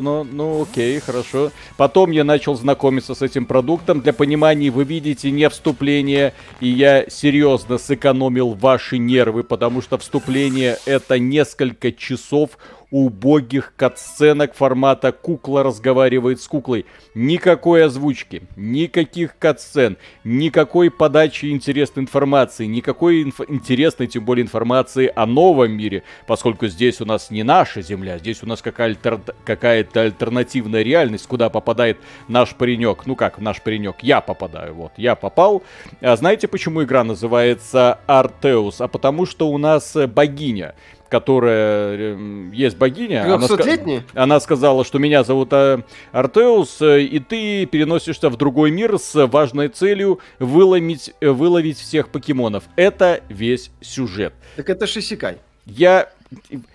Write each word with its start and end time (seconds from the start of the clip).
Ну, 0.00 0.24
ну 0.24 0.62
окей, 0.62 0.98
хорошо. 0.98 1.52
Потом 1.76 2.10
я 2.10 2.24
начал 2.24 2.54
знакомиться 2.54 3.14
с 3.14 3.20
этим 3.20 3.44
продуктом. 3.44 4.00
Для 4.00 4.14
понимания 4.14 4.70
вы 4.70 4.84
видите 4.84 5.30
не 5.30 5.46
вступление, 5.50 6.32
и 6.58 6.68
я 6.68 7.04
серьезно 7.10 7.76
сэкономил 7.76 8.54
ваши 8.54 8.96
нервы, 8.96 9.44
потому 9.44 9.82
что 9.82 9.98
вступление 9.98 10.78
это 10.86 11.18
несколько 11.18 11.92
часов 11.92 12.52
убогих 12.90 13.72
катсценок 13.76 14.54
формата 14.54 15.12
«Кукла 15.12 15.62
разговаривает 15.62 16.40
с 16.40 16.48
куклой». 16.48 16.86
Никакой 17.14 17.84
озвучки, 17.84 18.42
никаких 18.56 19.36
катсцен, 19.38 19.96
никакой 20.24 20.90
подачи 20.90 21.46
интересной 21.46 22.04
информации, 22.04 22.66
никакой 22.66 23.24
инф- 23.24 23.44
интересной, 23.48 24.06
тем 24.06 24.24
более 24.24 24.44
информации 24.44 25.12
о 25.14 25.26
новом 25.26 25.72
мире, 25.72 26.02
поскольку 26.26 26.66
здесь 26.66 27.00
у 27.00 27.04
нас 27.04 27.30
не 27.30 27.42
наша 27.42 27.82
Земля, 27.82 28.18
здесь 28.18 28.42
у 28.42 28.46
нас 28.46 28.62
какая-то, 28.62 29.10
альтер... 29.10 29.34
какая-то 29.44 30.02
альтернативная 30.02 30.82
реальность, 30.82 31.26
куда 31.26 31.48
попадает 31.50 31.98
наш 32.28 32.54
паренек. 32.54 33.06
Ну 33.06 33.16
как 33.16 33.38
наш 33.38 33.60
паренек? 33.62 33.96
Я 34.02 34.20
попадаю, 34.20 34.74
вот, 34.74 34.92
я 34.96 35.14
попал. 35.14 35.62
А 36.00 36.16
знаете, 36.16 36.48
почему 36.48 36.82
игра 36.82 37.04
называется 37.04 38.00
Артеус? 38.06 38.80
А 38.80 38.88
потому 38.88 39.26
что 39.26 39.50
у 39.50 39.58
нас 39.58 39.96
богиня 40.08 40.74
которая 41.10 41.96
э, 41.98 42.50
есть 42.52 42.78
богиня. 42.78 43.24
Она, 43.34 43.46
ска- 43.46 44.02
она 44.14 44.40
сказала, 44.40 44.84
что 44.84 44.98
меня 44.98 45.24
зовут 45.24 45.52
а, 45.52 45.82
Артеус, 46.12 46.80
э, 46.80 47.02
и 47.02 47.18
ты 47.18 47.66
переносишься 47.66 48.30
в 48.30 48.36
другой 48.36 48.70
мир 48.70 48.98
с 48.98 49.26
важной 49.26 49.68
целью 49.68 50.20
выловить, 50.38 51.12
э, 51.20 51.28
выловить 51.28 51.78
всех 51.78 52.08
покемонов. 52.08 52.64
Это 52.76 53.20
весь 53.28 53.70
сюжет. 53.80 54.32
Так 54.56 54.70
это 54.70 54.86
Шисикай. 54.86 55.38
Я 55.66 56.10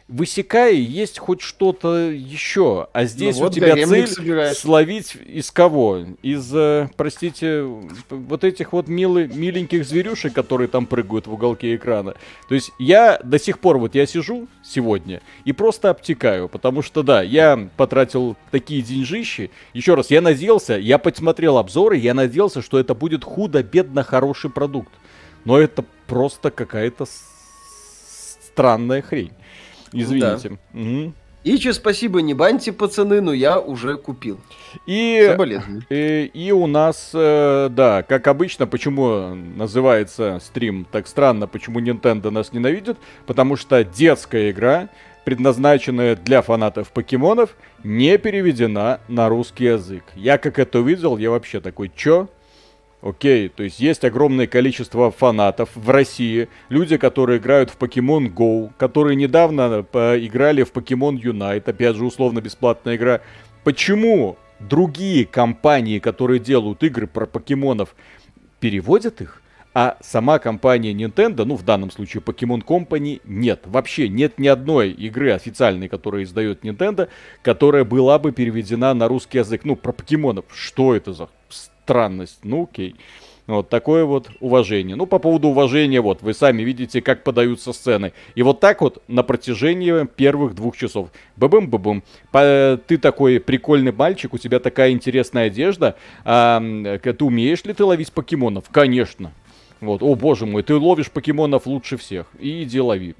в 0.07 0.23
Исекае 0.23 0.83
есть 0.83 1.17
хоть 1.17 1.39
что-то 1.39 2.09
еще, 2.09 2.89
а 2.91 3.05
здесь 3.05 3.37
ну, 3.37 3.43
вот 3.43 3.53
у 3.53 3.55
тебя 3.55 3.75
цель 3.75 4.07
собираешь. 4.07 4.57
словить 4.57 5.15
из 5.25 5.49
кого? 5.49 6.05
Из, 6.21 6.53
э, 6.53 6.89
простите, 6.97 7.63
вот 8.09 8.43
этих 8.43 8.73
вот 8.73 8.89
милы, 8.89 9.29
миленьких 9.33 9.85
зверюшек, 9.85 10.33
которые 10.33 10.67
там 10.67 10.85
прыгают 10.85 11.27
в 11.27 11.33
уголке 11.33 11.73
экрана. 11.75 12.15
То 12.49 12.55
есть 12.55 12.71
я 12.79 13.17
до 13.23 13.39
сих 13.39 13.59
пор, 13.59 13.77
вот 13.77 13.95
я 13.95 14.05
сижу 14.05 14.47
сегодня 14.61 15.21
и 15.45 15.53
просто 15.53 15.89
обтекаю, 15.89 16.49
потому 16.49 16.81
что 16.81 17.01
да, 17.01 17.21
я 17.21 17.69
потратил 17.77 18.35
такие 18.51 18.81
деньжищи. 18.81 19.51
Еще 19.73 19.95
раз, 19.95 20.11
я 20.11 20.19
надеялся, 20.21 20.73
я 20.73 20.97
посмотрел 20.97 21.57
обзоры, 21.57 21.95
я 21.95 22.13
надеялся, 22.13 22.61
что 22.61 22.77
это 22.77 22.93
будет 22.93 23.23
худо-бедно 23.23 24.03
хороший 24.03 24.49
продукт. 24.49 24.91
Но 25.45 25.57
это 25.57 25.85
просто 26.07 26.51
какая-то 26.51 27.05
странная 28.55 29.01
хрень. 29.01 29.31
Извините. 30.01 30.49
Да. 30.73 30.79
Угу. 30.79 31.13
Ичи, 31.47 31.71
спасибо, 31.73 32.23
не 32.23 32.33
баньте, 32.33 32.73
пацаны, 32.73 33.21
но 33.21 33.31
я 33.31 33.59
уже 33.59 33.97
купил. 33.97 34.39
И, 34.87 35.29
и, 35.91 36.31
и 36.33 36.51
у 36.51 36.65
нас, 36.65 37.11
э, 37.13 37.69
да, 37.69 38.01
как 38.01 38.25
обычно, 38.25 38.65
почему 38.65 39.35
называется 39.35 40.39
стрим 40.41 40.87
так 40.91 41.05
странно, 41.07 41.45
почему 41.45 41.79
Nintendo 41.79 42.31
нас 42.31 42.51
ненавидит, 42.51 42.97
потому 43.27 43.57
что 43.57 43.83
детская 43.83 44.49
игра, 44.49 44.89
предназначенная 45.23 46.15
для 46.15 46.41
фанатов 46.41 46.91
покемонов, 46.91 47.55
не 47.83 48.17
переведена 48.17 48.99
на 49.07 49.29
русский 49.29 49.65
язык. 49.65 50.03
Я 50.15 50.39
как 50.39 50.57
это 50.57 50.79
увидел, 50.79 51.15
я 51.17 51.29
вообще 51.29 51.61
такой, 51.61 51.91
чё? 51.95 52.27
Окей, 53.05 53.49
то 53.49 53.61
есть 53.61 53.79
есть 53.79 54.03
огромное 54.03 54.47
количество 54.47 55.11
фанатов 55.11 55.69
в 55.75 55.91
России, 55.91 56.49
люди, 56.69 56.97
которые 56.97 57.37
играют 57.37 57.69
в 57.69 57.77
Pokemon 57.77 58.33
Go, 58.33 58.71
которые 58.79 59.15
недавно 59.15 59.85
э, 59.93 60.25
играли 60.25 60.63
в 60.63 60.73
Pokemon 60.73 61.21
Unite, 61.21 61.69
опять 61.69 61.97
же 61.97 62.03
условно 62.03 62.41
бесплатная 62.41 62.95
игра. 62.95 63.21
Почему 63.63 64.37
другие 64.59 65.25
компании, 65.25 65.99
которые 65.99 66.39
делают 66.39 66.81
игры 66.81 67.05
про 67.05 67.27
покемонов, 67.27 67.95
переводят 68.59 69.21
их? 69.21 69.43
А 69.75 69.97
сама 70.01 70.39
компания 70.39 70.91
Nintendo, 70.91 71.45
ну 71.45 71.57
в 71.57 71.63
данном 71.63 71.91
случае 71.91 72.23
Pokemon 72.23 72.65
Company, 72.65 73.21
нет. 73.23 73.65
Вообще 73.65 74.09
нет 74.09 74.39
ни 74.39 74.47
одной 74.47 74.89
игры 74.89 75.29
официальной, 75.29 75.89
которая 75.89 76.23
издает 76.23 76.63
Nintendo, 76.63 77.09
которая 77.43 77.83
была 77.83 78.17
бы 78.17 78.31
переведена 78.31 78.95
на 78.95 79.07
русский 79.07 79.37
язык. 79.37 79.61
Ну, 79.63 79.75
про 79.75 79.91
покемонов. 79.91 80.45
Что 80.51 80.95
это 80.95 81.13
за 81.13 81.29
странность. 81.85 82.39
Ну 82.43 82.63
окей. 82.63 82.95
Вот 83.47 83.69
такое 83.69 84.05
вот 84.05 84.31
уважение. 84.39 84.95
Ну, 84.95 85.05
по 85.05 85.19
поводу 85.19 85.49
уважения, 85.49 86.01
вот, 86.01 86.23
вы 86.23 86.33
сами 86.33 86.63
видите, 86.63 86.99
как 86.99 87.23
подаются 87.23 87.73
сцены. 87.73 88.11
И 88.33 88.41
вот 88.41 88.59
так 88.59 88.81
вот 88.81 89.03
на 89.07 89.21
протяжении 89.21 90.07
первых 90.07 90.55
двух 90.55 90.75
часов. 90.75 91.09
Бабым-бабым. 91.35 92.01
Ты 92.31 92.97
такой 92.97 93.39
прикольный 93.39 93.91
мальчик, 93.91 94.33
у 94.33 94.39
тебя 94.39 94.59
такая 94.59 94.89
интересная 94.89 95.45
одежда. 95.45 95.95
А, 96.23 96.59
ты 96.59 97.23
умеешь 97.23 97.63
ли 97.65 97.73
ты 97.75 97.83
ловить 97.83 98.11
покемонов? 98.11 98.63
Конечно. 98.71 99.31
Вот, 99.79 100.01
о 100.01 100.15
боже 100.15 100.47
мой, 100.47 100.63
ты 100.63 100.73
ловишь 100.75 101.11
покемонов 101.11 101.67
лучше 101.67 101.97
всех. 101.97 102.25
И 102.39 102.63
иди 102.63 102.81
лови. 102.81 103.13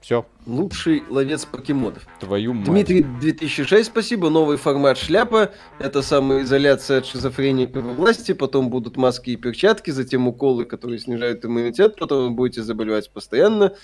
Все. 0.00 0.24
Лучший 0.46 1.02
ловец 1.08 1.44
покемонов. 1.44 2.06
Твою 2.20 2.54
мать. 2.54 2.66
Дмитрий 2.66 3.02
2006, 3.02 3.90
спасибо. 3.90 4.30
Новый 4.30 4.56
формат 4.56 4.96
шляпа. 4.96 5.50
Это 5.78 6.02
самоизоляция 6.02 6.98
от 6.98 7.06
шизофреников 7.06 7.82
во 7.82 7.92
власти. 7.92 8.32
Потом 8.32 8.70
будут 8.70 8.96
маски 8.96 9.30
и 9.30 9.36
перчатки, 9.36 9.90
затем 9.90 10.28
уколы, 10.28 10.64
которые 10.64 10.98
снижают 11.00 11.44
иммунитет. 11.44 11.96
Потом 11.96 12.28
вы 12.28 12.30
будете 12.30 12.62
заболевать 12.62 13.10
постоянно. 13.10 13.74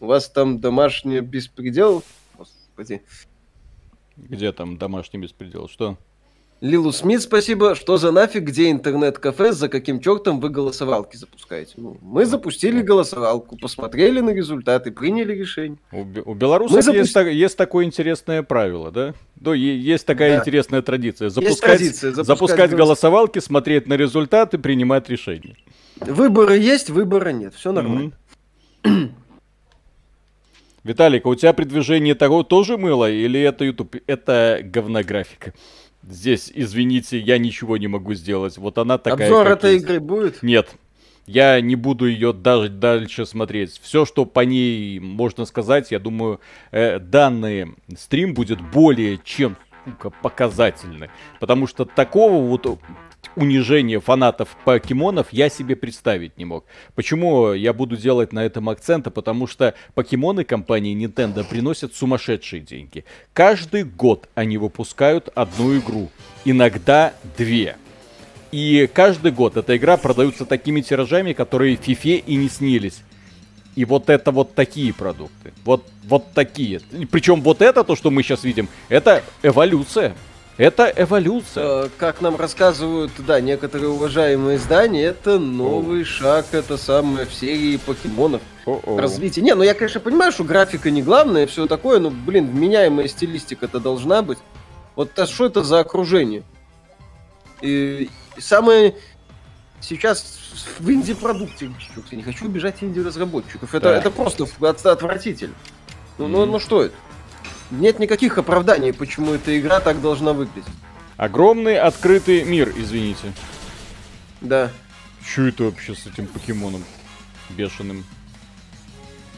У 0.00 0.06
вас 0.06 0.28
там 0.28 0.60
домашний 0.60 1.20
беспредел. 1.20 2.02
Господи. 2.36 3.02
Где 4.16 4.52
там 4.52 4.76
домашний 4.76 5.20
беспредел? 5.20 5.68
Что? 5.68 5.96
Лилу 6.60 6.92
Смит, 6.92 7.22
спасибо. 7.22 7.74
Что 7.74 7.96
за 7.96 8.12
нафиг, 8.12 8.44
где 8.44 8.70
интернет-кафе, 8.70 9.52
за 9.52 9.70
каким 9.70 9.98
чертом 9.98 10.40
вы 10.40 10.50
голосовалки 10.50 11.16
запускаете? 11.16 11.72
Ну, 11.78 11.96
мы 12.02 12.26
запустили 12.26 12.82
голосовалку, 12.82 13.56
посмотрели 13.56 14.20
на 14.20 14.30
результаты, 14.30 14.90
приняли 14.90 15.32
решение. 15.32 15.78
У, 15.90 16.00
у 16.00 16.34
белорусов 16.34 16.84
запу... 16.84 16.98
есть, 16.98 17.16
есть 17.16 17.56
такое 17.56 17.86
интересное 17.86 18.42
правило, 18.42 18.90
да? 18.90 19.14
Да, 19.36 19.54
есть 19.54 20.04
такая 20.04 20.34
да. 20.34 20.40
интересная 20.40 20.82
традиция. 20.82 21.30
Запускать, 21.30 21.78
традиция, 21.78 22.12
запускать, 22.12 22.26
запускать 22.26 22.70
голосовалки, 22.72 23.38
смотреть 23.38 23.86
на 23.86 23.94
результаты, 23.94 24.58
принимать 24.58 25.08
решения. 25.08 25.56
Выборы 26.00 26.58
есть, 26.58 26.90
выбора 26.90 27.30
нет. 27.30 27.54
Все 27.54 27.72
нормально. 27.72 28.12
Mm-hmm. 28.82 29.10
Виталик, 30.84 31.26
а 31.26 31.28
у 31.30 31.34
тебя 31.34 31.52
при 31.52 31.64
движении 31.64 32.12
того 32.14 32.42
тоже 32.42 32.76
мыло 32.76 33.10
или 33.10 33.40
это 33.40 33.64
YouTube? 33.64 33.96
Это 34.06 34.60
говнографика. 34.62 35.52
Здесь, 36.02 36.50
извините, 36.54 37.18
я 37.18 37.38
ничего 37.38 37.76
не 37.76 37.86
могу 37.86 38.14
сделать. 38.14 38.56
Вот 38.58 38.78
она 38.78 38.98
такая. 38.98 39.28
Обзор 39.28 39.48
этой 39.48 39.74
есть. 39.74 39.84
игры 39.84 40.00
будет? 40.00 40.42
Нет. 40.42 40.74
Я 41.26 41.60
не 41.60 41.76
буду 41.76 42.06
ее 42.06 42.32
даже 42.32 42.70
дальше 42.70 43.26
смотреть. 43.26 43.78
Все, 43.82 44.04
что 44.04 44.24
по 44.24 44.40
ней 44.40 44.98
можно 44.98 45.44
сказать, 45.44 45.92
я 45.92 45.98
думаю, 45.98 46.40
э, 46.72 46.98
данный 46.98 47.74
стрим 47.96 48.34
будет 48.34 48.60
более 48.60 49.20
чем 49.22 49.56
показательный. 50.22 51.10
Потому 51.38 51.66
что 51.66 51.84
такого 51.84 52.44
вот 52.44 52.80
унижение 53.36 54.00
фанатов 54.00 54.56
покемонов 54.64 55.28
я 55.32 55.48
себе 55.48 55.76
представить 55.76 56.36
не 56.38 56.44
мог. 56.44 56.64
Почему 56.94 57.52
я 57.52 57.72
буду 57.72 57.96
делать 57.96 58.32
на 58.32 58.44
этом 58.44 58.68
акцент? 58.68 59.12
Потому 59.12 59.46
что 59.46 59.74
покемоны 59.94 60.44
компании 60.44 60.96
Nintendo 60.96 61.44
приносят 61.48 61.94
сумасшедшие 61.94 62.60
деньги. 62.60 63.04
Каждый 63.32 63.84
год 63.84 64.28
они 64.34 64.58
выпускают 64.58 65.28
одну 65.34 65.78
игру, 65.78 66.10
иногда 66.44 67.14
две. 67.36 67.76
И 68.52 68.88
каждый 68.92 69.30
год 69.30 69.56
эта 69.56 69.76
игра 69.76 69.96
продается 69.96 70.44
такими 70.44 70.80
тиражами, 70.80 71.32
которые 71.32 71.76
Фифе 71.76 72.16
и 72.16 72.34
не 72.34 72.48
снились. 72.48 73.02
И 73.76 73.84
вот 73.84 74.10
это 74.10 74.32
вот 74.32 74.54
такие 74.54 74.92
продукты. 74.92 75.52
Вот, 75.64 75.86
вот 76.04 76.32
такие. 76.32 76.80
Причем 77.10 77.40
вот 77.42 77.62
это, 77.62 77.84
то, 77.84 77.94
что 77.94 78.10
мы 78.10 78.22
сейчас 78.22 78.42
видим, 78.42 78.68
это 78.88 79.22
эволюция. 79.42 80.14
Это 80.60 80.92
эволюция. 80.94 81.86
Э, 81.86 81.88
как 81.96 82.20
нам 82.20 82.36
рассказывают, 82.36 83.12
да, 83.26 83.40
некоторые 83.40 83.88
уважаемые 83.88 84.58
издания, 84.58 85.04
это 85.04 85.38
новый 85.38 86.02
О. 86.02 86.04
шаг, 86.04 86.48
это 86.52 86.76
самое 86.76 87.24
в 87.24 87.32
серии 87.32 87.78
покемонов. 87.78 88.42
О-о. 88.66 89.00
Развитие. 89.00 89.42
Не, 89.42 89.54
ну 89.54 89.62
я, 89.62 89.72
конечно, 89.72 90.00
понимаю, 90.00 90.32
что 90.32 90.44
графика 90.44 90.90
не 90.90 91.02
главное, 91.02 91.46
все 91.46 91.66
такое, 91.66 91.98
но, 91.98 92.10
блин, 92.10 92.54
меняемая 92.54 93.08
стилистика 93.08 93.64
это 93.64 93.80
должна 93.80 94.20
быть. 94.20 94.36
Вот 94.96 95.18
а 95.18 95.26
что 95.26 95.46
это 95.46 95.64
за 95.64 95.80
окружение? 95.80 96.42
И 97.62 98.10
самое 98.36 98.96
сейчас 99.80 100.38
в 100.78 100.90
инди-продукте, 100.90 101.70
я 102.10 102.16
не 102.18 102.22
хочу 102.22 102.44
убежать 102.44 102.82
инди-разработчиков, 102.82 103.74
это, 103.74 103.88
да. 103.88 103.96
это 103.96 104.10
просто 104.10 104.46
отвратительно. 104.60 105.54
Ну, 106.18 106.26
mm. 106.26 106.28
ну, 106.28 106.44
ну 106.44 106.58
что 106.60 106.82
это? 106.82 106.94
Нет 107.70 107.98
никаких 107.98 108.38
оправданий, 108.38 108.92
почему 108.92 109.34
эта 109.34 109.58
игра 109.58 109.80
так 109.80 110.00
должна 110.00 110.32
выглядеть. 110.32 110.68
Огромный 111.16 111.78
открытый 111.78 112.44
мир, 112.44 112.72
извините. 112.76 113.32
Да. 114.40 114.70
Что 115.26 115.48
это 115.48 115.64
вообще 115.64 115.94
с 115.94 116.06
этим 116.06 116.26
покемоном 116.26 116.82
бешеным? 117.50 118.04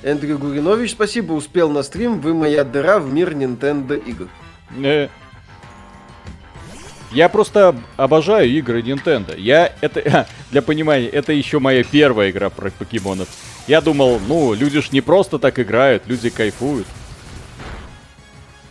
Эндрю 0.02 0.38
Гуринович, 0.38 0.93
спасибо, 0.93 1.32
успел 1.32 1.70
на 1.70 1.82
стрим. 1.82 2.20
Вы 2.20 2.34
моя 2.34 2.64
дыра 2.64 2.99
в 2.99 3.12
мир 3.12 3.32
Nintendo 3.32 3.96
игр. 4.05 4.29
Э, 4.82 5.08
Я 7.12 7.29
просто 7.29 7.76
обожаю 7.96 8.49
игры 8.50 8.81
Nintendo. 8.81 9.38
Я 9.38 9.73
это 9.81 10.26
для 10.50 10.62
понимания, 10.62 11.08
это 11.08 11.32
еще 11.32 11.58
моя 11.58 11.84
первая 11.84 12.31
игра 12.31 12.50
про 12.50 12.70
покемонов. 12.70 13.29
Я 13.69 13.81
думал, 13.81 14.20
ну, 14.26 14.55
люди 14.55 14.81
ж 14.81 14.90
не 14.90 15.00
просто 15.00 15.38
так 15.38 15.58
играют, 15.61 16.05
люди 16.06 16.31
кайфуют. 16.31 16.87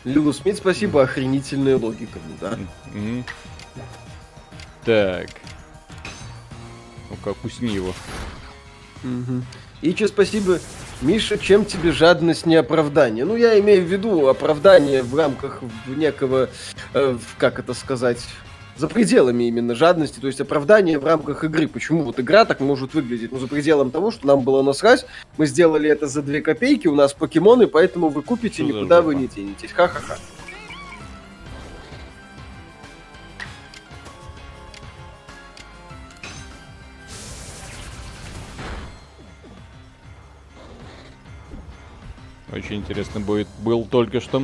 Лилу 0.03 0.33
Смит, 0.33 0.57
спасибо, 0.57 1.03
охренительная 1.03 1.77
логика, 1.77 2.19
да. 2.39 2.57
Mm-hmm. 2.94 3.24
Так. 4.86 5.30
Ну-ка, 7.09 7.33
кусни 7.33 7.74
его. 7.74 7.94
Угу. 9.03 9.44
И 9.81 9.94
че 9.94 10.07
спасибо, 10.07 10.59
Миша, 11.01 11.38
чем 11.38 11.65
тебе 11.65 11.92
жадность 11.92 12.45
не 12.45 12.56
оправдание? 12.56 13.25
Ну, 13.25 13.36
я 13.36 13.59
имею 13.59 13.83
в 13.83 13.88
виду 13.88 14.27
оправдание 14.27 15.03
в 15.03 15.15
рамках 15.15 15.62
некого, 15.88 16.50
э, 16.94 17.18
как 17.38 17.59
это 17.59 17.74
сказать, 17.74 18.19
за 18.78 18.88
пределами 18.88 19.46
именно 19.46 19.76
жадности, 19.76 20.20
то 20.20 20.28
есть 20.28 20.42
оправдание 20.42 21.00
в 21.00 21.06
рамках 21.06 21.44
игры. 21.44 21.68
Почему 21.68 22.04
вот 22.04 22.20
игра 22.20 22.46
так 22.46 22.60
может 22.60 22.94
выглядеть? 22.94 23.32
Ну, 23.32 23.40
за 23.40 23.48
пределом 23.48 23.92
того, 23.92 24.12
что 24.12 24.28
нам 24.28 24.42
было 24.42 24.62
насрать, 24.62 25.06
мы 25.38 25.46
сделали 25.46 25.90
это 25.90 26.08
за 26.08 26.22
две 26.22 26.42
копейки, 26.42 26.88
у 26.88 26.96
нас 26.96 27.14
покемоны, 27.14 27.68
поэтому 27.68 28.10
вы 28.10 28.22
купите, 28.22 28.64
что 28.64 28.64
никуда 28.64 29.02
вы 29.02 29.16
не 29.16 29.28
денетесь. 29.28 29.72
Ха-ха-ха. 29.72 30.18
Очень 42.52 42.78
интересно 42.78 43.22
будет. 43.22 43.48
Был 43.60 43.86
только 43.86 44.20
что. 44.20 44.44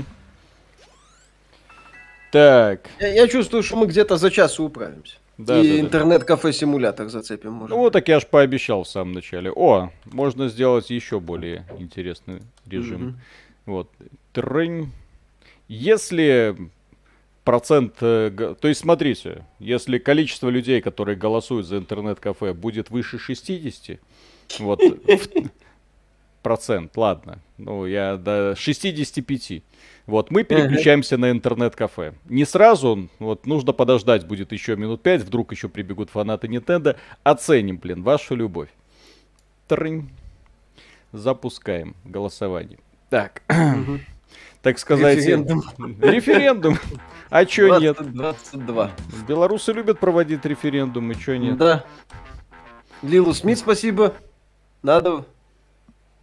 Так. 2.32 2.90
Я, 3.00 3.14
я 3.14 3.28
чувствую, 3.28 3.64
что 3.64 3.76
мы 3.78 3.88
где-то 3.88 4.18
за 4.18 4.32
час 4.32 4.60
управимся. 4.60 5.18
Да, 5.38 5.60
и 5.60 5.70
да, 5.70 5.80
интернет-кафе-симулятор 5.82 7.10
зацепим, 7.10 7.54
может. 7.54 7.76
Ну, 7.76 7.90
так 7.92 8.08
я 8.08 8.20
ж 8.20 8.26
пообещал 8.26 8.84
в 8.84 8.88
самом 8.88 9.14
начале. 9.14 9.52
О, 9.52 9.92
можно 10.06 10.50
сделать 10.50 10.90
еще 10.90 11.20
более 11.20 11.66
интересный 11.78 12.42
режим. 12.66 13.02
Mm-hmm. 13.02 13.14
Вот. 13.68 13.92
Трынь. 14.34 14.92
Если 15.68 16.56
процент... 17.44 17.96
Э, 18.02 18.56
то 18.60 18.68
есть, 18.68 18.82
смотрите, 18.82 19.46
если 19.60 20.00
количество 20.00 20.50
людей, 20.50 20.82
которые 20.82 21.16
голосуют 21.16 21.68
за 21.68 21.78
интернет-кафе, 21.78 22.54
будет 22.54 22.90
выше 22.90 23.20
60, 23.20 24.00
вот, 24.60 24.82
процент, 26.42 26.98
ладно, 26.98 27.40
ну, 27.58 27.86
я 27.86 28.18
до 28.18 28.56
65. 28.58 29.62
Вот, 30.08 30.32
мы 30.32 30.44
переключаемся 30.44 31.16
uh-huh. 31.16 31.20
на 31.20 31.32
интернет-кафе. 31.32 32.14
Не 32.30 32.46
сразу, 32.46 33.10
вот, 33.20 33.46
нужно 33.46 33.74
подождать 33.74 34.26
будет 34.26 34.54
еще 34.54 34.78
минут 34.78 35.04
пять, 35.04 35.22
вдруг 35.22 35.52
еще 35.52 35.68
прибегут 35.68 36.10
фанаты 36.10 36.48
Nintendo. 36.48 36.96
Оценим, 37.24 37.78
блин, 37.78 38.04
вашу 38.04 38.34
любовь. 38.34 38.70
Трынь. 39.68 40.10
Запускаем 41.12 41.94
голосование. 42.06 42.80
Так, 43.10 43.44
uh-huh. 43.50 44.00
так 44.62 44.80
сказать... 44.80 45.18
Референдум. 45.18 45.64
Референдум. 46.02 46.78
А 47.30 47.44
чё 47.44 47.78
нет? 47.78 47.98
22. 48.00 48.92
Белорусы 49.28 49.74
любят 49.74 50.00
проводить 50.00 50.46
референдумы, 50.46 51.14
чё 51.14 51.36
нет? 51.36 51.58
Да. 51.58 51.84
Лилу 53.02 53.34
Смит, 53.34 53.60
спасибо. 53.60 54.14
Надо 54.82 55.26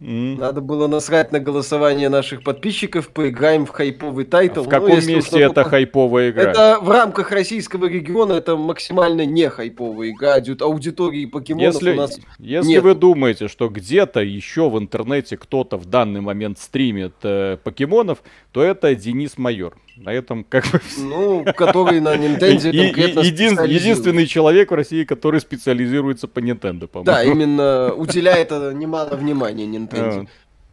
Мм. 0.01 0.37
Надо 0.37 0.59
было 0.59 0.87
насрать 0.87 1.31
на 1.31 1.39
голосование 1.39 2.09
наших 2.09 2.43
подписчиков, 2.43 3.07
поиграем 3.09 3.65
в 3.65 3.69
хайповый 3.69 4.25
title. 4.25 4.63
в 4.63 4.67
каком 4.67 4.89
ну, 4.89 4.95
месте 5.01 5.39
это 5.39 5.63
по... 5.63 5.69
хайповая 5.69 6.31
игра? 6.31 6.51
Это 6.51 6.79
в 6.81 6.89
рамках 6.89 7.31
российского 7.31 7.85
региона, 7.85 8.33
это 8.33 8.57
максимально 8.57 9.25
не 9.25 9.49
хайповая 9.49 10.09
игра. 10.09 10.35
Аудитории 10.59 11.25
покемонов 11.25 11.75
если, 11.75 11.93
у 11.93 11.95
нас 11.95 12.19
Если 12.39 12.71
нет. 12.71 12.83
вы 12.83 12.93
думаете, 12.93 13.47
что 13.47 13.69
где-то 13.69 14.19
еще 14.19 14.69
в 14.69 14.77
интернете 14.77 15.37
кто-то 15.37 15.77
в 15.77 15.85
данный 15.85 16.19
момент 16.19 16.59
стримит 16.59 17.15
э, 17.23 17.57
покемонов, 17.63 18.21
то 18.51 18.61
это 18.63 18.93
Денис 18.95 19.37
Майор. 19.37 19.77
На 19.97 20.13
этом 20.13 20.43
как 20.43 20.65
бы... 20.71 20.81
Ну, 20.97 21.45
который 21.55 21.99
на 21.99 22.15
Nintendo 22.15 22.71
конкретно 22.85 23.19
един, 23.21 23.59
Единственный 23.63 24.27
человек 24.27 24.71
в 24.71 24.73
России, 24.73 25.03
который 25.03 25.39
специализируется 25.39 26.27
по 26.27 26.39
Nintendo, 26.39 26.87
по-моему. 26.87 27.05
Да, 27.05 27.23
именно 27.23 27.93
уделяет 27.93 28.51
немало 28.51 29.15
внимания 29.15 29.65
Nintendo. 29.65 30.27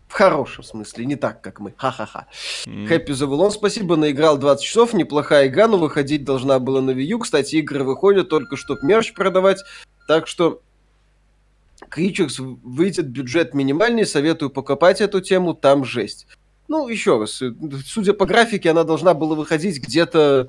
В 0.08 0.14
хорошем 0.14 0.62
смысле, 0.62 1.06
не 1.06 1.16
так, 1.16 1.40
как 1.40 1.58
мы. 1.58 1.72
Ха-ха-ха. 1.74 2.26
Happy 2.66 3.14
Завулон, 3.14 3.50
спасибо, 3.50 3.96
наиграл 3.96 4.36
20 4.36 4.62
часов, 4.62 4.92
неплохая 4.92 5.48
игра, 5.48 5.69
но 5.69 5.78
выходить 5.78 6.24
должна 6.24 6.58
была 6.58 6.82
на 6.82 6.90
Wii 6.90 7.04
U. 7.04 7.19
Кстати, 7.20 7.56
игры 7.56 7.82
выходят 7.82 8.28
только, 8.28 8.56
чтобы 8.56 8.84
мерч 8.86 9.14
продавать, 9.14 9.64
так 10.06 10.26
что 10.26 10.60
Кричерс 11.88 12.38
выйдет 12.38 13.08
бюджет 13.08 13.54
минимальный, 13.54 14.04
советую 14.04 14.50
покопать 14.50 15.00
эту 15.00 15.22
тему, 15.22 15.54
там 15.54 15.84
жесть. 15.84 16.26
Ну, 16.72 16.88
еще 16.88 17.19
раз, 17.19 17.42
э, 17.42 17.52
судя 17.84 18.14
по 18.14 18.24
графике, 18.24 18.70
она 18.70 18.84
должна 18.84 19.12
была 19.12 19.34
выходить 19.34 19.78
где-то 19.78 20.48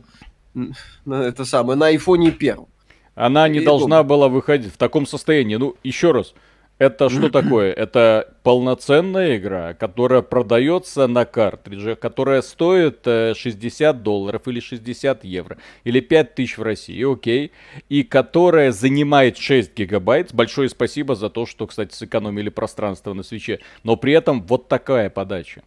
это 1.06 1.44
самое, 1.44 1.78
на 1.78 1.88
айфоне 1.88 2.32
первом. 2.32 2.70
Она 3.14 3.50
не 3.50 3.60
И 3.60 3.66
должна 3.66 3.98
дома. 3.98 4.04
была 4.04 4.30
выходить 4.30 4.74
в 4.74 4.78
таком 4.78 5.06
состоянии. 5.06 5.58
Ну, 5.58 5.76
еще 5.84 6.14
раз, 6.14 6.34
это 6.78 7.10
что 7.10 7.28
такое? 7.28 7.74
Это 7.74 8.34
полноценная 8.44 9.36
игра, 9.36 9.74
которая 9.74 10.22
продается 10.22 11.08
на 11.08 11.26
картридже, 11.26 11.98
которая 11.98 12.42
стоит 12.42 13.02
60 13.04 13.94
э, 13.94 14.00
долларов 14.00 14.48
или 14.48 14.62
60 14.62 15.26
евро, 15.26 15.58
или 15.84 16.00
5 16.00 16.36
тысяч 16.36 16.58
в 16.58 16.64
России, 16.64 17.04
окей, 17.04 17.52
и 17.90 18.04
которая 18.04 18.72
занимает 18.72 19.38
6 19.38 19.76
гигабайт. 19.76 20.34
Большое 20.34 20.70
спасибо 20.70 21.16
за 21.16 21.30
то, 21.30 21.46
что, 21.46 21.68
кстати, 21.68 21.94
сэкономили 21.94 22.48
пространство 22.48 23.12
на 23.12 23.24
свече. 23.24 23.60
Но 23.84 23.98
при 23.98 24.14
этом 24.14 24.42
вот 24.44 24.70
такая 24.70 25.10
подача 25.10 25.64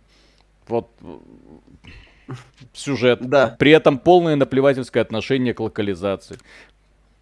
вот 0.69 0.91
сюжет. 2.73 3.21
Да. 3.23 3.57
При 3.59 3.71
этом 3.71 3.99
полное 3.99 4.37
наплевательское 4.37 5.03
отношение 5.03 5.55
к 5.55 5.61
локализации. 5.61 6.39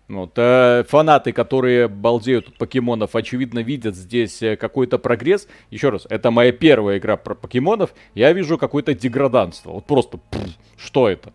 Вот, 0.07 0.33
э, 0.37 0.85
фанаты, 0.87 1.33
которые 1.33 1.89
балдеют 1.89 2.49
от 2.49 2.59
покемонов, 2.59 3.17
очевидно 3.17 3.61
видят 3.61 3.97
здесь 3.97 4.43
э, 4.43 4.55
какой-то 4.55 4.99
прогресс. 4.99 5.49
Еще 5.71 5.89
раз, 5.89 6.07
это 6.11 6.31
моя 6.31 6.53
первая 6.53 6.99
игра 6.99 7.17
про 7.17 7.35
покемонов. 7.35 7.95
Я 8.15 8.33
вижу 8.35 8.59
какое-то 8.59 8.95
деграданство. 8.95 9.71
Вот 9.71 9.87
просто, 9.87 10.19
пфф, 10.19 10.51
что 10.77 11.09
это? 11.09 11.33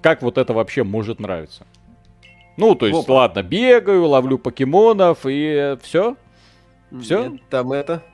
Как 0.00 0.22
вот 0.22 0.38
это 0.38 0.52
вообще 0.52 0.84
может 0.84 1.18
нравиться? 1.18 1.66
Ну, 2.56 2.76
то 2.76 2.86
есть, 2.86 3.02
Опа. 3.04 3.14
ладно, 3.14 3.42
бегаю, 3.42 4.06
ловлю 4.06 4.38
покемонов 4.38 5.20
и 5.24 5.76
все. 5.82 6.16
Все? 7.00 7.28
Нет, 7.28 7.42
там 7.50 7.72
это. 7.72 8.04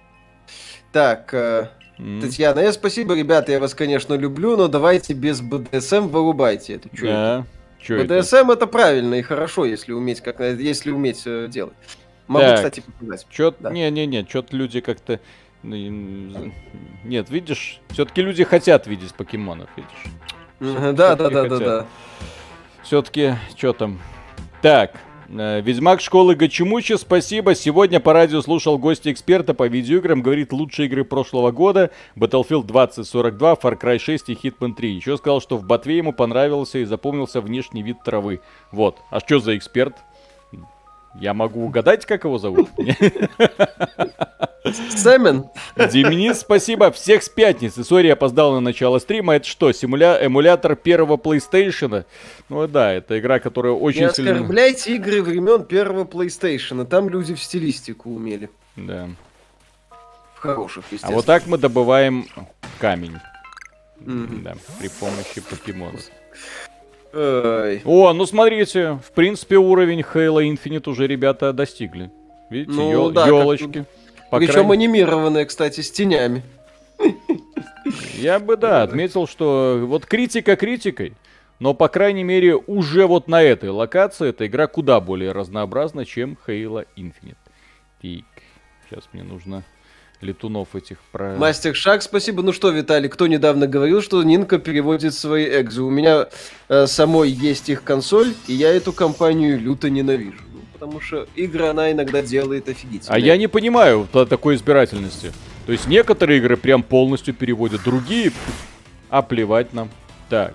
Так, 0.91 1.35
э, 1.35 1.69
Mm. 1.99 2.21
Татьяна, 2.21 2.61
я 2.61 2.73
спасибо, 2.73 3.15
ребята, 3.15 3.53
я 3.53 3.61
вас, 3.61 3.75
конечно, 3.75 4.15
люблю, 4.15 4.57
но 4.57 4.69
давайте 4.69 5.13
без 5.13 5.41
БДСМ 5.41 6.09
вырубайте 6.09 6.75
это. 6.75 6.89
Чё 6.97 7.07
да. 7.07 7.47
это? 7.89 8.05
БДСМ 8.05 8.37
это? 8.37 8.53
это 8.53 8.67
правильно 8.67 9.15
и 9.15 9.23
хорошо, 9.23 9.65
если 9.65 9.93
уметь, 9.93 10.21
как, 10.21 10.41
если 10.41 10.91
уметь 10.91 11.23
э, 11.27 11.47
делать. 11.49 11.75
Могу, 12.27 12.47
так. 12.47 12.57
кстати, 12.57 12.81
показать. 12.81 13.27
Чё 13.31 13.55
да. 13.59 13.71
Не-не-не, 13.71 14.27
что-то 14.29 14.57
люди 14.57 14.81
как-то... 14.81 15.21
Нет, 15.63 17.31
видишь, 17.31 17.81
все-таки 17.91 18.23
люди 18.23 18.45
хотят 18.45 18.87
видеть 18.87 19.15
покемонов, 19.15 19.69
видишь. 19.77 20.95
Да, 20.95 21.15
да, 21.15 21.31
да, 21.31 21.49
да, 21.49 21.59
да. 21.59 21.87
Все-таки, 22.83 23.35
что 23.57 23.73
там? 23.73 24.01
Так, 24.61 24.93
Э, 25.14 25.14
Ведьмак 25.37 26.01
школы 26.01 26.37
Гачимучи, 26.37 26.97
спасибо. 26.97 27.57
Сегодня 27.57 27.99
по 27.99 28.13
радио 28.13 28.41
слушал 28.41 28.79
гостя 28.79 29.11
эксперта 29.11 29.53
по 29.53 29.67
видеоиграм. 29.67 30.23
Говорит, 30.23 30.53
лучшие 30.53 30.87
игры 30.87 31.05
прошлого 31.05 31.51
года. 31.51 31.91
Battlefield 32.15 32.67
2042, 32.67 33.55
Far 33.55 33.77
Cry 33.77 33.99
6 33.99 34.29
и 34.29 34.35
Hitman 34.35 34.75
3. 34.75 34.93
Еще 34.93 35.17
сказал, 35.17 35.41
что 35.41 35.57
в 35.57 35.65
ботве 35.65 35.97
ему 35.97 36.13
понравился 36.13 36.79
и 36.79 36.85
запомнился 36.85 37.41
внешний 37.41 37.83
вид 37.83 37.97
травы. 38.05 38.43
Вот. 38.71 38.99
А 39.11 39.19
что 39.19 39.41
за 39.41 39.57
эксперт? 39.57 39.97
Я 41.21 41.35
могу 41.35 41.65
угадать, 41.65 42.07
как 42.07 42.25
его 42.25 42.39
зовут? 42.39 42.69
Сэмон. 44.91 45.51
Деминис, 45.77 46.41
спасибо. 46.41 46.91
Всех 46.91 47.23
с 47.23 47.29
пятницы. 47.29 47.85
Сори, 47.85 48.09
опоздал 48.09 48.53
на 48.55 48.61
начало 48.61 48.99
стрима. 48.99 49.37
Это 49.37 49.47
что, 49.47 49.71
симуля... 49.73 50.19
эмулятор 50.21 50.75
первого 50.75 51.17
PlayStation? 51.17 52.05
Ну 52.49 52.67
да, 52.67 52.93
это 52.93 53.19
игра, 53.19 53.39
которая 53.39 53.75
очень 53.75 54.07
Не 54.07 54.13
сильно... 54.13 54.33
оскорбляйте 54.33 54.97
игры 54.97 55.23
времен 55.23 55.65
первого 55.65 56.05
PlayStation. 56.05 56.85
Там 56.87 57.09
люди 57.09 57.35
в 57.35 57.43
стилистику 57.43 58.11
умели. 58.11 58.51
Да. 58.77 59.09
В 60.35 60.39
хороших. 60.41 60.85
А 61.03 61.11
вот 61.11 61.27
так 61.27 61.47
мы 61.47 61.59
добываем 61.59 62.27
камень. 62.81 63.19
Mm-hmm. 64.01 64.43
Да, 64.43 64.55
при 64.81 64.89
помощи 64.89 65.41
покемонов. 65.41 66.01
Ой. 67.15 67.83
О, 67.85 68.13
ну 68.13 68.27
смотрите, 68.27 68.99
в 69.05 69.13
принципе 69.13 69.57
уровень 69.57 70.01
Halo 70.01 70.43
Infinite 70.43 70.89
уже 70.91 71.07
ребята 71.07 71.53
достигли. 71.53 72.11
Видите, 72.51 72.73
ну, 72.73 72.91
ел- 72.91 73.11
да, 73.11 73.27
елочки. 73.27 73.85
Причем 74.31 74.53
крайней... 74.53 74.73
анимированные, 74.73 75.47
кстати, 75.47 75.81
с 75.81 75.91
тенями. 75.91 76.43
Я 78.15 78.39
бы, 78.39 78.57
да, 78.57 78.83
отметил, 78.83 79.27
что 79.27 79.81
вот 79.85 80.07
критика 80.07 80.57
критикой, 80.57 81.15
но, 81.61 81.75
по 81.75 81.89
крайней 81.89 82.25
мере, 82.25 82.57
уже 82.57 83.07
вот 83.07 83.29
на 83.29 83.43
этой 83.43 83.71
локации 83.71 84.31
эта 84.31 84.47
игра 84.47 84.67
куда 84.67 85.01
более 85.01 85.33
разнообразна, 85.33 86.05
чем 86.05 86.37
Halo 86.47 86.87
Infinite. 86.97 87.37
И 88.03 88.25
сейчас 88.89 89.05
мне 89.13 89.23
нужно 89.23 89.63
летунов 90.25 90.75
этих 90.75 90.99
про... 91.13 91.37
Мастер 91.37 91.75
Шаг, 91.77 92.03
спасибо. 92.03 92.43
Ну 92.43 92.53
что, 92.53 92.71
Виталий, 92.71 93.09
кто 93.09 93.27
недавно 93.27 93.67
говорил, 93.67 94.03
что 94.03 94.23
Нинка 94.23 94.59
переводит 94.59 95.15
свои 95.15 95.47
экзы? 95.61 95.83
У 95.83 95.91
меня 95.91 96.27
э, 96.69 96.87
самой 96.87 97.31
есть 97.31 97.69
их 97.69 97.85
консоль, 97.85 98.35
и 98.49 98.55
я 98.55 98.75
эту 98.75 98.93
компанию 98.93 99.61
люто 99.61 99.91
ненавижу. 99.91 100.41
Ну, 100.53 100.61
потому 100.73 101.01
что 101.01 101.29
игры 101.37 101.67
она 101.67 101.93
иногда 101.93 102.23
делает 102.23 102.69
офигительно. 102.69 103.15
А 103.15 103.19
я 103.19 103.37
не 103.37 103.47
понимаю 103.47 104.09
такой 104.13 104.57
избирательности. 104.57 105.33
То 105.67 105.73
есть 105.73 105.87
некоторые 105.87 106.39
игры 106.39 106.57
прям 106.57 106.83
полностью 106.83 107.35
переводят, 107.35 107.83
другие... 107.85 108.33
А 109.11 109.23
плевать 109.23 109.73
нам. 109.73 109.91
Так, 110.29 110.55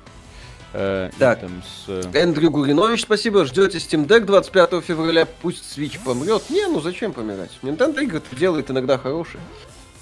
Э, 0.74 1.10
так, 1.18 1.40
с... 1.40 1.90
Э, 1.90 2.04
Эндрю 2.14 2.52
Гуринович, 2.52 3.02
спасибо. 3.02 3.46
Ждете 3.46 3.80
Steam 3.80 4.06
Deck 4.08 4.22
25 4.22 4.84
февраля. 4.84 5.26
Пусть 5.42 5.78
Switch 5.78 6.00
помрет. 6.04 6.44
Не, 6.50 6.68
ну 6.68 6.80
зачем 6.80 7.14
помирать? 7.14 7.52
Nintendo 7.64 8.04
игры 8.04 8.22
делает 8.32 8.70
иногда 8.70 8.98
хорошие. 8.98 9.42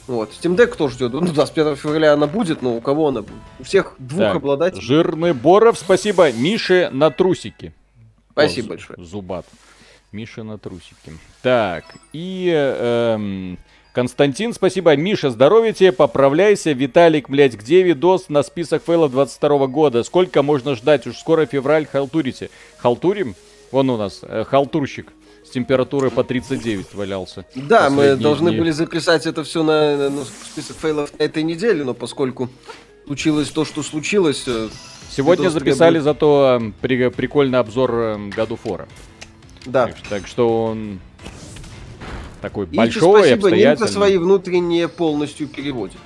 Вот. 0.07 0.31
Steam 0.31 0.55
Deck 0.55 0.67
кто 0.67 0.89
ждет? 0.89 1.13
Ну, 1.13 1.21
25 1.21 1.77
февраля 1.77 2.13
она 2.13 2.27
будет, 2.27 2.61
но 2.61 2.75
у 2.75 2.81
кого 2.81 3.09
она 3.09 3.21
будет? 3.21 3.41
У 3.59 3.63
всех 3.63 3.93
двух 3.97 4.21
так, 4.21 4.35
обладателей. 4.35 4.81
Жирный 4.81 5.33
Боров, 5.33 5.77
спасибо. 5.77 6.31
Мише 6.31 6.89
на 6.91 7.11
трусики. 7.11 7.73
Спасибо 8.31 8.67
О, 8.67 8.69
большое. 8.69 9.03
Зубат. 9.03 9.45
Миша 10.11 10.43
на 10.43 10.57
трусики. 10.57 11.13
Так, 11.41 11.83
и 12.13 12.49
эм, 12.53 13.57
Константин, 13.97 14.53
спасибо. 14.53 14.95
Миша, 14.95 15.31
здоровья 15.31 15.73
тебе, 15.73 15.91
поправляйся. 15.91 16.71
Виталик, 16.71 17.31
блядь, 17.31 17.55
где 17.55 17.81
видос 17.81 18.29
на 18.29 18.43
список 18.43 18.83
фейлов 18.83 19.11
22 19.11 19.65
года? 19.65 20.03
Сколько 20.03 20.43
можно 20.43 20.75
ждать? 20.75 21.07
Уж 21.07 21.17
скоро 21.17 21.47
февраль 21.47 21.87
халтурите. 21.87 22.51
Халтурим? 22.77 23.33
Вон 23.71 23.89
у 23.89 23.97
нас 23.97 24.19
э, 24.21 24.43
халтурщик 24.43 25.11
с 25.43 25.49
температурой 25.49 26.11
по 26.11 26.23
39 26.23 26.93
валялся. 26.93 27.47
Да, 27.55 27.89
мы 27.89 28.15
должны 28.15 28.51
дни. 28.51 28.59
были 28.59 28.69
записать 28.69 29.25
это 29.25 29.43
все 29.43 29.63
на, 29.63 30.11
на 30.11 30.25
список 30.25 30.77
фейлов 30.77 31.17
на 31.17 31.23
этой 31.23 31.41
неделе, 31.41 31.83
но 31.83 31.95
поскольку 31.95 32.49
случилось 33.07 33.49
то, 33.49 33.65
что 33.65 33.81
случилось... 33.81 34.43
Э, 34.45 34.69
Сегодня 35.09 35.49
записали 35.49 35.93
требует... 35.93 36.03
зато 36.03 36.59
э, 36.61 36.71
при, 36.81 37.09
прикольный 37.09 37.57
обзор 37.57 37.91
э, 37.95 38.29
году 38.29 38.57
фора. 38.57 38.87
Да. 39.65 39.87
Так, 39.87 39.95
так 40.07 40.27
что 40.27 40.65
он 40.65 40.99
такой 42.41 42.65
и 42.65 42.75
большой, 42.75 43.21
спасибо, 43.21 43.47
обстоятельный. 43.47 43.89
свои 43.89 44.17
внутренние 44.17 44.87
полностью 44.87 45.47
переводит. 45.47 45.97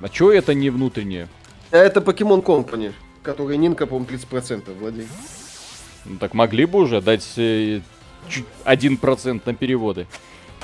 А 0.00 0.08
что 0.08 0.32
это 0.32 0.54
не 0.54 0.70
внутреннее? 0.70 1.28
Это 1.70 2.00
Pokemon 2.00 2.42
Company, 2.42 2.92
который 3.22 3.56
Нинка, 3.56 3.86
по-моему, 3.86 4.08
30% 4.10 4.78
владеет. 4.78 5.08
Ну 6.04 6.16
так 6.18 6.34
могли 6.34 6.64
бы 6.64 6.80
уже 6.80 7.00
дать 7.00 7.26
э, 7.36 7.80
чуть 8.28 8.46
1% 8.64 9.42
на 9.44 9.54
переводы. 9.54 10.06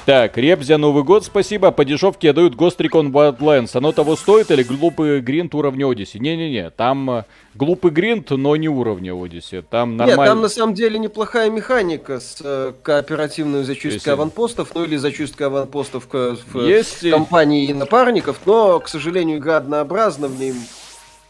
Так, 0.06 0.38
Ребзя, 0.38 0.78
Новый 0.78 1.02
год, 1.02 1.25
спасибо. 1.25 1.72
По 1.72 1.84
дешевке 1.84 2.32
дают 2.32 2.54
Ghost 2.54 2.76
Recon 2.78 3.10
Wildlands. 3.10 3.76
Оно 3.76 3.90
того 3.90 4.14
стоит 4.14 4.52
или 4.52 4.62
глупый 4.62 5.20
гринт 5.20 5.52
уровня 5.52 5.90
Одиссе? 5.90 6.20
Не-не-не, 6.20 6.70
там 6.70 7.10
э, 7.10 7.25
глупый 7.56 7.90
гринт, 7.90 8.30
но 8.30 8.54
не 8.54 8.68
уровня 8.68 9.20
Одиссе. 9.20 9.62
Там 9.62 9.96
нормально. 9.96 10.20
Нет, 10.20 10.28
там 10.28 10.40
на 10.42 10.48
самом 10.48 10.75
деле 10.75 11.00
неплохая 11.00 11.50
механика 11.50 12.20
с 12.20 12.38
э, 12.40 12.72
кооперативной 12.84 13.64
зачисткой 13.64 13.94
Если... 13.94 14.10
аванпостов, 14.10 14.76
ну 14.76 14.84
или 14.84 14.94
зачисткой 14.94 15.48
аванпостов 15.48 16.06
к, 16.06 16.36
в 16.52 16.60
Есть... 16.60 17.10
компании 17.10 17.72
напарников, 17.72 18.38
но, 18.46 18.78
к 18.78 18.86
сожалению, 18.86 19.38
игра 19.38 19.56
однообразна, 19.56 20.28
в 20.28 20.38
ней 20.38 20.54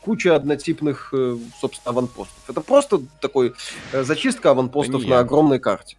куча 0.02 0.36
однотипных, 0.36 1.14
э, 1.14 1.38
собственно, 1.62 1.92
аванпостов. 1.92 2.36
Это 2.46 2.60
просто 2.60 3.00
такой 3.22 3.54
э, 3.92 4.02
зачистка 4.02 4.50
аванпостов 4.50 5.02
на 5.06 5.20
огромной 5.20 5.60
карте. 5.60 5.96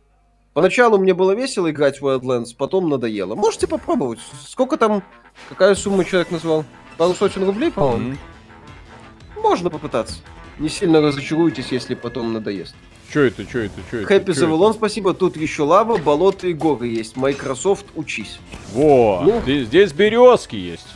Поначалу 0.58 0.98
мне 0.98 1.14
было 1.14 1.34
весело 1.34 1.70
играть 1.70 2.02
в 2.02 2.08
Wildlands, 2.08 2.56
потом 2.58 2.90
надоело. 2.90 3.36
Можете 3.36 3.68
попробовать. 3.68 4.18
Сколько 4.44 4.78
там, 4.78 5.04
какая 5.50 5.76
сумма 5.76 6.04
человек 6.04 6.32
назвал? 6.32 6.66
Пару 6.98 7.14
сотен 7.14 7.44
рублей, 7.44 7.72
по-моему? 7.72 8.14
Mm-hmm. 8.14 9.42
Можно 9.44 9.70
попытаться. 9.70 10.16
Не 10.58 10.68
сильно 10.70 11.00
разочаруйтесь, 11.00 11.68
если 11.72 11.94
потом 11.94 12.34
надоест. 12.34 12.76
Чё 13.14 13.26
это, 13.26 13.46
чё 13.46 13.66
это, 13.66 13.76
чё 13.92 13.98
это? 14.00 14.08
Хэппи 14.08 14.32
Завелон, 14.32 14.74
спасибо. 14.74 15.14
Тут 15.14 15.38
еще 15.38 15.62
лава, 15.62 15.98
болото 15.98 16.48
и 16.48 16.54
горы 16.54 16.88
есть. 16.88 17.16
Microsoft, 17.18 17.86
учись. 17.94 18.40
Во, 18.74 19.22
ну, 19.24 19.42
здесь, 19.42 19.68
здесь 19.68 19.94
березки 19.94 20.56
есть. 20.56 20.88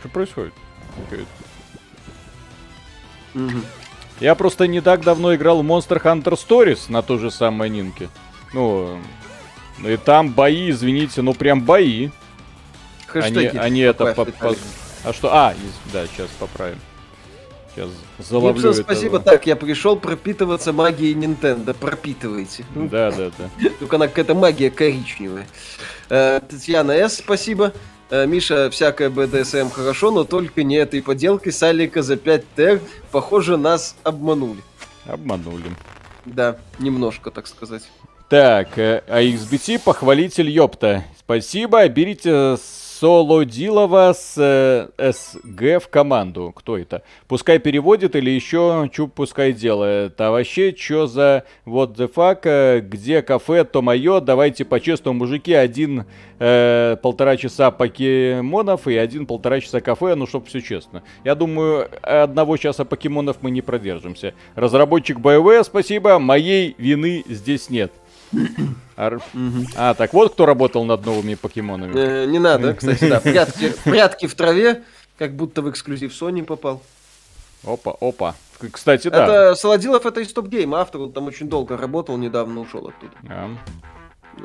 Что 0.00 0.08
происходит? 0.08 0.52
Угу. 3.36 3.50
Я 4.20 4.34
просто 4.34 4.66
не 4.66 4.80
так 4.80 5.02
давно 5.02 5.34
играл 5.34 5.62
в 5.62 5.66
Monster 5.66 6.02
Hunter 6.02 6.32
Stories 6.32 6.90
на 6.90 7.02
той 7.02 7.18
же 7.18 7.30
самой 7.30 7.68
Нинке. 7.68 8.08
Ну, 8.52 8.98
и 9.84 9.96
там 9.96 10.30
бои, 10.30 10.70
извините, 10.70 11.22
ну 11.22 11.34
прям 11.34 11.62
бои. 11.62 12.10
Хэштеги 13.06 13.48
они, 13.48 13.58
они 13.58 13.80
это... 13.80 14.14
По, 14.14 14.24
по... 14.24 14.54
А 15.04 15.12
что? 15.12 15.32
А, 15.32 15.54
да, 15.92 16.06
сейчас 16.06 16.28
поправим. 16.38 16.78
Сейчас 17.74 17.90
заловлю 18.18 18.54
Гибсон, 18.54 18.70
это. 18.72 18.82
спасибо. 18.82 19.20
Так, 19.20 19.46
я 19.46 19.54
пришел 19.54 19.96
пропитываться 19.96 20.72
магией 20.72 21.14
Nintendo. 21.14 21.74
Пропитывайте. 21.74 22.64
Да, 22.74 23.10
да, 23.10 23.30
да. 23.36 23.70
Только 23.78 23.96
она 23.96 24.08
какая-то 24.08 24.34
магия 24.34 24.70
коричневая. 24.70 25.46
Э, 26.08 26.40
Татьяна 26.48 26.94
С, 26.94 27.18
спасибо. 27.18 27.74
Э, 28.08 28.26
Миша, 28.26 28.70
всякое 28.70 29.10
БДСМ 29.10 29.68
хорошо, 29.70 30.10
но 30.10 30.24
только 30.24 30.62
не 30.62 30.76
этой 30.76 31.02
поделкой 31.02 31.52
Салика 31.52 32.02
за 32.02 32.16
5 32.16 32.44
тер. 32.56 32.80
Похоже, 33.10 33.56
нас 33.56 33.96
обманули. 34.04 34.62
Обманули. 35.06 35.70
Да, 36.24 36.56
немножко, 36.78 37.30
так 37.30 37.46
сказать. 37.46 37.82
Так, 38.28 38.76
а 38.76 39.22
XBT 39.22 39.80
похвалитель 39.84 40.50
ёпта. 40.50 41.04
Спасибо, 41.18 41.86
берите 41.88 42.56
Солодилова 42.98 44.14
с 44.14 44.90
СГ 44.96 45.82
в 45.82 45.88
команду. 45.88 46.52
Кто 46.56 46.78
это? 46.78 47.02
Пускай 47.28 47.58
переводит 47.58 48.16
или 48.16 48.30
еще 48.30 48.88
чуп 48.92 49.12
пускай 49.12 49.52
делает. 49.52 50.18
А 50.20 50.30
вообще, 50.30 50.74
что 50.74 51.06
за 51.06 51.44
вот 51.66 51.98
the 51.98 52.10
fuck? 52.10 52.80
Где 52.80 53.20
кафе, 53.20 53.64
то 53.64 53.82
мое. 53.82 54.20
Давайте 54.20 54.64
по-честному, 54.64 55.18
мужики, 55.18 55.52
один 55.52 56.06
э, 56.38 56.96
полтора 57.02 57.36
часа 57.36 57.70
покемонов 57.70 58.88
и 58.88 58.96
один 58.96 59.26
полтора 59.26 59.60
часа 59.60 59.82
кафе, 59.82 60.14
ну, 60.14 60.26
чтоб 60.26 60.46
все 60.46 60.62
честно. 60.62 61.02
Я 61.22 61.34
думаю, 61.34 61.88
одного 62.02 62.56
часа 62.56 62.86
покемонов 62.86 63.38
мы 63.42 63.50
не 63.50 63.60
продержимся. 63.60 64.32
Разработчик 64.54 65.18
BioWare, 65.18 65.64
спасибо, 65.64 66.18
моей 66.18 66.74
вины 66.78 67.24
здесь 67.28 67.68
нет. 67.68 67.92
Ар... 68.96 69.20
А, 69.76 69.94
так 69.94 70.12
вот 70.12 70.32
кто 70.32 70.46
работал 70.46 70.84
над 70.84 71.04
новыми 71.04 71.34
покемонами. 71.34 71.94
Э, 71.96 72.26
не 72.26 72.38
надо, 72.38 72.74
кстати, 72.74 73.08
да. 73.08 73.20
Прятки, 73.24 73.72
прятки 73.84 74.26
в 74.26 74.34
траве, 74.34 74.82
как 75.18 75.34
будто 75.34 75.62
в 75.62 75.70
эксклюзив 75.70 76.12
Sony 76.12 76.42
попал. 76.44 76.82
Опа, 77.64 77.96
опа. 78.00 78.34
Кстати, 78.72 79.08
да. 79.08 79.24
Это 79.24 79.54
Солодилов, 79.54 80.06
это 80.06 80.20
из 80.20 80.32
Топ 80.32 80.48
Гейм, 80.48 80.74
автор, 80.74 81.02
он 81.02 81.12
там 81.12 81.26
очень 81.26 81.48
долго 81.48 81.76
работал, 81.76 82.16
недавно 82.16 82.60
ушел 82.60 82.88
оттуда. 82.88 83.12
А. 83.28 83.50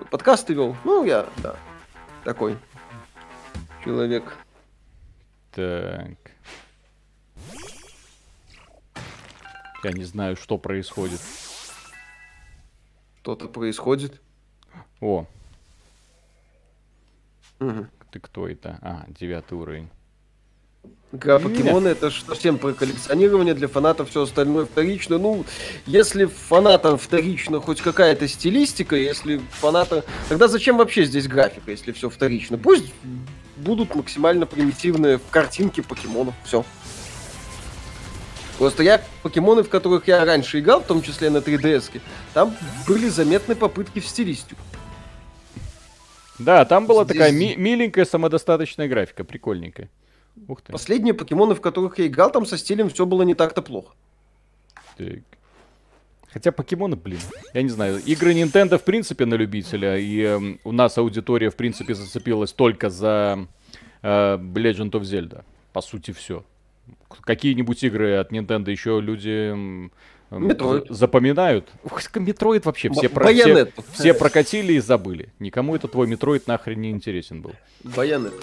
Подкасты 0.10 0.54
вел. 0.54 0.76
Ну, 0.84 1.06
я, 1.06 1.26
да, 1.38 1.56
такой 2.24 2.58
человек. 3.84 4.24
Так. 5.54 6.18
Я 9.84 9.92
не 9.92 10.04
знаю, 10.04 10.36
что 10.36 10.58
происходит. 10.58 11.20
Что-то 13.22 13.48
происходит. 13.48 14.20
О. 15.00 15.28
Угу. 17.60 17.88
Ты 18.12 18.20
кто 18.20 18.48
это? 18.48 18.80
А, 18.82 19.06
девятый 19.10 19.58
уровень. 19.60 19.90
Игра 21.12 21.38
покемоны 21.38 21.90
это 21.90 22.10
совсем 22.10 22.58
про 22.58 22.74
коллекционирование, 22.74 23.54
для 23.54 23.68
фанатов 23.68 24.10
все 24.10 24.24
остальное 24.24 24.66
вторично. 24.66 25.20
Ну, 25.20 25.46
если 25.86 26.26
фанатам 26.26 26.98
вторично 26.98 27.60
хоть 27.60 27.82
какая-то 27.82 28.28
стилистика, 28.28 28.96
если 28.96 29.40
фаната... 29.52 30.04
Тогда 30.28 30.48
зачем 30.48 30.78
вообще 30.78 31.06
здесь 31.06 31.28
графика, 31.28 31.70
если 31.70 31.92
все 31.92 32.10
вторично? 32.10 32.58
Пусть 32.58 32.92
будут 33.58 33.94
максимально 33.94 34.48
примитивные 34.48 35.20
картинки 35.30 35.82
покемонов, 35.82 36.34
все. 36.44 36.66
Просто 38.62 38.84
я 38.84 39.02
покемоны, 39.24 39.64
в 39.64 39.70
которых 39.70 40.08
я 40.08 40.24
раньше 40.24 40.60
играл, 40.60 40.82
в 40.82 40.86
том 40.86 41.02
числе 41.02 41.32
на 41.32 41.38
3DS, 41.38 42.00
там 42.36 42.56
были 42.88 43.10
заметны 43.10 43.56
попытки 43.56 44.00
в 44.00 44.06
стилистику. 44.06 44.62
Да, 46.38 46.64
там 46.66 46.86
была 46.86 47.06
Здесь... 47.06 47.18
такая 47.18 47.32
ми- 47.32 47.56
миленькая 47.56 48.06
самодостаточная 48.06 48.88
графика, 48.88 49.24
прикольненькая. 49.24 49.90
Ух 50.48 50.62
ты. 50.62 50.72
Последние 50.72 51.16
покемоны, 51.16 51.56
в 51.56 51.60
которых 51.60 51.98
я 51.98 52.06
играл, 52.06 52.32
там 52.32 52.46
со 52.46 52.56
стилем 52.56 52.92
все 52.92 53.08
было 53.08 53.24
не 53.24 53.34
так-то 53.34 53.64
плохо. 53.64 53.96
Так. 54.96 55.24
Хотя 56.32 56.52
покемоны, 56.52 56.96
блин, 56.96 57.20
я 57.56 57.64
не 57.64 57.70
знаю, 57.70 57.98
игры 58.06 58.32
Nintendo 58.36 58.78
в 58.78 58.84
принципе 58.84 59.26
на 59.26 59.34
любителя, 59.34 59.98
и 59.98 60.22
э, 60.22 60.40
у 60.64 60.72
нас 60.72 61.00
аудитория 61.00 61.50
в 61.50 61.56
принципе 61.56 61.96
зацепилась 61.96 62.54
только 62.54 62.92
за 62.92 63.48
э, 64.04 64.38
Legend 64.38 64.92
of 64.92 65.02
Zelda. 65.02 65.46
По 65.74 65.82
сути, 65.82 66.12
все. 66.12 66.44
Какие-нибудь 67.22 67.84
игры 67.84 68.16
от 68.16 68.32
Nintendo 68.32 68.72
еще 68.72 69.02
люди 69.02 69.90
Metroid. 70.32 70.86
запоминают. 70.90 71.70
Metroid 72.16 72.66
вообще 72.66 72.90
все, 72.90 73.10
про, 73.10 73.28
все, 73.28 73.72
все 73.94 74.14
прокатили 74.14 74.74
и 74.74 74.80
забыли. 74.80 75.30
Никому 75.40 75.76
это 75.76 75.88
твой 75.88 76.08
Metroid 76.08 76.48
нахрен 76.48 76.80
не 76.82 76.92
интересен 76.92 77.42
был. 77.42 77.52
Bayonetta. 77.84 78.34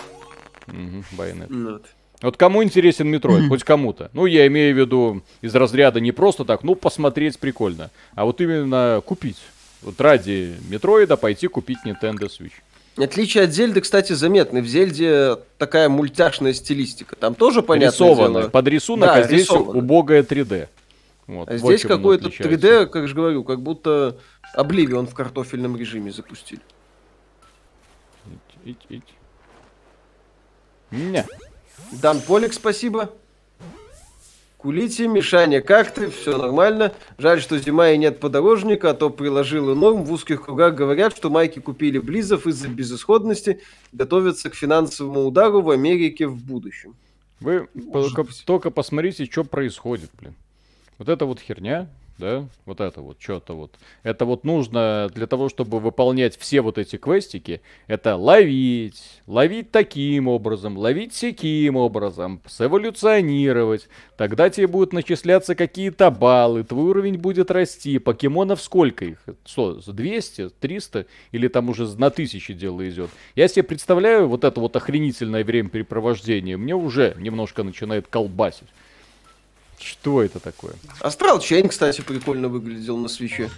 Угу, 0.66 1.04
Bayonetta. 1.12 1.50
Ну 1.50 1.72
вот. 1.72 1.86
Вот 2.20 2.36
кому 2.36 2.64
интересен 2.64 3.08
Metroid? 3.08 3.48
Хоть 3.48 3.62
кому-то. 3.62 4.10
Ну, 4.12 4.26
я 4.26 4.46
имею 4.48 4.74
в 4.74 4.78
виду 4.78 5.22
из 5.40 5.54
разряда 5.54 6.00
не 6.00 6.12
просто 6.12 6.44
так, 6.44 6.64
ну, 6.64 6.74
посмотреть 6.74 7.38
прикольно, 7.38 7.90
а 8.14 8.24
вот 8.24 8.40
именно 8.40 9.00
купить. 9.04 9.38
Вот 9.82 10.00
ради 10.00 10.56
Метроида 10.68 11.16
пойти 11.16 11.46
купить 11.46 11.78
Nintendo 11.86 12.28
Switch. 12.28 12.54
Отличие 13.00 13.44
от 13.44 13.52
Зельды, 13.52 13.80
кстати, 13.80 14.12
заметны. 14.12 14.62
В 14.62 14.66
Зельде 14.66 15.36
такая 15.58 15.88
мультяшная 15.88 16.52
стилистика. 16.52 17.16
Там 17.16 17.34
тоже 17.34 17.62
понятно. 17.62 17.94
Рисованная. 17.94 18.48
Под 18.48 18.68
рисунок, 18.68 19.08
да, 19.08 19.14
а 19.14 19.22
здесь 19.22 19.42
рисованная. 19.42 19.82
убогая 19.82 20.22
3D. 20.22 20.68
Вот, 21.26 21.48
а 21.48 21.56
здесь 21.58 21.82
какой-то 21.82 22.28
3D, 22.28 22.86
как 22.86 23.06
же 23.06 23.14
говорю, 23.14 23.44
как 23.44 23.60
будто 23.60 24.16
Обливион 24.54 25.06
в 25.06 25.14
картофельном 25.14 25.76
режиме 25.76 26.10
запустили. 26.10 26.62
Ить, 28.26 28.58
ить, 28.64 28.86
ить. 28.88 29.14
Не. 30.90 31.26
Дан 31.92 32.20
Полик, 32.20 32.52
спасибо. 32.52 33.12
Кулите, 34.58 35.06
Мишаня, 35.06 35.62
как 35.62 35.94
ты? 35.94 36.10
Все 36.10 36.36
нормально. 36.36 36.92
Жаль, 37.16 37.40
что 37.40 37.56
зима 37.58 37.90
и 37.90 37.96
нет 37.96 38.18
подорожника, 38.18 38.90
а 38.90 38.94
то 38.94 39.08
приложил 39.08 39.70
и 39.70 39.76
норм. 39.76 40.02
В 40.02 40.12
узких 40.12 40.46
кругах 40.46 40.74
говорят, 40.74 41.16
что 41.16 41.30
майки 41.30 41.60
купили 41.60 42.00
Близов 42.00 42.44
из-за 42.44 42.66
безысходности, 42.66 43.60
готовятся 43.92 44.50
к 44.50 44.56
финансовому 44.56 45.24
удару 45.26 45.62
в 45.62 45.70
Америке 45.70 46.26
в 46.26 46.44
будущем. 46.44 46.96
Вы 47.38 47.68
только, 47.92 48.26
только 48.44 48.70
посмотрите, 48.70 49.26
что 49.26 49.44
происходит, 49.44 50.10
блин. 50.20 50.34
Вот 50.98 51.08
эта 51.08 51.24
вот 51.24 51.38
херня 51.38 51.88
да, 52.18 52.48
вот 52.66 52.80
это 52.80 53.00
вот, 53.00 53.16
что-то 53.20 53.54
вот. 53.54 53.76
Это 54.02 54.24
вот 54.24 54.44
нужно 54.44 55.08
для 55.14 55.26
того, 55.26 55.48
чтобы 55.48 55.78
выполнять 55.78 56.36
все 56.36 56.60
вот 56.60 56.76
эти 56.76 56.96
квестики, 56.96 57.62
это 57.86 58.16
ловить, 58.16 59.22
ловить 59.26 59.70
таким 59.70 60.26
образом, 60.26 60.76
ловить 60.76 61.12
всяким 61.12 61.76
образом, 61.76 62.42
сэволюционировать. 62.46 63.88
Тогда 64.16 64.50
тебе 64.50 64.66
будут 64.66 64.92
начисляться 64.92 65.54
какие-то 65.54 66.10
баллы, 66.10 66.64
твой 66.64 66.90
уровень 66.90 67.18
будет 67.18 67.52
расти. 67.52 67.98
Покемонов 67.98 68.60
сколько 68.60 69.04
их? 69.04 69.24
Что, 69.44 69.74
200, 69.74 70.50
300? 70.50 71.06
Или 71.30 71.46
там 71.46 71.68
уже 71.68 71.86
на 71.98 72.10
тысячи 72.10 72.52
дело 72.52 72.88
идет? 72.88 73.10
Я 73.36 73.46
себе 73.46 73.62
представляю 73.62 74.26
вот 74.26 74.42
это 74.42 74.60
вот 74.60 74.74
охренительное 74.74 75.44
времяпрепровождение, 75.44 76.56
мне 76.56 76.74
уже 76.74 77.14
немножко 77.18 77.62
начинает 77.62 78.08
колбасить. 78.08 78.68
Что 79.78 80.22
это 80.22 80.40
такое? 80.40 80.74
Astral 81.00 81.40
Chain, 81.40 81.68
кстати, 81.68 82.00
прикольно 82.00 82.48
выглядел 82.48 82.96
на 82.96 83.08
Switch 83.08 83.40
е. 83.40 83.50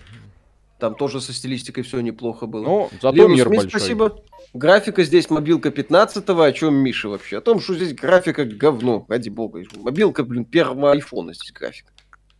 Там 0.78 0.94
тоже 0.94 1.20
со 1.20 1.32
стилистикой 1.32 1.84
все 1.84 2.00
неплохо 2.00 2.46
было. 2.46 2.64
Ну, 2.64 2.90
зато 3.02 3.14
Лилу 3.14 3.36
мир 3.36 3.46
Смит, 3.46 3.60
большой. 3.62 3.80
спасибо. 3.80 4.22
Графика 4.54 5.04
здесь 5.04 5.28
мобилка 5.30 5.68
15-го, 5.68 6.40
о 6.40 6.52
чем 6.52 6.74
Миша 6.74 7.08
вообще? 7.08 7.38
О 7.38 7.40
том, 7.40 7.60
что 7.60 7.74
здесь 7.74 7.94
графика 7.94 8.44
говно, 8.44 9.04
ради 9.08 9.28
бога. 9.28 9.62
Мобилка, 9.76 10.24
блин, 10.24 10.44
первого 10.44 10.92
айфона 10.92 11.34
здесь 11.34 11.52
графика. 11.52 11.92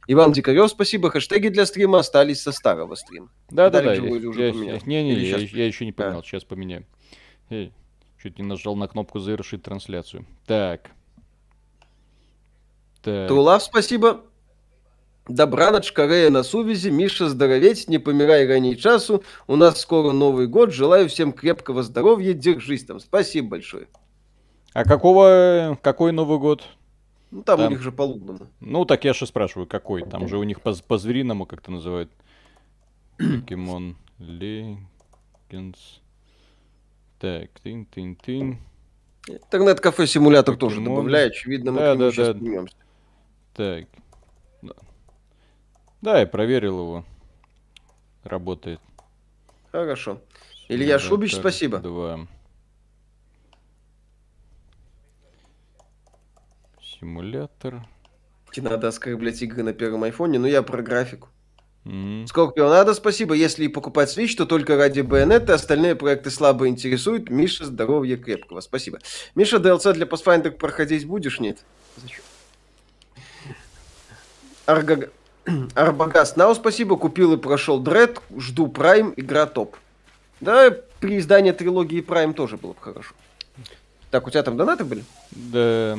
Иван 0.09 0.33
Дикарев, 0.33 0.71
спасибо. 0.71 1.11
Хэштеги 1.11 1.49
для 1.49 1.67
стрима 1.67 2.01
остались 2.01 2.43
со 2.43 2.51
старого 2.51 2.95
стрима. 2.97 3.29
Да-да-да. 3.51 3.97
Не-не, 3.97 5.15
я, 5.15 5.37
я 5.37 5.67
еще 5.67 5.85
не 5.85 5.93
поменял, 5.93 6.21
а. 6.21 6.23
сейчас 6.25 6.43
поменяю. 6.43 6.85
Эй, 7.51 7.73
чуть 8.21 8.39
не 8.39 8.45
нажал 8.45 8.75
на 8.75 8.89
кнопку 8.89 9.21
завершить 9.21 9.63
трансляцию. 9.63 10.25
Так. 10.47 10.91
Так. 13.03 13.29
Трулав, 13.29 13.63
спасибо. 13.63 14.23
Добраноч, 15.29 15.93
Корея 15.93 16.31
на 16.31 16.43
сувязи, 16.43 16.89
Миша, 16.89 17.29
здороветь, 17.29 17.89
не 17.89 17.99
помирай 17.99 18.47
ранее 18.49 18.77
часу. 18.77 19.23
У 19.47 19.57
нас 19.57 19.81
скоро 19.81 20.13
Новый 20.13 20.49
год, 20.49 20.73
желаю 20.73 21.09
всем 21.09 21.33
крепкого 21.33 21.83
здоровья, 21.83 22.33
держись 22.33 22.85
там. 22.85 22.99
Спасибо 23.01 23.51
большое. 23.51 23.87
А 24.73 24.85
какого, 24.85 25.79
какой 25.83 26.13
Новый 26.13 26.39
год? 26.39 26.65
Ну, 27.31 27.43
там, 27.43 27.59
там 27.59 27.67
у 27.69 27.71
них 27.71 27.81
же 27.81 27.93
по-лунному. 27.93 28.49
Ну, 28.59 28.85
так 28.85 29.05
я 29.05 29.15
же 29.15 29.27
спрашиваю, 29.27 29.67
какой? 29.69 30.03
Там 30.03 30.27
же 30.27 30.37
у 30.37 30.43
них 30.43 30.61
по- 30.63 30.75
по-звериному 30.75 31.47
как-то 31.47 31.71
называют. 31.71 32.11
Покемон 33.19 33.97
Legends. 34.19 35.77
Так, 37.21 37.51
тын-тын-тын. 37.63 38.59
Интернет-кафе 39.29 40.07
симулятор 40.07 40.57
тоже 40.57 40.81
добавляет, 40.81 41.33
очевидно, 41.33 41.73
мы 41.73 41.79
да, 41.79 41.95
да, 41.95 42.11
сейчас 42.11 42.35
да. 42.35 42.65
Так. 43.61 43.85
Да. 44.63 44.73
да, 46.01 46.21
я 46.21 46.27
проверил 46.27 46.79
его. 46.79 47.05
Работает. 48.25 48.81
Хорошо. 49.71 50.23
Илья 50.69 50.95
да, 50.95 50.99
Шубич, 50.99 51.35
спасибо. 51.35 51.79
Два. 51.79 52.27
Симулятор. 56.81 57.87
Не 58.57 58.63
надо 58.63 58.89
оскорблять 58.89 59.43
игры 59.43 59.63
на 59.63 59.75
первом 59.75 60.05
айфоне, 60.05 60.39
но 60.39 60.47
я 60.47 60.63
про 60.63 60.81
графику. 60.81 61.29
Mm-hmm. 61.85 62.29
Скорпион, 62.29 62.71
надо 62.71 62.95
спасибо. 62.95 63.35
Если 63.35 63.67
покупать 63.67 64.17
Switch, 64.17 64.37
то 64.37 64.47
только 64.47 64.79
ради 64.79 65.03
байонета. 65.03 65.53
Остальные 65.53 65.97
проекты 65.97 66.31
слабо 66.31 66.67
интересуют. 66.67 67.29
Миша, 67.29 67.67
здоровья 67.67 68.17
крепкого. 68.17 68.61
Спасибо. 68.61 69.01
Миша, 69.35 69.59
DLC 69.59 69.93
для 69.93 70.07
Pathfinder 70.07 70.51
проходить 70.51 71.05
будешь? 71.05 71.41
Нет. 71.41 71.59
Зачем? 71.99 72.23
Арга... 74.71 75.11
Арбагас 75.75 76.37
Нау, 76.37 76.55
спасибо, 76.55 76.97
купил 76.97 77.33
и 77.35 77.37
прошел 77.37 77.79
Дред, 77.79 78.21
жду 78.37 78.69
Прайм, 78.69 79.13
игра 79.17 79.47
топ. 79.47 79.77
Да, 80.41 80.75
при 81.01 81.19
издании 81.19 81.53
трилогии 81.53 82.01
Прайм 82.01 82.35
тоже 82.35 82.57
было 82.57 82.73
бы 82.73 82.81
хорошо. 82.81 83.15
Так, 84.11 84.27
у 84.27 84.31
тебя 84.31 84.43
там 84.43 84.57
донаты 84.57 84.85
были? 84.85 85.05
Да. 85.31 85.97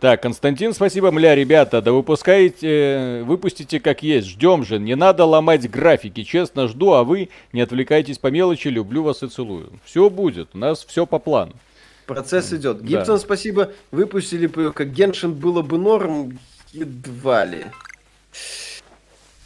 Так, 0.00 0.22
Константин, 0.22 0.74
спасибо, 0.74 1.10
мля, 1.10 1.34
ребята, 1.34 1.82
да 1.82 1.90
выпускайте, 1.90 3.24
выпустите 3.26 3.80
как 3.80 4.04
есть, 4.04 4.28
ждем 4.28 4.64
же, 4.64 4.78
не 4.78 4.94
надо 4.94 5.24
ломать 5.24 5.68
графики, 5.68 6.22
честно 6.22 6.68
жду, 6.68 6.92
а 6.92 7.02
вы 7.02 7.30
не 7.52 7.62
отвлекайтесь 7.62 8.16
по 8.16 8.28
мелочи, 8.28 8.68
люблю 8.68 9.02
вас 9.02 9.24
и 9.24 9.28
целую. 9.28 9.72
Все 9.84 10.08
будет, 10.08 10.50
у 10.54 10.58
нас 10.58 10.84
все 10.84 11.04
по 11.04 11.18
плану. 11.18 11.54
Процесс 12.06 12.52
идет. 12.52 12.80
Гибсон, 12.80 13.16
да. 13.16 13.18
спасибо, 13.18 13.72
выпустили 13.90 14.46
как 14.46 14.92
Геншин 14.92 15.34
было 15.34 15.62
бы 15.62 15.78
норм, 15.78 16.38
Едва 16.72 17.44
ли. 17.44 17.66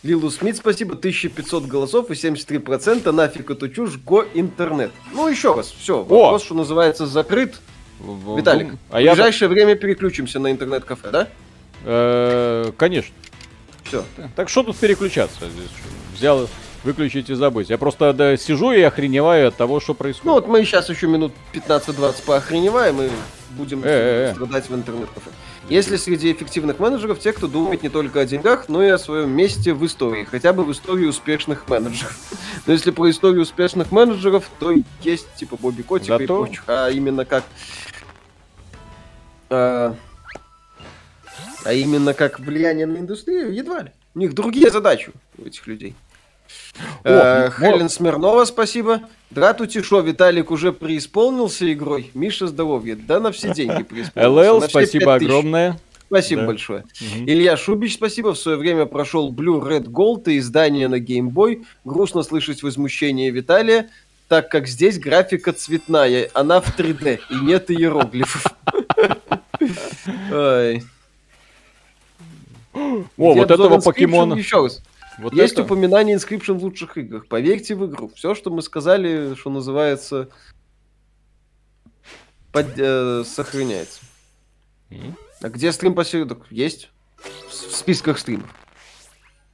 Лилу 0.02 0.30
Смит, 0.30 0.56
спасибо, 0.56 0.94
1500 0.94 1.66
голосов 1.66 2.10
и 2.10 2.14
73%. 2.14 3.10
Нафиг 3.12 3.50
эту 3.50 3.68
чушь, 3.68 3.96
го 3.98 4.24
интернет. 4.34 4.90
Ну, 5.12 5.28
еще 5.28 5.54
раз, 5.54 5.70
все, 5.70 5.98
вопрос, 5.98 6.42
что 6.44 6.54
называется, 6.54 7.06
закрыт. 7.06 7.60
Виталик, 8.00 8.74
а 8.90 8.98
в 8.98 9.02
ближайшее 9.02 9.48
я... 9.48 9.54
время 9.54 9.76
переключимся 9.76 10.40
на 10.40 10.50
интернет-кафе, 10.50 11.10
да? 11.12 11.28
Э, 11.84 12.72
конечно. 12.76 13.14
Все. 13.84 14.04
Так 14.34 14.48
что 14.48 14.64
тут 14.64 14.76
переключаться? 14.76 15.48
Взял, 16.14 16.48
выключить 16.84 17.30
и 17.30 17.34
забыть. 17.34 17.70
Я 17.70 17.78
просто 17.78 18.12
да, 18.12 18.36
сижу 18.36 18.72
и 18.72 18.80
охреневаю 18.80 19.48
от 19.48 19.56
того, 19.56 19.80
что 19.80 19.94
происходит. 19.94 20.24
Ну 20.24 20.32
вот 20.32 20.48
мы 20.48 20.64
сейчас 20.64 20.88
еще 20.88 21.06
минут 21.06 21.32
15-20 21.52 22.24
поохреневаем 22.24 23.02
и 23.02 23.08
будем 23.50 23.82
э 23.82 23.86
-э 23.86 24.30
-э. 24.30 24.34
страдать 24.34 24.68
в 24.68 24.74
интернет-кафе. 24.74 25.30
Если 25.68 25.96
среди 25.96 26.32
эффективных 26.32 26.80
менеджеров 26.80 27.20
те, 27.20 27.32
кто 27.32 27.46
думает 27.46 27.82
не 27.82 27.88
только 27.88 28.20
о 28.20 28.24
деньгах, 28.24 28.68
но 28.68 28.82
и 28.82 28.88
о 28.88 28.98
своем 28.98 29.30
месте 29.30 29.72
в 29.72 29.86
истории, 29.86 30.24
хотя 30.24 30.52
бы 30.52 30.64
в 30.64 30.72
истории 30.72 31.06
успешных 31.06 31.68
менеджеров. 31.68 32.18
Но 32.66 32.72
если 32.72 32.90
про 32.90 33.08
историю 33.08 33.42
успешных 33.42 33.92
менеджеров, 33.92 34.50
то 34.58 34.74
есть 35.02 35.32
типа 35.36 35.56
Бобби 35.56 35.82
Котика 35.82 36.18
Зато... 36.18 36.24
и 36.24 36.26
прочих, 36.26 36.64
а 36.66 36.90
именно 36.90 37.24
как... 37.24 37.44
А... 39.50 39.94
а 41.64 41.72
именно 41.72 42.12
как 42.12 42.40
влияние 42.40 42.86
на 42.86 42.98
индустрию, 42.98 43.54
едва 43.54 43.82
ли. 43.82 43.92
У 44.14 44.18
них 44.18 44.34
другие 44.34 44.70
задачи 44.70 45.12
у 45.38 45.46
этих 45.46 45.66
людей. 45.66 45.94
О, 47.04 47.08
э, 47.08 47.50
Хелен 47.50 47.88
Смирнова, 47.88 48.44
спасибо. 48.44 49.02
Дратути 49.30 49.82
шо, 49.82 50.00
Виталик 50.00 50.50
уже 50.50 50.72
преисполнился 50.72 51.72
игрой. 51.72 52.10
Миша, 52.14 52.46
здоровье. 52.46 52.96
Да 52.96 53.20
на 53.20 53.32
все 53.32 53.52
деньги 53.54 53.82
преисполнился. 53.82 54.52
ЛЛ, 54.52 54.62
спасибо 54.62 55.14
огромное. 55.14 55.78
Спасибо 56.06 56.42
да. 56.42 56.46
большое. 56.48 56.80
Угу. 56.80 57.24
Илья 57.24 57.56
Шубич, 57.56 57.94
спасибо. 57.94 58.34
В 58.34 58.38
свое 58.38 58.58
время 58.58 58.84
прошел 58.84 59.32
Blue 59.32 59.66
Red 59.66 59.84
Gold 59.84 60.24
и 60.26 60.38
издание 60.38 60.88
на 60.88 61.00
Game 61.00 61.30
Boy. 61.30 61.64
Грустно 61.84 62.22
слышать 62.22 62.62
возмущение 62.62 63.30
Виталия, 63.30 63.88
так 64.28 64.50
как 64.50 64.66
здесь 64.66 64.98
графика 64.98 65.54
цветная, 65.54 66.28
она 66.34 66.60
в 66.60 66.78
3D 66.78 67.20
и 67.30 67.34
нет 67.46 67.70
иероглифов. 67.70 68.44
О, 70.30 70.74
вот 73.16 73.50
этого 73.50 73.80
покемона. 73.80 74.34
Еще 74.34 74.62
раз. 74.62 74.82
Вот 75.18 75.32
Есть 75.32 75.54
это... 75.54 75.64
упоминание 75.64 76.16
Inscription 76.16 76.54
в 76.54 76.64
лучших 76.64 76.96
играх. 76.96 77.26
Поверьте 77.26 77.74
в 77.74 77.86
игру. 77.86 78.10
Все, 78.14 78.34
что 78.34 78.50
мы 78.50 78.62
сказали, 78.62 79.34
что 79.34 79.50
называется, 79.50 80.28
под, 82.50 82.78
э, 82.78 83.24
сохраняется. 83.24 84.00
А 85.40 85.48
где 85.48 85.72
стрим 85.72 85.94
по 85.94 86.04
Есть. 86.50 86.90
В 87.48 87.52
списках 87.52 88.18
стримов. 88.18 88.50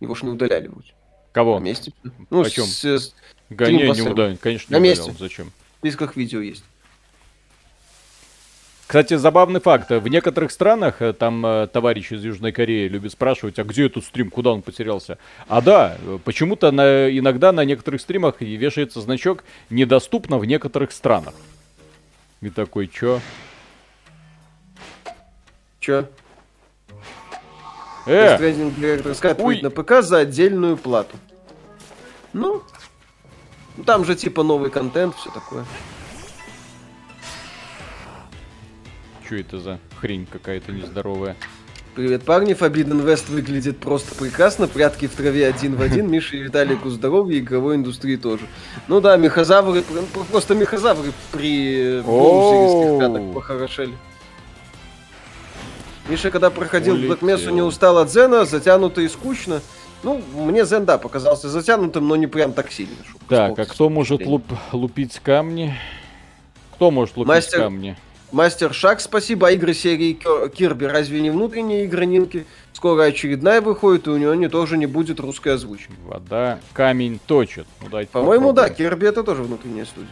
Его 0.00 0.14
ж 0.14 0.22
не 0.22 0.30
удаляли 0.30 0.68
будь. 0.68 0.94
Кого? 1.32 1.58
На 1.58 1.64
месте. 1.64 1.92
Ну, 2.30 2.42
О 2.42 2.50
чем? 2.50 2.64
С, 2.64 2.84
с, 2.84 3.14
не 3.50 4.02
удалял. 4.02 4.36
Конечно, 4.38 4.74
не 4.74 4.80
На 4.80 4.86
удалял. 4.86 5.06
месте. 5.06 5.14
Зачем? 5.18 5.52
В 5.76 5.78
списках 5.78 6.16
видео 6.16 6.40
есть. 6.40 6.64
Кстати, 8.88 9.18
забавный 9.18 9.60
факт. 9.60 9.90
В 9.90 10.08
некоторых 10.08 10.50
странах, 10.50 11.02
э, 11.02 11.12
там 11.12 11.44
э, 11.44 11.66
товарищ 11.66 12.10
из 12.10 12.24
Южной 12.24 12.52
Кореи 12.52 12.88
любит 12.88 13.12
спрашивать, 13.12 13.58
а 13.58 13.64
где 13.64 13.84
этот 13.84 14.02
стрим, 14.02 14.30
куда 14.30 14.50
он 14.50 14.62
потерялся? 14.62 15.18
А 15.46 15.60
да, 15.60 15.98
почему-то 16.24 16.70
на, 16.70 17.10
иногда 17.10 17.52
на 17.52 17.66
некоторых 17.66 18.00
стримах 18.00 18.40
вешается 18.40 19.02
значок 19.02 19.44
«Недоступно 19.68 20.38
в 20.38 20.46
некоторых 20.46 20.92
странах». 20.92 21.34
И 22.40 22.48
такой, 22.48 22.86
чё? 22.86 23.20
Чё? 25.80 26.06
Э! 28.06 28.38
Директор 28.38 29.14
скатывает 29.14 29.62
на 29.62 29.68
ПК 29.68 30.00
за 30.00 30.20
отдельную 30.20 30.78
плату. 30.78 31.18
Ну, 32.32 32.62
там 33.84 34.06
же 34.06 34.14
типа 34.14 34.42
новый 34.42 34.70
контент, 34.70 35.14
все 35.14 35.28
такое. 35.28 35.66
Что 39.28 39.36
это 39.36 39.60
за 39.60 39.78
хрень 40.00 40.24
какая-то 40.24 40.72
нездоровая? 40.72 41.36
Привет, 41.94 42.22
парни. 42.22 42.54
Forbidden 42.54 43.04
West 43.04 43.30
выглядит 43.30 43.76
просто 43.76 44.14
прекрасно. 44.14 44.68
Прятки 44.68 45.06
в 45.06 45.14
траве 45.14 45.46
один 45.46 45.76
в 45.76 45.82
один. 45.82 46.10
Миша 46.10 46.36
и 46.36 46.44
Виталику 46.44 46.88
здоровья, 46.88 47.38
игровой 47.38 47.76
индустрии 47.76 48.16
тоже. 48.16 48.46
Ну 48.86 49.02
да, 49.02 49.18
мехозавры, 49.18 49.84
просто 50.30 50.54
мехозавры 50.54 51.12
при 51.30 52.00
бонусе 52.00 52.98
пряток 52.98 53.34
похорошели. 53.34 53.92
Миша, 56.08 56.30
когда 56.30 56.48
проходил 56.48 56.96
Black 56.96 57.20
Mesa, 57.20 57.52
не 57.52 57.60
устал 57.60 57.98
от 57.98 58.10
Зена, 58.10 58.46
затянуто 58.46 59.02
и 59.02 59.08
скучно. 59.08 59.60
Ну, 60.04 60.22
мне 60.36 60.64
Зен, 60.64 60.86
да, 60.86 60.96
показался 60.96 61.50
затянутым, 61.50 62.08
но 62.08 62.16
не 62.16 62.28
прям 62.28 62.54
так 62.54 62.72
сильно. 62.72 62.96
Так, 63.28 63.58
а 63.58 63.66
кто 63.66 63.90
может 63.90 64.24
луп, 64.24 64.44
лупить 64.72 65.20
камни? 65.22 65.76
Кто 66.72 66.90
может 66.90 67.18
лупить 67.18 67.28
Мастер... 67.28 67.58
камни? 67.58 67.94
Мастер 68.30 68.74
Шаг, 68.74 69.00
спасибо. 69.00 69.48
А 69.48 69.50
игры 69.52 69.72
серии 69.72 70.18
Кирби 70.54 70.84
разве 70.84 71.20
не 71.20 71.30
внутренние 71.30 71.84
игры 71.84 72.04
Нинки? 72.04 72.46
Скоро 72.74 73.04
очередная 73.04 73.60
выходит, 73.60 74.06
и 74.06 74.10
у 74.10 74.18
него 74.18 74.34
не 74.34 74.48
тоже 74.48 74.76
не 74.76 74.86
будет 74.86 75.18
русской 75.18 75.54
озвучки. 75.54 75.92
Вода, 76.04 76.60
камень 76.74 77.18
точит. 77.26 77.66
Ну, 77.80 78.06
По-моему, 78.12 78.52
да, 78.52 78.68
Кирби 78.68 79.06
это 79.06 79.24
тоже 79.24 79.42
внутренняя 79.42 79.86
студия. 79.86 80.10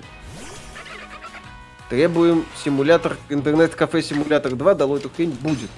Требуем 1.90 2.44
симулятор, 2.64 3.16
интернет-кафе 3.29 4.02
симулятор 4.02 4.55
2, 4.57 4.74
дало 4.74 4.96
эту 4.96 5.11
хрень, 5.11 5.31
будет. 5.31 5.70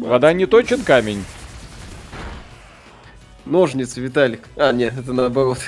Вода 0.00 0.32
не 0.32 0.46
точит 0.46 0.82
камень. 0.84 1.22
Ножницы, 3.44 4.00
Виталик. 4.00 4.48
А, 4.56 4.72
нет, 4.72 4.94
это 4.98 5.12
наоборот. 5.12 5.58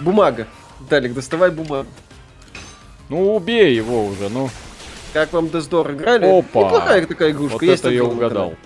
Бумага. 0.00 0.48
Виталик, 0.80 1.14
доставай 1.14 1.50
бумагу. 1.50 1.88
Ну, 3.14 3.36
убей 3.36 3.76
его 3.76 4.06
уже, 4.06 4.28
ну. 4.28 4.50
Как 5.12 5.32
вам 5.32 5.48
Дездор 5.48 5.92
играли? 5.92 6.26
Опа! 6.26 6.64
Неплохая 6.64 7.06
такая 7.06 7.30
игрушка. 7.30 7.52
Вот 7.52 7.62
Есть 7.62 7.84
это 7.84 7.94
я 7.94 8.02
угадал. 8.02 8.56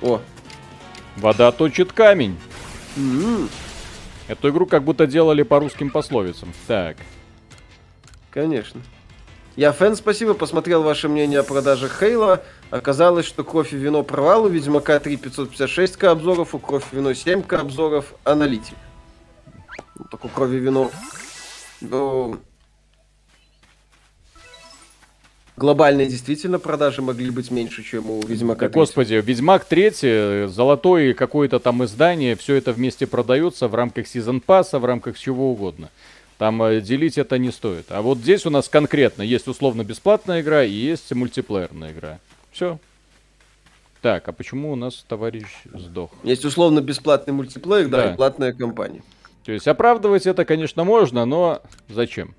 О. 0.00 0.22
Вода 1.18 1.52
точит 1.52 1.92
камень. 1.92 2.38
Mm-hmm. 2.96 3.50
Эту 4.28 4.48
игру 4.48 4.64
как 4.64 4.84
будто 4.84 5.06
делали 5.06 5.42
по 5.42 5.60
русским 5.60 5.90
пословицам. 5.90 6.50
Так. 6.66 6.96
Конечно. 8.30 8.80
Я 9.54 9.72
фэн, 9.72 9.96
спасибо, 9.96 10.32
посмотрел 10.32 10.82
ваше 10.82 11.10
мнение 11.10 11.40
о 11.40 11.42
продаже 11.42 11.90
Хейла. 11.90 12.42
Оказалось, 12.70 13.26
что 13.26 13.44
кровь 13.44 13.74
и 13.74 13.76
вино 13.76 14.02
провал, 14.02 14.44
у 14.44 14.48
Ведьмака 14.48 14.98
3 14.98 15.16
556к 15.16 16.06
обзоров, 16.06 16.54
у 16.54 16.58
кровь 16.58 16.84
и 16.92 16.96
вино 16.96 17.10
7к 17.10 17.54
обзоров, 17.54 18.14
аналитик. 18.24 18.78
Ну, 19.98 20.06
так 20.10 20.24
у 20.24 20.28
крови 20.28 20.56
вино 20.56 20.90
ну, 21.80 22.38
глобальные 25.56 26.08
действительно 26.08 26.58
продажи 26.58 27.02
могли 27.02 27.30
быть 27.30 27.50
меньше, 27.50 27.82
чем 27.82 28.10
у 28.10 28.20
Ведьмака 28.22 28.68
3. 28.68 28.74
Господи, 28.74 29.14
Ведьмак 29.14 29.64
3, 29.64 30.46
золотое 30.48 31.14
какое-то 31.14 31.58
там 31.58 31.84
издание, 31.84 32.34
все 32.34 32.54
это 32.54 32.72
вместе 32.72 33.06
продается 33.06 33.68
в 33.68 33.74
рамках 33.74 34.08
сезон 34.08 34.40
пасса, 34.40 34.78
в 34.78 34.84
рамках 34.84 35.18
чего 35.18 35.52
угодно. 35.52 35.90
Там 36.38 36.62
э, 36.62 36.80
делить 36.80 37.18
это 37.18 37.36
не 37.36 37.50
стоит. 37.50 37.86
А 37.90 38.00
вот 38.00 38.18
здесь 38.18 38.46
у 38.46 38.50
нас 38.50 38.70
конкретно 38.70 39.22
есть 39.22 39.46
условно 39.46 39.84
бесплатная 39.84 40.40
игра 40.40 40.64
и 40.64 40.70
есть 40.70 41.12
мультиплеерная 41.12 41.92
игра. 41.92 42.18
Все. 42.50 42.78
Так, 44.00 44.26
а 44.26 44.32
почему 44.32 44.72
у 44.72 44.76
нас 44.76 45.04
товарищ 45.06 45.44
сдох? 45.74 46.10
Есть 46.24 46.46
условно 46.46 46.80
бесплатный 46.80 47.34
мультиплеер, 47.34 47.88
да, 47.88 48.04
да 48.04 48.12
и 48.12 48.16
платная 48.16 48.54
компания. 48.54 49.02
То 49.44 49.52
есть 49.52 49.66
оправдывать 49.66 50.26
это, 50.26 50.44
конечно, 50.44 50.84
можно, 50.84 51.24
но 51.24 51.62
зачем? 51.88 52.34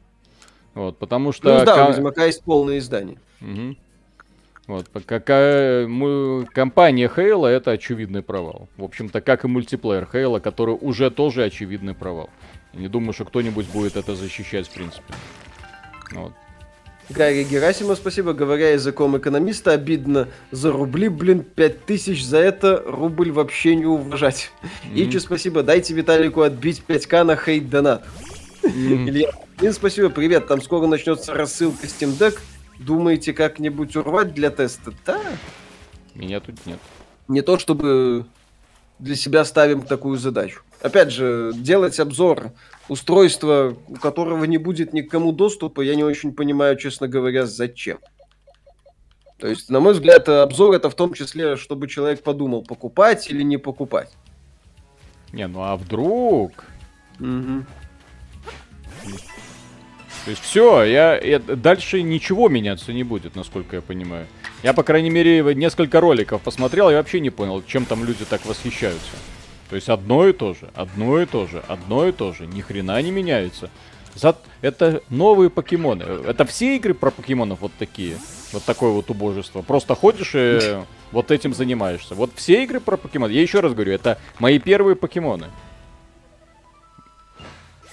Вот, 0.73 0.97
потому 0.97 1.31
что... 1.31 1.59
Ну 1.59 1.65
да, 1.65 1.87
у 1.87 1.91
Ведьмака 1.91 2.25
есть 2.25 2.43
полное 2.43 2.77
издание. 2.77 3.17
Угу. 3.41 3.75
Вот, 4.67 4.87
какая 5.05 5.87
мы, 5.87 6.45
компания 6.45 7.09
Хейла 7.13 7.47
это 7.47 7.71
очевидный 7.71 8.21
провал. 8.21 8.69
В 8.77 8.83
общем-то, 8.83 9.19
как 9.19 9.43
и 9.43 9.47
мультиплеер 9.47 10.07
Хейла, 10.09 10.39
который 10.39 10.77
уже 10.79 11.11
тоже 11.11 11.43
очевидный 11.43 11.93
провал. 11.93 12.29
не 12.73 12.87
думаю, 12.87 13.13
что 13.13 13.25
кто-нибудь 13.25 13.67
будет 13.69 13.97
это 13.97 14.15
защищать, 14.15 14.67
в 14.67 14.73
принципе. 14.73 15.13
Вот. 16.11 16.33
Гарри 17.13 17.43
Герасимов, 17.43 17.97
спасибо. 17.97 18.33
Говоря 18.33 18.71
языком 18.71 19.17
экономиста, 19.17 19.71
обидно 19.71 20.27
за 20.51 20.71
рубли, 20.71 21.09
блин, 21.09 21.43
5000 21.43 22.23
за 22.23 22.37
это 22.37 22.83
рубль 22.85 23.31
вообще 23.31 23.75
не 23.75 23.85
уважать. 23.85 24.51
Mm-hmm. 24.63 25.09
Ичи, 25.09 25.17
спасибо. 25.19 25.63
Дайте 25.63 25.93
Виталику 25.93 26.41
отбить 26.41 26.83
5к 26.87 27.23
на 27.23 27.35
хейт 27.35 27.69
донат. 27.69 28.05
Mm-hmm. 28.63 29.09
Илья, 29.09 29.31
Ин, 29.61 29.73
спасибо, 29.73 30.09
привет. 30.09 30.47
Там 30.47 30.61
скоро 30.61 30.87
начнется 30.87 31.33
рассылка 31.33 31.85
Steam 31.85 32.17
Deck. 32.17 32.39
Думаете 32.79 33.33
как-нибудь 33.33 33.95
урвать 33.95 34.33
для 34.33 34.49
теста? 34.49 34.93
Да. 35.05 35.21
Меня 36.15 36.39
тут 36.39 36.65
нет. 36.65 36.79
Не 37.27 37.41
то 37.41 37.59
чтобы 37.59 38.25
для 38.99 39.15
себя 39.15 39.45
ставим 39.45 39.81
такую 39.81 40.17
задачу. 40.17 40.61
Опять 40.81 41.11
же, 41.11 41.51
делать 41.53 41.99
обзор 41.99 42.51
устройства, 42.89 43.77
у 43.87 43.95
которого 43.95 44.45
не 44.45 44.57
будет 44.57 44.93
никому 44.93 45.31
доступа, 45.31 45.81
я 45.81 45.95
не 45.95 46.03
очень 46.03 46.33
понимаю, 46.33 46.75
честно 46.75 47.07
говоря, 47.07 47.45
зачем. 47.45 47.99
То 49.37 49.47
есть, 49.47 49.69
на 49.69 49.79
мой 49.79 49.93
взгляд, 49.93 50.27
обзор 50.27 50.73
это 50.73 50.89
в 50.89 50.95
том 50.95 51.13
числе, 51.13 51.55
чтобы 51.55 51.87
человек 51.87 52.23
подумал, 52.23 52.63
покупать 52.63 53.29
или 53.29 53.43
не 53.43 53.57
покупать. 53.57 54.11
Не, 55.33 55.47
ну 55.47 55.61
а 55.61 55.75
вдруг? 55.77 56.65
Угу. 57.19 57.65
То 60.25 60.29
есть 60.29 60.43
все, 60.43 60.83
я, 60.83 61.17
я 61.17 61.39
дальше 61.39 62.01
ничего 62.01 62.49
меняться 62.49 62.93
не 62.93 63.03
будет, 63.03 63.35
насколько 63.35 63.77
я 63.77 63.81
понимаю. 63.81 64.27
Я, 64.61 64.73
по 64.73 64.83
крайней 64.83 65.09
мере, 65.09 65.41
несколько 65.55 65.99
роликов 65.99 66.41
посмотрел 66.41 66.89
и 66.89 66.93
вообще 66.93 67.19
не 67.19 67.31
понял, 67.31 67.63
чем 67.65 67.85
там 67.85 68.03
люди 68.03 68.25
так 68.25 68.45
восхищаются. 68.45 69.11
То 69.71 69.75
есть 69.75 69.87
одно 69.87 70.27
и 70.27 70.33
то 70.33 70.53
же, 70.53 70.69
одно 70.75 71.21
и 71.21 71.25
то 71.25 71.47
же, 71.47 71.63
одно 71.65 72.05
и 72.05 72.11
то 72.11 72.33
же, 72.33 72.45
ни 72.45 72.59
хрена 72.59 73.01
не 73.01 73.09
меняется. 73.09 73.69
За... 74.15 74.35
Это 74.59 75.01
новые 75.09 75.49
покемоны. 75.49 76.03
Это 76.03 76.43
все 76.43 76.75
игры 76.75 76.93
про 76.93 77.09
покемонов 77.09 77.61
вот 77.61 77.71
такие. 77.79 78.17
Вот 78.51 78.63
такое 78.63 78.91
вот 78.91 79.09
убожество. 79.09 79.61
Просто 79.61 79.95
ходишь 79.95 80.33
и 80.35 80.81
вот 81.13 81.31
этим 81.31 81.53
занимаешься. 81.53 82.15
Вот 82.15 82.31
все 82.35 82.65
игры 82.65 82.81
про 82.81 82.97
покемоны. 82.97 83.31
Я 83.31 83.41
еще 83.41 83.61
раз 83.61 83.73
говорю, 83.73 83.93
это 83.93 84.17
мои 84.39 84.59
первые 84.59 84.97
покемоны. 84.97 85.47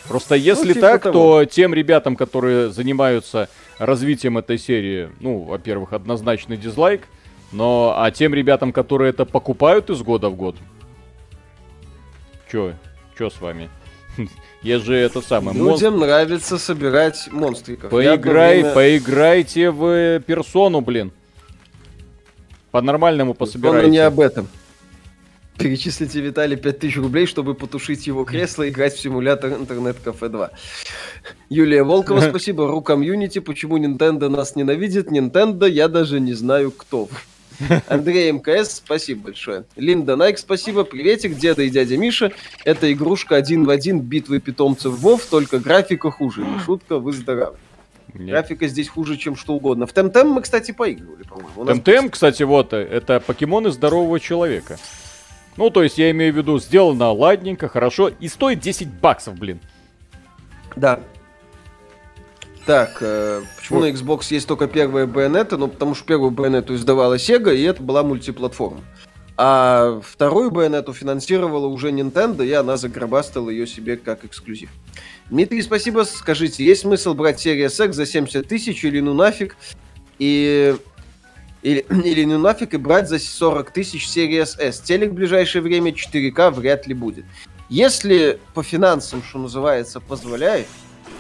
Просто 0.08 0.34
если 0.34 0.70
ну, 0.70 0.74
типа 0.74 0.80
так, 0.80 1.02
того. 1.04 1.12
то 1.12 1.44
тем 1.44 1.74
ребятам, 1.74 2.16
которые 2.16 2.70
занимаются 2.72 3.48
развитием 3.78 4.36
этой 4.36 4.58
серии, 4.58 5.10
ну, 5.20 5.44
во-первых, 5.44 5.92
однозначный 5.92 6.56
дизлайк, 6.56 7.02
но 7.52 7.94
а 7.96 8.10
тем 8.10 8.34
ребятам, 8.34 8.72
которые 8.72 9.10
это 9.10 9.24
покупают 9.24 9.90
из 9.90 10.02
года 10.02 10.28
в 10.28 10.34
год, 10.34 10.56
чё, 12.50 12.74
чё 13.16 13.30
с 13.30 13.40
вами? 13.40 13.68
Я 14.62 14.78
же 14.78 14.94
это 14.94 15.20
самое. 15.20 15.56
Людям 15.56 15.98
мон... 15.98 16.08
нравится 16.08 16.58
собирать 16.58 17.28
монстриков. 17.30 17.90
Поиграй, 17.90 18.60
время... 18.60 18.74
поиграйте 18.74 19.70
в 19.70 20.20
персону, 20.20 20.80
блин. 20.80 21.12
По-нормальному 22.70 23.34
пособирайте. 23.34 23.86
Он 23.86 23.90
не 23.90 23.98
об 23.98 24.20
этом. 24.20 24.48
Перечислите 25.58 26.20
Виталий 26.20 26.56
5000 26.56 26.96
рублей, 26.98 27.26
чтобы 27.26 27.54
потушить 27.54 28.06
его 28.06 28.24
кресло 28.24 28.62
и 28.62 28.70
играть 28.70 28.94
в 28.94 29.00
симулятор 29.00 29.54
интернет-кафе 29.54 30.28
2. 30.28 30.50
Юлия 31.48 31.82
Волкова, 31.82 32.20
спасибо. 32.28 32.68
Ру 32.68 32.80
комьюнити. 32.80 33.40
Почему 33.40 33.78
Nintendo 33.78 34.28
нас 34.28 34.54
ненавидит? 34.54 35.08
Nintendo, 35.08 35.68
я 35.68 35.88
даже 35.88 36.20
не 36.20 36.34
знаю, 36.34 36.70
кто 36.70 37.08
Андрей 37.88 38.30
МКС, 38.32 38.76
спасибо 38.76 39.24
большое. 39.24 39.64
Линда 39.76 40.16
Найк, 40.16 40.38
спасибо. 40.38 40.84
Приветик, 40.84 41.36
деда 41.36 41.62
и 41.62 41.70
дядя 41.70 41.96
Миша. 41.96 42.32
Это 42.64 42.92
игрушка 42.92 43.36
один 43.36 43.64
в 43.64 43.70
один 43.70 44.00
битвы 44.00 44.40
питомцев 44.40 44.98
Вов, 44.98 45.26
только 45.26 45.58
графика 45.58 46.10
хуже. 46.10 46.42
Не 46.42 46.58
шутка, 46.60 46.98
вы 46.98 47.12
здоровы. 47.12 47.56
Нет. 48.14 48.30
Графика 48.30 48.66
здесь 48.68 48.88
хуже, 48.88 49.16
чем 49.16 49.36
что 49.36 49.54
угодно. 49.54 49.86
В 49.86 49.92
Темтем 49.92 50.28
мы, 50.28 50.42
кстати, 50.42 50.72
поигрывали, 50.72 51.24
по-моему. 51.24 51.66
Темтем, 51.66 52.08
кстати, 52.08 52.42
вот, 52.42 52.72
это 52.72 53.20
покемоны 53.20 53.70
здорового 53.70 54.18
человека. 54.18 54.78
Ну, 55.56 55.70
то 55.70 55.82
есть, 55.82 55.98
я 55.98 56.10
имею 56.12 56.32
в 56.32 56.36
виду, 56.36 56.58
сделано 56.58 57.12
ладненько, 57.12 57.68
хорошо, 57.68 58.08
и 58.08 58.28
стоит 58.28 58.60
10 58.60 58.88
баксов, 58.88 59.36
блин. 59.38 59.60
Да. 60.76 61.00
Так, 62.68 62.98
э, 63.00 63.40
почему 63.56 63.78
вот. 63.78 63.86
на 63.86 63.90
Xbox 63.90 64.26
есть 64.28 64.46
только 64.46 64.68
первая 64.68 65.06
Bayonetta? 65.06 65.56
Ну, 65.56 65.68
потому 65.68 65.94
что 65.94 66.04
первую 66.04 66.32
Bayonetta 66.32 66.74
издавала 66.74 67.14
Sega, 67.14 67.56
и 67.56 67.62
это 67.62 67.82
была 67.82 68.02
мультиплатформа. 68.02 68.82
А 69.38 70.02
вторую 70.04 70.50
Bayonetta 70.50 70.92
финансировала 70.92 71.66
уже 71.66 71.88
Nintendo, 71.92 72.44
и 72.44 72.52
она 72.52 72.76
загробастала 72.76 73.48
ее 73.48 73.66
себе 73.66 73.96
как 73.96 74.26
эксклюзив. 74.26 74.68
Дмитрий, 75.30 75.62
спасибо. 75.62 76.02
Скажите, 76.02 76.62
есть 76.62 76.82
смысл 76.82 77.14
брать 77.14 77.46
Series 77.46 77.86
X 77.86 77.96
за 77.96 78.04
70 78.04 78.46
тысяч 78.46 78.84
или 78.84 79.00
ну 79.00 79.14
нафиг? 79.14 79.56
И 80.18 80.76
или, 81.62 81.86
или 82.04 82.26
ну 82.26 82.36
нафиг 82.38 82.74
и 82.74 82.76
брать 82.76 83.08
за 83.08 83.18
40 83.18 83.70
тысяч 83.70 84.06
Series 84.06 84.60
S. 84.60 84.80
Телек 84.80 85.12
в 85.12 85.14
ближайшее 85.14 85.62
время 85.62 85.92
4К 85.92 86.50
вряд 86.50 86.86
ли 86.86 86.92
будет. 86.92 87.24
Если 87.70 88.38
по 88.52 88.62
финансам, 88.62 89.22
что 89.22 89.38
называется, 89.38 90.00
позволяет, 90.00 90.66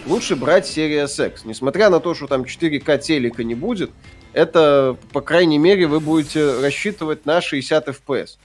лучше 0.08 0.36
брать 0.36 0.66
Series 0.66 1.28
X. 1.28 1.44
Несмотря 1.44 1.90
на 1.90 2.00
то, 2.00 2.14
что 2.14 2.26
там 2.26 2.42
4К 2.42 2.98
телека 2.98 3.44
не 3.44 3.54
будет, 3.54 3.90
это, 4.32 4.96
по 5.12 5.20
крайней 5.20 5.58
мере, 5.58 5.86
вы 5.86 6.00
будете 6.00 6.60
рассчитывать 6.60 7.26
на 7.26 7.40
60 7.40 7.88
FPS 7.88 8.38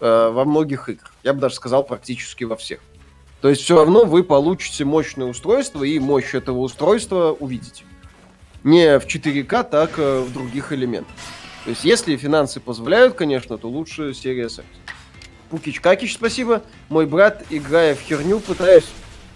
э, 0.00 0.30
во 0.32 0.44
многих 0.44 0.88
играх. 0.88 1.12
Я 1.22 1.34
бы 1.34 1.40
даже 1.40 1.56
сказал, 1.56 1.84
практически 1.84 2.44
во 2.44 2.56
всех. 2.56 2.80
То 3.40 3.48
есть 3.48 3.62
все 3.62 3.76
равно 3.76 4.04
вы 4.04 4.22
получите 4.22 4.84
мощное 4.84 5.26
устройство, 5.26 5.82
и 5.84 5.98
мощь 5.98 6.34
этого 6.34 6.58
устройства 6.58 7.36
увидите. 7.38 7.84
Не 8.64 8.98
в 8.98 9.06
4К, 9.06 9.68
так 9.68 9.98
э, 9.98 10.20
в 10.20 10.32
других 10.32 10.72
элементах. 10.72 11.14
То 11.64 11.70
есть 11.70 11.84
если 11.84 12.16
финансы 12.16 12.60
позволяют, 12.60 13.14
конечно, 13.14 13.58
то 13.58 13.68
лучше 13.68 14.10
Series 14.10 14.60
X. 14.60 14.60
Пукич 15.50 15.80
Какич, 15.80 16.14
спасибо. 16.14 16.62
Мой 16.88 17.06
брат, 17.06 17.44
играя 17.50 17.94
в 17.94 18.00
херню, 18.00 18.38
пытаясь 18.40 18.84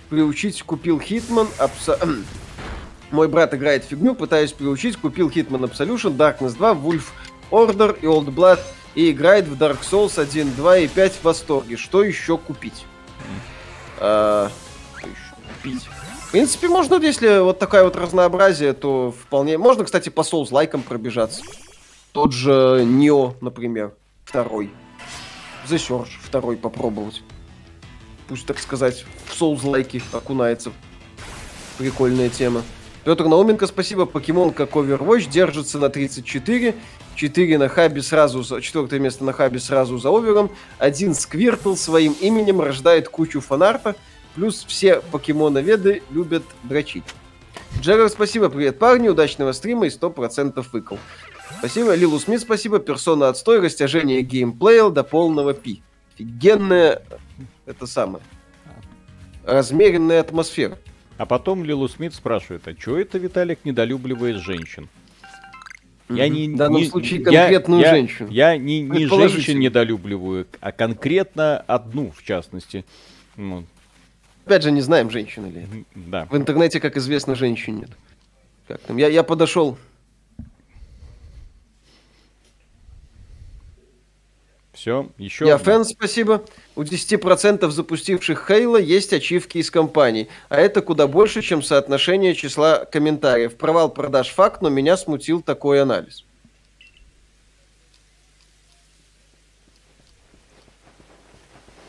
приучить, 0.05 0.63
купил 0.63 0.99
Hitman, 0.99 1.49
абсо... 1.59 1.99
Мой 3.11 3.29
брат 3.29 3.55
играет 3.55 3.85
фигню, 3.85 4.15
пытаюсь 4.15 4.53
приучить, 4.53 4.97
купил 4.97 5.29
Hitman 5.29 5.71
Absolution, 5.71 6.17
Darkness 6.17 6.57
2, 6.57 6.73
Wolf 6.73 7.05
Order 7.51 7.99
и 8.01 8.07
Old 8.07 8.35
Blood 8.35 8.59
и 8.95 9.11
играет 9.11 9.47
в 9.47 9.61
Dark 9.61 9.79
Souls 9.83 10.21
1, 10.21 10.55
2 10.55 10.79
и 10.79 10.89
5 10.89 11.13
в 11.13 11.25
восторге. 11.25 11.77
Что 11.77 12.03
еще 12.03 12.39
купить? 12.39 12.87
А, 13.99 14.51
что 14.99 15.07
еще 15.07 15.35
купить? 15.55 15.89
В 16.29 16.31
принципе, 16.33 16.69
можно, 16.69 16.97
если 16.97 17.39
вот 17.39 17.59
такое 17.59 17.85
вот 17.85 17.97
разнообразие, 17.97 18.73
то 18.73 19.13
вполне... 19.13 19.59
Можно, 19.59 19.85
кстати, 19.85 20.09
по 20.09 20.23
Souls 20.23 20.49
лайкам 20.51 20.83
пробежаться. 20.83 21.43
Тот 22.13 22.33
же 22.33 22.85
Нео, 22.85 23.35
например, 23.41 23.95
второй. 24.25 24.71
The 25.69 25.77
Surge 25.77 26.11
второй 26.23 26.57
попробовать 26.57 27.23
пусть 28.29 28.47
так 28.47 28.59
сказать, 28.59 29.05
в 29.27 29.35
соус-лайки 29.35 30.03
окунается. 30.13 30.73
Прикольная 31.79 32.29
тема. 32.29 32.63
Петр 33.05 33.27
Науменко, 33.27 33.67
спасибо. 33.67 34.07
Покемон 34.07 34.53
как 34.53 34.71
Overwatch 34.71 35.29
держится 35.29 35.79
на 35.79 35.91
34. 35.91 36.75
4 37.17 37.59
на 37.59 37.69
хабе 37.69 38.03
сразу, 38.03 38.43
за... 38.43 38.61
четвертое 38.61 38.99
место 38.99 39.25
на 39.25 39.33
хабе 39.33 39.61
сразу 39.61 39.99
за 39.99 40.11
овером. 40.11 40.51
Один 40.79 41.15
Сквиртл 41.15 41.75
своим 41.75 42.13
именем 42.21 42.61
рождает 42.61 43.09
кучу 43.09 43.41
фанарта. 43.41 43.95
Плюс 44.35 44.65
все 44.67 45.01
покемоноведы 45.01 46.03
любят 46.11 46.43
дрочить. 46.63 47.05
Джерар, 47.81 48.09
спасибо, 48.09 48.49
привет, 48.49 48.79
парни, 48.79 49.09
удачного 49.09 49.53
стрима 49.53 49.87
и 49.87 49.91
100% 49.91 50.65
выкол. 50.73 50.99
Спасибо, 51.59 51.95
Лилу 51.95 52.19
Смит, 52.19 52.41
спасибо, 52.41 52.79
персона 52.79 53.29
отстой, 53.29 53.61
растяжение 53.61 54.23
геймплея 54.23 54.89
до 54.89 55.05
полного 55.05 55.55
пи. 55.55 55.83
Офигенная 56.15 57.03
это 57.67 57.87
самое. 57.87 58.23
Размеренная 59.45 60.21
атмосфера. 60.21 60.79
А 61.17 61.27
потом 61.27 61.65
Лилу 61.65 61.89
Смит 61.89 62.15
спрашивает, 62.15 62.67
а 62.67 62.75
что 62.79 62.99
это 62.99 63.19
Виталик 63.19 63.65
недолюбливает 63.65 64.37
женщин? 64.37 64.89
Я 66.09 66.29
не, 66.29 66.49
в 66.49 66.57
данном 66.57 66.83
не, 66.83 66.89
случае 66.89 67.21
конкретную 67.21 67.81
я, 67.81 67.91
женщину. 67.91 68.29
Я, 68.31 68.53
я 68.53 68.59
не, 68.59 68.83
не 68.83 69.07
женщин 69.07 69.59
недолюбливаю, 69.59 70.47
а 70.61 70.73
конкретно 70.73 71.59
одну, 71.59 72.11
в 72.11 72.23
частности. 72.23 72.85
Ну. 73.37 73.65
Опять 74.45 74.65
же, 74.65 74.71
не 74.71 74.83
знаем, 74.83 75.11
женщина 75.11 75.47
ли 75.47 75.63
это. 75.63 75.71
Да. 75.95 76.27
В 76.31 76.37
интернете, 76.37 76.79
как 76.79 76.97
известно, 76.99 77.35
женщин 77.35 77.77
нет. 77.79 77.91
Как 78.69 78.81
там? 78.81 78.97
Я, 78.99 79.09
я 79.09 79.23
подошел 79.23 79.79
Все, 84.75 85.09
еще... 85.19 85.47
Я 85.47 85.57
фэн, 85.57 85.85
спасибо. 85.85 86.45
У 86.75 86.83
10% 86.83 87.71
запустивших 87.71 88.45
Хейла 88.47 88.77
есть 88.77 89.13
ачивки 89.13 89.59
из 89.59 89.71
компаний, 89.71 90.29
а 90.49 90.57
это 90.57 90.83
куда 90.83 91.07
больше, 91.07 91.43
чем 91.43 91.63
соотношение 91.63 92.35
числа 92.35 92.85
комментариев. 92.85 93.57
Провал 93.57 93.89
продаж 93.89 94.31
факт, 94.31 94.63
но 94.63 94.69
меня 94.69 94.97
смутил 94.97 95.43
такой 95.43 95.81
анализ. 95.81 96.25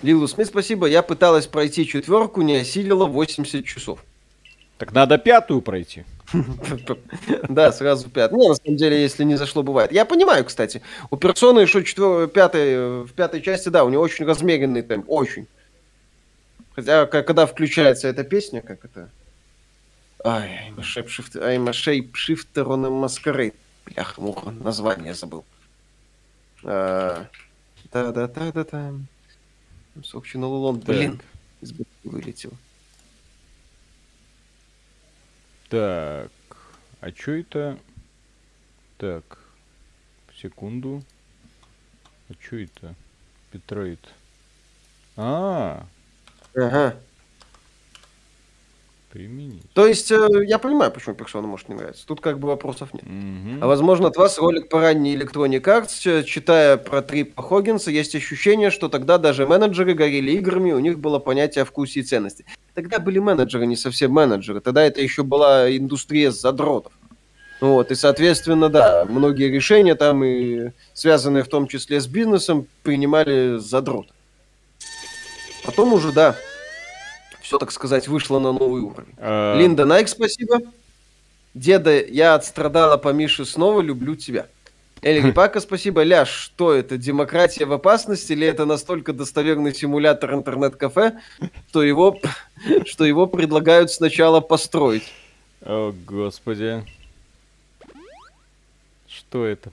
Лилу 0.03 0.27
Смит, 0.27 0.47
спасибо. 0.47 0.85
Я 0.85 1.01
пыталась 1.01 1.47
пройти 1.47 1.87
четверку, 1.87 2.43
не 2.43 2.57
осилила 2.57 3.05
80 3.05 3.65
часов. 3.65 4.05
Так 4.77 4.93
надо 4.93 5.17
пятую 5.17 5.61
пройти. 5.61 6.03
Да, 7.49 7.71
сразу 7.71 8.09
пятый. 8.09 8.37
Не, 8.37 8.49
на 8.49 8.55
самом 8.55 8.77
деле, 8.77 9.01
если 9.01 9.23
не 9.23 9.35
зашло, 9.35 9.63
бывает. 9.63 9.91
Я 9.91 10.05
понимаю, 10.05 10.45
кстати. 10.45 10.81
У 11.11 11.17
персоны 11.17 11.59
еще 11.59 11.83
четвер... 11.83 12.27
пятой, 12.27 13.03
в 13.03 13.13
пятой 13.13 13.41
части, 13.41 13.69
да, 13.69 13.83
у 13.83 13.89
него 13.89 14.03
очень 14.03 14.25
размеренный 14.25 14.81
темп. 14.81 15.05
Очень. 15.07 15.45
Хотя, 16.73 17.05
когда 17.05 17.45
включается 17.45 18.07
эта 18.07 18.23
песня, 18.23 18.61
как 18.61 18.85
это... 18.85 19.09
Ай, 20.23 20.69
I'm 20.69 20.79
a 20.79 20.81
shapeshifter, 20.81 21.43
I'm 21.43 21.67
a 21.67 21.71
shapeshifter 21.71 22.65
on 22.65 22.85
a 22.85 22.89
masquerade. 22.89 23.53
Бляха, 23.85 24.19
муха, 24.19 24.49
название 24.49 25.13
забыл. 25.13 25.45
Да-да-да-да-да. 26.63 28.93
Собственно, 30.03 30.47
Лулон, 30.47 30.79
блин, 30.79 31.21
из 31.61 31.71
вылетел. 32.03 32.51
Так, 35.75 36.31
а 37.01 37.11
что 37.11 37.31
это? 37.33 37.77
Так, 38.97 39.39
секунду. 40.33 41.03
А 42.29 42.33
что 42.39 42.55
это? 42.55 42.95
Петроид. 43.51 43.99
А, 45.17 45.85
Ага. 46.55 46.95
Применить. 49.15 49.63
То 49.73 49.87
есть, 49.87 50.11
э, 50.11 50.27
я 50.45 50.59
понимаю, 50.59 50.91
почему 50.91 51.15
персона 51.15 51.47
может 51.47 51.69
не 51.69 51.75
нравиться. 51.75 52.05
Тут 52.05 52.19
как 52.19 52.37
бы 52.37 52.49
вопросов 52.49 52.93
нет. 52.93 53.03
Мгм. 53.03 53.63
А 53.63 53.67
возможно, 53.67 54.09
от 54.09 54.17
вас 54.17 54.37
ролик 54.37 54.67
по 54.67 54.81
ранней 54.81 55.15
Electronic 55.15 55.61
Arts, 55.61 56.23
читая 56.25 56.75
про 56.75 57.01
Трипа 57.01 57.41
Хоггинса, 57.41 57.91
есть 57.91 58.13
ощущение, 58.13 58.71
что 58.71 58.89
тогда 58.89 59.17
даже 59.17 59.47
менеджеры 59.47 59.93
горели 59.93 60.31
играми, 60.31 60.73
у 60.73 60.79
них 60.79 60.99
было 60.99 61.19
понятие 61.19 61.61
о 61.61 61.65
вкусе 61.65 62.01
и 62.01 62.03
ценности. 62.03 62.45
Тогда 62.73 62.99
были 62.99 63.19
менеджеры, 63.19 63.65
не 63.65 63.77
совсем 63.77 64.11
менеджеры. 64.11 64.59
Тогда 64.59 64.83
это 64.83 65.01
еще 65.01 65.23
была 65.23 65.73
индустрия 65.73 66.31
задротов. 66.31 66.91
Вот, 67.61 67.91
и, 67.91 67.95
соответственно, 67.95 68.67
да, 68.67 69.05
многие 69.07 69.49
решения 69.49 69.95
там, 69.95 70.25
и 70.25 70.71
связанные 70.93 71.45
в 71.45 71.47
том 71.47 71.67
числе 71.67 72.01
с 72.01 72.07
бизнесом, 72.07 72.67
принимали 72.83 73.59
задрот. 73.59 74.07
Потом 75.63 75.93
уже, 75.93 76.11
да, 76.11 76.35
все, 77.45 77.59
так 77.59 77.71
сказать, 77.71 78.07
вышло 78.07 78.39
на 78.39 78.51
новый 78.51 78.81
уровень. 78.81 79.13
А... 79.19 79.55
Линда 79.55 79.85
Найк, 79.85 80.09
спасибо. 80.09 80.61
Деда, 81.53 82.03
я 82.03 82.33
отстрадала 82.33 82.97
по 82.97 83.09
Мише 83.09 83.45
снова, 83.45 83.81
люблю 83.81 84.15
тебя. 84.15 84.47
Эль 85.03 85.31
Пака, 85.35 85.59
спасибо. 85.59 86.01
Ляш, 86.01 86.27
что 86.27 86.73
это, 86.73 86.97
демократия 86.97 87.65
в 87.65 87.71
опасности 87.71 88.31
или 88.31 88.47
это 88.47 88.65
настолько 88.65 89.13
достоверный 89.13 89.75
симулятор 89.75 90.33
интернет-кафе, 90.33 91.19
что 91.69 91.83
его, 91.83 92.19
что 92.85 93.05
его 93.05 93.27
предлагают 93.27 93.91
сначала 93.91 94.41
построить? 94.41 95.13
О, 95.61 95.93
господи. 96.07 96.83
Что 99.07 99.45
это? 99.45 99.71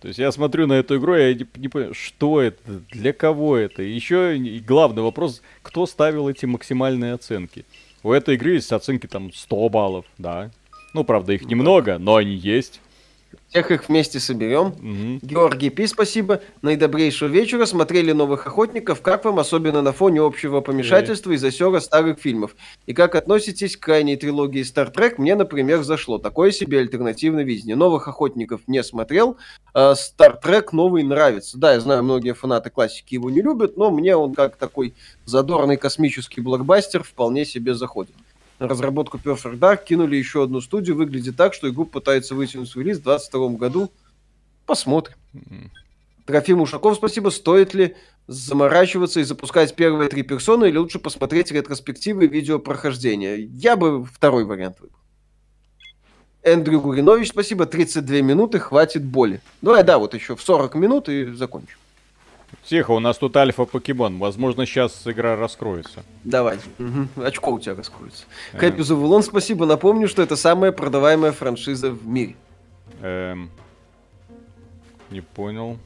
То 0.00 0.08
есть 0.08 0.18
я 0.18 0.30
смотрю 0.30 0.66
на 0.66 0.74
эту 0.74 0.98
игру, 0.98 1.14
я 1.14 1.34
не, 1.34 1.46
не 1.56 1.68
понимаю, 1.68 1.94
что 1.94 2.40
это, 2.40 2.58
для 2.90 3.12
кого 3.12 3.56
это. 3.56 3.82
Еще 3.82 4.36
и 4.36 4.60
главный 4.60 5.02
вопрос, 5.02 5.42
кто 5.62 5.86
ставил 5.86 6.28
эти 6.28 6.46
максимальные 6.46 7.14
оценки. 7.14 7.64
У 8.02 8.12
этой 8.12 8.36
игры 8.36 8.52
есть 8.52 8.72
оценки 8.72 9.06
там 9.06 9.32
100 9.32 9.68
баллов, 9.68 10.06
да. 10.18 10.50
Ну, 10.94 11.04
правда, 11.04 11.32
их 11.32 11.46
немного, 11.46 11.98
но 11.98 12.16
они 12.16 12.34
есть. 12.34 12.80
Всех 13.48 13.70
их 13.70 13.88
вместе 13.88 14.20
соберем. 14.20 14.66
Угу. 14.66 15.26
Георгий 15.26 15.70
Пи, 15.70 15.86
спасибо. 15.86 16.42
Наидобрейшего 16.60 17.28
вечера. 17.28 17.64
Смотрели 17.64 18.12
«Новых 18.12 18.46
охотников». 18.46 19.00
Как 19.00 19.24
вам, 19.24 19.38
особенно 19.38 19.80
на 19.80 19.92
фоне 19.92 20.20
общего 20.20 20.60
помешательства 20.60 21.32
и 21.32 21.38
засера 21.38 21.80
старых 21.80 22.18
фильмов? 22.18 22.54
И 22.86 22.92
как 22.92 23.14
относитесь 23.14 23.76
к 23.76 23.84
крайней 23.84 24.16
трилогии 24.16 24.62
Star 24.62 24.94
Trek? 24.94 25.14
Мне, 25.16 25.34
например, 25.34 25.82
зашло. 25.82 26.18
Такое 26.18 26.50
себе 26.50 26.80
альтернативное 26.80 27.44
видение. 27.44 27.74
«Новых 27.74 28.06
охотников» 28.06 28.60
не 28.66 28.82
смотрел. 28.82 29.38
А 29.72 29.94
Star 29.94 30.34
Trek 30.44 30.68
новый 30.72 31.02
нравится. 31.02 31.56
Да, 31.56 31.72
я 31.72 31.80
знаю, 31.80 32.02
многие 32.02 32.34
фанаты 32.34 32.68
классики 32.68 33.14
его 33.14 33.30
не 33.30 33.40
любят, 33.40 33.78
но 33.78 33.90
мне 33.90 34.14
он 34.14 34.34
как 34.34 34.56
такой 34.56 34.94
задорный 35.24 35.78
космический 35.78 36.42
блокбастер 36.42 37.02
вполне 37.02 37.46
себе 37.46 37.74
заходит 37.74 38.14
на 38.58 38.68
разработку 38.68 39.18
Perfect 39.18 39.58
Dark 39.58 39.84
кинули 39.84 40.16
еще 40.16 40.42
одну 40.42 40.60
студию. 40.60 40.96
Выглядит 40.96 41.36
так, 41.36 41.54
что 41.54 41.68
игру 41.68 41.84
пытаются 41.84 42.34
вытянуть 42.34 42.74
в 42.74 42.80
релиз 42.80 42.98
в 42.98 43.04
2022 43.04 43.48
году. 43.58 43.92
Посмотрим. 44.66 45.16
Трофим 46.26 46.60
Ушаков, 46.60 46.96
спасибо. 46.96 47.30
Стоит 47.30 47.72
ли 47.72 47.96
заморачиваться 48.26 49.20
и 49.20 49.24
запускать 49.24 49.74
первые 49.74 50.10
три 50.10 50.22
персоны, 50.22 50.66
или 50.66 50.76
лучше 50.76 50.98
посмотреть 50.98 51.50
ретроспективы 51.52 52.24
и 52.24 52.28
видео 52.28 52.58
прохождения? 52.58 53.36
Я 53.36 53.76
бы 53.76 54.04
второй 54.04 54.44
вариант 54.44 54.80
выбрал. 54.80 54.98
Эндрю 56.42 56.80
Гуринович, 56.80 57.30
спасибо. 57.30 57.66
32 57.66 58.20
минуты, 58.20 58.58
хватит 58.58 59.04
боли. 59.04 59.40
Давай, 59.62 59.82
да, 59.84 59.98
вот 59.98 60.14
еще 60.14 60.36
в 60.36 60.42
40 60.42 60.74
минут 60.74 61.08
и 61.08 61.32
закончим. 61.32 61.78
Тихо, 62.64 62.92
у 62.92 63.00
нас 63.00 63.18
тут 63.18 63.36
альфа-покемон. 63.36 64.18
Возможно, 64.18 64.66
сейчас 64.66 65.06
игра 65.06 65.36
раскроется. 65.36 66.04
Давай. 66.24 66.58
Угу. 66.78 67.22
Очко 67.24 67.52
у 67.52 67.60
тебя 67.60 67.74
раскроется. 67.74 68.24
Эм. 68.52 68.60
Кэпи 68.60 68.82
Завулон, 68.82 69.22
спасибо. 69.22 69.66
Напомню, 69.66 70.08
что 70.08 70.22
это 70.22 70.36
самая 70.36 70.72
продаваемая 70.72 71.32
франшиза 71.32 71.90
в 71.90 72.06
мире. 72.06 72.36
Эм... 73.00 73.50
Не 75.10 75.22
понял. 75.22 75.78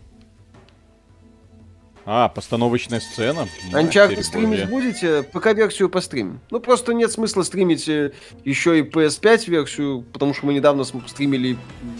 А, 2.04 2.28
постановочная 2.28 2.98
сцена? 2.98 3.46
Uncharted 3.72 4.22
стримить 4.24 4.68
будете? 4.68 5.22
ПК-версию 5.22 5.88
постримим. 5.88 6.40
Ну, 6.50 6.58
просто 6.58 6.94
нет 6.94 7.12
смысла 7.12 7.44
стримить 7.44 7.88
э, 7.88 8.12
еще 8.44 8.80
и 8.80 8.82
PS5-версию, 8.82 10.04
потому 10.12 10.34
что 10.34 10.46
мы 10.46 10.54
недавно 10.54 10.82
стримили 10.82 11.56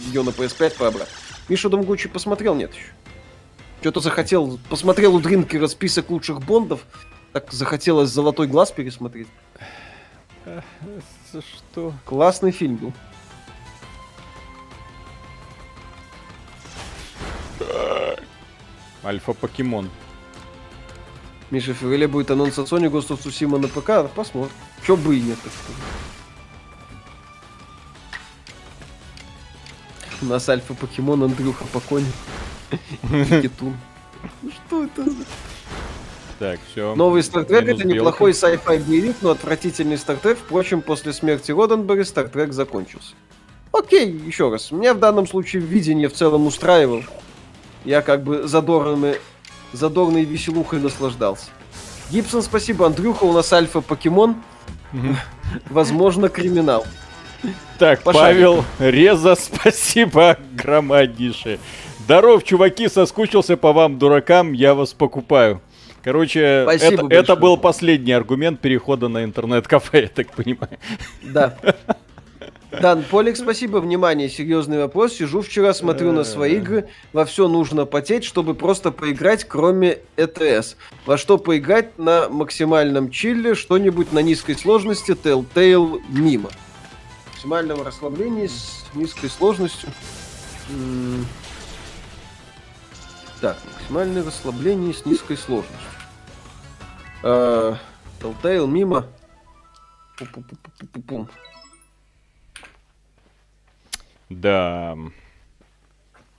ее 0.07 0.23
на 0.23 0.29
PS5 0.29 0.77
по 0.77 0.87
обратно. 0.87 1.13
Миша 1.47 1.69
Домгучи 1.69 2.09
посмотрел? 2.09 2.53
Нет 2.55 2.73
еще. 2.73 2.91
Что-то 3.83 3.99
захотел, 3.99 4.59
посмотрел 4.69 5.13
у 5.13 5.19
Дринкера 5.19 5.67
список 5.67 6.09
лучших 6.09 6.39
бондов, 6.39 6.85
так 7.33 7.51
захотелось 7.51 8.11
«Золотой 8.11 8.47
глаз» 8.47 8.71
пересмотреть. 8.71 9.27
Что? 11.29 11.93
Классный 12.05 12.51
фильм 12.51 12.77
был. 12.77 12.93
Альфа-покемон. 19.03 19.89
Миша, 21.51 21.73
в 21.73 21.77
феврале 21.77 22.07
будет 22.07 22.31
анонс 22.31 22.57
от 22.57 22.71
Sony 22.71 22.89
Ghost 22.89 23.09
of 23.09 23.19
Tsushima 23.19 23.57
на 23.57 23.67
ПК. 23.67 24.09
Посмотрим. 24.15 24.55
Чё 24.87 24.95
бы 24.95 25.17
и 25.17 25.21
нет, 25.21 25.37
так 25.43 25.51
У 30.21 30.25
нас 30.27 30.47
альфа-покемон 30.47 31.23
Андрюха 31.23 31.65
по 31.65 31.81
коне. 33.01 33.41
Китун. 33.41 33.77
Ну 34.41 34.51
что 34.51 34.83
это 34.83 35.03
за... 35.03 35.25
Так, 36.39 36.59
все. 36.71 36.95
Новый 36.95 37.21
Star 37.21 37.47
Trek 37.47 37.69
это 37.69 37.87
неплохой 37.87 38.31
sci-fi 38.31 38.83
боевик, 38.85 39.17
но 39.21 39.31
отвратительный 39.31 39.95
Star 39.95 40.19
Trek. 40.21 40.35
Впрочем, 40.35 40.81
после 40.81 41.13
смерти 41.13 41.51
Роденберри 41.51 42.01
Star 42.01 42.31
Trek 42.31 42.51
закончился. 42.51 43.13
Окей, 43.71 44.11
еще 44.11 44.49
раз. 44.49 44.71
Меня 44.71 44.93
в 44.93 44.99
данном 44.99 45.27
случае 45.27 45.61
видение 45.61 46.09
в 46.09 46.13
целом 46.13 46.45
устраивал. 46.45 47.03
Я 47.85 48.01
как 48.01 48.23
бы 48.23 48.47
задорными, 48.47 49.15
задорной 49.71 50.25
веселухой 50.25 50.79
наслаждался. 50.79 51.49
Гибсон, 52.11 52.43
спасибо. 52.43 52.85
Андрюха, 52.85 53.23
у 53.23 53.33
нас 53.33 53.51
альфа-покемон. 53.51 54.35
Возможно, 55.69 56.29
криминал. 56.29 56.85
Так, 57.79 58.03
Павел 58.03 58.63
Реза, 58.79 59.35
спасибо 59.39 60.37
громаднейшее. 60.53 61.59
Здоров, 62.03 62.43
чуваки, 62.43 62.89
соскучился 62.89 63.55
по 63.55 63.71
вам, 63.71 63.97
дуракам, 63.97 64.51
я 64.51 64.73
вас 64.73 64.93
покупаю. 64.93 65.61
Короче, 66.03 66.41
это, 66.41 67.07
это 67.09 67.35
был 67.37 67.55
последний 67.55 68.11
аргумент 68.11 68.59
перехода 68.59 69.07
на 69.07 69.23
интернет-кафе, 69.23 70.01
я 70.01 70.07
так 70.09 70.33
понимаю. 70.33 70.77
Да. 71.21 71.57
Дан 72.71 73.03
Полик, 73.03 73.37
спасибо. 73.37 73.77
Внимание, 73.77 74.27
серьезный 74.27 74.79
вопрос. 74.79 75.13
Сижу 75.13 75.41
вчера, 75.41 75.73
смотрю 75.73 76.11
на 76.11 76.25
свои 76.25 76.57
игры. 76.57 76.89
Во 77.13 77.23
все 77.23 77.47
нужно 77.47 77.85
потеть, 77.85 78.25
чтобы 78.25 78.53
просто 78.53 78.91
поиграть, 78.91 79.45
кроме 79.45 79.99
ЭТС. 80.17 80.75
Во 81.05 81.17
что 81.17 81.37
поиграть 81.37 81.97
на 81.97 82.27
максимальном 82.27 83.11
чилле, 83.11 83.55
что-нибудь 83.55 84.11
на 84.11 84.19
низкой 84.19 84.55
сложности, 84.57 85.11
Telltale 85.11 86.01
мимо. 86.09 86.49
Максимального 87.31 87.85
расслабления 87.85 88.49
с 88.49 88.83
низкой 88.93 89.29
сложностью. 89.29 89.89
Так, 93.43 93.57
максимальное 93.73 94.23
расслабление 94.23 94.93
с 94.93 95.05
низкой 95.05 95.35
сложностью. 95.35 95.77
Telltale 97.21 98.65
мимо. 98.67 99.05
Пу-пу-пу-пу-пум. 100.17 101.27
Да. 104.29 104.95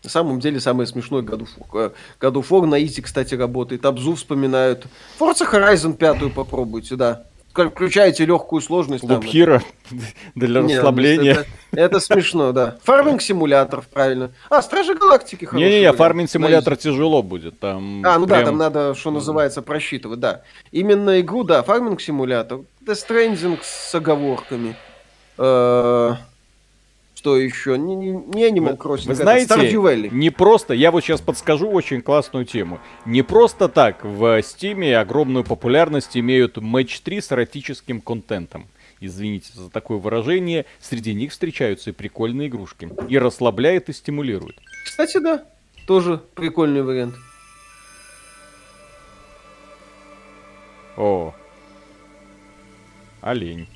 На 0.02 0.08
самом 0.08 0.40
деле, 0.40 0.60
самое 0.60 0.86
смешное 0.86 1.20
War. 1.20 1.92
God 2.18 2.36
of 2.36 2.48
War 2.48 2.64
на 2.64 2.80
Easy, 2.80 3.02
кстати, 3.02 3.34
работает. 3.34 3.84
Абзу 3.84 4.14
вспоминают. 4.14 4.86
Forza 5.20 5.46
Horizon 5.46 5.98
5 5.98 6.32
попробуйте, 6.32 6.96
да 6.96 7.26
включаете 7.54 8.24
легкую 8.24 8.60
сложность. 8.60 9.04
Лупхира 9.04 9.62
для 10.34 10.60
Нет, 10.60 10.78
расслабления. 10.78 11.32
Это, 11.32 11.80
это 11.80 12.00
смешно, 12.00 12.52
да. 12.52 12.78
Фарминг 12.82 13.22
симулятор, 13.22 13.84
правильно. 13.92 14.32
А, 14.50 14.60
Стражи 14.60 14.94
Галактики 14.94 15.44
хороший. 15.44 15.64
Не-не-не, 15.64 15.92
фарминг 15.92 16.30
симулятор 16.30 16.76
тяжело 16.76 17.22
будет. 17.22 17.58
Там 17.60 18.04
а, 18.04 18.18
ну 18.18 18.26
прям... 18.26 18.40
да, 18.40 18.44
там 18.44 18.58
надо, 18.58 18.94
что 18.94 19.10
называется, 19.10 19.62
просчитывать, 19.62 20.20
да. 20.20 20.42
Именно 20.72 21.20
игру, 21.20 21.44
да, 21.44 21.62
фарминг 21.62 22.00
симулятор. 22.00 22.60
Stranding 22.84 23.58
с 23.62 23.94
оговорками. 23.94 24.76
Э 25.38 26.14
что 27.24 27.38
еще? 27.38 27.78
Не, 27.78 27.96
не, 27.96 28.10
не 28.10 28.50
Animal 28.50 28.76
Crossing. 28.76 29.06
Вы 29.06 29.14
знаете, 29.14 30.10
не 30.12 30.28
просто, 30.28 30.74
я 30.74 30.90
вот 30.90 31.02
сейчас 31.02 31.22
подскажу 31.22 31.70
очень 31.70 32.02
классную 32.02 32.44
тему. 32.44 32.80
Не 33.06 33.22
просто 33.22 33.70
так 33.70 34.04
в 34.04 34.42
Стиме 34.42 34.98
огромную 34.98 35.42
популярность 35.42 36.18
имеют 36.18 36.58
Match 36.58 37.00
3 37.02 37.22
с 37.22 37.32
эротическим 37.32 38.02
контентом. 38.02 38.66
Извините 39.00 39.52
за 39.54 39.70
такое 39.70 39.96
выражение. 39.96 40.66
Среди 40.80 41.14
них 41.14 41.32
встречаются 41.32 41.90
и 41.90 41.92
прикольные 41.94 42.48
игрушки. 42.48 42.90
И 43.08 43.18
расслабляет, 43.18 43.88
и 43.88 43.94
стимулирует. 43.94 44.56
Кстати, 44.84 45.18
да. 45.18 45.44
Тоже 45.86 46.20
прикольный 46.34 46.82
вариант. 46.82 47.14
О. 50.98 51.34
Олень. 53.22 53.66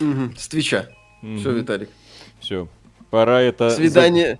Угу, 0.00 0.36
с 0.38 0.48
Твича. 0.48 0.88
Mm-hmm. 1.22 1.38
Все, 1.38 1.52
Виталик. 1.52 1.90
Все. 2.40 2.68
Пора 3.10 3.40
это... 3.40 3.70
Свидание... 3.70 4.38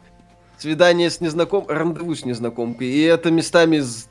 Свидание 0.60 1.08
с 1.08 1.20
незнакомкой, 1.20 1.76
рандеву 1.76 2.16
с 2.16 2.24
незнакомкой. 2.24 2.88
И 2.88 3.02
это 3.02 3.30
местами 3.30 3.78
с, 3.78 4.08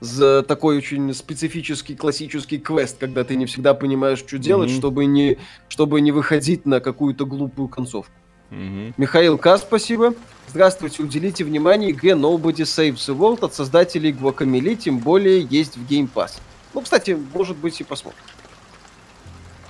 с 0.00 0.42
такой 0.48 0.78
очень 0.78 1.12
специфический 1.12 1.94
классический 1.96 2.56
квест, 2.56 2.96
когда 2.98 3.24
ты 3.24 3.36
не 3.36 3.44
всегда 3.44 3.74
понимаешь, 3.74 4.20
что 4.20 4.38
делать, 4.38 4.70
mm-hmm. 4.70 4.78
чтобы, 4.78 5.04
не, 5.04 5.36
чтобы 5.68 6.00
не 6.00 6.10
выходить 6.10 6.64
на 6.64 6.80
какую-то 6.80 7.26
глупую 7.26 7.68
концовку. 7.68 8.10
Mm-hmm. 8.50 8.94
Михаил 8.96 9.36
К, 9.36 9.58
спасибо. 9.58 10.14
Здравствуйте, 10.48 11.02
уделите 11.02 11.44
внимание 11.44 11.90
игре 11.90 12.12
Nobody 12.12 12.62
Saves 12.62 12.94
the 12.94 13.14
World 13.14 13.44
от 13.44 13.52
создателей 13.52 14.12
Guacamole, 14.12 14.76
тем 14.76 14.98
более 14.98 15.42
есть 15.42 15.76
в 15.76 15.86
Game 15.86 16.08
Pass. 16.10 16.40
Ну, 16.72 16.80
кстати, 16.80 17.18
может 17.34 17.58
быть 17.58 17.78
и 17.82 17.84
посмотрим. 17.84 18.22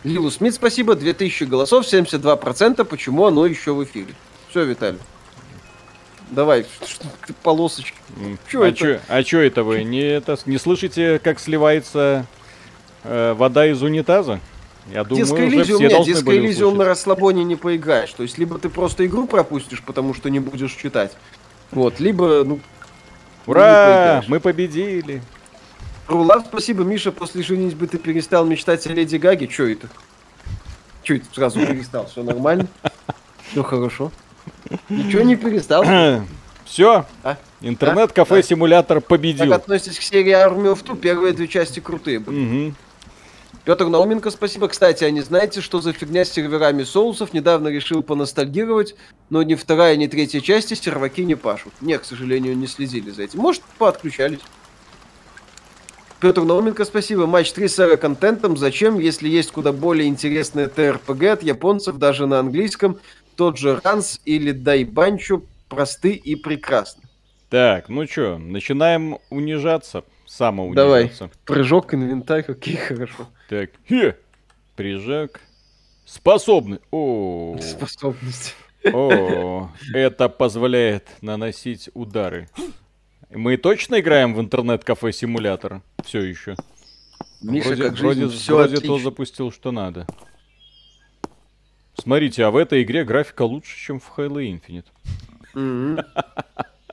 Лилу 0.04 0.30
Смит, 0.30 0.54
спасибо. 0.54 0.94
2000 0.94 1.44
голосов, 1.44 1.84
72%. 1.84 2.84
Почему 2.84 3.26
оно 3.26 3.46
еще 3.46 3.72
в 3.72 3.84
эфире? 3.84 4.14
Все, 4.50 4.64
Виталий. 4.64 4.98
Давай, 6.30 6.66
полосочки. 7.42 7.96
Чё 8.50 8.62
а 8.62 8.68
это? 8.68 8.76
Чё, 8.76 9.00
а 9.08 9.22
что 9.22 9.38
это 9.38 9.64
вы? 9.64 9.84
Не, 9.84 10.02
это, 10.02 10.38
не 10.46 10.56
слышите, 10.56 11.18
как 11.18 11.38
сливается 11.38 12.26
э, 13.04 13.34
вода 13.34 13.66
из 13.66 13.82
унитаза? 13.82 14.40
Я 14.90 15.04
думаю, 15.04 15.24
Диско 15.24 15.40
уже 15.40 15.64
все 15.64 15.78
нет, 15.78 16.04
Диско 16.04 16.36
Элизиум 16.36 16.76
на 16.78 16.84
расслабоне 16.84 17.44
не 17.44 17.56
поиграешь. 17.56 18.12
То 18.12 18.22
есть, 18.22 18.38
либо 18.38 18.58
ты 18.58 18.68
просто 18.68 19.06
игру 19.06 19.26
пропустишь, 19.26 19.82
потому 19.82 20.14
что 20.14 20.30
не 20.30 20.40
будешь 20.40 20.72
читать. 20.74 21.12
Вот, 21.70 22.00
либо, 22.00 22.42
ну... 22.44 22.60
Ура! 23.46 24.24
Мы 24.26 24.40
победили! 24.40 25.22
Рулав, 26.12 26.44
спасибо, 26.46 26.84
Миша, 26.84 27.10
после 27.12 27.42
женитьбы 27.42 27.86
ты 27.86 27.98
перестал 27.98 28.44
мечтать 28.44 28.86
о 28.86 28.92
Леди 28.92 29.16
Гаге. 29.16 29.46
Чё 29.48 29.66
это? 29.66 29.88
Чё 31.02 31.16
это 31.16 31.24
сразу 31.32 31.60
перестал? 31.60 32.06
Все 32.06 32.22
нормально? 32.22 32.66
Все 33.50 33.62
хорошо. 33.62 34.12
Ничего 34.88 35.22
не 35.22 35.36
перестал. 35.36 35.84
Все. 36.64 37.06
А? 37.22 37.36
Интернет-кафе-симулятор 37.60 39.00
победил. 39.00 39.50
Как 39.50 39.62
относитесь 39.62 39.98
к 39.98 40.02
серии 40.02 40.32
Army 40.32 40.72
of 40.72 40.84
Two? 40.84 40.96
Первые 40.96 41.32
две 41.32 41.48
части 41.48 41.80
крутые 41.80 42.18
были. 42.18 42.68
Угу. 42.68 42.74
Петр 43.64 43.86
Науменко, 43.86 44.30
спасибо. 44.30 44.68
Кстати, 44.68 45.04
а 45.04 45.10
не 45.10 45.20
знаете, 45.20 45.60
что 45.60 45.80
за 45.80 45.92
фигня 45.92 46.24
с 46.24 46.30
серверами 46.30 46.82
соусов? 46.82 47.32
Недавно 47.32 47.68
решил 47.68 48.02
поностальгировать, 48.02 48.96
но 49.30 49.42
ни 49.42 49.54
вторая, 49.54 49.96
ни 49.96 50.08
третья 50.08 50.40
части 50.40 50.74
серваки 50.74 51.24
не 51.24 51.36
пашут. 51.36 51.72
Не, 51.80 51.96
к 51.98 52.04
сожалению, 52.04 52.56
не 52.56 52.66
следили 52.66 53.10
за 53.10 53.22
этим. 53.22 53.40
Может, 53.40 53.62
поотключались. 53.78 54.40
Петр 56.22 56.42
Науменко, 56.42 56.84
спасибо. 56.84 57.26
Матч 57.26 57.50
3 57.50 57.66
с 57.66 57.80
эро-контентом. 57.80 58.56
Зачем, 58.56 59.00
если 59.00 59.28
есть 59.28 59.50
куда 59.50 59.72
более 59.72 60.06
интересные 60.06 60.68
ТРПГ 60.68 61.24
от 61.24 61.42
японцев, 61.42 61.98
даже 61.98 62.26
на 62.28 62.38
английском? 62.38 63.00
Тот 63.34 63.58
же 63.58 63.80
Ранс 63.82 64.20
или 64.24 64.52
Дайбанчу 64.52 65.44
просты 65.68 66.12
и 66.12 66.36
прекрасны. 66.36 67.02
Так, 67.50 67.88
ну 67.88 68.06
что, 68.06 68.38
начинаем 68.38 69.18
унижаться 69.30 70.04
самоунижаться. 70.24 70.84
Давай, 70.84 71.12
прыжок, 71.44 71.92
инвентарь, 71.92 72.44
окей, 72.46 72.76
хорошо. 72.76 73.26
Так, 73.48 73.70
хе, 73.88 74.16
прыжок. 74.76 75.40
Способный. 76.04 76.78
О, 76.92 77.58
Способность. 77.60 78.54
О, 78.92 79.70
это 79.92 80.28
позволяет 80.28 81.08
наносить 81.20 81.90
удары. 81.94 82.48
Мы 83.34 83.56
точно 83.56 84.00
играем 84.00 84.34
в 84.34 84.40
интернет-кафе 84.40 85.12
симулятор? 85.12 85.80
Все 86.04 86.20
еще. 86.20 86.54
Миша, 87.40 87.68
вроде, 87.68 87.82
как 87.84 87.98
вроде, 87.98 88.20
жизнь, 88.22 88.36
все 88.36 88.56
вроде 88.56 88.76
то 88.76 88.98
запустил, 88.98 89.50
что 89.50 89.72
надо. 89.72 90.06
Смотрите, 91.98 92.44
а 92.44 92.50
в 92.50 92.56
этой 92.56 92.82
игре 92.82 93.04
графика 93.04 93.42
лучше, 93.42 93.78
чем 93.78 94.00
в 94.00 94.12
Halo 94.16 94.42
Infinite. 94.42 94.84
Mm-hmm. 95.54 96.04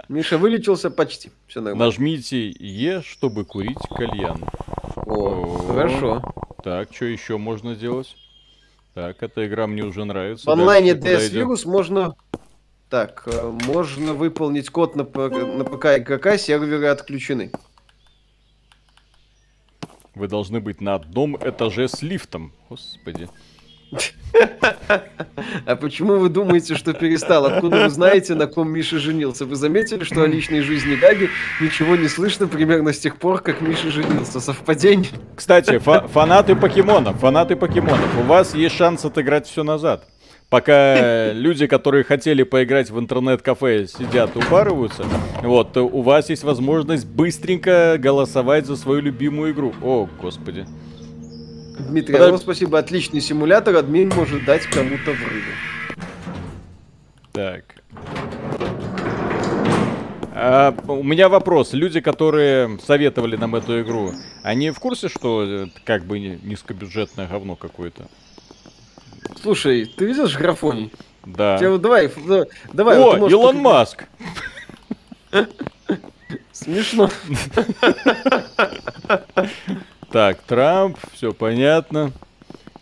Миша 0.10 0.38
вылечился 0.38 0.90
почти. 0.90 1.32
Все 1.48 1.62
нормально. 1.62 1.86
Нажмите 1.86 2.50
Е, 2.50 3.02
чтобы 3.02 3.46
курить 3.46 3.78
кальян. 3.96 4.44
О, 4.96 5.58
хорошо. 5.68 6.34
Так, 6.64 6.90
что 6.94 7.06
еще 7.06 7.38
можно 7.38 7.76
сделать? 7.76 8.16
Так, 8.94 9.22
эта 9.22 9.46
игра 9.46 9.68
мне 9.68 9.84
уже 9.84 10.04
нравится. 10.06 10.46
В 10.46 10.50
онлайне 10.50 10.92
DS 10.92 11.32
Virus 11.32 11.68
можно... 11.68 12.16
Так, 12.90 13.24
э, 13.28 13.52
можно 13.66 14.14
выполнить 14.14 14.70
код 14.70 14.96
на, 14.96 15.04
на 15.04 15.64
ПК 15.64 15.98
и 15.98 16.00
ГК, 16.00 16.38
серверы 16.38 16.88
отключены. 16.88 17.52
Вы 20.16 20.28
должны 20.28 20.60
быть 20.60 20.82
на 20.82 20.96
одном 20.96 21.38
этаже 21.38 21.88
с 21.88 22.02
лифтом. 22.02 22.52
Господи. 22.68 23.30
А 25.66 25.76
почему 25.76 26.18
вы 26.18 26.30
думаете, 26.30 26.76
что 26.76 26.94
перестал? 26.94 27.46
Откуда 27.46 27.84
вы 27.84 27.90
знаете, 27.90 28.36
на 28.36 28.48
ком 28.48 28.70
Миша 28.72 29.00
женился? 29.00 29.46
Вы 29.46 29.56
заметили, 29.56 30.04
что 30.04 30.24
о 30.24 30.28
личной 30.28 30.62
жизни 30.62 30.96
Гаги 30.96 31.30
ничего 31.62 31.96
не 31.96 32.08
слышно 32.08 32.48
примерно 32.48 32.92
с 32.92 33.00
тех 33.00 33.18
пор, 33.18 33.42
как 33.42 33.62
Миша 33.62 33.92
женился? 33.92 34.40
Совпадение? 34.40 35.10
Кстати, 35.36 35.78
фа- 35.80 36.08
фанаты 36.08 36.56
покемонов, 36.56 37.20
фанаты 37.20 37.56
покемонов, 37.56 38.18
у 38.20 38.24
вас 38.24 38.54
есть 38.54 38.76
шанс 38.76 39.06
отыграть 39.06 39.48
все 39.48 39.64
назад. 39.64 40.08
Пока 40.50 41.32
люди, 41.32 41.68
которые 41.68 42.04
хотели 42.04 42.42
поиграть 42.42 42.90
в 42.90 43.00
интернет-кафе, 43.00 43.86
сидят, 43.86 44.36
упарываются, 44.36 45.06
вот, 45.44 45.78
у 45.78 46.02
вас 46.02 46.30
есть 46.30 46.44
возможность 46.44 47.06
быстренько 47.06 47.98
голосовать 48.00 48.66
за 48.66 48.76
свою 48.76 49.02
любимую 49.02 49.54
игру. 49.54 49.74
О, 49.84 50.10
господи. 50.20 50.66
Дмитрий, 51.88 52.14
Подож... 52.14 52.32
вам 52.32 52.40
спасибо. 52.40 52.80
Отличный 52.80 53.22
симулятор. 53.22 53.76
Админ 53.76 54.10
может 54.10 54.44
дать 54.46 54.64
кому-то 54.64 55.12
врывы. 55.12 55.54
Так. 57.32 57.64
А, 60.34 60.76
у 60.88 61.04
меня 61.04 61.30
вопрос. 61.30 61.74
Люди, 61.74 62.02
которые 62.02 62.80
советовали 62.86 63.36
нам 63.36 63.56
эту 63.56 63.82
игру, 63.82 64.14
они 64.44 64.72
в 64.72 64.80
курсе, 64.80 65.10
что 65.10 65.44
это 65.44 65.72
как 65.84 66.06
бы 66.06 66.20
низкобюджетное 66.20 67.28
говно 67.28 67.56
какое-то? 67.56 68.08
Слушай, 69.42 69.86
ты 69.86 70.06
видишь 70.06 70.38
графоний? 70.38 70.92
Да. 71.26 71.58
Тебе, 71.58 71.78
давай, 71.78 72.12
давай. 72.74 72.98
О, 72.98 73.18
вот, 73.18 73.32
Илон 73.32 73.56
только... 73.56 73.62
Маск! 73.62 74.04
Смешно. 76.52 77.10
Так, 80.12 80.42
Трамп, 80.42 80.98
все 81.14 81.32
понятно. 81.34 82.12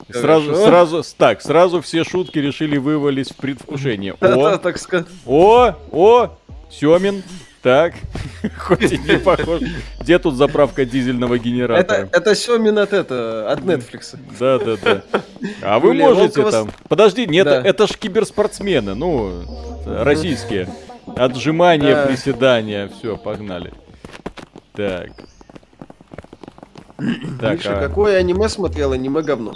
Сразу, 0.09 0.55
сразу, 0.55 1.03
так, 1.17 1.41
сразу 1.41 1.81
все 1.81 2.05
шутки 2.05 2.39
решили 2.39 2.77
вывалить 2.77 3.31
в 3.31 3.35
предвкушение. 3.35 4.15
О, 4.21 4.57
так 4.57 4.77
сказать. 4.77 5.07
О, 5.25 5.73
о, 5.91 6.37
Семин, 6.71 7.23
так, 7.61 7.93
хоть 8.57 8.91
и 8.91 8.97
не 8.97 9.17
похож. 9.19 9.61
Где 9.99 10.19
тут 10.19 10.35
заправка 10.35 10.85
дизельного 10.85 11.37
генератора? 11.37 11.97
Это, 11.97 12.17
это 12.17 12.35
Семин 12.35 12.77
от, 12.77 12.93
это, 12.93 13.51
от 13.51 13.59
Netflix. 13.59 14.17
Да, 14.39 14.59
да, 14.59 14.77
да. 14.77 15.21
А 15.61 15.79
вы 15.79 15.93
можете 15.93 16.41
Волкова... 16.41 16.51
там... 16.51 16.71
Подожди, 16.87 17.25
нет, 17.25 17.45
да. 17.45 17.61
это 17.61 17.87
ж 17.87 17.91
киберспортсмены, 17.91 18.95
ну, 18.95 19.43
российские. 19.85 20.69
Отжимания, 21.15 21.95
да. 21.95 22.05
приседания, 22.05 22.89
все, 22.89 23.17
погнали. 23.17 23.73
Так. 24.73 25.09
Так, 27.39 27.57
Миша, 27.57 27.77
а... 27.77 27.87
какое 27.87 28.17
аниме 28.17 28.49
смотрел? 28.49 28.91
Аниме 28.91 29.21
говно. 29.21 29.55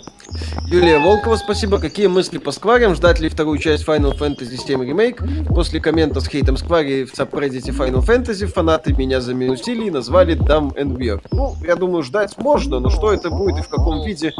Юлия 0.67 0.99
Волкова, 0.99 1.35
спасибо. 1.35 1.79
Какие 1.79 2.07
мысли 2.07 2.37
по 2.37 2.51
скварям? 2.51 2.95
Ждать 2.95 3.19
ли 3.19 3.29
вторую 3.29 3.57
часть 3.59 3.85
Final 3.85 4.17
Fantasy 4.17 4.57
7 4.57 4.81
Remake? 4.83 5.53
После 5.53 5.79
коммента 5.79 6.21
с 6.21 6.27
хейтом 6.27 6.57
сквари 6.57 7.03
в 7.05 7.15
сабреддите 7.15 7.71
Final 7.71 8.05
Fantasy 8.05 8.45
фанаты 8.45 8.93
меня 8.93 9.21
заминусили 9.21 9.87
и 9.87 9.91
назвали 9.91 10.35
Dumb 10.37 10.73
and 10.75 10.95
Weird. 10.97 11.21
Ну, 11.31 11.55
я 11.65 11.75
думаю, 11.75 12.03
ждать 12.03 12.37
можно, 12.37 12.79
но 12.79 12.89
что 12.89 13.11
это 13.11 13.29
будет 13.29 13.59
и 13.59 13.61
в 13.61 13.69
каком 13.69 14.05
виде, 14.05 14.33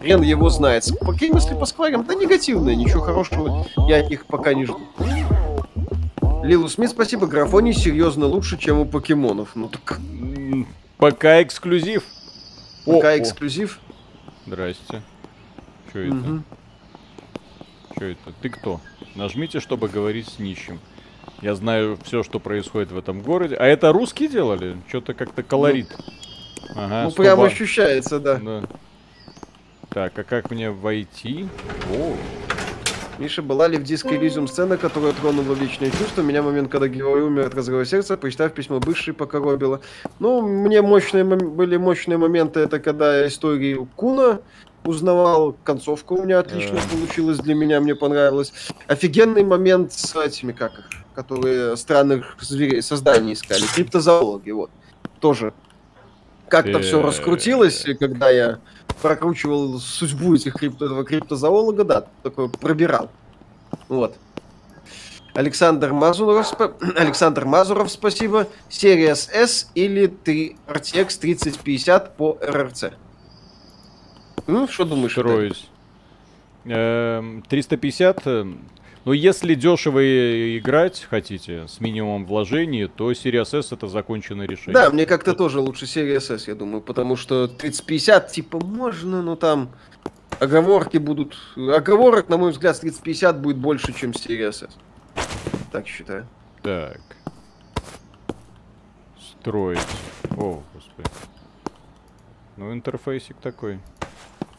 хрен 0.00 0.22
его 0.22 0.48
знает. 0.50 0.84
Какие 1.00 1.32
мысли 1.32 1.54
по 1.54 1.66
скварям? 1.66 2.04
Да 2.06 2.14
негативные, 2.14 2.76
ничего 2.76 3.00
хорошего 3.00 3.66
я 3.88 3.98
от 3.98 4.10
них 4.10 4.26
пока 4.26 4.54
не 4.54 4.64
жду. 4.64 4.80
Лилу 6.42 6.68
Смит, 6.68 6.90
спасибо. 6.90 7.26
Графоний 7.26 7.72
серьезно 7.72 8.26
лучше, 8.26 8.58
чем 8.58 8.80
у 8.80 8.84
покемонов. 8.84 9.50
Ну 9.54 9.68
так... 9.68 10.00
Пока 10.98 11.42
эксклюзив. 11.42 12.04
Пока 12.84 13.16
эксклюзив. 13.16 13.78
Здрасте. 14.46 15.02
Что 15.92 15.98
это? 15.98 16.14
Угу. 16.14 16.42
Что 17.96 18.04
это? 18.06 18.32
Ты 18.40 18.48
кто? 18.48 18.80
Нажмите, 19.14 19.60
чтобы 19.60 19.88
говорить 19.88 20.26
с 20.26 20.38
нищим. 20.38 20.80
Я 21.42 21.54
знаю 21.54 21.98
все, 22.02 22.22
что 22.22 22.40
происходит 22.40 22.92
в 22.92 22.96
этом 22.96 23.20
городе. 23.20 23.56
А 23.56 23.66
это 23.66 23.92
русские 23.92 24.30
делали? 24.30 24.78
Что-то 24.88 25.12
как-то 25.12 25.42
колорит. 25.42 25.88
Ну, 25.98 26.82
ага, 26.82 27.04
ну 27.04 27.10
прям 27.10 27.42
ощущается, 27.42 28.20
да. 28.20 28.36
да. 28.36 28.62
Так, 29.90 30.18
а 30.18 30.24
как 30.24 30.50
мне 30.50 30.70
войти? 30.70 31.46
О, 31.90 32.16
Миша, 33.18 33.42
была 33.42 33.68
ли 33.68 33.76
в 33.76 33.82
диске 33.82 34.16
Elysium 34.16 34.46
сцена, 34.46 34.78
которая 34.78 35.12
тронула 35.12 35.54
личные 35.54 35.90
чувства? 35.90 36.22
Меня 36.22 36.42
момент, 36.42 36.70
когда 36.70 36.88
герой 36.88 37.20
умер 37.20 37.48
от 37.48 37.54
разрыва 37.54 37.84
сердца, 37.84 38.16
прочитав 38.16 38.54
письмо 38.54 38.80
бывшей, 38.80 39.12
покоробило. 39.12 39.82
Ну, 40.20 40.40
мне 40.40 40.80
мощные 40.80 41.24
были 41.24 41.76
мощные 41.76 42.16
моменты, 42.16 42.60
это 42.60 42.80
когда 42.80 43.26
истории 43.26 43.86
Куна 43.96 44.40
узнавал, 44.84 45.56
концовка 45.64 46.12
у 46.14 46.22
меня 46.22 46.40
отлично 46.40 46.76
yeah. 46.76 46.90
получилась 46.90 47.38
для 47.38 47.54
меня, 47.54 47.80
мне 47.80 47.94
понравилось. 47.94 48.52
Офигенный 48.86 49.44
момент 49.44 49.92
с 49.92 50.14
этими, 50.16 50.52
как 50.52 50.78
их, 50.78 50.90
которые 51.14 51.76
странных 51.76 52.36
зверей, 52.40 52.82
созданий 52.82 53.34
искали, 53.34 53.64
криптозоологи, 53.74 54.50
вот. 54.50 54.70
Тоже 55.20 55.52
как-то 56.48 56.80
все 56.80 57.00
раскрутилось, 57.00 57.86
когда 57.98 58.28
я 58.28 58.58
прокручивал 59.00 59.78
судьбу 59.78 60.34
этих 60.34 60.54
крипто, 60.54 60.86
этого 60.86 61.04
криптозоолога, 61.04 61.84
да, 61.84 62.04
такой 62.22 62.48
пробирал. 62.50 63.10
Вот. 63.88 64.16
Александр 65.34 65.92
Мазуров, 65.92 66.52
Александр 66.96 67.46
Мазуров, 67.46 67.90
спасибо. 67.90 68.48
Series 68.68 69.30
S 69.32 69.70
или 69.74 70.06
3 70.06 70.56
RTX 70.66 71.18
3050 71.18 72.16
по 72.16 72.38
RRC. 72.42 72.92
Ну, 74.46 74.68
что 74.68 74.84
думаешь? 74.84 75.12
Строюсь. 75.12 75.68
350 76.64 78.26
но 79.04 79.12
если 79.12 79.54
дешево 79.54 80.00
играть 80.58 81.06
хотите, 81.10 81.66
с 81.66 81.80
минимумом 81.80 82.24
вложений, 82.24 82.86
то 82.86 83.10
Series 83.10 83.58
S 83.58 83.72
это 83.72 83.88
законченное 83.88 84.46
решение. 84.46 84.74
Да, 84.74 84.90
мне 84.90 85.06
как-то 85.06 85.34
тоже 85.34 85.58
лучше 85.58 85.86
Series 85.86 86.32
S, 86.32 86.46
я 86.46 86.54
думаю, 86.54 86.80
потому 86.82 87.16
что 87.16 87.48
3050 87.48 88.30
типа 88.30 88.64
можно, 88.64 89.22
но 89.22 89.34
там 89.34 89.70
оговорки 90.38 90.98
будут... 90.98 91.36
Оговорок, 91.56 92.28
на 92.28 92.36
мой 92.36 92.52
взгляд, 92.52 92.76
с 92.76 92.80
3050 92.80 93.40
будет 93.40 93.56
больше, 93.56 93.92
чем 93.92 94.12
Series 94.12 94.50
S. 94.50 94.68
Так 95.72 95.88
считаю. 95.88 96.28
Так. 96.62 97.00
Строить. 99.40 99.80
О, 100.36 100.62
господи. 100.74 101.08
Ну, 102.56 102.72
интерфейсик 102.72 103.36
такой. 103.38 103.80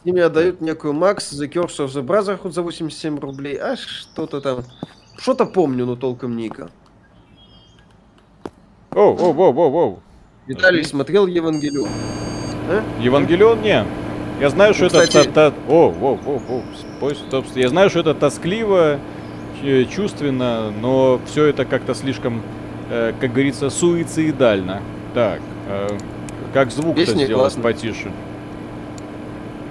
И 0.04 0.12
мне 0.12 0.24
отдают 0.24 0.60
некую 0.60 0.92
Макс, 0.92 1.32
The 1.32 1.48
Curse 1.50 1.86
of 1.86 1.86
the 1.86 2.02
Brotherhood 2.02 2.52
за 2.52 2.62
87 2.62 3.18
рублей, 3.18 3.56
а 3.56 3.76
что-то 3.76 4.40
там 4.40 4.64
что-то 5.16 5.46
помню, 5.46 5.86
но 5.86 5.96
толком 5.96 6.38
играл. 6.38 6.68
Оу, 8.90 9.16
оу, 9.16 9.32
оу, 9.32 9.58
оу, 9.58 9.74
оу. 9.74 9.98
Виталий 10.46 10.78
Подожди. 10.78 10.90
смотрел 10.90 11.26
Евангелион? 11.26 11.88
А? 12.68 12.82
Евангелион 13.00 13.62
не. 13.62 13.84
Я 14.40 14.50
знаю, 14.50 14.70
ну, 14.70 14.74
что 14.74 14.86
кстати... 14.86 15.16
это... 15.16 15.32
Та, 15.32 15.50
та... 15.50 15.56
О, 15.68 15.88
о, 15.88 16.18
о, 16.26 16.36
о, 16.36 16.62
спой, 16.78 17.14
стоп, 17.14 17.46
Я 17.54 17.68
знаю, 17.68 17.88
что 17.88 18.00
это 18.00 18.14
тоскливо, 18.14 18.98
чувственно, 19.90 20.70
но 20.70 21.20
все 21.26 21.46
это 21.46 21.64
как-то 21.64 21.94
слишком, 21.94 22.42
э, 22.90 23.14
как 23.18 23.32
говорится, 23.32 23.70
суицидально. 23.70 24.82
Так, 25.14 25.40
э, 25.68 25.88
как 26.52 26.70
звук-то 26.70 27.06
сделать 27.06 27.32
классно. 27.32 27.62
потише? 27.62 28.12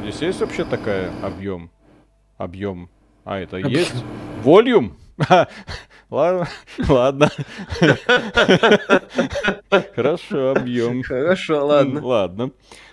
Здесь 0.03 0.21
есть 0.21 0.41
вообще 0.41 0.65
такая 0.65 1.13
объем? 1.23 1.71
Объем. 2.37 2.89
А, 3.23 3.39
это 3.39 3.55
объем. 3.55 3.71
есть? 3.71 4.03
Волюм? 4.43 4.97
Ладно, 6.09 6.49
ладно. 6.89 7.31
Хорошо, 9.95 10.51
объем. 10.51 11.03
Хорошо, 11.03 11.65
ладно. 11.65 12.05
Ладно, 12.05 12.51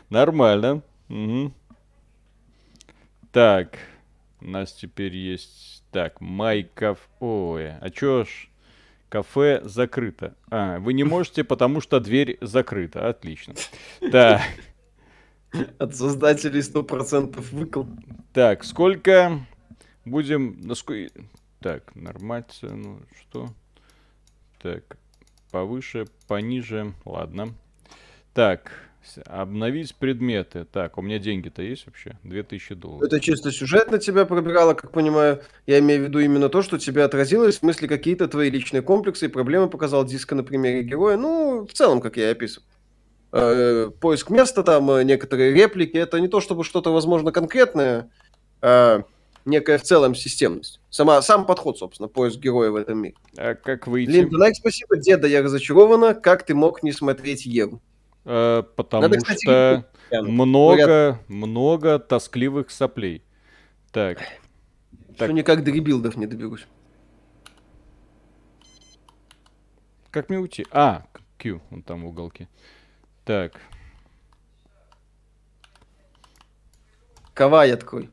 нормально. 0.09 0.83
Так, 3.33 3.77
у 4.41 4.47
нас 4.47 4.73
теперь 4.73 5.17
есть... 5.17 5.83
Так, 5.91 6.21
Майков... 6.21 7.09
Ой, 7.19 7.73
а 7.73 7.91
чё 7.91 8.25
ж... 8.25 8.49
Кафе 9.09 9.61
закрыто. 9.65 10.37
А, 10.49 10.79
вы 10.79 10.93
не 10.93 11.03
можете, 11.03 11.43
потому 11.43 11.81
что 11.81 11.99
дверь 11.99 12.39
закрыта. 12.41 13.09
Отлично. 13.09 13.55
Так. 14.13 14.43
От 15.79 15.97
создателей 15.97 16.61
100% 16.61 17.41
выкл. 17.53 17.85
Так, 18.33 18.65
сколько 18.65 19.41
будем... 20.05 20.61
Так, 21.61 21.95
нормация, 21.95 22.73
ну 22.73 23.01
что? 23.21 23.49
Так, 24.63 24.97
повыше, 25.51 26.07
пониже, 26.29 26.95
ладно. 27.05 27.55
Так, 28.33 28.73
обновить 29.27 29.95
предметы. 29.97 30.65
Так, 30.65 30.99
у 30.99 31.03
меня 31.03 31.19
деньги-то 31.19 31.63
есть 31.63 31.87
вообще? 31.87 32.17
2000 32.23 32.75
долларов. 32.77 33.03
Это 33.03 33.21
чисто 33.21 33.51
сюжет 33.51 33.91
на 33.91 33.99
тебя 33.99 34.25
пробирало, 34.25 34.75
как 34.75 34.93
понимаю. 34.93 35.43
Я 35.67 35.81
имею 35.81 36.03
в 36.03 36.05
виду 36.05 36.21
именно 36.21 36.49
то, 36.49 36.63
что 36.63 36.79
тебя 36.79 37.05
отразилось, 37.05 37.57
в 37.57 37.59
смысле 37.59 37.89
какие-то 37.89 38.29
твои 38.29 38.51
личные 38.51 38.83
комплексы 38.83 39.27
и 39.27 39.29
проблемы 39.29 39.69
показал 39.69 40.05
диска 40.05 40.35
на 40.35 40.45
примере 40.45 40.83
героя. 40.83 41.17
Ну, 41.17 41.67
в 41.67 41.73
целом, 41.73 42.01
как 42.01 42.17
я 42.17 42.29
и 42.29 42.33
описывал. 42.33 42.67
Э, 43.33 43.91
поиск 44.01 44.31
места, 44.31 44.63
там 44.63 44.91
э, 44.91 45.05
некоторые 45.05 45.53
реплики. 45.53 45.97
Это 45.97 46.19
не 46.21 46.29
то, 46.29 46.41
чтобы 46.41 46.65
что-то, 46.65 46.93
возможно, 46.93 47.31
конкретное, 47.31 48.11
а 48.61 49.05
некая 49.45 49.79
в 49.79 49.83
целом 49.83 50.15
системность. 50.15 50.81
Сама, 50.91 51.23
сам 51.23 51.47
подход, 51.47 51.79
собственно, 51.79 52.09
поиск 52.09 52.39
героя 52.39 52.71
в 52.71 52.77
этом 52.77 52.99
мире. 52.99 53.15
А 53.37 53.55
как 53.55 53.87
выйти? 53.87 54.11
Линда 54.11 54.37
Найк, 54.37 54.57
спасибо. 54.57 54.97
Деда, 54.97 55.29
я 55.29 55.43
разочарована. 55.43 56.15
Как 56.15 56.45
ты 56.45 56.55
мог 56.55 56.83
не 56.83 56.93
смотреть 56.93 57.47
Еву? 57.47 57.81
Э, 58.25 58.65
потому 58.75 59.03
Надо, 59.03 59.19
кстати, 59.19 59.45
что 59.45 59.85
много, 60.11 60.77
Говорят... 60.77 61.29
много 61.29 61.99
тоскливых 62.01 62.71
соплей. 62.71 63.23
Так. 63.93 64.19
Что 65.15 65.27
так. 65.27 65.33
никак 65.33 65.63
до 65.63 65.71
ребилдов 65.71 66.17
не 66.17 66.27
доберусь. 66.27 66.67
Как 70.11 70.29
мне 70.29 70.39
уйти? 70.39 70.67
А, 70.73 71.07
Q, 71.39 71.61
он 71.71 71.83
там 71.83 72.03
в 72.03 72.09
уголке. 72.09 72.49
Так. 73.31 73.53
Кавай 77.33 77.73
открой. 77.73 78.11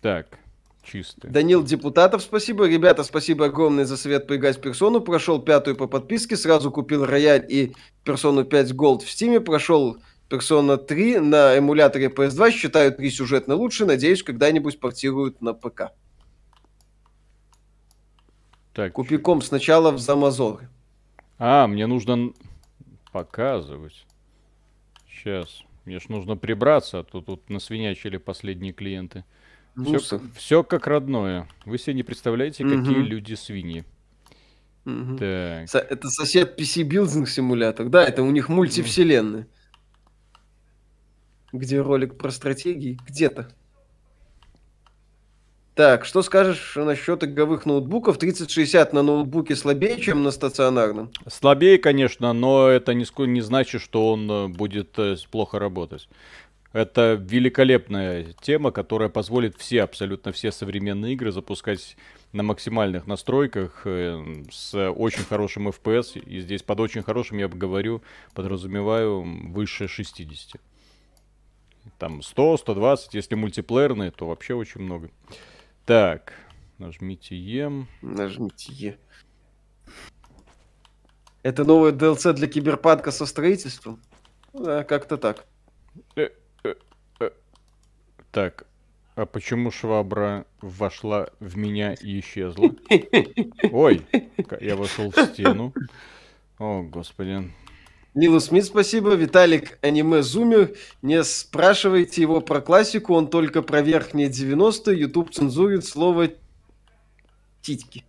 Так, 0.00 0.38
чистый. 0.84 1.28
Данил 1.28 1.64
Депутатов, 1.64 2.22
спасибо. 2.22 2.68
Ребята, 2.68 3.02
спасибо 3.02 3.46
огромное 3.46 3.84
за 3.84 3.96
совет 3.96 4.28
поиграть 4.28 4.58
в 4.58 4.60
персону. 4.60 5.00
Прошел 5.00 5.42
пятую 5.42 5.74
по 5.74 5.88
подписке, 5.88 6.36
сразу 6.36 6.70
купил 6.70 7.04
рояль 7.04 7.44
и 7.48 7.74
персону 8.04 8.44
5 8.44 8.70
Gold 8.74 9.00
в 9.00 9.10
стиме. 9.10 9.40
Прошел 9.40 9.96
персона 10.28 10.76
3 10.76 11.18
на 11.18 11.58
эмуляторе 11.58 12.06
PS2. 12.06 12.52
Считаю 12.52 12.94
3 12.94 13.10
сюжетно 13.10 13.56
лучше. 13.56 13.86
Надеюсь, 13.86 14.22
когда-нибудь 14.22 14.78
портируют 14.78 15.42
на 15.42 15.52
ПК. 15.52 15.90
Так. 18.72 18.92
Купи 18.92 19.16
ком 19.16 19.42
сначала 19.42 19.90
в 19.90 19.98
Замазоры. 19.98 20.68
А, 21.40 21.66
мне 21.66 21.88
нужно 21.88 22.32
показывать. 23.12 24.06
Сейчас. 25.08 25.62
Мне 25.84 25.98
ж 25.98 26.08
нужно 26.08 26.36
прибраться, 26.36 27.00
а 27.00 27.04
то 27.04 27.20
тут 27.20 27.50
насвинячили 27.50 28.16
последние 28.16 28.72
клиенты. 28.72 29.24
Все, 29.84 30.20
все 30.36 30.62
как 30.62 30.86
родное. 30.86 31.48
Вы 31.64 31.78
себе 31.78 31.94
не 31.94 32.02
представляете, 32.02 32.64
угу. 32.64 32.76
какие 32.76 32.98
люди 32.98 33.34
свиньи. 33.34 33.84
Угу. 34.84 35.16
Так. 35.18 35.68
Со- 35.68 35.78
это 35.78 36.08
сосед 36.08 36.58
PC 36.58 36.86
Building 36.86 37.26
симулятор. 37.26 37.88
Да, 37.88 38.04
это 38.04 38.22
у 38.22 38.30
них 38.30 38.48
мультивселенная. 38.48 39.46
Где 41.52 41.80
ролик 41.80 42.16
про 42.16 42.30
стратегии? 42.30 42.98
Где-то. 43.06 43.54
Так, 45.74 46.04
что 46.04 46.20
скажешь 46.20 46.74
насчет 46.76 47.24
игровых 47.24 47.64
ноутбуков? 47.64 48.18
3060 48.18 48.92
на 48.92 49.02
ноутбуке 49.02 49.56
слабее, 49.56 49.98
чем 49.98 50.22
на 50.22 50.30
стационарном? 50.30 51.10
Слабее, 51.26 51.78
конечно, 51.78 52.34
но 52.34 52.68
это 52.68 52.92
не, 52.92 53.06
не 53.26 53.40
значит, 53.40 53.80
что 53.80 54.12
он 54.12 54.30
э, 54.30 54.48
будет 54.48 54.98
э, 54.98 55.16
плохо 55.30 55.58
работать. 55.58 56.10
Это 56.74 57.14
великолепная 57.14 58.34
тема, 58.42 58.70
которая 58.70 59.08
позволит 59.08 59.56
все, 59.56 59.82
абсолютно 59.82 60.32
все 60.32 60.52
современные 60.52 61.14
игры 61.14 61.32
запускать 61.32 61.96
на 62.32 62.42
максимальных 62.42 63.06
настройках 63.06 63.82
э, 63.86 64.42
с 64.50 64.90
очень 64.90 65.24
хорошим 65.24 65.68
FPS. 65.68 66.18
И 66.18 66.40
здесь 66.40 66.62
под 66.62 66.80
очень 66.80 67.02
хорошим 67.02 67.38
я 67.38 67.48
говорю, 67.48 68.02
подразумеваю 68.34 69.22
выше 69.50 69.88
60. 69.88 70.60
Там 71.98 72.20
100, 72.20 72.58
120, 72.58 73.14
если 73.14 73.34
мультиплеерные, 73.36 74.10
то 74.10 74.28
вообще 74.28 74.52
очень 74.52 74.82
много. 74.82 75.10
Так, 75.84 76.32
нажмите 76.78 77.34
Е. 77.34 77.86
Нажмите 78.02 78.72
Е. 78.72 78.98
Это 81.42 81.64
новый 81.64 81.92
DLC 81.92 82.32
для 82.34 82.46
киберпанка 82.46 83.10
со 83.10 83.26
строительством? 83.26 84.00
Да, 84.52 84.84
как-то 84.84 85.16
так. 85.16 85.44
Э, 86.14 86.28
э, 86.64 86.74
э. 87.20 87.30
Так, 88.30 88.66
а 89.16 89.26
почему 89.26 89.72
швабра 89.72 90.46
вошла 90.60 91.28
в 91.40 91.56
меня 91.56 91.94
и 91.94 92.20
исчезла? 92.20 92.70
Ой, 93.72 94.06
я 94.60 94.76
вошел 94.76 95.10
в 95.10 95.16
стену. 95.32 95.74
О, 96.58 96.82
господи. 96.82 97.52
Лилу 98.14 98.40
Смит, 98.40 98.66
спасибо. 98.66 99.14
Виталик, 99.14 99.78
аниме-зумер. 99.82 100.76
Не 101.00 101.24
спрашивайте 101.24 102.20
его 102.20 102.42
про 102.42 102.60
классику, 102.60 103.14
он 103.14 103.28
только 103.28 103.62
про 103.62 103.80
верхние 103.80 104.28
90 104.28 104.92
YouTube 104.92 105.32
цензурит 105.32 105.86
слово 105.86 106.28
титьки. 107.62 108.04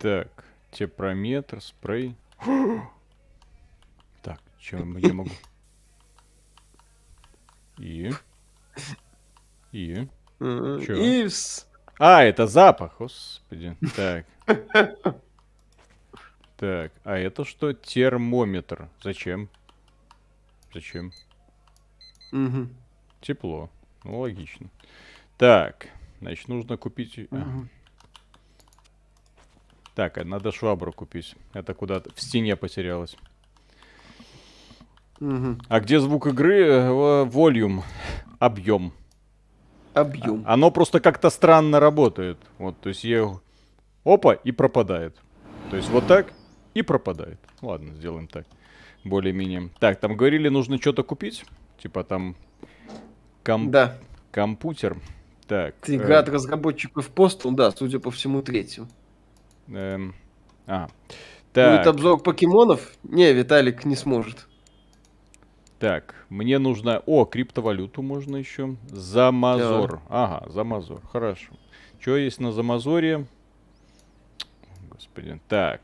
Так, 0.00 0.44
тепрометр, 0.70 1.60
спрей. 1.60 2.16
так, 4.22 4.40
что 4.58 4.78
я 4.78 5.12
могу? 5.12 5.30
И? 7.78 8.10
И? 9.72 10.08
Чё? 10.40 10.94
И... 10.96 11.28
А, 11.98 12.24
это 12.24 12.46
запах, 12.46 12.96
господи. 12.98 13.76
Так. 13.94 14.26
Так, 16.62 16.92
а 17.02 17.18
это 17.18 17.44
что? 17.44 17.72
Термометр. 17.72 18.88
Зачем? 19.02 19.48
Зачем? 20.72 21.12
Угу. 22.30 22.68
Тепло. 23.20 23.68
Ну, 24.04 24.20
логично. 24.20 24.68
Так, 25.38 25.88
значит, 26.20 26.46
нужно 26.46 26.76
купить... 26.76 27.18
Угу. 27.18 27.28
А. 27.32 27.64
Так, 29.96 30.18
а 30.18 30.24
надо 30.24 30.52
швабру 30.52 30.92
купить. 30.92 31.34
Это 31.52 31.74
куда-то 31.74 32.14
в 32.14 32.22
стене 32.22 32.54
потерялось. 32.54 33.16
Угу. 35.18 35.56
А 35.68 35.80
где 35.80 35.98
звук 35.98 36.28
игры? 36.28 36.92
Волюм. 37.24 37.82
Объем. 38.38 38.92
Объем. 39.94 40.44
А, 40.46 40.54
оно 40.54 40.70
просто 40.70 41.00
как-то 41.00 41.28
странно 41.30 41.80
работает. 41.80 42.38
Вот, 42.58 42.78
то 42.78 42.88
есть 42.88 43.02
я... 43.02 43.36
Опа, 44.04 44.34
и 44.34 44.52
пропадает. 44.52 45.16
То 45.70 45.76
есть 45.76 45.88
вот 45.88 46.06
так, 46.06 46.32
и 46.74 46.82
пропадает. 46.82 47.38
Ладно, 47.60 47.94
сделаем 47.94 48.28
так. 48.28 48.46
Более-менее. 49.04 49.70
Так, 49.80 50.00
там 50.00 50.16
говорили, 50.16 50.48
нужно 50.48 50.78
что-то 50.78 51.02
купить. 51.02 51.44
Типа 51.78 52.04
там... 52.04 52.36
Ком... 53.42 53.70
Да. 53.70 53.98
Компьютер. 54.30 54.96
Так. 55.46 55.74
Игра 55.88 56.16
э... 56.16 56.18
от 56.20 56.28
разработчиков 56.28 57.10
Postal, 57.14 57.52
да, 57.52 57.70
судя 57.72 57.98
по 57.98 58.10
всему, 58.10 58.42
третью. 58.42 58.88
Эм... 59.68 60.14
А. 60.66 60.88
Так. 61.52 61.78
Будет 61.78 61.86
обзор 61.88 62.22
покемонов? 62.22 62.92
Не, 63.02 63.32
Виталик 63.32 63.84
не 63.84 63.96
сможет. 63.96 64.46
Так, 65.78 66.14
мне 66.28 66.58
нужно... 66.58 67.02
О, 67.06 67.24
криптовалюту 67.24 68.02
можно 68.02 68.36
еще. 68.36 68.76
Замазор. 68.86 69.94
Да. 69.94 70.00
Ага, 70.08 70.50
замазор. 70.50 71.00
Хорошо. 71.10 71.52
Что 71.98 72.16
есть 72.16 72.40
на 72.40 72.52
Замазоре? 72.52 73.26
Господи, 74.90 75.40
так. 75.48 75.80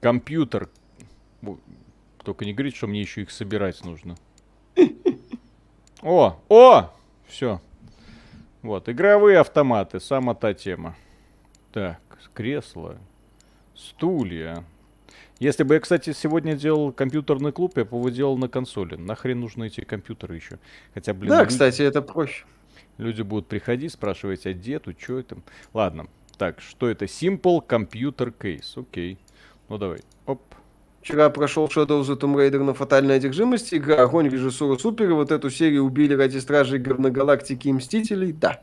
Компьютер. 0.00 0.68
Только 2.24 2.44
не 2.44 2.52
говорит, 2.52 2.76
что 2.76 2.86
мне 2.86 3.00
еще 3.00 3.22
их 3.22 3.30
собирать 3.30 3.84
нужно. 3.84 4.16
О, 6.02 6.38
о! 6.48 6.90
Все. 7.26 7.60
Вот, 8.62 8.88
игровые 8.88 9.38
автоматы, 9.38 10.00
сама 10.00 10.34
та 10.34 10.52
тема. 10.52 10.96
Так, 11.72 12.00
кресло, 12.34 12.98
стулья. 13.74 14.64
Если 15.38 15.62
бы 15.62 15.74
я, 15.74 15.80
кстати, 15.80 16.12
сегодня 16.12 16.54
делал 16.54 16.92
компьютерный 16.92 17.52
клуб, 17.52 17.78
я 17.78 17.84
бы 17.84 17.96
его 17.96 18.10
делал 18.10 18.36
на 18.36 18.48
консоли. 18.48 18.96
Нахрен 18.96 19.40
нужны 19.40 19.68
эти 19.68 19.80
компьютеры 19.82 20.36
еще? 20.36 20.58
Хотя, 20.92 21.14
блин... 21.14 21.30
Да, 21.30 21.40
люди... 21.40 21.48
кстати, 21.50 21.80
это 21.80 22.02
проще. 22.02 22.44
Люди 22.98 23.22
будут 23.22 23.46
приходить, 23.46 23.92
спрашивать, 23.92 24.44
а 24.44 24.52
где 24.52 24.78
тут, 24.78 25.00
что 25.00 25.18
это? 25.18 25.38
Ладно, 25.72 26.08
так, 26.36 26.60
что 26.60 26.90
это? 26.90 27.06
Simple 27.06 27.66
Computer 27.66 28.34
Case, 28.36 28.78
окей. 28.78 29.18
Ну 29.70 29.78
давай, 29.78 30.00
оп. 30.26 30.42
Вчера 31.00 31.30
прошел 31.30 31.66
Shadow 31.66 32.02
of 32.02 32.02
the 32.02 32.18
Tomb 32.18 32.34
Raider 32.34 32.62
на 32.64 32.74
фатальной 32.74 33.14
одержимости, 33.16 33.76
игра 33.76 34.02
огонь, 34.02 34.28
режиссура 34.28 34.76
супер, 34.76 35.14
вот 35.14 35.30
эту 35.30 35.48
серию 35.48 35.84
убили 35.84 36.12
ради 36.12 36.38
Стражей 36.38 36.80
Галактики 36.80 37.68
и 37.68 37.72
Мстителей, 37.72 38.32
да. 38.32 38.62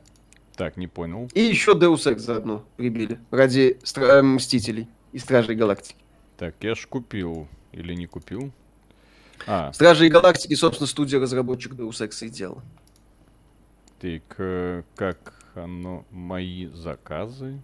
Так, 0.57 0.75
не 0.75 0.87
понял. 0.87 1.29
И 1.33 1.39
еще 1.39 1.71
Deus 1.71 2.05
Ex 2.11 2.19
заодно 2.19 2.65
прибили 2.75 3.19
ради 3.31 3.79
Стра- 3.83 4.21
Мстителей 4.21 4.89
и 5.13 5.17
Стражей 5.17 5.55
Галактики. 5.55 5.95
Так, 6.35 6.55
я 6.59 6.75
ж 6.75 6.85
купил 6.87 7.47
или 7.71 7.93
не 7.93 8.05
купил? 8.05 8.51
А. 9.47 9.71
Стражи 9.71 10.09
Галактики, 10.09 10.55
собственно, 10.55 10.87
студия 10.87 11.21
разработчик 11.21 11.71
Deus 11.71 12.05
Ex 12.05 12.25
и 12.25 12.29
делала. 12.29 12.63
Так, 14.01 14.35
э, 14.39 14.83
как 14.95 15.33
оно, 15.55 16.05
мои 16.11 16.67
заказы? 16.67 17.61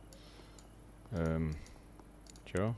Эм, 1.12 1.54
чё? 2.46 2.74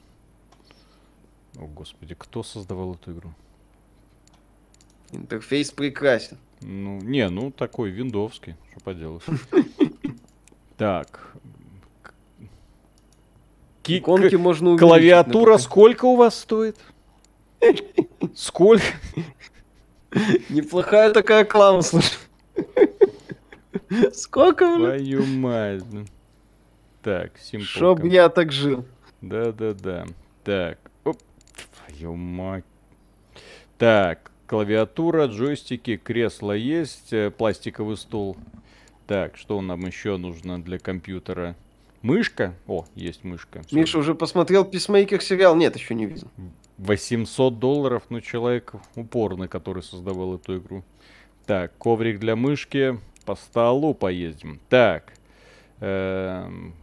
О, 1.57 1.67
господи, 1.67 2.15
кто 2.15 2.43
создавал 2.43 2.95
эту 2.95 3.13
игру? 3.13 3.33
Интерфейс 5.11 5.71
прекрасен. 5.71 6.37
Ну, 6.61 6.99
не, 7.01 7.29
ну 7.29 7.51
такой 7.51 7.89
виндовский, 7.91 8.55
что 8.71 8.79
поделать. 8.81 9.23
Так. 10.77 11.33
Иконки 13.85 14.35
можно 14.35 14.77
Клавиатура 14.77 15.57
сколько 15.57 16.03
у 16.05 16.17
вас 16.17 16.37
стоит? 16.37 16.77
Сколько? 18.35 18.83
Неплохая 20.49 21.13
такая 21.13 21.43
реклама, 21.43 21.81
слушай. 21.81 22.17
Сколько, 24.13 24.65
блин? 24.75 24.85
Твою 24.85 25.25
мать. 25.25 25.83
Так, 27.01 27.37
симпл. 27.37 27.65
Чтоб 27.65 28.03
я 28.03 28.29
так 28.29 28.51
жил. 28.51 28.85
Да-да-да. 29.21 30.05
Так, 30.43 30.79
Твою 31.95 32.15
мать. 32.15 32.65
Так, 33.77 34.31
клавиатура, 34.47 35.25
джойстики, 35.25 35.97
кресло 35.97 36.51
есть, 36.51 37.13
э, 37.13 37.31
пластиковый 37.31 37.97
стул. 37.97 38.37
Так, 39.07 39.37
что 39.37 39.61
нам 39.61 39.85
еще 39.85 40.17
нужно 40.17 40.61
для 40.61 40.79
компьютера? 40.79 41.55
Мышка? 42.01 42.53
О, 42.67 42.85
есть 42.95 43.23
мышка. 43.23 43.61
Всё. 43.63 43.75
Миша 43.75 43.99
уже 43.99 44.15
посмотрел 44.15 44.65
Писмейкер 44.65 45.21
сериал? 45.21 45.55
Нет, 45.55 45.75
еще 45.75 45.95
не 45.95 46.05
видел. 46.05 46.29
800 46.77 47.59
долларов, 47.59 48.03
ну, 48.09 48.21
человек 48.21 48.73
упорный, 48.95 49.47
который 49.47 49.83
создавал 49.83 50.35
эту 50.35 50.57
игру. 50.57 50.83
Так, 51.45 51.77
коврик 51.77 52.19
для 52.19 52.35
мышки. 52.35 52.99
По 53.25 53.35
столу 53.35 53.93
поездим. 53.95 54.59
Так. 54.69 55.13
Эм, 55.79 56.75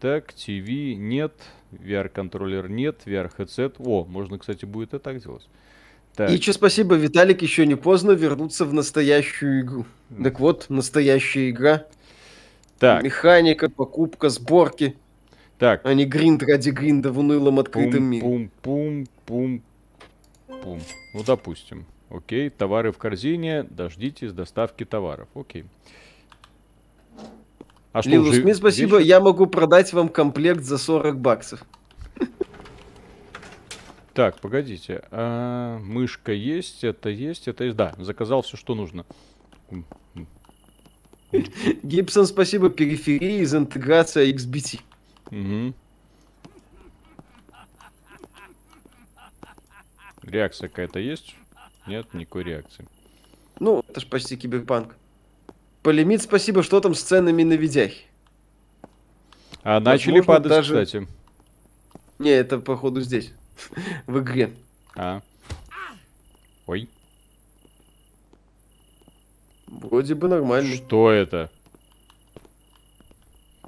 так, 0.00 0.32
ТВ 0.32 0.68
нет. 0.96 1.34
VR-контроллер 1.82 2.68
нет, 2.68 3.02
VR-headset. 3.06 3.74
О, 3.78 4.04
можно, 4.04 4.38
кстати, 4.38 4.64
будет 4.64 4.94
и 4.94 4.98
так 4.98 5.22
делать. 5.22 5.48
Так. 6.14 6.30
И 6.30 6.40
что 6.40 6.52
спасибо, 6.52 6.94
Виталик, 6.94 7.42
еще 7.42 7.66
не 7.66 7.74
поздно 7.74 8.12
вернуться 8.12 8.64
в 8.64 8.72
настоящую 8.72 9.62
игру. 9.62 9.86
Так 10.22 10.38
вот, 10.38 10.66
настоящая 10.68 11.50
игра. 11.50 11.86
Так. 12.78 13.02
Механика, 13.02 13.68
покупка, 13.68 14.28
сборки. 14.28 14.96
Так. 15.58 15.80
А 15.84 15.94
не 15.94 16.04
гринд 16.04 16.42
ради 16.42 16.70
гринда 16.70 17.12
в 17.12 17.18
унылом 17.18 17.58
открытом 17.58 18.00
пум, 18.00 18.04
мире. 18.04 18.22
Пум, 18.22 18.50
пум, 18.62 19.06
пум, 19.26 19.62
пум. 20.62 20.80
Ну, 21.14 21.24
допустим. 21.24 21.86
Окей, 22.10 22.50
товары 22.50 22.92
в 22.92 22.98
корзине, 22.98 23.64
дождитесь 23.64 24.32
доставки 24.32 24.84
товаров. 24.84 25.28
Окей. 25.34 25.64
А 27.94 28.02
что, 28.02 28.10
Лилу 28.10 28.32
Смит, 28.32 28.56
спасибо, 28.56 28.98
вечер? 28.98 29.06
я 29.08 29.20
могу 29.20 29.46
продать 29.46 29.92
вам 29.92 30.08
комплект 30.08 30.64
за 30.64 30.78
40 30.78 31.16
баксов. 31.16 31.64
Так, 34.14 34.40
погодите. 34.40 35.04
А, 35.12 35.78
мышка 35.78 36.32
есть, 36.32 36.82
это 36.82 37.08
есть, 37.08 37.46
это 37.46 37.62
есть. 37.62 37.76
Да, 37.76 37.94
заказал 37.98 38.42
все, 38.42 38.56
что 38.56 38.74
нужно. 38.74 39.06
Гибсон, 41.84 42.26
спасибо, 42.26 42.68
периферии 42.68 43.42
из 43.42 43.54
интеграция 43.54 44.26
XBT. 44.26 44.80
Угу. 45.30 45.74
Реакция 50.22 50.68
какая-то 50.68 50.98
есть? 50.98 51.36
Нет, 51.86 52.12
никакой 52.12 52.42
реакции. 52.42 52.88
Ну, 53.60 53.84
это 53.88 54.00
ж 54.00 54.06
почти 54.06 54.36
киберпанк. 54.36 54.96
Полимит, 55.84 56.22
спасибо, 56.22 56.62
что 56.62 56.80
там 56.80 56.94
с 56.94 57.02
ценами 57.02 57.42
на 57.42 57.52
видяхе? 57.52 58.04
А 59.62 59.80
начали 59.80 60.20
Возможно, 60.20 60.32
падать, 60.32 60.48
даже... 60.48 60.82
кстати. 60.82 61.06
Не, 62.18 62.30
это 62.30 62.58
походу 62.58 63.02
здесь, 63.02 63.34
в 64.06 64.18
игре. 64.18 64.50
А. 64.96 65.20
Ой. 66.66 66.88
Вроде 69.66 70.14
бы 70.14 70.26
нормально. 70.26 70.74
Что 70.74 71.10
это? 71.10 71.50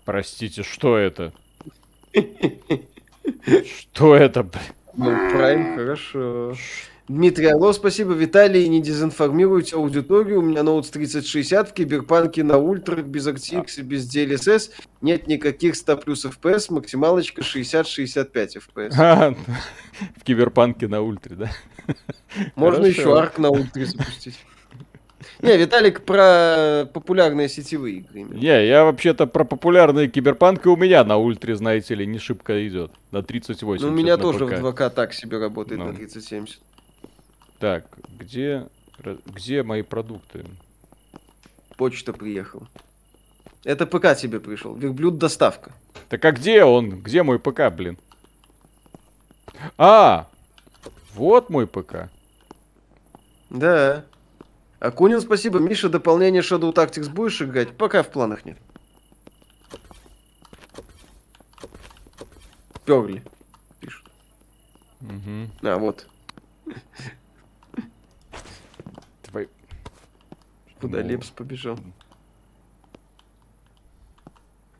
Простите, 0.06 0.62
что 0.62 0.96
это? 0.96 1.34
Что 3.66 4.16
это? 4.16 4.48
Ну, 4.94 5.30
Прайм, 5.32 5.76
хорошо. 5.76 6.56
Дмитрий 7.08 7.46
Орлов, 7.46 7.76
спасибо. 7.76 8.14
Виталий, 8.14 8.66
не 8.68 8.82
дезинформируйте 8.82 9.76
аудиторию. 9.76 10.40
У 10.40 10.42
меня 10.42 10.64
ноут 10.64 10.90
3060 10.90 11.70
в 11.70 11.72
Киберпанке 11.72 12.42
на 12.42 12.58
ультрах, 12.58 13.04
без 13.04 13.28
RTX 13.28 13.78
и 13.78 13.82
без 13.82 14.12
DLSS. 14.12 14.70
Нет 15.02 15.28
никаких 15.28 15.76
100 15.76 15.96
плюс 15.98 16.24
FPS, 16.24 16.72
максималочка 16.72 17.42
60-65 17.42 18.58
FPS. 18.58 19.36
в 20.16 20.24
Киберпанке 20.24 20.88
на 20.88 21.00
ультре, 21.00 21.36
да? 21.36 21.50
Можно 22.56 22.86
еще 22.86 23.16
арк 23.16 23.38
на 23.38 23.50
ультре 23.50 23.86
запустить. 23.86 24.36
Не, 25.42 25.56
Виталик 25.56 26.04
про 26.04 26.88
популярные 26.92 27.48
сетевые 27.48 27.98
игры. 27.98 28.22
Не, 28.22 28.66
я 28.66 28.84
вообще-то 28.84 29.26
про 29.26 29.44
популярные 29.44 30.08
киберпанк 30.08 30.66
и 30.66 30.68
у 30.68 30.76
меня 30.76 31.04
на 31.04 31.18
ультре, 31.18 31.56
знаете 31.56 31.94
ли, 31.94 32.06
не 32.06 32.18
шибко 32.18 32.66
идет. 32.66 32.90
На 33.10 33.22
3080. 33.22 33.86
Ну, 33.86 33.92
у 33.92 33.96
меня 33.96 34.16
тоже 34.16 34.46
ПК. 34.46 34.58
в 34.58 34.66
2К 34.66 34.90
так 34.90 35.14
себе 35.14 35.38
работает 35.38 35.80
ну. 35.80 35.86
на 35.86 35.94
3070. 35.94 36.60
Так, 37.58 37.86
где, 38.18 38.68
где 39.26 39.62
мои 39.62 39.82
продукты? 39.82 40.44
Почта 41.76 42.12
приехала. 42.12 42.68
Это 43.64 43.86
ПК 43.86 44.16
тебе 44.16 44.40
пришел. 44.40 44.74
Верблюд 44.74 45.18
доставка. 45.18 45.72
Так 46.08 46.24
а 46.24 46.32
где 46.32 46.64
он? 46.64 47.00
Где 47.02 47.22
мой 47.22 47.38
ПК, 47.38 47.70
блин? 47.70 47.98
А! 49.76 50.28
Вот 51.14 51.50
мой 51.50 51.66
ПК. 51.66 52.10
Да. 53.50 54.04
Акунин, 54.78 55.20
спасибо. 55.20 55.58
Миша, 55.58 55.88
дополнение 55.88 56.42
Shadow 56.42 56.72
Tactics 56.72 57.08
будешь 57.08 57.40
играть? 57.40 57.76
Пока 57.76 58.02
в 58.02 58.10
планах 58.10 58.44
нет. 58.44 58.58
Перли. 62.84 63.22
Пишут. 63.80 64.06
Угу. 65.00 65.68
А, 65.68 65.76
вот. 65.78 66.06
Куда 70.80 71.02
ну... 71.02 71.08
Лепс 71.08 71.30
побежал? 71.30 71.78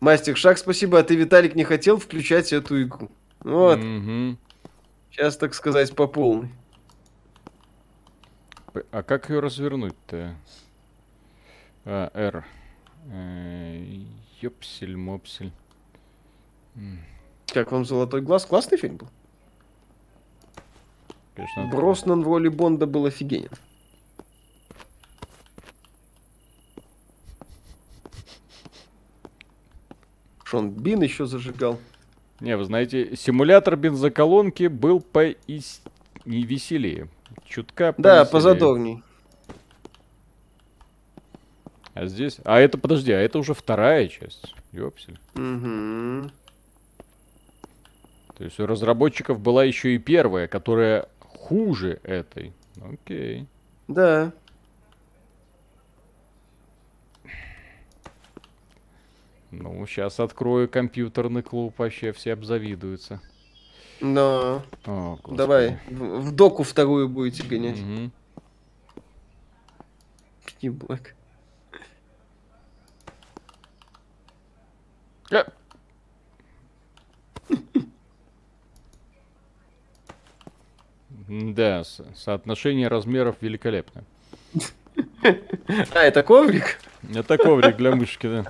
Мастер 0.01 0.37
Шаг, 0.37 0.59
спасибо, 0.59 0.99
а 0.99 1.03
ты, 1.03 1.17
Виталик, 1.17 1.55
не 1.55 1.65
хотел 1.65 1.99
включать 1.99 2.53
эту 2.53 2.83
игру? 2.83 3.11
Вот. 3.41 3.79
Угу. 3.79 4.37
Сейчас, 5.11 5.37
так 5.37 5.55
сказать, 5.55 5.95
по 5.95 6.07
полной. 6.07 6.51
А 8.91 9.03
как 9.03 9.31
ее 9.31 9.41
развернуть-то? 9.41 10.35
А, 11.87 12.11
R. 12.15 12.45
Э, 13.07 14.03
ёпсель, 14.41 14.97
мопсель. 14.97 15.53
Как 17.47 17.73
вам 17.73 17.85
«Золотой 17.85 18.21
глаз»? 18.21 18.45
Классный 18.45 18.77
фильм 18.77 18.97
был? 18.97 19.09
Конечно. 21.35 21.67
Броснан 21.67 22.23
в 22.23 22.27
роли 22.27 22.49
Бонда 22.49 22.87
был 22.87 23.07
офигенен. 23.07 23.51
Шон 30.47 30.71
Бин 30.71 31.03
еще 31.03 31.27
зажигал. 31.27 31.81
Не, 32.39 32.57
вы 32.57 32.65
знаете, 32.65 33.17
симулятор 33.17 33.75
бензоколонки 33.75 34.69
был 34.69 35.01
по 35.01 35.35
не 36.25 36.43
веселее. 36.45 37.09
Чутка 37.45 37.93
Да, 37.99 38.25
позадорней. 38.25 39.03
А 41.95 42.07
здесь... 42.07 42.39
А 42.45 42.61
это, 42.61 42.79
подожди, 42.79 43.11
а 43.11 43.19
это 43.19 43.41
уже 43.41 43.55
вторая 43.55 44.07
часть. 44.07 44.55
Ёпсель. 44.71 45.19
Угу. 45.35 46.31
То 48.39 48.45
есть 48.45 48.61
у 48.61 48.67
разработчиков 48.67 49.41
была 49.41 49.65
еще 49.65 49.97
и 49.97 49.99
первая, 49.99 50.47
которая 50.47 51.09
хуже 51.19 51.99
этой. 52.05 52.53
Окей. 52.81 53.49
Да. 53.89 54.33
Ну, 59.59 59.87
сейчас 59.87 60.21
открою 60.21 60.69
компьютерный 60.69 61.43
клуб, 61.43 61.75
вообще 61.79 62.13
все 62.13 62.35
обзавидуются. 62.35 63.21
Но. 64.01 64.63
О, 64.85 65.19
Давай, 65.27 65.79
в, 65.89 66.21
в 66.21 66.33
доку 66.33 66.63
вторую 66.63 67.09
будете 67.09 67.43
гонять. 67.47 67.81
Угу. 67.81 68.11
Блэк. 70.73 71.15
А. 75.31 75.47
Да, 81.29 81.83
соотношение 82.15 82.89
размеров 82.89 83.37
великолепно. 83.41 84.05
А, 85.93 85.99
это 85.99 86.23
коврик? 86.23 86.79
Это 87.15 87.37
коврик 87.37 87.77
для 87.77 87.95
мышки, 87.95 88.27
да. 88.27 88.47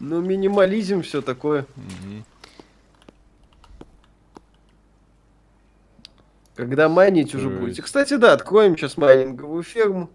Ну, 0.00 0.20
минимализм, 0.20 1.02
все 1.02 1.22
такое. 1.22 1.66
Когда 6.54 6.88
майнить 6.88 7.34
уже 7.34 7.50
будете. 7.50 7.82
Кстати, 7.82 8.14
да, 8.16 8.32
откроем 8.32 8.76
сейчас 8.76 8.96
майнинговую 8.96 9.62
ферму. 9.62 10.10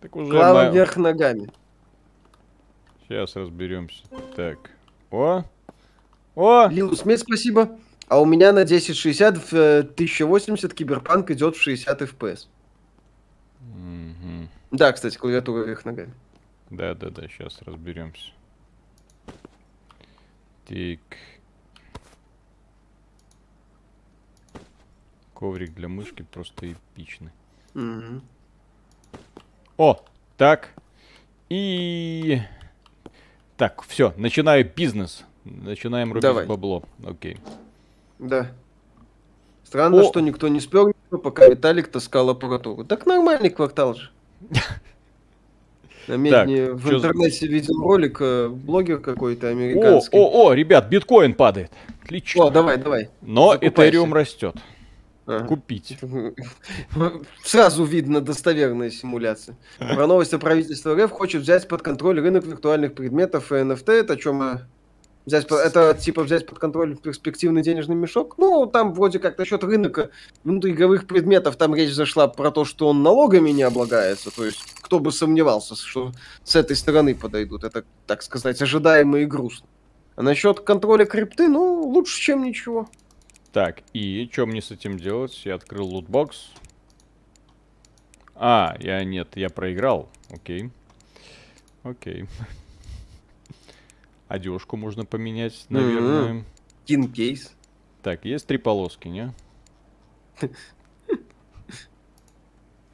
Так 0.00 0.16
уже 0.16 0.30
Глава 0.32 0.64
ма... 0.64 0.70
вверх 0.70 0.96
ногами. 0.96 1.50
Сейчас 3.02 3.36
разберемся. 3.36 4.02
Так. 4.34 4.58
О! 5.10 5.44
О! 6.34 6.66
Лилус, 6.68 7.04
мне 7.04 7.16
спасибо. 7.18 7.78
А 8.08 8.20
у 8.20 8.24
меня 8.24 8.52
на 8.52 8.62
1060 8.62 9.36
в 9.36 9.52
1080 9.52 10.74
киберпанк 10.74 11.30
идет 11.30 11.56
в 11.56 11.62
60 11.62 12.02
FPS. 12.02 12.46
Угу. 13.60 14.48
Да, 14.72 14.92
кстати, 14.92 15.16
клавиатура 15.16 15.64
вверх 15.64 15.84
ногами. 15.84 16.12
Да, 16.70 16.94
да, 16.94 17.10
да, 17.10 17.28
сейчас 17.28 17.62
разберемся. 17.62 18.32
Так. 20.66 21.00
Коврик 25.34 25.74
для 25.74 25.88
мышки 25.88 26.22
просто 26.22 26.72
эпичный. 26.72 27.30
Угу. 27.74 28.22
О, 29.76 30.04
так. 30.36 30.70
И... 31.48 32.40
Так, 33.56 33.82
все, 33.82 34.12
начинаю 34.16 34.70
бизнес. 34.74 35.24
Начинаем 35.44 36.08
рубить 36.08 36.22
Давай. 36.22 36.46
бабло. 36.46 36.82
Окей. 37.04 37.38
Да. 38.18 38.50
Странно, 39.62 40.00
О. 40.00 40.04
что 40.04 40.20
никто 40.20 40.48
не 40.48 40.60
спер, 40.60 40.92
пока 41.10 41.46
Виталик 41.46 41.88
таскал 41.88 42.30
аппаратуру. 42.30 42.84
Так 42.84 43.06
нормальный 43.06 43.50
квартал 43.50 43.94
же. 43.94 44.10
На 46.06 46.16
медне 46.16 46.72
в 46.72 46.92
интернете 46.92 47.46
видел 47.46 47.80
ролик, 47.80 48.18
э, 48.20 48.48
блогер 48.48 48.98
какой-то 48.98 49.48
американский. 49.48 50.16
О, 50.16 50.22
о, 50.22 50.48
о, 50.48 50.52
ребят, 50.54 50.88
биткоин 50.88 51.34
падает. 51.34 51.70
Отлично. 52.02 52.44
О, 52.44 52.50
давай, 52.50 52.76
давай. 52.76 53.10
Но 53.22 53.56
Этериум 53.60 54.14
растет. 54.14 54.56
Ага. 55.26 55.44
Купить. 55.46 55.98
Сразу 57.44 57.84
видно 57.84 58.20
достоверная 58.20 58.90
симуляция. 58.90 59.56
Про 59.78 60.06
новости 60.06 60.38
правительства 60.38 60.94
РФ 60.94 61.10
хочет 61.10 61.42
взять 61.42 61.66
под 61.66 61.82
контроль 61.82 62.20
рынок 62.20 62.44
виртуальных 62.46 62.94
предметов 62.94 63.50
и 63.50 63.56
NFT. 63.56 63.92
Это 63.92 64.12
о 64.12 64.16
чем 64.16 64.36
мы 64.36 64.60
Взять, 65.26 65.50
это 65.50 65.92
типа 65.94 66.22
взять 66.22 66.46
под 66.46 66.60
контроль 66.60 66.96
перспективный 66.96 67.60
денежный 67.62 67.96
мешок? 67.96 68.38
Ну, 68.38 68.66
там 68.66 68.94
вроде 68.94 69.18
как 69.18 69.36
насчет 69.38 69.64
рынка 69.64 70.10
внутриигровых 70.44 71.08
предметов, 71.08 71.56
там 71.56 71.74
речь 71.74 71.92
зашла 71.92 72.28
про 72.28 72.52
то, 72.52 72.64
что 72.64 72.86
он 72.86 73.02
налогами 73.02 73.50
не 73.50 73.64
облагается. 73.64 74.30
То 74.30 74.46
есть, 74.46 74.60
кто 74.80 75.00
бы 75.00 75.10
сомневался, 75.10 75.74
что 75.74 76.12
с 76.44 76.54
этой 76.54 76.76
стороны 76.76 77.16
подойдут. 77.16 77.64
Это, 77.64 77.84
так 78.06 78.22
сказать, 78.22 78.62
ожидаемо 78.62 79.18
и 79.18 79.24
грустно. 79.24 79.66
А 80.14 80.22
насчет 80.22 80.60
контроля 80.60 81.04
крипты, 81.04 81.48
ну, 81.48 81.82
лучше, 81.82 82.20
чем 82.20 82.44
ничего. 82.44 82.88
Так, 83.52 83.82
и 83.92 84.28
что 84.32 84.46
мне 84.46 84.62
с 84.62 84.70
этим 84.70 84.96
делать? 84.96 85.42
Я 85.44 85.56
открыл 85.56 85.86
лутбокс. 85.86 86.50
А, 88.36 88.76
я 88.78 89.02
нет, 89.02 89.30
я 89.34 89.50
проиграл. 89.50 90.08
Окей. 90.30 90.70
Окей. 91.82 92.26
Одежку 94.28 94.76
можно 94.76 95.04
поменять, 95.04 95.66
наверное. 95.68 96.44
Кинкейс. 96.84 97.54
Так, 98.02 98.24
есть 98.24 98.46
три 98.46 98.58
полоски, 98.58 99.08
не? 99.08 99.32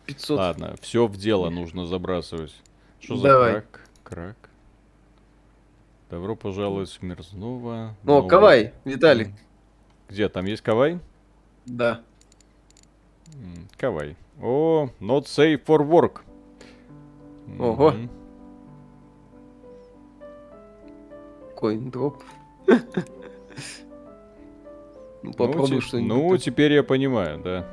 500. 0.07 0.39
Ладно, 0.39 0.75
все 0.81 1.07
в 1.07 1.17
дело 1.17 1.51
нужно 1.51 1.87
забрасывать. 1.87 2.55
Что 3.01 3.17
за 3.17 3.29
Давай. 3.29 3.53
крак? 3.53 3.81
Крак. 4.03 4.51
Добро 6.11 6.37
пожаловать 6.37 6.91
в 6.91 7.03
Мерзнова. 7.03 7.97
О. 8.07 8.23
Кавай, 8.23 8.75
Виталий. 8.85 9.35
Где, 10.09 10.29
там 10.29 10.45
есть 10.45 10.63
Кавай? 10.63 11.01
Да. 11.65 12.03
Кавай. 13.79 14.17
О, 14.41 14.91
not 15.01 15.25
safe 15.25 15.65
for 15.65 15.87
work. 15.89 16.21
Ого. 17.59 17.93
Mm-hmm. 17.93 18.22
Коин-дроп. 21.63 22.23
Ну, 25.25 25.33
попробуй 25.35 25.77
ну, 25.77 25.81
что-нибудь. 25.81 26.17
Ну, 26.17 26.37
теперь 26.37 26.73
я 26.73 26.83
понимаю, 26.83 27.41
да. 27.45 27.65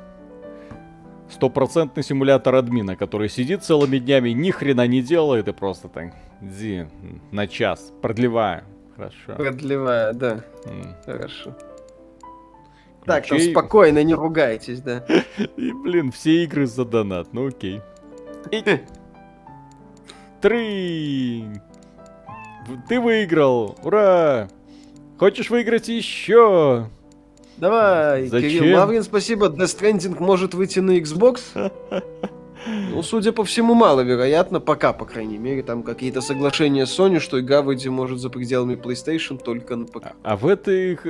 Стопроцентный 1.28 2.04
симулятор 2.04 2.54
админа, 2.54 2.94
который 2.94 3.28
сидит 3.28 3.64
целыми 3.64 3.98
днями, 3.98 4.30
ни 4.30 4.52
хрена 4.52 4.86
не 4.86 5.02
делает 5.02 5.48
и 5.48 5.52
просто 5.52 5.88
так, 5.88 6.14
ди, 6.40 6.86
на 7.32 7.48
час, 7.48 7.92
продлевая. 8.02 8.62
Хорошо. 8.94 9.34
Продлевая, 9.36 10.12
да. 10.12 10.44
Mm. 10.64 10.94
Хорошо. 11.04 11.56
Ключей... 13.02 13.06
Так, 13.06 13.26
там 13.26 13.40
спокойно, 13.40 14.04
не 14.04 14.14
ругайтесь, 14.14 14.80
да. 14.80 15.04
И, 15.56 15.72
блин, 15.72 16.12
все 16.12 16.44
игры 16.44 16.66
за 16.66 16.84
донат, 16.84 17.32
ну 17.32 17.48
окей. 17.48 17.80
Три. 20.40 21.46
Ты 22.88 23.00
выиграл! 23.00 23.76
Ура! 23.82 24.48
Хочешь 25.18 25.50
выиграть 25.50 25.88
еще? 25.88 26.88
Давай, 27.56 28.26
Зачем? 28.26 28.50
Кирилл 28.50 28.78
Лаврин, 28.78 29.02
спасибо. 29.02 29.48
Death 29.48 29.78
Stranding 29.78 30.16
может 30.18 30.54
выйти 30.54 30.78
на 30.80 30.98
Xbox? 30.98 31.40
Ну, 32.66 33.02
судя 33.02 33.32
по 33.32 33.42
всему, 33.44 33.72
маловероятно, 33.74 34.60
пока, 34.60 34.92
по 34.92 35.06
крайней 35.06 35.38
мере, 35.38 35.62
там 35.62 35.82
какие-то 35.82 36.20
соглашения 36.20 36.84
с 36.84 36.98
Sony, 36.98 37.18
что 37.18 37.40
игра 37.40 37.62
выйти 37.62 37.88
может 37.88 38.18
за 38.18 38.28
пределами 38.28 38.74
PlayStation 38.74 39.42
только 39.42 39.76
на 39.76 39.86
ПК. 39.86 40.08
А, 40.08 40.14
а 40.22 40.36
в 40.36 40.46
этих... 40.46 41.06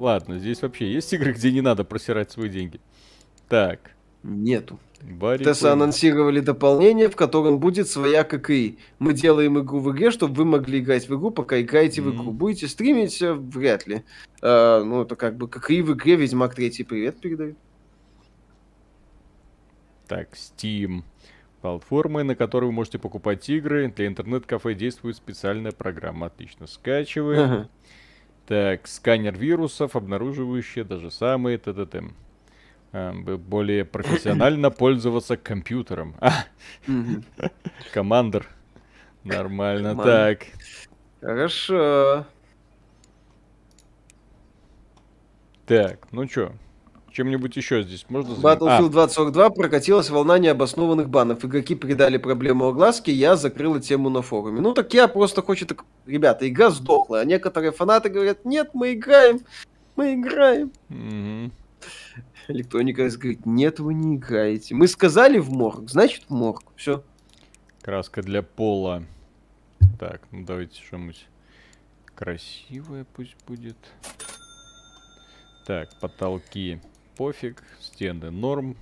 Ладно, 0.00 0.38
здесь 0.40 0.62
вообще 0.62 0.92
есть 0.92 1.12
игры, 1.12 1.32
где 1.32 1.52
не 1.52 1.60
надо 1.60 1.84
просирать 1.84 2.32
свои 2.32 2.48
деньги? 2.48 2.80
Так. 3.48 3.92
Нету. 4.22 4.78
Барри 5.02 5.44
Тесса 5.44 5.72
анонсировали 5.72 6.40
дополнение, 6.40 7.08
в 7.08 7.16
котором 7.16 7.58
будет 7.58 7.88
своя 7.88 8.22
ККИ. 8.22 8.78
Мы 8.98 9.14
делаем 9.14 9.58
игру 9.58 9.80
в 9.80 9.92
игре, 9.92 10.10
чтобы 10.10 10.34
вы 10.34 10.44
могли 10.44 10.80
играть 10.80 11.08
в 11.08 11.16
игру, 11.16 11.30
пока 11.30 11.60
играете 11.60 12.00
mm-hmm. 12.00 12.04
в 12.04 12.14
игру. 12.14 12.32
Будете 12.32 12.68
стримить? 12.68 13.20
Э, 13.22 13.32
вряд 13.32 13.86
ли. 13.86 14.02
А, 14.42 14.82
ну, 14.84 15.02
это 15.02 15.16
как 15.16 15.36
бы 15.36 15.48
ККИ 15.48 15.82
в 15.82 15.92
игре 15.94 16.16
Ведьмак 16.16 16.54
3 16.54 16.84
привет 16.84 17.20
передает. 17.20 17.56
Так, 20.06 20.30
Steam. 20.34 21.02
Платформы, 21.62 22.22
на 22.22 22.34
которые 22.34 22.68
вы 22.68 22.74
можете 22.74 22.98
покупать 22.98 23.48
игры. 23.48 23.92
Для 23.94 24.06
интернет-кафе 24.06 24.74
действует 24.74 25.16
специальная 25.16 25.72
программа. 25.72 26.26
Отлично, 26.26 26.66
скачиваем. 26.66 27.40
Ага. 27.40 27.68
Так, 28.46 28.88
сканер 28.88 29.38
вирусов, 29.38 29.94
обнаруживающий 29.94 30.84
даже 30.84 31.10
самые 31.10 31.58
ТТТ. 31.58 32.02
Э, 32.92 33.12
более 33.12 33.84
профессионально 33.84 34.70
пользоваться 34.70 35.36
компьютером. 35.36 36.16
Командер. 37.92 38.48
Нормально. 39.24 39.94
Так. 39.96 40.46
Хорошо. 41.20 42.26
Так, 45.66 46.08
ну 46.10 46.26
чё? 46.26 46.52
чем-нибудь 47.12 47.56
еще 47.56 47.82
здесь 47.82 48.06
можно 48.08 48.32
Battlefield 48.34 48.86
а. 48.86 49.08
2042 49.08 49.50
прокатилась 49.50 50.10
волна 50.10 50.38
необоснованных 50.38 51.08
банов. 51.08 51.44
Игроки 51.44 51.74
придали 51.74 52.16
проблему 52.16 52.68
огласки, 52.68 53.10
я 53.10 53.36
закрыла 53.36 53.80
тему 53.80 54.08
на 54.10 54.22
форуме. 54.22 54.60
Ну 54.60 54.72
так 54.72 54.94
я 54.94 55.08
просто 55.08 55.42
хочу 55.42 55.66
так... 55.66 55.84
Ребята, 56.06 56.48
игра 56.48 56.70
сдохла, 56.70 57.20
а 57.20 57.24
некоторые 57.24 57.72
фанаты 57.72 58.08
говорят, 58.08 58.44
нет, 58.44 58.70
мы 58.74 58.94
играем, 58.94 59.40
мы 59.96 60.14
играем. 60.14 60.72
Mm-hmm. 60.88 61.50
Электроника 62.50 63.08
говорит, 63.08 63.46
нет, 63.46 63.80
вы 63.80 63.94
не 63.94 64.16
играете. 64.16 64.74
Мы 64.74 64.88
сказали 64.88 65.38
в 65.38 65.50
морг, 65.50 65.88
значит 65.88 66.24
в 66.28 66.30
морг. 66.30 66.62
Все. 66.76 67.04
Краска 67.82 68.22
для 68.22 68.42
пола. 68.42 69.04
Так, 69.98 70.22
ну 70.30 70.44
давайте 70.44 70.82
что-нибудь 70.82 71.26
красивое 72.14 73.06
пусть 73.14 73.36
будет. 73.46 73.76
Так, 75.66 75.88
потолки 76.00 76.80
пофиг, 77.16 77.62
стены 77.80 78.30
норм. 78.30 78.76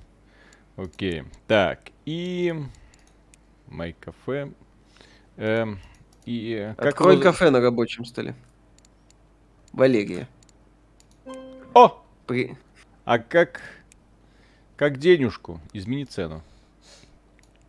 Окей. 0.76 1.24
Так, 1.46 1.90
и... 2.04 2.54
Май 3.66 3.94
кафе. 3.98 4.52
Эм, 5.36 5.80
и... 6.24 6.72
Как 6.76 6.86
Открой 6.86 7.16
вы... 7.16 7.22
кафе 7.22 7.50
на 7.50 7.60
рабочем 7.60 8.04
столе. 8.04 8.34
Валерия. 9.72 10.28
О! 11.74 12.02
При... 12.26 12.56
А 13.08 13.18
как... 13.18 13.62
Как 14.76 14.98
денежку? 14.98 15.62
Измени 15.72 16.04
цену. 16.04 16.42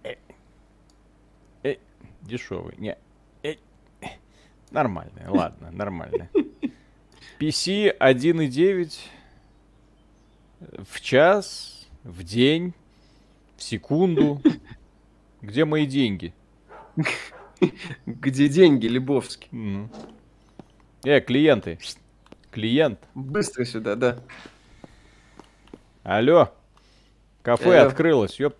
Э, 0.04 0.16
э, 1.64 1.78
дешевый. 2.24 2.76
Не. 2.78 2.98
Э, 3.44 3.56
э. 4.02 4.08
Нормальный, 4.70 5.26
ладно, 5.30 5.72
нормально. 5.72 6.28
PC 7.40 7.98
1.9 7.98 9.00
в 10.84 11.00
час, 11.00 11.88
в 12.04 12.22
день, 12.24 12.74
в 13.56 13.64
секунду. 13.64 14.42
Где 15.42 15.64
мои 15.64 15.86
деньги? 15.86 16.34
Где 18.06 18.50
деньги, 18.50 18.88
Лебовский? 18.88 19.88
Э, 21.06 21.22
клиенты. 21.22 21.80
Клиент. 22.52 23.00
Быстро 23.16 23.64
сюда, 23.64 23.96
да. 23.96 24.20
Алло. 26.04 26.50
Кафе 27.41 27.70
э... 27.72 27.80
открылось, 27.80 28.39
ёп. 28.39 28.56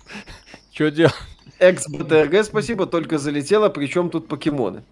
Чё 0.70 0.90
делать? 0.90 1.14
Экс-БТРГ, 1.58 2.44
спасибо, 2.44 2.86
только 2.86 3.18
залетело, 3.18 3.68
причем 3.68 4.10
тут 4.10 4.28
покемоны. 4.28 4.82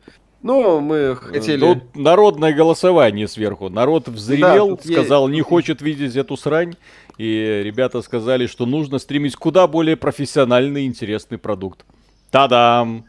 Ну, 0.42 0.80
мы 0.80 1.16
хотели... 1.16 1.60
Тут 1.60 1.96
народное 1.96 2.52
голосование 2.52 3.28
сверху. 3.28 3.68
Народ 3.68 4.08
взревел, 4.08 4.76
да, 4.76 4.82
сказал, 4.82 5.28
есть... 5.28 5.34
не 5.36 5.42
хочет 5.42 5.80
видеть 5.82 6.16
эту 6.16 6.36
срань. 6.36 6.74
И 7.16 7.62
ребята 7.64 8.02
сказали, 8.02 8.46
что 8.46 8.66
нужно 8.66 8.98
стримить 8.98 9.36
куда 9.36 9.66
более 9.66 9.96
профессиональный 9.96 10.84
и 10.84 10.86
интересный 10.86 11.38
продукт. 11.38 11.84
Та-дам! 12.30 13.04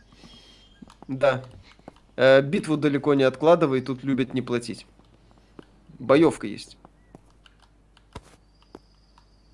Да. 1.08 1.44
Э, 2.16 2.42
битву 2.42 2.78
далеко 2.78 3.14
не 3.14 3.24
откладывай, 3.24 3.82
тут 3.82 4.04
любят 4.04 4.34
не 4.34 4.42
платить. 4.42 4.86
Боевка 5.98 6.46
есть. 6.46 6.78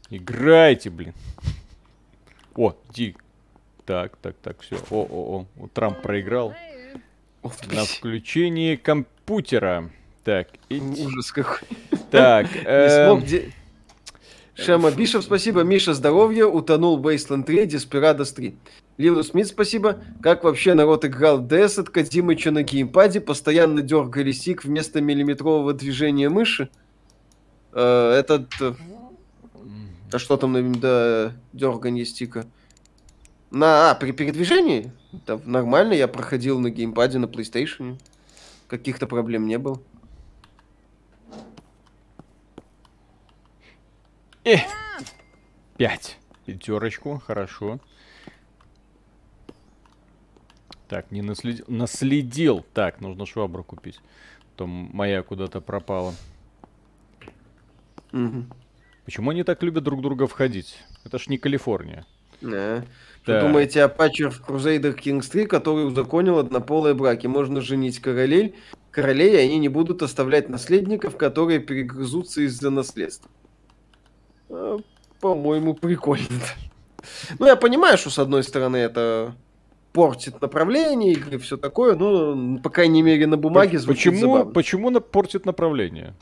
Играйте, 0.09 0.89
блин. 0.89 1.13
О, 2.55 2.73
иди. 2.91 3.15
Так, 3.85 4.17
так, 4.17 4.35
так, 4.41 4.59
все. 4.61 4.77
О, 4.89 5.07
о, 5.09 5.45
о. 5.59 5.67
Трамп 5.67 6.01
проиграл. 6.01 6.53
На 7.71 7.85
включении 7.85 8.75
компьютера. 8.75 9.89
Так, 10.23 10.49
и... 10.69 10.79
Ужас 10.79 11.31
какой. 11.31 11.67
Так, 12.11 12.47
эм, 12.65 13.23
Шема 14.55 14.91
Бишев, 14.91 15.23
спасибо. 15.23 15.61
Миша, 15.61 15.93
здоровья. 15.93 16.45
Утонул 16.45 16.99
Wasteland 16.99 17.43
3, 17.45 17.65
Desperados 17.65 18.33
3. 18.33 18.55
Лилу 18.97 19.23
Смит, 19.23 19.47
спасибо. 19.47 20.01
Как 20.21 20.43
вообще 20.43 20.73
народ 20.73 21.05
играл 21.05 21.41
DS 21.41 21.79
от 21.79 21.89
Кадимыча 21.89 22.51
на 22.51 22.63
геймпаде? 22.63 23.21
Постоянно 23.21 23.81
дергали 23.81 24.33
сик 24.33 24.65
вместо 24.65 24.99
миллиметрового 24.99 25.73
движения 25.73 26.27
мыши. 26.27 26.69
Э, 27.71 28.11
этот... 28.19 28.47
А 30.11 30.19
что 30.19 30.37
там 30.37 30.53
на 30.53 30.73
да, 30.73 31.33
дергание 31.53 32.05
стика? 32.05 32.45
На, 33.51 33.91
а, 33.91 33.95
при 33.95 34.11
передвижении? 34.11 34.91
Да, 35.25 35.39
нормально, 35.45 35.93
я 35.93 36.07
проходил 36.07 36.59
на 36.59 36.69
геймпаде 36.69 37.19
на 37.19 37.25
PlayStation. 37.25 37.99
Каких-то 38.67 39.07
проблем 39.07 39.47
не 39.47 39.57
было. 39.57 39.81
Э, 44.43 44.57
пять. 45.77 46.17
Пятерочку, 46.45 47.19
хорошо. 47.19 47.79
Так, 50.87 51.11
не 51.11 51.21
наследил. 51.21 51.65
Наследил. 51.67 52.65
Так, 52.73 52.99
нужно 52.99 53.27
швабру 53.27 53.63
купить. 53.63 53.99
Там 54.55 54.69
моя 54.69 55.21
куда-то 55.21 55.61
пропала. 55.61 56.15
Угу. 58.11 58.45
Почему 59.09 59.31
они 59.31 59.41
так 59.41 59.63
любят 59.63 59.83
друг 59.83 60.03
друга 60.03 60.27
входить? 60.27 60.77
Это 61.03 61.17
ж 61.17 61.29
не 61.29 61.39
Калифорния. 61.39 62.05
Да. 62.41 62.85
Что 63.23 63.41
думаете 63.41 63.81
о 63.81 63.89
патче 63.89 64.29
в 64.29 64.39
Crusader 64.47 64.95
Kings 64.95 65.31
3, 65.31 65.47
который 65.47 65.87
узаконил 65.87 66.37
однополые 66.37 66.93
браки? 66.93 67.25
Можно 67.25 67.59
женить 67.61 67.97
королей, 67.97 68.53
королей, 68.91 69.33
и 69.33 69.37
они 69.37 69.57
не 69.57 69.67
будут 69.67 70.03
оставлять 70.03 70.47
наследников, 70.47 71.17
которые 71.17 71.57
перегрызутся 71.57 72.41
из-за 72.41 72.69
наследства. 72.69 73.31
А, 74.47 74.77
по-моему, 75.19 75.73
прикольно. 75.73 76.27
Ну, 77.39 77.47
я 77.47 77.55
понимаю, 77.55 77.97
что, 77.97 78.11
с 78.11 78.19
одной 78.19 78.43
стороны, 78.43 78.77
это 78.77 79.33
портит 79.91 80.39
направление 80.39 81.13
и 81.13 81.37
все 81.39 81.57
такое, 81.57 81.95
но, 81.95 82.59
по 82.59 82.69
крайней 82.69 83.01
мере, 83.01 83.25
на 83.25 83.37
бумаге 83.37 83.79
звучит 83.79 84.13
почему, 84.13 84.33
забавно. 84.33 84.53
Почему 84.53 84.89
на 84.91 84.99
портит 84.99 85.47
направление? 85.47 86.13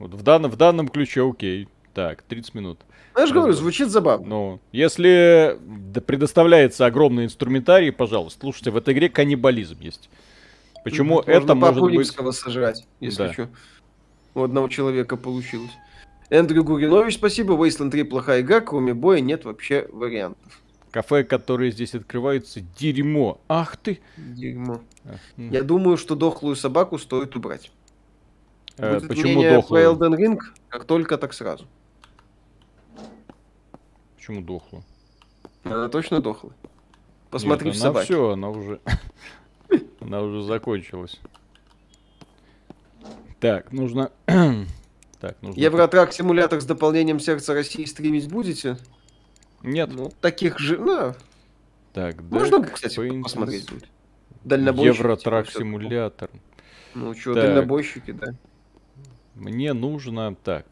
Вот 0.00 0.12
в 0.12 0.24
данном, 0.24 0.50
в 0.50 0.56
данном 0.56 0.88
ключе 0.88 1.24
окей. 1.24 1.68
Так, 1.94 2.22
30 2.22 2.54
минут. 2.54 2.80
Ну, 3.14 3.20
я 3.20 3.26
же 3.26 3.34
говорю, 3.34 3.52
звучит 3.52 3.88
забавно. 3.88 4.26
Ну, 4.26 4.60
если 4.72 5.58
предоставляется 6.06 6.86
огромный 6.86 7.26
инструментарий, 7.26 7.92
пожалуйста, 7.92 8.40
слушайте, 8.40 8.72
в 8.72 8.76
этой 8.76 8.92
игре 8.94 9.08
каннибализм 9.08 9.80
есть. 9.80 10.10
Почему 10.82 11.16
Можно 11.16 11.30
это 11.30 11.54
может 11.54 11.82
быть... 11.82 12.12
сожрать, 12.34 12.86
если 13.00 13.26
да. 13.28 13.32
что. 13.32 13.48
У 14.34 14.42
одного 14.42 14.68
человека 14.68 15.16
получилось. 15.16 15.70
Эндрю 16.28 16.64
Гуринович, 16.64 17.14
спасибо. 17.14 17.54
Wasteland 17.54 17.90
3 17.90 18.02
плохая 18.02 18.40
игра, 18.40 18.60
кроме 18.60 18.92
боя 18.92 19.20
нет 19.20 19.44
вообще 19.44 19.88
вариантов. 19.92 20.60
Кафе, 20.90 21.22
которые 21.24 21.70
здесь 21.70 21.94
открываются, 21.94 22.60
дерьмо. 22.60 23.40
Ах 23.48 23.76
ты! 23.76 24.00
Дерьмо. 24.16 24.80
А, 25.04 25.14
Я 25.36 25.62
думаю, 25.62 25.96
что 25.96 26.16
дохлую 26.16 26.56
собаку 26.56 26.98
стоит 26.98 27.36
убрать. 27.36 27.70
Э, 28.76 29.00
почему 29.00 29.42
дохлую? 29.42 29.84
Elden 29.84 30.16
Ring, 30.16 30.38
как 30.68 30.84
только, 30.84 31.18
так 31.18 31.32
сразу. 31.32 31.66
Почему 34.24 34.40
дохла? 34.40 34.82
Она 35.64 35.90
точно 35.90 36.22
дохла. 36.22 36.50
Посмотри 37.28 37.66
Нет, 37.66 37.76
в 37.76 37.78
собаке. 37.78 38.06
все, 38.06 38.30
она 38.30 38.48
уже... 38.48 38.80
она 40.00 40.22
уже 40.22 40.42
закончилась. 40.42 41.20
Так, 43.38 43.70
нужно... 43.70 44.10
так, 45.20 45.36
нужно... 45.42 45.60
Евротрак 45.60 46.14
симулятор 46.14 46.62
с 46.62 46.64
дополнением 46.64 47.20
сердца 47.20 47.52
России 47.52 47.84
стримить 47.84 48.30
будете? 48.30 48.78
Нет. 49.62 49.90
Ну, 49.92 50.10
таких 50.22 50.58
же... 50.58 50.78
Ну, 50.78 51.12
так, 51.92 52.22
Можно, 52.22 52.64
кстати, 52.64 52.98
Paintings... 52.98 53.22
посмотреть 53.24 53.70
будет. 53.70 53.88
Дальнобойщики. 54.42 54.96
Евротрак 54.96 55.48
типа, 55.48 55.58
симулятор. 55.58 56.30
Ну 56.94 57.12
что, 57.12 57.34
дальнобойщики, 57.34 58.12
да. 58.12 58.28
Мне 59.34 59.74
нужно... 59.74 60.34
Так. 60.34 60.64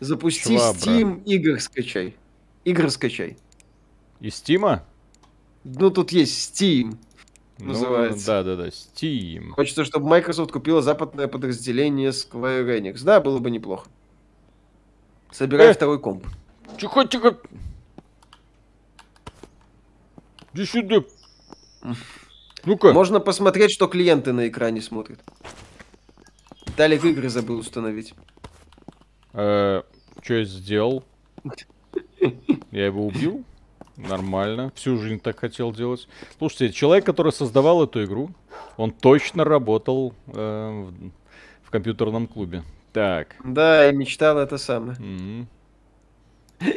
Запусти 0.00 0.56
Швабра. 0.56 0.78
Steam, 0.78 1.22
игр 1.24 1.60
скачай. 1.60 2.16
Игры 2.64 2.90
скачай. 2.90 3.36
Из 4.20 4.36
Стима? 4.36 4.84
Ну, 5.64 5.90
тут 5.90 6.12
есть 6.12 6.62
Steam. 6.62 6.96
Ну, 7.58 7.66
называется. 7.66 8.26
Да, 8.26 8.42
да, 8.42 8.56
да, 8.56 8.68
Steam. 8.68 9.50
Хочется, 9.50 9.84
чтобы 9.84 10.08
Microsoft 10.08 10.50
купила 10.52 10.82
западное 10.82 11.28
подразделение 11.28 12.10
Square 12.10 12.80
Enix. 12.80 13.04
Да, 13.04 13.20
было 13.20 13.38
бы 13.38 13.50
неплохо. 13.50 13.88
Собирай 15.30 15.68
э! 15.68 15.74
второй 15.74 16.00
комп. 16.00 16.26
Тихо, 16.78 17.06
тихо. 17.06 17.38
Иди 20.52 20.64
сюда. 20.64 21.04
Ну-ка. 22.64 22.92
Можно 22.92 23.20
посмотреть, 23.20 23.72
что 23.72 23.88
клиенты 23.88 24.32
на 24.32 24.48
экране 24.48 24.80
смотрят. 24.80 25.20
Виталик 26.66 27.04
игры 27.04 27.28
забыл 27.28 27.58
установить. 27.58 28.14
Э, 29.32 29.82
что 30.22 30.34
я 30.34 30.44
сделал? 30.44 31.04
Я 32.70 32.86
его 32.86 33.06
убил. 33.06 33.44
Нормально. 33.96 34.72
Всю 34.74 34.96
жизнь 34.98 35.20
так 35.20 35.38
хотел 35.38 35.72
делать. 35.72 36.08
Слушайте, 36.38 36.72
человек, 36.72 37.04
который 37.04 37.32
создавал 37.32 37.84
эту 37.84 38.04
игру, 38.04 38.30
он 38.76 38.90
точно 38.90 39.44
работал 39.44 40.14
э, 40.26 40.32
в, 40.32 41.10
в 41.62 41.70
компьютерном 41.70 42.26
клубе. 42.26 42.64
Так. 42.92 43.36
Да, 43.44 43.84
я 43.84 43.92
мечтал 43.92 44.38
это 44.38 44.58
самое. 44.58 44.96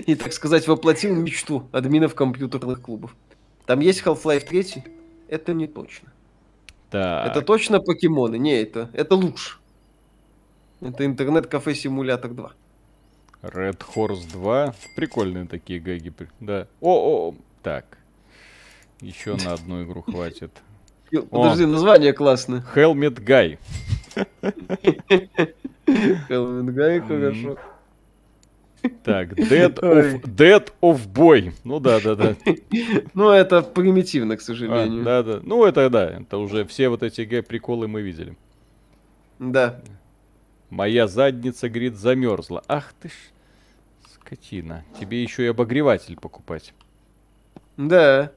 И, 0.05 0.15
так 0.15 0.33
сказать, 0.33 0.67
воплотил 0.67 1.15
мечту 1.15 1.67
админов 1.71 2.15
компьютерных 2.15 2.81
клубов. 2.81 3.15
Там 3.65 3.79
есть 3.79 4.01
Half-Life 4.03 4.47
3? 4.47 4.83
Это 5.27 5.53
не 5.53 5.67
точно. 5.67 6.11
Так. 6.89 7.27
Это 7.27 7.41
точно 7.41 7.79
покемоны? 7.79 8.37
Не, 8.37 8.61
это, 8.61 8.89
это 8.93 9.15
лучше. 9.15 9.57
Это 10.81 11.05
интернет-кафе 11.05 11.75
симулятор 11.75 12.31
2. 12.31 12.51
Red 13.41 13.81
Horse 13.95 14.29
2. 14.31 14.73
Прикольные 14.95 15.45
такие 15.45 15.79
гэги. 15.79 16.13
Да. 16.39 16.67
О, 16.81 17.29
о, 17.29 17.35
так. 17.63 17.97
Еще 19.01 19.35
на 19.35 19.53
одну 19.53 19.83
игру 19.83 20.01
хватит. 20.01 20.51
Подожди, 21.29 21.63
О. 21.63 21.67
название 21.67 22.13
классное. 22.13 22.63
Helmet 22.75 23.23
Guy. 23.23 23.57
Helmet 25.85 26.73
Guy, 26.73 27.07
хорошо. 27.07 27.57
Так, 29.03 29.33
Dead 29.33 29.73
of, 29.81 30.21
Dead 30.23 30.71
of 30.81 31.07
Boy. 31.11 31.53
Ну 31.63 31.79
да, 31.79 31.99
да, 31.99 32.15
да. 32.15 32.35
Ну, 33.13 33.29
это 33.29 33.61
примитивно, 33.61 34.37
к 34.37 34.41
сожалению. 34.41 35.01
А, 35.01 35.05
да, 35.05 35.23
да. 35.23 35.39
Ну, 35.43 35.65
это 35.65 35.89
да. 35.89 36.21
Это 36.21 36.37
уже 36.37 36.65
все 36.65 36.89
вот 36.89 37.03
эти 37.03 37.41
приколы 37.41 37.87
мы 37.87 38.01
видели. 38.01 38.35
Да. 39.39 39.81
Моя 40.69 41.07
задница, 41.07 41.69
говорит, 41.69 41.95
замерзла. 41.95 42.63
Ах 42.67 42.93
ты 43.01 43.09
ж, 43.09 43.13
скотина. 44.13 44.83
Тебе 44.99 45.23
еще 45.23 45.43
и 45.45 45.47
обогреватель 45.47 46.17
покупать. 46.17 46.73
Да. 47.77 48.31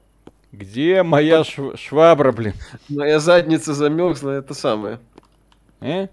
Где 0.51 1.03
моя 1.03 1.41
шв- 1.41 1.77
швабра, 1.77 2.31
блин? 2.31 2.53
Моя 2.89 3.19
задница 3.19 3.73
замерзла, 3.73 4.31
это 4.31 4.53
самое. 4.53 4.99
Э? 5.81 6.07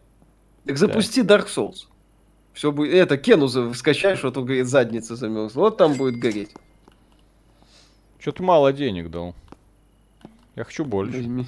Так 0.65 0.77
запусти 0.79 1.23
да. 1.23 1.37
Dark 1.39 1.47
Souls. 1.47 1.87
Все 2.53 2.73
будет. 2.73 2.95
Это 2.95 3.17
Кену 3.17 3.49
скачаешь, 3.75 4.23
вот 4.25 4.37
он 4.37 4.45
говорит, 4.45 4.67
задница 4.67 5.15
замерзла. 5.15 5.61
Вот 5.61 5.77
там 5.77 5.95
будет 5.95 6.19
гореть. 6.19 6.51
Что-то 8.19 8.43
мало 8.43 8.73
денег 8.73 9.11
дал. 9.11 9.35
Я 10.57 10.65
хочу 10.65 10.85
больше. 10.85 11.19
Возьми. 11.19 11.47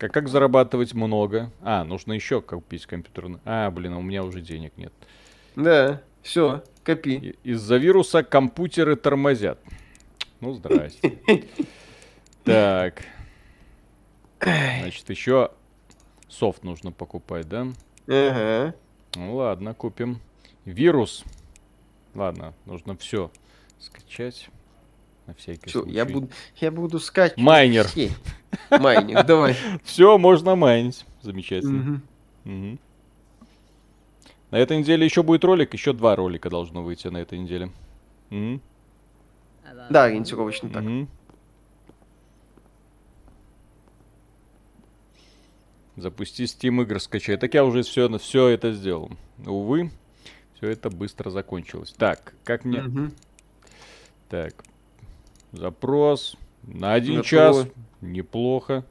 Как, 0.00 0.14
как 0.14 0.28
зарабатывать 0.28 0.94
много? 0.94 1.52
А, 1.60 1.84
нужно 1.84 2.14
еще 2.14 2.40
купить 2.40 2.86
компьютерный. 2.86 3.38
А, 3.44 3.70
блин, 3.70 3.92
а 3.92 3.98
у 3.98 4.02
меня 4.02 4.24
уже 4.24 4.40
денег 4.40 4.72
нет. 4.78 4.94
Да, 5.56 6.00
все, 6.22 6.64
копи. 6.84 7.36
Из-за 7.44 7.76
вируса 7.76 8.22
компьютеры 8.22 8.96
тормозят. 8.96 9.60
Ну, 10.40 10.54
здрасте. 10.54 11.18
Так. 12.44 13.02
Значит, 14.40 15.10
еще 15.10 15.50
софт 16.30 16.64
нужно 16.64 16.90
покупать, 16.90 17.46
да? 17.46 17.66
Ага. 18.08 18.74
Ну 19.14 19.34
ладно, 19.34 19.74
купим. 19.74 20.18
Вирус. 20.64 21.24
Ладно, 22.14 22.54
нужно 22.64 22.96
все 22.96 23.30
скачать. 23.78 24.48
На 25.30 25.34
всякий 25.34 25.70
Всё, 25.70 25.82
случай. 25.82 25.94
Я 25.94 26.04
буду, 26.04 26.28
я 26.56 26.70
буду 26.72 26.98
скачивать. 26.98 27.38
Майнер. 27.38 27.86
Майнер, 28.68 29.24
давай. 29.24 29.54
Все, 29.84 30.18
можно 30.18 30.56
майнить. 30.56 31.06
Замечательно. 31.22 32.02
Угу. 32.44 32.78
На 34.50 34.56
этой 34.56 34.78
неделе 34.78 35.04
еще 35.04 35.22
будет 35.22 35.44
ролик, 35.44 35.72
еще 35.72 35.92
два 35.92 36.16
ролика 36.16 36.50
должно 36.50 36.82
выйти 36.82 37.06
на 37.06 37.18
этой 37.18 37.38
неделе. 37.38 37.70
Угу. 38.32 38.60
Да, 39.90 40.04
ориентировочно 40.04 40.68
так. 40.68 40.82
Угу. 40.82 41.06
Запусти 45.94 46.42
Steam 46.42 46.82
игр, 46.82 46.98
скачай. 46.98 47.36
Так 47.36 47.54
я 47.54 47.64
уже 47.64 47.82
все, 47.82 48.18
все 48.18 48.48
это 48.48 48.72
сделал. 48.72 49.12
Увы, 49.46 49.92
все 50.56 50.70
это 50.70 50.90
быстро 50.90 51.30
закончилось. 51.30 51.94
Так, 51.96 52.34
как 52.42 52.64
мне... 52.64 52.82
Угу. 52.82 53.10
Так, 54.28 54.54
запрос 55.52 56.36
на 56.62 56.94
один 56.94 57.16
Готово. 57.22 57.64
час. 57.64 57.66
Неплохо. 58.00 58.84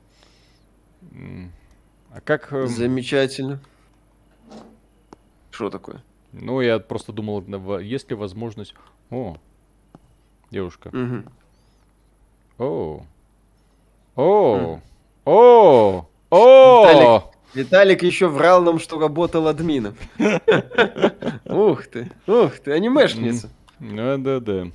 А 2.11 2.21
как... 2.21 2.51
Эм, 2.53 2.67
Замечательно. 2.67 3.59
Что 5.51 5.69
такое? 5.69 6.03
Ну, 6.31 6.61
я 6.61 6.79
просто 6.79 7.11
думал, 7.11 7.43
есть 7.79 8.09
ли 8.09 8.15
возможность... 8.15 8.73
О, 9.09 9.37
девушка. 10.51 10.89
Угу. 10.89 11.23
О. 12.59 13.05
О. 14.15 14.79
О. 15.25 16.05
О. 16.29 16.85
Виталик, 16.85 17.23
Виталик 17.53 18.03
еще 18.03 18.27
врал 18.27 18.61
нам, 18.61 18.79
что 18.79 18.99
работал 18.99 19.47
админом. 19.47 19.95
Ух 21.45 21.87
ты, 21.87 22.11
ух 22.27 22.59
ты, 22.59 22.71
анимешница. 22.73 23.49
Да, 23.79 24.17
да, 24.17 24.39
да. 24.39 24.67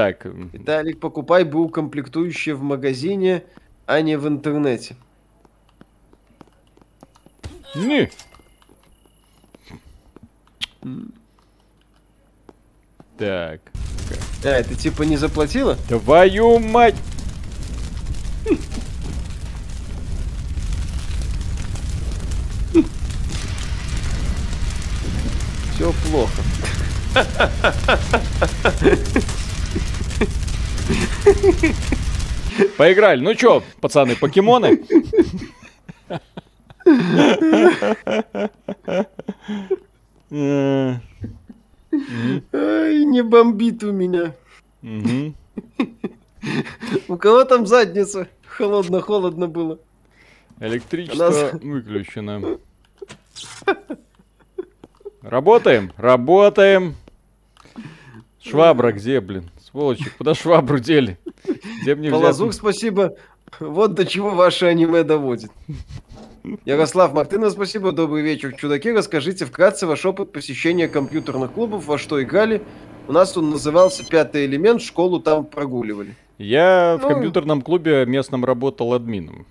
Так. 0.00 0.24
Виталик, 0.24 0.98
покупай 0.98 1.44
был 1.44 1.68
комплектующие 1.68 2.54
в 2.54 2.62
магазине, 2.62 3.44
а 3.84 4.00
не 4.00 4.16
в 4.16 4.26
интернете. 4.26 4.96
Не. 7.74 8.10
Так. 13.18 13.60
А, 14.42 14.48
это 14.48 14.74
типа 14.74 15.02
не 15.02 15.18
заплатила? 15.18 15.76
Твою 15.86 16.58
мать! 16.60 16.96
Все 25.74 25.92
плохо. 26.08 26.42
Поиграли. 32.76 33.20
Ну 33.20 33.34
чё, 33.34 33.62
пацаны, 33.80 34.16
покемоны? 34.16 34.80
Ай, 42.52 43.04
не 43.04 43.22
бомбит 43.22 43.82
у 43.84 43.92
меня. 43.92 44.34
У 47.08 47.16
кого 47.16 47.44
там 47.44 47.66
задница? 47.66 48.28
Холодно-холодно 48.46 49.46
было. 49.46 49.78
Электричество 50.58 51.50
выключено. 51.62 52.58
Работаем, 55.22 55.92
работаем. 55.96 56.94
Швабра 58.42 58.92
где, 58.92 59.20
блин? 59.20 59.50
Сволочи, 59.70 60.10
куда 60.18 60.34
швабру 60.34 60.78
дели? 60.78 61.18
Где 61.82 61.94
мне 61.94 62.10
Полозук, 62.10 62.52
спасибо. 62.52 63.14
Вот 63.58 63.94
до 63.94 64.04
чего 64.04 64.30
ваше 64.30 64.66
аниме 64.66 65.02
доводит. 65.04 65.50
Ярослав 66.64 67.12
Мартынов, 67.12 67.52
спасибо. 67.52 67.92
Добрый 67.92 68.22
вечер, 68.22 68.52
чудаки. 68.54 68.90
Расскажите 68.90 69.44
вкратце 69.44 69.86
ваш 69.86 70.04
опыт 70.06 70.32
посещения 70.32 70.88
компьютерных 70.88 71.52
клубов, 71.52 71.86
во 71.86 71.98
что 71.98 72.22
играли. 72.22 72.62
У 73.08 73.12
нас 73.12 73.36
он 73.36 73.50
назывался 73.50 74.04
«Пятый 74.04 74.46
элемент», 74.46 74.82
школу 74.82 75.20
там 75.20 75.44
прогуливали. 75.44 76.14
Я 76.38 76.98
ну... 77.00 77.06
в 77.06 77.12
компьютерном 77.12 77.60
клубе 77.60 78.06
местном 78.06 78.44
работал 78.44 78.94
админом. 78.94 79.46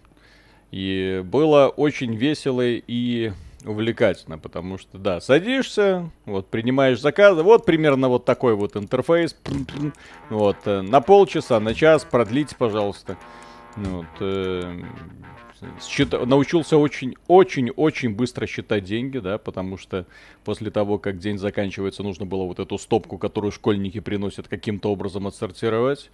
И 0.71 1.21
было 1.25 1.67
очень 1.67 2.15
весело 2.15 2.63
и 2.65 3.31
увлекательно, 3.65 4.37
потому 4.37 4.77
что, 4.77 4.97
да, 4.97 5.19
садишься, 5.19 6.09
вот, 6.25 6.47
принимаешь 6.49 6.99
заказы, 6.99 7.43
вот 7.43 7.65
примерно 7.65 8.09
вот 8.09 8.25
такой 8.25 8.55
вот 8.55 8.75
интерфейс, 8.75 9.35
вот, 10.29 10.57
э, 10.65 10.81
на 10.81 11.01
полчаса, 11.01 11.59
на 11.59 11.73
час 11.73 12.05
продлите, 12.09 12.55
пожалуйста. 12.55 13.17
Вот, 13.75 14.07
э, 14.21 14.81
счит... 15.87 16.11
научился 16.11 16.77
очень, 16.77 17.15
очень, 17.27 17.69
очень 17.71 18.13
быстро 18.15 18.47
считать 18.47 18.83
деньги, 18.83 19.19
да, 19.19 19.37
потому 19.37 19.77
что 19.77 20.05
после 20.43 20.71
того, 20.71 20.97
как 20.97 21.19
день 21.19 21.37
заканчивается, 21.37 22.03
нужно 22.03 22.25
было 22.25 22.43
вот 22.43 22.59
эту 22.59 22.77
стопку, 22.77 23.17
которую 23.17 23.51
школьники 23.51 23.99
приносят, 23.99 24.47
каким-то 24.47 24.91
образом 24.91 25.27
отсортировать. 25.27 26.09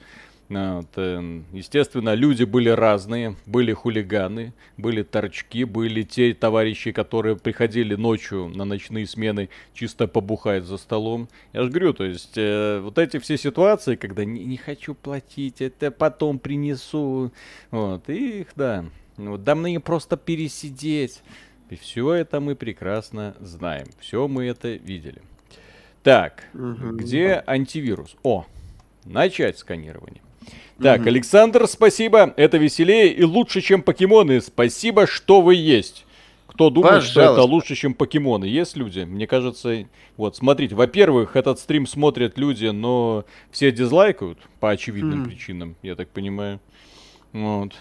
Вот, 0.48 0.90
э, 0.98 1.42
естественно, 1.54 2.14
люди 2.14 2.44
были 2.44 2.70
разные, 2.70 3.36
были 3.48 3.74
хулиганы, 3.74 4.54
были 4.78 5.02
торчки, 5.02 5.64
были 5.64 6.04
те 6.04 6.36
товарищи, 6.36 6.92
которые 6.92 7.36
приходили 7.36 7.96
ночью 7.96 8.50
на 8.50 8.64
ночные 8.64 9.08
смены 9.08 9.50
чисто 9.74 10.08
побухать 10.08 10.66
за 10.66 10.78
столом. 10.78 11.30
Я 11.52 11.64
же 11.64 11.70
говорю, 11.70 11.94
то 11.94 12.04
есть 12.04 12.38
э, 12.38 12.80
вот 12.80 13.00
эти 13.00 13.18
все 13.18 13.38
ситуации, 13.38 13.96
когда 13.96 14.24
не, 14.24 14.46
не 14.46 14.58
хочу 14.58 14.94
платить, 14.94 15.62
это 15.62 15.90
потом 15.90 16.38
принесу, 16.38 17.32
вот, 17.72 18.08
их, 18.08 18.50
да, 18.56 18.86
вот, 19.18 19.44
да 19.44 19.56
мне 19.56 19.80
просто 19.80 20.16
пересидеть. 20.16 21.24
И 21.72 21.76
все 21.76 22.14
это 22.14 22.40
мы 22.40 22.56
прекрасно 22.56 23.36
знаем, 23.40 23.88
все 24.00 24.28
мы 24.28 24.46
это 24.46 24.74
видели. 24.74 25.24
Так, 26.04 26.44
угу. 26.54 26.98
где 26.98 27.44
антивирус? 27.48 28.16
О, 28.22 28.46
начать 29.06 29.58
сканирование. 29.58 30.22
Так, 30.82 31.02
угу. 31.02 31.08
Александр, 31.08 31.68
спасибо. 31.68 32.34
Это 32.38 32.58
веселее 32.58 33.14
и 33.14 33.24
лучше, 33.24 33.62
чем 33.62 33.82
покемоны. 33.82 34.42
Спасибо, 34.42 35.08
что 35.08 35.42
вы 35.42 35.56
есть. 35.56 36.06
Кто 36.48 36.70
думает, 36.70 36.96
Пожалуйста. 36.96 37.12
что 37.12 37.34
это 37.34 37.44
лучше, 37.44 37.76
чем 37.76 37.94
покемоны? 37.94 38.46
Есть 38.46 38.78
люди? 38.78 39.02
Мне 39.02 39.28
кажется, 39.28 39.88
вот, 40.16 40.38
смотрите, 40.38 40.74
во-первых, 40.74 41.36
этот 41.36 41.60
стрим 41.60 41.86
смотрят 41.86 42.38
люди, 42.38 42.68
но 42.68 43.26
все 43.52 43.74
дизлайкают 43.74 44.40
по 44.62 44.70
очевидным 44.70 45.24
mm. 45.24 45.26
причинам, 45.26 45.76
я 45.82 45.96
так 45.96 46.08
понимаю. 46.10 46.62
Вот. 47.34 47.74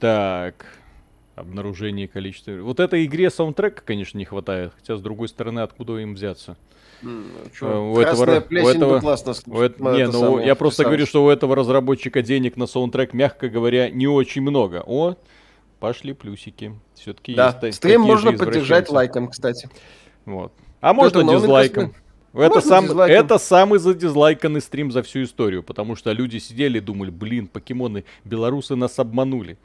Так. 0.00 0.66
Обнаружение 1.36 2.08
количества. 2.08 2.52
Вот 2.62 2.80
этой 2.80 3.04
игре 3.04 3.30
саундтрека, 3.30 3.82
конечно, 3.84 4.18
не 4.18 4.24
хватает. 4.24 4.72
Хотя, 4.76 4.96
с 4.96 5.02
другой 5.02 5.28
стороны, 5.28 5.60
откуда 5.60 5.98
им 5.98 6.14
взяться? 6.14 6.56
Mm, 7.02 7.92
у 7.92 7.98
этого, 7.98 8.44
у 8.50 8.68
этого, 8.68 9.00
классно 9.00 9.34
у 9.46 9.60
это, 9.60 9.82
не, 9.82 10.06
ну, 10.06 10.38
я 10.38 10.54
просто 10.54 10.84
говорю, 10.84 11.06
что 11.06 11.24
у 11.24 11.28
этого 11.28 11.54
разработчика 11.54 12.22
денег 12.22 12.56
на 12.56 12.66
саундтрек, 12.66 13.12
мягко 13.12 13.48
говоря, 13.48 13.90
не 13.90 14.06
очень 14.06 14.42
много. 14.42 14.82
О, 14.86 15.14
пошли 15.78 16.14
плюсики. 16.14 16.74
Все-таки 16.94 17.34
да. 17.34 17.56
есть 17.62 17.76
Стрим 17.76 18.02
можно 18.02 18.32
поддержать 18.32 18.88
лайком, 18.88 19.28
кстати. 19.28 19.68
Вот. 20.24 20.52
А 20.80 20.92
можно 20.92 21.22
дизлайком. 21.22 21.94
Это, 22.32 22.60
сам, 22.60 22.84
это 23.00 23.38
самый 23.38 23.78
задизлайканный 23.78 24.60
стрим 24.60 24.92
за 24.92 25.02
всю 25.02 25.22
историю, 25.22 25.62
потому 25.62 25.96
что 25.96 26.12
люди 26.12 26.36
сидели 26.36 26.78
и 26.78 26.80
думали, 26.82 27.08
блин, 27.08 27.46
покемоны, 27.46 28.04
белорусы 28.24 28.76
нас 28.76 28.98
обманули. 28.98 29.56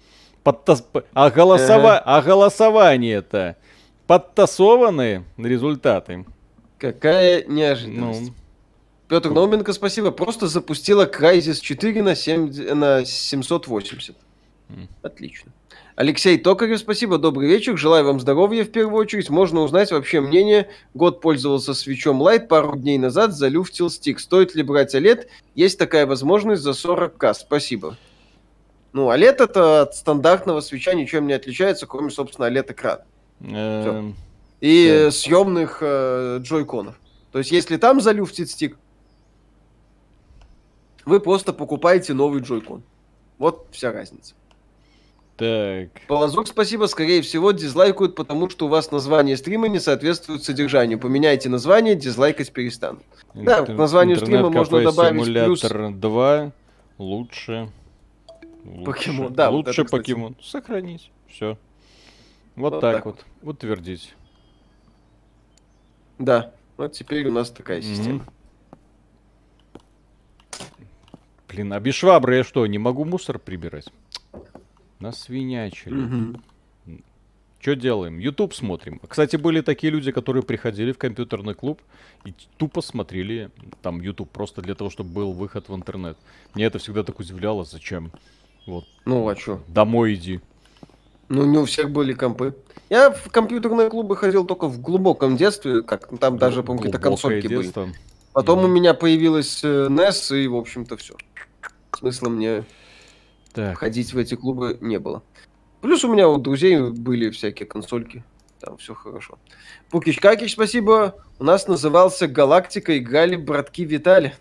Подтас... 0.41 0.87
А, 1.13 1.29
голосова... 1.29 1.99
а 1.99 2.21
голосование-то 2.21 3.57
подтасованные 4.07 5.25
результаты. 5.37 6.25
Какая 6.81 7.45
неожиданность. 7.45 8.29
Ну. 8.29 8.33
Петр 9.07 9.29
Науменко, 9.29 9.71
спасибо. 9.71 10.09
Просто 10.09 10.47
запустила 10.47 11.05
Crysis 11.05 11.61
4 11.61 12.01
на, 12.01 12.15
7... 12.15 12.73
на 12.73 13.05
780. 13.05 14.15
Mm. 14.69 14.87
Отлично. 15.03 15.51
Алексей 15.95 16.39
Токарев, 16.39 16.79
спасибо, 16.79 17.19
добрый 17.19 17.47
вечер. 17.47 17.77
Желаю 17.77 18.05
вам 18.05 18.19
здоровья 18.19 18.63
в 18.63 18.71
первую 18.71 18.99
очередь. 18.99 19.29
Можно 19.29 19.61
узнать 19.61 19.91
вообще 19.91 20.21
мнение. 20.21 20.69
Год 20.95 21.21
пользовался 21.21 21.75
свечом 21.75 22.19
Light, 22.19 22.47
пару 22.47 22.75
дней 22.75 22.97
назад 22.97 23.33
залюфтил 23.33 23.91
стик. 23.91 24.19
Стоит 24.19 24.55
ли 24.55 24.63
брать 24.63 24.95
OLED? 24.95 25.27
Есть 25.53 25.77
такая 25.77 26.07
возможность 26.07 26.63
за 26.63 26.71
40к. 26.71 27.35
Спасибо. 27.35 27.95
Ну, 28.91 29.11
OLED 29.11 29.43
это 29.43 29.81
от 29.83 29.95
стандартного 29.95 30.61
свеча 30.61 30.95
ничем 30.95 31.27
не 31.27 31.33
отличается, 31.33 31.85
кроме, 31.85 32.09
собственно, 32.09 32.47
OLED-экрана. 32.47 33.05
И 34.61 35.09
съемных 35.11 35.79
э, 35.81 36.37
джойконов. 36.41 36.99
То 37.31 37.39
есть, 37.39 37.51
если 37.51 37.77
там 37.77 37.99
залюфтит 37.99 38.49
стик, 38.49 38.77
вы 41.05 41.19
просто 41.19 41.51
покупаете 41.51 42.13
новый 42.13 42.41
джойкон. 42.41 42.83
Вот 43.37 43.67
вся 43.71 43.91
разница. 43.91 44.35
Так. 45.37 45.89
Полозок, 46.07 46.47
спасибо. 46.47 46.85
Скорее 46.85 47.23
всего, 47.23 47.51
дизлайкают, 47.51 48.15
потому 48.15 48.47
что 48.49 48.67
у 48.67 48.69
вас 48.69 48.91
название 48.91 49.35
стрима 49.35 49.67
не 49.67 49.79
соответствует 49.79 50.43
содержанию. 50.43 50.99
Поменяйте 50.99 51.49
название, 51.49 51.95
дизлайкать 51.95 52.51
перестанут. 52.51 53.01
Интер... 53.33 53.65
Да, 53.65 53.73
к 53.73 53.75
названию 53.75 54.17
стрима 54.17 54.51
можно 54.51 54.83
добавить 54.83 55.23
симулятор 55.23 55.77
плюс... 55.87 55.95
2 55.95 56.51
лучше. 56.99 57.71
лучше. 58.63 58.85
Покемон, 58.85 59.33
да. 59.33 59.49
Лучше 59.49 59.81
вот 59.81 59.87
это, 59.87 59.97
покемон. 59.97 60.35
Сохранить. 60.39 61.09
Все. 61.27 61.57
Вот, 62.55 62.73
вот 62.73 62.81
так, 62.81 62.97
так 62.97 63.05
вот. 63.05 63.25
вот. 63.41 63.55
Утвердить. 63.55 64.13
Да. 66.21 66.53
Вот 66.77 66.93
теперь 66.93 67.27
у 67.27 67.31
нас 67.31 67.49
такая 67.49 67.81
система. 67.81 68.25
Блин, 71.49 71.73
а 71.73 71.79
без 71.79 71.95
швабры 71.95 72.37
я 72.37 72.43
что, 72.43 72.65
не 72.65 72.77
могу 72.77 73.03
мусор 73.03 73.37
прибирать? 73.37 73.91
Насвинячили. 74.99 76.05
Угу. 76.05 76.41
Что 77.59 77.75
делаем? 77.75 78.17
YouTube 78.17 78.53
смотрим. 78.53 78.99
Кстати, 79.07 79.35
были 79.35 79.61
такие 79.61 79.91
люди, 79.91 80.11
которые 80.11 80.43
приходили 80.43 80.93
в 80.93 80.97
компьютерный 80.97 81.53
клуб 81.53 81.81
и 82.25 82.33
тупо 82.57 82.81
смотрели 82.81 83.51
там 83.81 83.99
YouTube 84.01 84.31
просто 84.31 84.61
для 84.61 84.73
того, 84.73 84.89
чтобы 84.89 85.11
был 85.11 85.33
выход 85.33 85.69
в 85.69 85.75
интернет. 85.75 86.17
Мне 86.55 86.65
это 86.65 86.79
всегда 86.79 87.03
так 87.03 87.19
удивляло. 87.19 87.65
Зачем? 87.65 88.11
Вот. 88.65 88.85
Ну, 89.05 89.27
а 89.27 89.35
что? 89.35 89.61
Домой 89.67 90.15
иди. 90.15 90.39
Ну, 91.33 91.45
не 91.45 91.57
у 91.57 91.63
всех 91.63 91.89
были 91.91 92.13
компы. 92.13 92.53
Я 92.89 93.09
в 93.09 93.31
компьютерные 93.31 93.89
клубы 93.89 94.17
ходил 94.17 94.45
только 94.45 94.67
в 94.67 94.81
глубоком 94.81 95.37
детстве, 95.37 95.81
как 95.81 96.09
там 96.19 96.37
даже, 96.37 96.61
по-моему, 96.61 96.83
какие-то 96.83 96.99
консольки 96.99 97.47
детство. 97.47 97.85
были. 97.85 97.95
Потом 98.33 98.59
mm. 98.59 98.65
у 98.65 98.67
меня 98.67 98.93
появилась 98.93 99.63
э, 99.63 99.87
NES, 99.87 100.37
и, 100.43 100.47
в 100.47 100.57
общем-то, 100.57 100.97
все. 100.97 101.15
Смысла 101.97 102.27
мне 102.27 102.65
так. 103.53 103.77
Ходить 103.77 104.13
в 104.13 104.17
эти 104.17 104.35
клубы 104.35 104.77
не 104.81 104.99
было. 104.99 105.23
Плюс 105.79 106.03
у 106.03 106.11
меня 106.11 106.27
у 106.27 106.37
друзей 106.37 106.91
были 106.91 107.29
всякие 107.29 107.65
консольки. 107.65 108.25
Там 108.59 108.75
все 108.75 108.93
хорошо. 108.93 109.39
Пукич 109.89 110.19
Какич, 110.19 110.51
спасибо. 110.51 111.15
У 111.39 111.45
нас 111.45 111.65
назывался 111.65 112.27
Галактика, 112.27 112.97
играли 112.97 113.37
братки 113.37 113.85
Витали. 113.85 114.35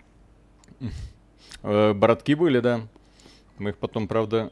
Э, 1.62 1.92
братки 1.92 2.34
были, 2.34 2.58
да. 2.58 2.80
Мы 3.58 3.70
их 3.70 3.78
потом, 3.78 4.08
правда, 4.08 4.50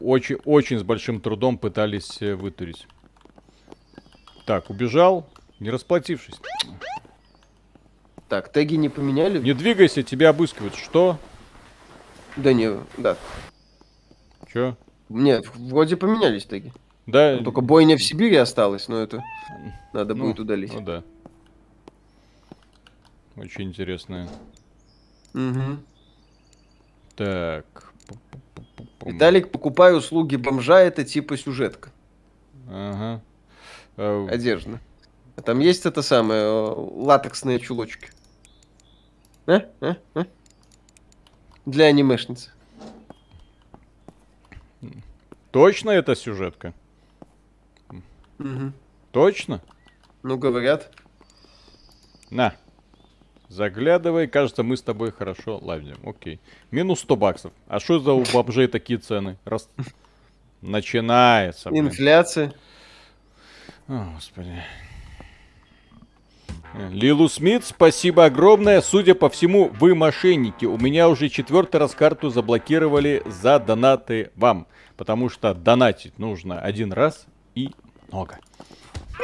очень, 0.00 0.36
очень 0.44 0.78
с 0.78 0.82
большим 0.82 1.20
трудом 1.20 1.58
пытались 1.58 2.20
э, 2.20 2.34
вытурить. 2.34 2.86
Так, 4.46 4.70
убежал, 4.70 5.26
не 5.60 5.70
расплатившись. 5.70 6.40
Так, 8.28 8.50
теги 8.52 8.74
не 8.74 8.88
поменяли? 8.88 9.38
Не 9.38 9.54
двигайся, 9.54 10.02
тебя 10.02 10.30
обыскивают. 10.30 10.74
Что? 10.74 11.18
Да 12.36 12.52
не, 12.52 12.78
да. 12.96 13.16
Чё? 14.52 14.76
Нет, 15.08 15.46
вроде 15.54 15.96
поменялись 15.96 16.44
таки. 16.44 16.72
Да. 17.06 17.36
Ну, 17.38 17.44
только 17.44 17.60
бойня 17.60 17.96
в 17.96 18.02
Сибири 18.02 18.36
осталась, 18.36 18.88
но 18.88 18.98
это 18.98 19.22
надо 19.92 20.14
ну, 20.14 20.24
будет 20.24 20.40
удалить. 20.40 20.72
Ну 20.72 20.80
да. 20.80 21.02
Очень 23.36 23.64
интересная. 23.64 24.28
Угу. 25.34 25.78
Так. 27.16 27.93
Виталик, 29.04 29.50
покупай 29.50 29.96
услуги 29.96 30.36
бомжа, 30.36 30.80
это 30.80 31.04
типа 31.04 31.36
сюжетка. 31.36 31.90
Ага. 32.68 33.22
А... 33.96 34.26
Одежда. 34.30 34.80
А 35.36 35.42
там 35.42 35.58
есть 35.58 35.84
это 35.84 36.02
самое, 36.02 36.42
э, 36.42 36.74
латексные 36.76 37.58
чулочки. 37.58 38.08
А? 39.46 39.64
А? 39.80 39.96
А? 40.14 40.26
для 41.66 41.86
анимешницы. 41.86 42.50
Точно 45.50 45.90
это 45.90 46.14
сюжетка? 46.14 46.74
Угу. 48.38 48.72
Точно? 49.12 49.60
Ну, 50.22 50.36
говорят. 50.36 50.90
На. 52.30 52.54
Заглядывай, 53.48 54.26
кажется, 54.26 54.62
мы 54.62 54.76
с 54.76 54.82
тобой 54.82 55.12
хорошо 55.12 55.58
ладим. 55.62 55.96
Окей. 56.04 56.40
Минус 56.70 57.00
100 57.00 57.16
баксов. 57.16 57.52
А 57.68 57.78
что 57.78 57.98
за 57.98 58.12
у 58.12 58.24
бомжей 58.32 58.66
такие 58.66 58.98
цены? 58.98 59.36
Раз... 59.44 59.68
Начинается. 60.62 61.70
Блин. 61.70 61.88
Инфляция. 61.88 62.54
О, 63.86 64.12
господи. 64.14 64.62
Лилу 66.90 67.28
Смит, 67.28 67.64
спасибо 67.64 68.24
огромное. 68.24 68.80
Судя 68.80 69.14
по 69.14 69.28
всему, 69.28 69.70
вы 69.78 69.94
мошенники. 69.94 70.64
У 70.64 70.76
меня 70.78 71.08
уже 71.08 71.28
четвертый 71.28 71.76
раз 71.76 71.94
карту 71.94 72.30
заблокировали 72.30 73.22
за 73.26 73.60
донаты 73.60 74.30
вам. 74.34 74.66
Потому 74.96 75.28
что 75.28 75.54
донатить 75.54 76.18
нужно 76.18 76.60
один 76.60 76.92
раз 76.92 77.26
и 77.54 77.70
много. 78.10 78.38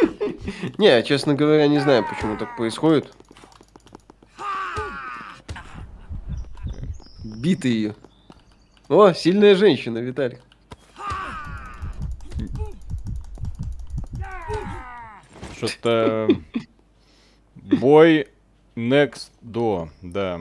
Не, 0.78 1.02
честно 1.02 1.34
говоря, 1.34 1.66
не 1.66 1.78
знаю, 1.78 2.04
почему 2.08 2.36
так 2.36 2.56
происходит. 2.56 3.12
Биты 7.40 7.68
ее. 7.68 7.94
О, 8.88 9.12
сильная 9.14 9.54
женщина, 9.54 9.98
Виталик. 9.98 10.40
Что-то 15.56 16.28
Бой 17.54 18.28
next 18.76 19.30
door, 19.42 19.88
да. 20.02 20.40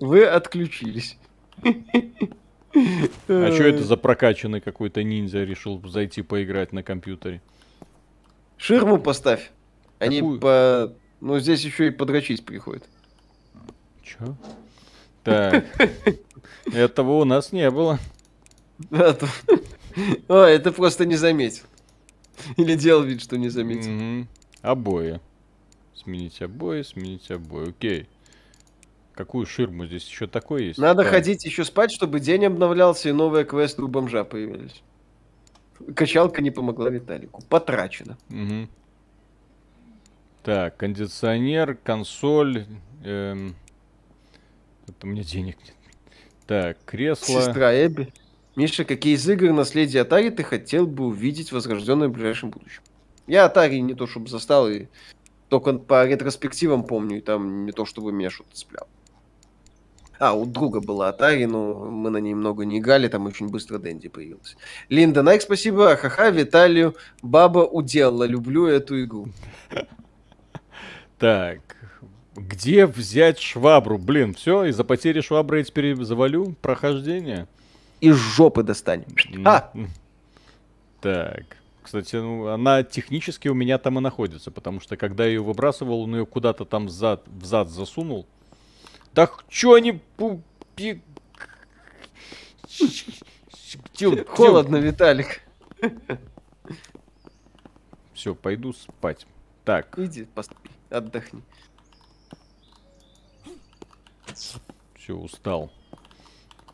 Вы 0.00 0.26
отключились. 0.26 1.16
А 1.62 3.52
что 3.52 3.64
это 3.64 3.84
за 3.84 3.96
прокачанный 3.96 4.60
какой-то 4.60 5.02
ниндзя 5.02 5.44
решил 5.44 5.80
зайти 5.88 6.20
поиграть 6.22 6.72
на 6.72 6.82
компьютере? 6.82 7.40
Ширму 8.58 8.98
поставь. 8.98 9.50
Они 9.98 10.18
Какую? 10.18 10.40
по... 10.40 10.92
Ну, 11.20 11.38
здесь 11.38 11.64
еще 11.64 11.86
и 11.86 11.90
подрочить 11.90 12.44
приходят. 12.44 12.84
Чё? 14.02 14.36
Так. 15.24 15.64
Этого 16.72 17.18
у 17.18 17.24
нас 17.24 17.52
не 17.52 17.70
было. 17.70 17.98
О, 20.28 20.44
это 20.44 20.72
просто 20.72 21.06
не 21.06 21.16
заметил. 21.16 21.64
Или 22.56 22.74
делал 22.74 23.02
вид, 23.02 23.22
что 23.22 23.38
не 23.38 23.48
заметил. 23.48 24.26
Обои. 24.62 25.20
Сменить 25.94 26.42
обои, 26.42 26.82
сменить 26.82 27.30
обои. 27.30 27.70
Окей. 27.70 28.08
Какую 29.14 29.46
ширму? 29.46 29.86
Здесь 29.86 30.06
еще 30.08 30.26
такое 30.26 30.64
есть? 30.64 30.78
Надо 30.78 31.04
да. 31.04 31.08
ходить 31.08 31.44
еще 31.44 31.64
спать, 31.64 31.92
чтобы 31.92 32.18
день 32.18 32.44
обновлялся 32.46 33.08
и 33.08 33.12
новые 33.12 33.44
квесты 33.44 33.82
у 33.82 33.88
бомжа 33.88 34.24
появились. 34.24 34.82
Качалка 35.94 36.42
не 36.42 36.50
помогла 36.50 36.90
Виталику. 36.90 37.42
Потрачено. 37.48 38.18
Угу. 38.30 38.68
Так, 40.42 40.76
кондиционер, 40.76 41.76
консоль. 41.76 42.66
Эм... 43.04 43.54
Это 44.86 45.06
у 45.06 45.06
меня 45.06 45.22
денег 45.22 45.56
нет. 45.64 45.74
Так, 46.46 46.78
кресло. 46.84 47.40
Сестра 47.40 47.74
Эбби. 47.74 48.12
Миша, 48.56 48.84
какие 48.84 49.14
из 49.14 49.28
игр 49.28 49.52
наследия 49.52 50.04
Atari 50.04 50.30
ты 50.30 50.44
хотел 50.44 50.86
бы 50.86 51.06
увидеть 51.06 51.50
возрожденное 51.50 52.08
в 52.08 52.12
ближайшем 52.12 52.50
будущем? 52.50 52.82
Я 53.26 53.46
Atari 53.46 53.80
не 53.80 53.94
то 53.94 54.06
чтобы 54.06 54.28
застал, 54.28 54.68
и 54.68 54.86
только 55.48 55.72
по 55.72 56.06
ретроспективам 56.06 56.84
помню, 56.84 57.18
и 57.18 57.20
там 57.20 57.64
не 57.64 57.72
то 57.72 57.84
чтобы 57.84 58.12
меня 58.12 58.30
что-то 58.30 58.54
цепляло. 58.54 58.88
А, 60.18 60.32
у 60.34 60.46
друга 60.46 60.80
была 60.80 61.10
Atari, 61.10 61.46
но 61.46 61.74
мы 61.90 62.10
на 62.10 62.18
ней 62.18 62.34
много 62.34 62.64
не 62.64 62.78
играли, 62.78 63.08
там 63.08 63.26
очень 63.26 63.48
быстро 63.48 63.78
Дэнди 63.78 64.08
появился. 64.08 64.56
Линда 64.88 65.22
Найк, 65.22 65.42
спасибо. 65.42 65.96
Ха-ха, 65.96 66.30
Виталию. 66.30 66.94
Баба 67.22 67.60
уделала. 67.60 68.24
Люблю 68.24 68.66
эту 68.66 69.02
игру. 69.02 69.26
Так, 71.18 71.60
где 72.36 72.86
взять 72.86 73.38
швабру? 73.38 73.98
Блин, 73.98 74.34
все, 74.34 74.64
из-за 74.64 74.84
потери 74.84 75.20
швабры 75.20 75.58
я 75.58 75.64
теперь 75.64 75.94
завалю 76.02 76.54
прохождение. 76.60 77.46
Из 78.00 78.16
жопы 78.16 78.62
достанем. 78.62 79.06
А! 79.44 79.72
Так. 81.00 81.56
Кстати, 81.82 82.16
ну, 82.16 82.48
она 82.48 82.82
технически 82.82 83.48
у 83.48 83.54
меня 83.54 83.78
там 83.78 83.98
и 83.98 84.00
находится, 84.00 84.50
потому 84.50 84.80
что 84.80 84.96
когда 84.96 85.24
я 85.24 85.32
ее 85.32 85.42
выбрасывал, 85.42 86.00
он 86.00 86.16
ее 86.16 86.26
куда-то 86.26 86.64
там 86.64 86.86
взад, 86.86 87.22
взад 87.28 87.68
засунул. 87.68 88.26
Так 89.12 89.44
что 89.48 89.74
они... 89.74 90.00
Холодно, 94.28 94.76
Виталик. 94.76 95.42
Все, 98.14 98.34
пойду 98.34 98.72
спать. 98.72 99.26
Так. 99.64 99.98
Иди, 99.98 100.26
отдохни. 100.90 101.42
Все, 104.34 105.14
устал. 105.14 105.70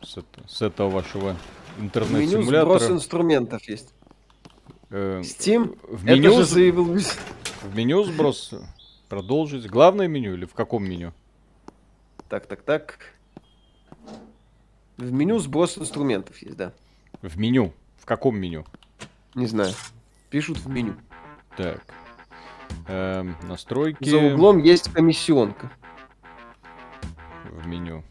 С, 0.01 0.17
это, 0.17 0.47
с 0.47 0.61
этого 0.61 0.89
вашего 0.89 1.35
интернет-симулятора. 1.79 2.79
Меню 2.79 2.95
инструментов 2.95 3.69
есть. 3.69 3.93
Э, 4.89 5.21
Steam? 5.21 5.77
В 5.87 6.05
меню, 6.05 6.29
это 6.29 6.37
же 6.37 6.45
заявил... 6.45 6.97
в 7.63 7.75
меню 7.75 8.03
сброс 8.03 8.53
продолжить. 9.09 9.67
Главное 9.67 10.07
меню 10.07 10.33
или 10.33 10.45
в 10.45 10.53
каком 10.53 10.83
меню? 10.83 11.13
Так, 12.29 12.47
так, 12.47 12.61
так. 12.61 12.99
В 14.97 15.11
меню 15.11 15.39
сброс 15.39 15.77
инструментов 15.77 16.41
есть, 16.41 16.57
да. 16.57 16.73
В 17.21 17.37
меню? 17.37 17.73
В 17.97 18.05
каком 18.05 18.37
меню? 18.37 18.65
Не 19.35 19.47
знаю. 19.47 19.73
Пишут 20.29 20.57
в 20.59 20.69
меню. 20.69 20.95
Так. 21.57 21.81
Эм, 22.87 23.35
настройки. 23.43 24.09
За 24.09 24.17
углом 24.17 24.59
есть 24.59 24.91
комиссионка. 24.91 25.71
В 27.63 27.67
меню. 27.67 28.03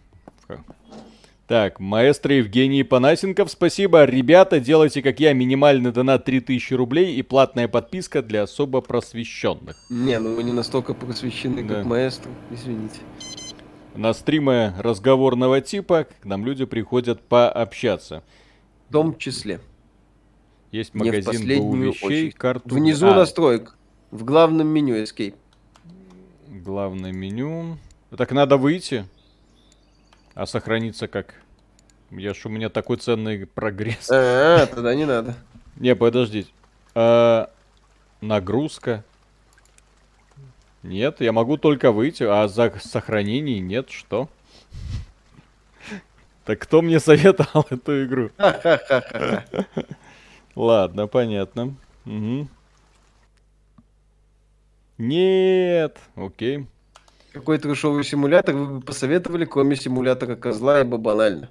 Так, 1.46 1.80
маэстро 1.80 2.36
Евгений 2.36 2.84
Панасенков, 2.84 3.50
спасибо. 3.50 4.04
Ребята, 4.04 4.60
делайте, 4.60 5.02
как 5.02 5.18
я, 5.18 5.32
минимальный 5.32 5.90
донат 5.90 6.24
3000 6.24 6.74
рублей 6.74 7.16
и 7.16 7.22
платная 7.22 7.66
подписка 7.66 8.22
для 8.22 8.44
особо 8.44 8.80
просвещенных. 8.80 9.76
Не, 9.90 10.20
ну 10.20 10.36
вы 10.36 10.44
не 10.44 10.52
настолько 10.52 10.94
просвещены, 10.94 11.64
да. 11.64 11.76
как 11.76 11.86
маэстро, 11.86 12.30
извините. 12.52 13.00
На 13.96 14.12
стримы 14.12 14.72
разговорного 14.78 15.60
типа 15.60 16.06
к 16.20 16.24
нам 16.24 16.46
люди 16.46 16.66
приходят 16.66 17.20
пообщаться. 17.20 18.22
В 18.88 18.92
том 18.92 19.18
числе. 19.18 19.60
Есть 20.70 20.94
магазин 20.94 21.48
не 21.48 21.88
вещей, 21.88 22.30
карту... 22.30 22.76
Внизу 22.76 23.08
а. 23.08 23.14
настроек. 23.16 23.76
В 24.12 24.22
главном 24.22 24.68
меню 24.68 25.02
Escape. 25.02 25.34
Главное 26.48 27.10
меню. 27.10 27.78
Так 28.16 28.30
надо 28.30 28.56
выйти. 28.56 29.04
А 30.40 30.46
сохраниться 30.46 31.06
как? 31.06 31.34
Я 32.10 32.32
ж 32.32 32.46
у 32.46 32.48
меня 32.48 32.70
такой 32.70 32.96
ценный 32.96 33.46
прогресс. 33.46 34.08
А, 34.10 34.64
тогда 34.64 34.94
не 34.94 35.04
надо. 35.04 35.34
Не, 35.76 35.94
подождите. 35.94 36.50
А, 36.94 37.50
нагрузка. 38.22 39.04
Нет, 40.82 41.20
я 41.20 41.32
могу 41.32 41.58
только 41.58 41.92
выйти, 41.92 42.22
а 42.22 42.48
за 42.48 42.72
сохранение 42.80 43.60
нет, 43.60 43.90
что? 43.90 44.30
Так 46.46 46.60
кто 46.60 46.80
мне 46.80 47.00
советовал 47.00 47.66
эту 47.68 48.06
игру? 48.06 48.30
Ладно, 50.54 51.06
понятно. 51.06 51.74
Нет, 54.96 55.98
окей. 56.16 56.66
Какой 57.32 57.58
трешовый 57.58 58.02
симулятор 58.02 58.56
вы 58.56 58.66
бы 58.66 58.80
посоветовали, 58.80 59.44
кроме 59.44 59.76
симулятора 59.76 60.34
козла, 60.34 60.80
ибо 60.80 60.98
банально? 60.98 61.50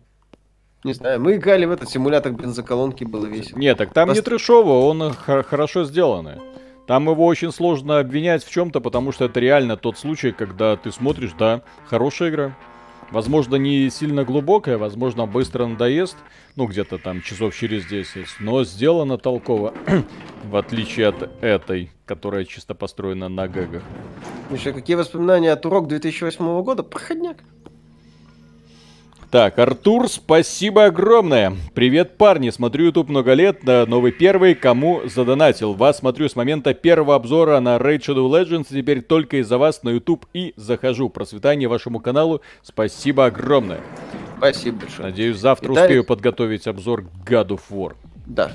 Не 0.83 0.93
знаю, 0.93 1.21
мы 1.21 1.35
играли 1.35 1.65
в 1.65 1.71
этот 1.71 1.89
симулятор 1.89 2.31
бензоколонки, 2.33 3.03
было 3.03 3.25
весело. 3.25 3.57
Нет, 3.57 3.77
так 3.77 3.93
там 3.93 4.07
Пост... 4.07 4.17
не 4.17 4.23
трешово, 4.23 4.85
он 4.85 5.13
хорошо 5.13 5.83
сделанный. 5.83 6.39
Там 6.87 7.09
его 7.09 7.25
очень 7.25 7.51
сложно 7.51 7.99
обвинять 7.99 8.43
в 8.43 8.51
чем-то, 8.51 8.81
потому 8.81 9.11
что 9.11 9.25
это 9.25 9.39
реально 9.39 9.77
тот 9.77 9.97
случай, 9.97 10.31
когда 10.31 10.75
ты 10.75 10.91
смотришь, 10.91 11.33
да, 11.37 11.61
хорошая 11.85 12.29
игра. 12.29 12.57
Возможно, 13.11 13.55
не 13.55 13.89
сильно 13.89 14.23
глубокая, 14.23 14.77
возможно, 14.77 15.25
быстро 15.25 15.65
надоест, 15.65 16.17
ну, 16.55 16.67
где-то 16.67 16.97
там 16.97 17.21
часов 17.21 17.55
через 17.55 17.85
10, 17.85 18.25
но 18.39 18.63
сделано 18.63 19.17
толково, 19.17 19.73
в 20.43 20.55
отличие 20.55 21.07
от 21.07 21.29
этой, 21.43 21.91
которая 22.05 22.45
чисто 22.45 22.73
построена 22.73 23.29
на 23.29 23.47
гэгах. 23.47 23.83
Миша, 24.49 24.73
какие 24.73 24.95
воспоминания 24.95 25.51
от 25.51 25.63
урок 25.65 25.87
2008 25.87 26.63
года? 26.63 26.81
Проходняк. 26.81 27.37
Так, 29.29 29.59
Артур, 29.59 30.09
спасибо 30.09 30.85
огромное. 30.85 31.55
Привет, 31.75 32.17
парни. 32.17 32.49
Смотрю 32.49 32.85
YouTube 32.85 33.09
много 33.09 33.33
лет. 33.33 33.63
Новый 33.63 34.11
первый, 34.11 34.55
кому 34.55 35.01
задонатил. 35.05 35.75
Вас 35.75 35.99
смотрю 35.99 36.29
с 36.29 36.35
момента 36.35 36.73
первого 36.73 37.13
обзора 37.13 37.59
на 37.59 37.77
Raid 37.77 37.99
Shadow 37.99 38.27
Legends. 38.27 38.65
Теперь 38.71 39.03
только 39.03 39.37
из-за 39.37 39.59
вас 39.59 39.83
на 39.83 39.89
YouTube 39.89 40.25
и 40.33 40.53
захожу. 40.55 41.09
Процветание 41.09 41.69
вашему 41.69 41.99
каналу. 41.99 42.41
Спасибо 42.63 43.27
огромное. 43.27 43.81
Спасибо 44.37 44.79
большое. 44.79 45.09
Надеюсь, 45.09 45.37
завтра 45.37 45.69
Виталий... 45.69 45.85
успею 45.85 46.03
подготовить 46.05 46.65
обзор 46.65 47.05
God 47.23 47.49
of 47.49 47.61
War. 47.69 47.93
Да. 48.25 48.53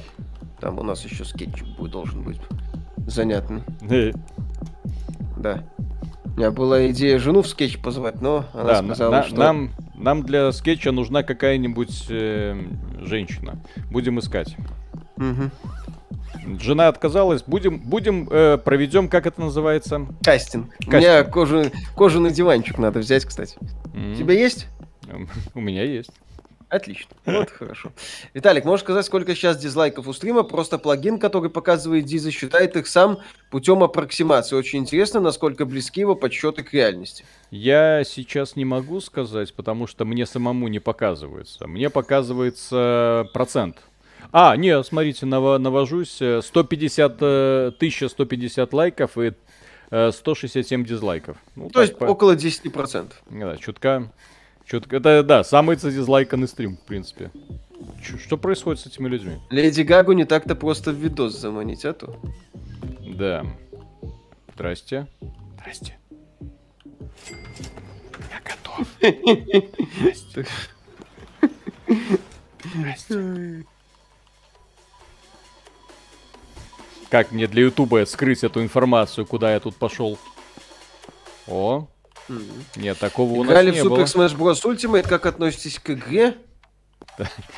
Там 0.61 0.81
у 0.81 0.83
нас 0.83 1.05
еще 1.05 1.25
скетч 1.25 1.63
будет, 1.79 1.93
должен 1.93 2.23
быть 2.23 2.41
занятный. 3.07 3.63
Да. 5.45 5.63
У 6.25 6.39
меня 6.39 6.51
была 6.51 6.91
идея 6.91 7.19
жену 7.19 7.43
в 7.43 7.47
скетч 7.47 7.79
позвать, 7.79 8.23
но 8.23 8.47
она 8.55 8.65
да, 8.65 8.83
сказала, 8.83 9.11
на, 9.11 9.23
что... 9.25 9.37
Нам, 9.37 9.71
нам 9.95 10.23
для 10.23 10.51
скетча 10.53 10.91
нужна 10.91 11.23
какая-нибудь 11.23 12.07
э, 12.09 12.59
женщина. 13.01 13.59
Будем 13.91 14.19
искать. 14.19 14.57
Угу. 15.19 16.59
Жена 16.61 16.89
отказалась. 16.89 17.43
Будем, 17.43 17.79
будем 17.79 18.27
э, 18.31 18.57
проведем, 18.57 19.09
как 19.09 19.27
это 19.27 19.43
называется? 19.43 20.07
Кастинг. 20.25 20.71
Кастинг. 20.79 20.93
У 20.93 20.97
меня 20.97 21.25
кожаный, 21.25 21.73
кожаный 21.95 22.31
диванчик 22.31 22.79
надо 22.79 23.01
взять, 23.01 23.27
кстати. 23.27 23.59
Mm-hmm. 23.93 24.13
У 24.15 24.17
тебя 24.17 24.35
есть? 24.35 24.69
У 25.55 25.61
меня 25.61 25.85
есть. 25.85 26.11
Отлично. 26.69 27.17
Вот 27.27 27.51
хорошо. 27.51 27.93
Виталик, 28.33 28.65
можешь 28.65 28.85
сказать, 28.85 29.05
сколько 29.07 29.35
сейчас 29.35 29.59
дизлайков 29.59 30.09
у 30.09 30.13
стрима? 30.13 30.43
Просто 30.43 30.79
плагин, 30.79 31.19
который 31.19 31.51
показывает 31.51 32.05
дизы, 32.05 32.31
считает 32.31 32.77
их 32.77 32.87
сам 32.87 33.21
путем 33.51 33.83
аппроксимации. 33.83 34.57
Очень 34.57 34.81
интересно, 34.81 35.21
насколько 35.21 35.67
близки 35.67 36.01
его 36.01 36.15
подсчеты 36.15 36.63
к 36.63 36.73
реальности. 36.73 37.25
Я 37.51 38.03
сейчас 38.05 38.57
не 38.57 38.65
могу 38.65 39.01
сказать, 39.01 39.55
потому 39.55 39.87
что 39.87 40.05
мне 40.05 40.27
самому 40.27 40.69
не 40.69 40.81
показывается. 40.81 41.67
Мне 41.67 41.91
показывается 41.91 43.29
процент. 43.33 43.79
А, 44.33 44.57
не, 44.57 44.83
смотрите, 44.83 45.27
навожусь. 45.27 46.17
150, 46.17 47.23
1150 47.23 48.73
лайков 48.73 49.19
и 49.19 49.33
167 49.91 50.83
э, 50.83 50.85
дизлайков. 50.85 51.37
Ну, 51.55 51.71
То 51.71 51.83
есть 51.83 51.97
по... 51.97 52.05
около 52.05 52.35
10%. 52.35 53.13
Да, 53.31 53.57
чутка. 53.59 54.11
Что-то, 54.67 54.97
это, 54.97 55.23
да, 55.23 55.45
самый 55.45 55.77
задизлайканный 55.77 56.49
стрим, 56.49 56.77
в 56.77 56.81
принципе. 56.81 57.31
Ч- 58.03 58.19
что 58.19 58.37
происходит 58.39 58.81
с 58.81 58.87
этими 58.87 59.09
людьми? 59.09 59.39
Леди 59.51 59.83
Гагу 59.83 60.13
не 60.13 60.25
так-то 60.25 60.55
просто 60.55 60.91
в 60.93 60.95
видос 60.97 61.35
заманить, 61.39 61.85
а 61.85 61.93
то. 61.93 62.19
Да. 63.01 63.45
Здрасте. 64.55 65.07
Здрасте. 65.59 65.99
Я 68.31 68.41
готов. 68.43 68.87
Здрасте. 70.01 70.47
Здрасте. 72.75 73.65
Как 77.11 77.31
мне 77.31 77.47
для 77.47 77.63
Ютуба 77.65 78.05
скрыть 78.07 78.43
эту 78.43 78.63
информацию, 78.63 79.27
куда 79.27 79.53
я 79.53 79.61
тут 79.61 79.77
пошел? 79.77 80.19
О, 81.47 81.87
Нет, 82.77 82.99
такого 82.99 83.33
у 83.33 83.45
нас 83.45 83.65
не 83.65 83.71
было. 83.71 83.71
Играли 83.71 83.71
в 83.71 83.85
Super 83.85 84.05
Smash 84.05 84.37
Bros. 84.37 84.63
Ultimate, 84.65 85.09
как 85.09 85.27
относитесь 85.27 85.79
к 85.79 85.91
игре? 85.91 86.35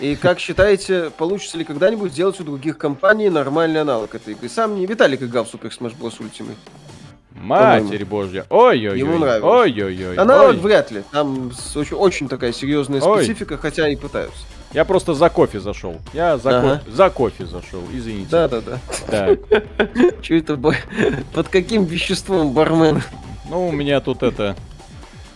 И 0.01 0.17
как 0.17 0.39
считаете, 0.39 1.11
получится 1.17 1.57
ли 1.57 1.65
когда-нибудь 1.65 2.13
сделать 2.13 2.39
у 2.41 2.45
других 2.45 2.77
компаний 2.77 3.31
нормальный 3.31 3.81
аналог 3.81 4.15
этой 4.15 4.35
игры? 4.35 4.49
Сам 4.49 4.77
не 4.77 4.87
Виталик 4.87 5.23
играл 5.23 5.45
в 5.45 5.53
Super 5.53 5.71
Smash 5.71 5.97
Bros. 5.99 6.19
Ultimate. 6.21 6.57
Матерь 7.35 8.05
божья. 8.05 8.47
Ой-ой-ой. 8.51 8.99
Ему 8.99 9.19
нравится. 9.19 9.47
Ой-ой-ой. 9.47 10.17
Аналог 10.17 10.57
вряд 10.57 10.91
ли. 10.91 11.03
Там 11.13 11.53
очень, 11.75 11.97
очень 11.97 12.29
такая 12.29 12.53
серьезная 12.53 13.01
специфика, 13.01 13.53
Ой. 13.53 13.59
хотя 13.59 13.89
и 13.89 13.97
пытаются. 13.97 14.39
Я 14.73 14.85
просто 14.85 15.15
за 15.15 15.31
кофе 15.31 15.61
зашел. 15.61 15.97
Я 16.13 16.39
за, 16.39 16.59
ага. 16.59 16.79
кофе, 16.79 16.91
за 16.91 17.11
кофе 17.11 17.47
зашел, 17.47 17.83
извините. 17.93 18.31
Да, 18.31 18.49
да, 18.49 18.61
да. 18.61 18.81
Так. 19.07 19.39
Че 20.23 20.39
это 20.39 20.57
под 21.35 21.49
каким 21.49 21.85
веществом 21.85 22.53
бармен? 22.53 23.03
Ну, 23.49 23.69
у 23.69 23.73
меня 23.73 24.01
тут 24.01 24.23
это 24.23 24.57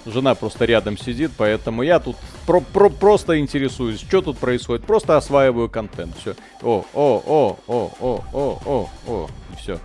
Жена 0.07 0.35
просто 0.35 0.65
рядом 0.65 0.97
сидит, 0.97 1.31
поэтому 1.37 1.83
я 1.83 2.01
тут 2.01 2.17
про 2.47 2.61
про 2.61 2.89
просто 2.89 3.39
интересуюсь, 3.39 4.01
что 4.01 4.23
тут 4.23 4.39
происходит. 4.39 4.85
Просто 4.85 5.17
осваиваю 5.17 5.69
контент. 5.69 6.17
Все. 6.19 6.35
О, 6.63 6.85
о, 6.95 7.23
о, 7.27 7.59
о, 7.67 7.91
о, 8.01 8.25
о, 8.33 8.59
о, 8.65 8.89
о, 9.07 9.29
все. 9.59 9.79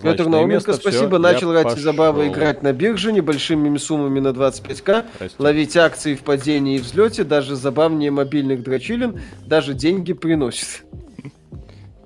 Петр 0.00 0.26
Науменко, 0.26 0.74
спасибо. 0.74 1.08
Все, 1.08 1.18
Начал 1.18 1.52
ради 1.52 1.80
забавы 1.80 2.28
играть 2.28 2.62
на 2.62 2.72
бирже 2.72 3.12
небольшими 3.12 3.76
суммами 3.78 4.20
на 4.20 4.28
25к. 4.28 5.06
Прости. 5.18 5.36
Ловить 5.42 5.76
акции 5.76 6.14
в 6.14 6.22
падении 6.22 6.76
и 6.76 6.80
взлете. 6.80 7.24
Даже 7.24 7.56
забавнее 7.56 8.10
мобильных 8.10 8.62
дрочилин. 8.62 9.20
Даже 9.46 9.72
деньги 9.72 10.12
приносит. 10.12 10.84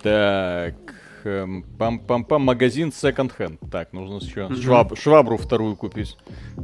Так. 0.03 0.77
Эм, 1.25 1.65
пам-пам-пам, 1.79 2.39
магазин 2.39 2.89
Second 2.89 3.33
Hand. 3.39 3.59
Так, 3.71 3.93
нужно 3.93 4.17
еще 4.17 4.53
шваб, 4.55 4.97
швабру 4.99 5.37
вторую 5.37 5.77
купить. 5.77 6.17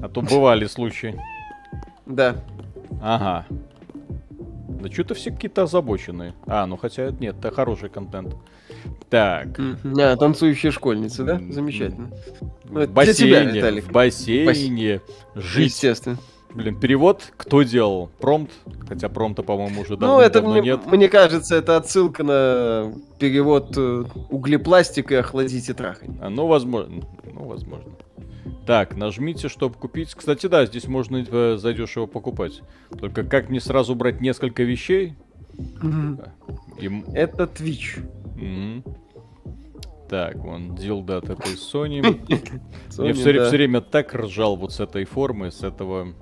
А 0.03 0.09
то 0.09 0.23
бывали 0.23 0.67
случаи. 0.67 1.21
Да. 2.07 2.45
Ага. 3.03 3.47
Да 4.69 4.91
что-то 4.91 5.15
все 5.15 5.31
какие-то 5.31 5.63
озабоченные. 5.63 6.35
А, 6.47 6.67
ну 6.67 6.77
хотя 6.77 7.11
нет, 7.11 7.37
это 7.39 7.51
хороший 7.51 7.89
контент. 7.89 8.37
Так. 9.11 9.59
А, 9.59 10.17
танцующие 10.17 10.73
школьницы, 10.73 11.25
да? 11.25 11.41
Замечательно. 11.51 12.11
В 12.65 12.87
бассейне, 12.87 13.53
тебя, 13.53 13.83
в 13.83 13.93
бассейне, 13.93 15.01
жить. 15.35 15.73
Естественно. 15.73 16.19
Блин, 16.57 16.81
перевод 16.81 17.33
кто 17.37 17.63
делал? 17.63 18.09
Промпт? 18.19 18.51
Хотя 18.89 19.11
промпта, 19.11 19.43
по-моему, 19.43 19.83
уже 19.83 19.99
давно, 19.99 20.17
ну, 20.17 20.21
это 20.23 20.41
давно 20.41 20.53
мне, 20.53 20.71
нет. 20.71 20.87
Мне 20.87 21.09
кажется, 21.11 21.55
это 21.55 21.77
отсылка 21.77 22.25
на 22.25 22.95
перевод 23.19 23.75
э, 23.77 24.05
углепластик 24.31 25.13
и 25.13 25.17
охладите 25.17 25.75
трахань. 25.75 26.17
А, 26.23 26.31
ну, 26.31 26.47
возможно. 26.47 27.03
Ну, 27.31 27.45
возможно. 27.45 27.93
Так, 28.67 28.97
нажмите, 28.97 29.49
чтобы 29.49 29.75
купить. 29.75 30.15
Кстати, 30.15 30.47
да, 30.47 30.65
здесь 30.65 30.89
можно 30.89 31.23
э, 31.29 31.57
задешево 31.59 32.07
покупать. 32.07 32.63
Только 32.99 33.23
как 33.25 33.51
мне 33.51 33.61
сразу 33.61 33.95
брать 33.95 34.23
несколько 34.23 34.63
вещей? 34.63 35.15
Mm-hmm. 35.59 36.31
И... 36.81 37.13
Это 37.15 37.45
Twitch. 37.45 38.03
Mm-hmm. 38.37 38.97
Так, 40.09 40.37
вон, 40.37 40.75
дилда 40.75 41.21
такой 41.21 41.53
Sony. 41.53 42.01
Sony 42.89 43.09
Я 43.09 43.13
все, 43.13 43.33
да. 43.35 43.47
все 43.47 43.57
время 43.57 43.83
так 43.83 44.15
ржал 44.15 44.57
вот 44.57 44.73
с 44.73 44.81
этой 44.81 45.05
формы, 45.05 45.51
с 45.51 45.63
этого 45.63 46.15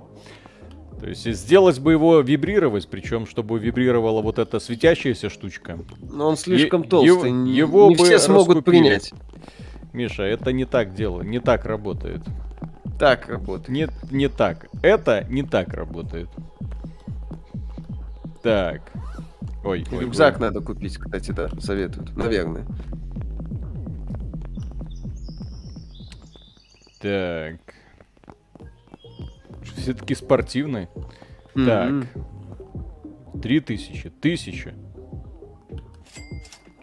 то 0.99 1.07
есть 1.07 1.25
сделать 1.33 1.79
бы 1.79 1.91
его 1.91 2.19
вибрировать, 2.21 2.87
причем 2.87 3.27
чтобы 3.27 3.59
вибрировала 3.59 4.21
вот 4.21 4.39
эта 4.39 4.59
светящаяся 4.59 5.29
штучка. 5.29 5.77
Но 6.01 6.27
он 6.29 6.37
слишком 6.37 6.83
е- 6.83 6.87
толстый, 6.87 7.29
его, 7.31 7.47
его 7.47 7.89
не 7.89 7.95
бы 7.95 8.05
все 8.05 8.19
смогут 8.19 8.57
раскупили. 8.57 8.81
принять. 8.81 9.13
Миша, 9.93 10.23
это 10.23 10.51
не 10.51 10.65
так 10.65 10.93
дело, 10.93 11.21
не 11.21 11.39
так 11.39 11.65
работает. 11.65 12.21
Так 12.99 13.27
работает. 13.27 13.69
Нет, 13.69 13.91
не 14.11 14.29
так. 14.29 14.67
Это 14.81 15.25
не 15.29 15.43
так 15.43 15.73
работает. 15.73 16.29
Так. 18.41 18.91
Ой, 19.63 19.85
ой 19.91 19.99
Рюкзак 20.01 20.35
ой. 20.35 20.41
надо 20.41 20.61
купить, 20.61 20.97
кстати, 20.97 21.31
да, 21.31 21.49
советуют, 21.59 22.15
наверное. 22.15 22.65
Так 27.01 27.59
все-таки 29.75 30.15
спортивный. 30.15 30.87
Mm-hmm. 31.55 31.65
Так. 33.33 33.41
Три 33.41 33.59
тысячи. 33.59 34.09
Тысяча. 34.09 34.73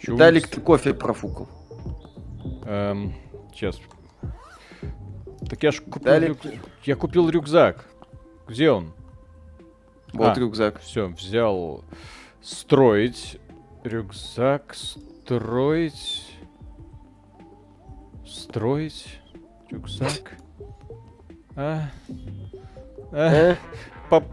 Далик, 0.07 0.49
ты 0.49 0.61
кофе 0.61 0.95
профукал. 0.95 1.49
Эм, 2.65 3.15
сейчас. 3.55 3.81
Так 5.49 5.63
я 5.63 5.71
ж 5.73 5.81
купил, 5.81 6.03
Далик... 6.03 6.45
рюк... 6.45 6.55
я 6.85 6.97
купил 6.97 7.29
рюкзак. 7.29 7.87
Где 8.49 8.71
он? 8.71 8.93
Вот 10.13 10.37
а, 10.37 10.41
рюкзак. 10.41 10.81
Все, 10.81 11.09
взял. 11.09 11.85
Строить. 12.41 13.39
Рюкзак. 13.85 14.75
Строить. 14.75 16.39
Строить. 18.27 19.21
Рюкзак. 19.71 20.37
А. 21.55 21.91
Э? 23.13 23.57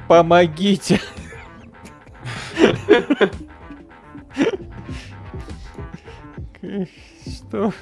Помогите. 0.08 1.00
Что? 7.26 7.74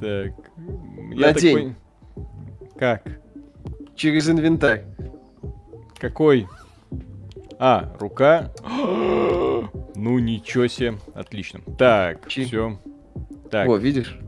Так. 0.00 0.32
Надень. 1.14 1.74
Как? 2.76 3.02
Через 3.94 4.28
инвентарь. 4.28 4.84
Какой? 5.98 6.46
А, 7.58 7.94
рука. 7.98 8.52
ну 9.94 10.18
ничего 10.18 10.66
себе. 10.66 10.98
Отлично. 11.14 11.60
Так, 11.78 12.28
все. 12.28 12.78
Так. 13.50 13.68
О, 13.68 13.76
видишь? 13.76 14.18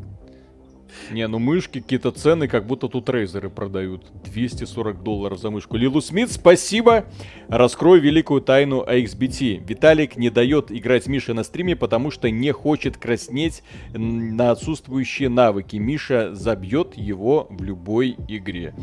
Не, 1.11 1.27
ну 1.29 1.39
мышки, 1.39 1.81
какие-то 1.81 2.11
цены, 2.11 2.49
как 2.49 2.67
будто 2.67 2.89
тут 2.89 3.09
рейзеры 3.09 3.51
продают. 3.51 4.05
240 4.25 5.03
долларов 5.03 5.39
за 5.39 5.51
мышку. 5.51 5.77
Лилу 5.77 6.01
Смит, 6.01 6.31
спасибо! 6.31 7.07
Раскрою 7.49 8.01
великую 8.01 8.41
тайну 8.41 8.83
AXBT. 8.83 9.65
Виталик 9.67 10.17
не 10.17 10.31
дает 10.31 10.73
играть 10.73 11.07
Мише 11.07 11.35
на 11.35 11.45
стриме, 11.45 11.77
потому 11.77 12.11
что 12.11 12.31
не 12.31 12.53
хочет 12.53 12.97
краснеть 12.97 13.63
на 13.95 14.51
отсутствующие 14.51 15.29
навыки. 15.29 15.77
Миша 15.77 16.35
забьет 16.35 16.97
его 16.97 17.47
в 17.51 17.63
любой 17.63 18.17
игре. 18.29 18.75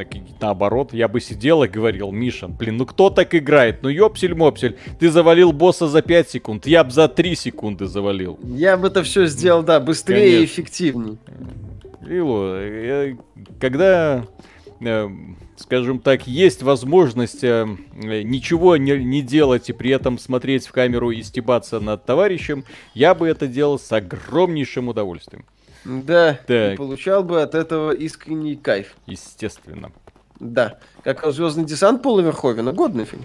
Так 0.00 0.14
наоборот, 0.40 0.94
я 0.94 1.08
бы 1.08 1.20
сидел 1.20 1.62
и 1.62 1.68
говорил, 1.68 2.10
Миша, 2.10 2.48
блин, 2.48 2.78
ну 2.78 2.86
кто 2.86 3.10
так 3.10 3.34
играет? 3.34 3.82
Ну 3.82 3.90
ёпсель-мопсель, 3.90 4.78
ты 4.98 5.10
завалил 5.10 5.52
босса 5.52 5.88
за 5.88 6.00
5 6.00 6.30
секунд, 6.30 6.66
я 6.66 6.84
бы 6.84 6.90
за 6.90 7.06
3 7.06 7.34
секунды 7.34 7.84
завалил. 7.84 8.38
Я 8.42 8.78
бы 8.78 8.86
это 8.86 9.02
все 9.02 9.26
сделал, 9.26 9.62
да, 9.62 9.78
быстрее 9.78 10.22
Конечно. 10.22 10.40
и 10.40 10.44
эффективнее. 10.46 11.18
Лилу, 12.00 13.18
когда, 13.60 14.24
э, 14.80 15.08
скажем 15.56 15.98
так, 15.98 16.26
есть 16.26 16.62
возможность 16.62 17.44
э, 17.44 17.66
ничего 17.92 18.78
не, 18.78 19.04
не 19.04 19.20
делать 19.20 19.68
и 19.68 19.74
при 19.74 19.90
этом 19.90 20.18
смотреть 20.18 20.66
в 20.66 20.72
камеру 20.72 21.10
и 21.10 21.22
стебаться 21.22 21.78
над 21.78 22.06
товарищем, 22.06 22.64
я 22.94 23.14
бы 23.14 23.28
это 23.28 23.46
делал 23.46 23.78
с 23.78 23.92
огромнейшим 23.92 24.88
удовольствием. 24.88 25.44
Да, 25.84 26.38
так. 26.46 26.74
и 26.74 26.76
получал 26.76 27.24
бы 27.24 27.42
от 27.42 27.54
этого 27.54 27.92
искренний 27.92 28.56
кайф. 28.56 28.96
Естественно. 29.06 29.92
Да. 30.38 30.78
Как 31.04 31.24
Звездный 31.32 31.64
десант 31.64 32.02
Пола 32.02 32.20
Верховена. 32.20 32.72
Годный 32.72 33.04
фильм. 33.04 33.24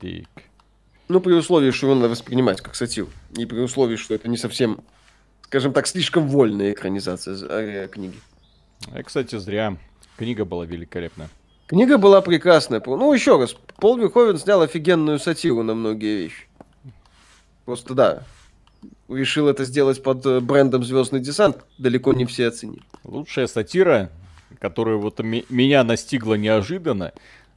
Так. 0.00 0.44
Ну, 1.08 1.20
при 1.20 1.32
условии, 1.32 1.70
что 1.70 1.86
его 1.86 1.94
надо 1.94 2.08
воспринимать 2.08 2.60
как 2.60 2.74
сатиру. 2.74 3.08
И 3.36 3.46
при 3.46 3.60
условии, 3.60 3.96
что 3.96 4.14
это 4.14 4.28
не 4.28 4.36
совсем, 4.36 4.80
скажем 5.42 5.72
так, 5.72 5.86
слишком 5.86 6.28
вольная 6.28 6.72
экранизация 6.72 7.36
э, 7.48 7.88
книги. 7.88 8.16
А, 8.92 9.02
кстати, 9.02 9.36
зря. 9.38 9.76
Книга 10.16 10.44
была 10.44 10.66
великолепная. 10.66 11.28
Книга 11.66 11.98
была 11.98 12.20
прекрасная. 12.22 12.82
Ну, 12.84 13.12
еще 13.12 13.38
раз, 13.38 13.54
Пол 13.76 13.98
Верховен 13.98 14.38
снял 14.38 14.62
офигенную 14.62 15.18
сатиру 15.18 15.62
на 15.62 15.74
многие 15.74 16.24
вещи. 16.24 16.46
Просто 17.64 17.94
да, 17.94 18.22
решил 19.08 19.48
это 19.48 19.64
сделать 19.64 20.02
под 20.02 20.24
э, 20.26 20.40
брендом 20.40 20.84
Звездный 20.84 21.20
десант, 21.20 21.58
далеко 21.78 22.12
не 22.12 22.24
все 22.24 22.48
оценили. 22.48 22.82
Лучшая 23.04 23.46
сатира, 23.46 24.10
которая 24.58 24.96
вот 24.96 25.20
меня 25.20 25.84
настигла 25.84 26.34
неожиданно. 26.34 27.12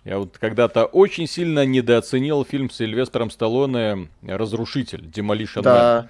Я 0.06 0.20
вот 0.20 0.38
когда-то 0.38 0.86
очень 0.86 1.28
сильно 1.28 1.66
недооценил 1.66 2.46
фильм 2.46 2.70
с 2.70 2.78
Сильвестром 2.78 3.30
Сталлоне 3.30 4.08
«Разрушитель», 4.24 5.02
«Demolition 5.06 5.62
да. 5.62 6.08
Man». 6.08 6.10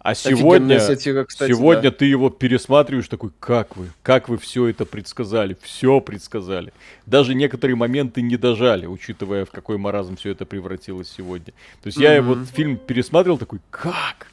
А 0.00 0.14
сегодня, 0.14 0.78
сатира, 0.78 1.24
кстати, 1.24 1.50
сегодня 1.50 1.90
да. 1.90 1.96
ты 1.96 2.04
его 2.04 2.30
пересматриваешь 2.30 3.08
такой, 3.08 3.30
как 3.40 3.76
вы, 3.76 3.90
как 4.02 4.28
вы 4.28 4.38
все 4.38 4.68
это 4.68 4.86
предсказали, 4.86 5.56
все 5.60 6.00
предсказали. 6.00 6.72
Даже 7.04 7.34
некоторые 7.34 7.76
моменты 7.76 8.22
не 8.22 8.36
дожали, 8.36 8.86
учитывая, 8.86 9.44
в 9.44 9.50
какой 9.50 9.76
маразм 9.76 10.16
все 10.16 10.30
это 10.30 10.46
превратилось 10.46 11.12
сегодня. 11.14 11.52
То 11.82 11.88
есть 11.88 11.98
mm-hmm. 11.98 12.14
я 12.14 12.22
вот 12.22 12.38
фильм 12.48 12.76
пересматривал 12.76 13.38
такой, 13.38 13.58
как? 13.70 14.28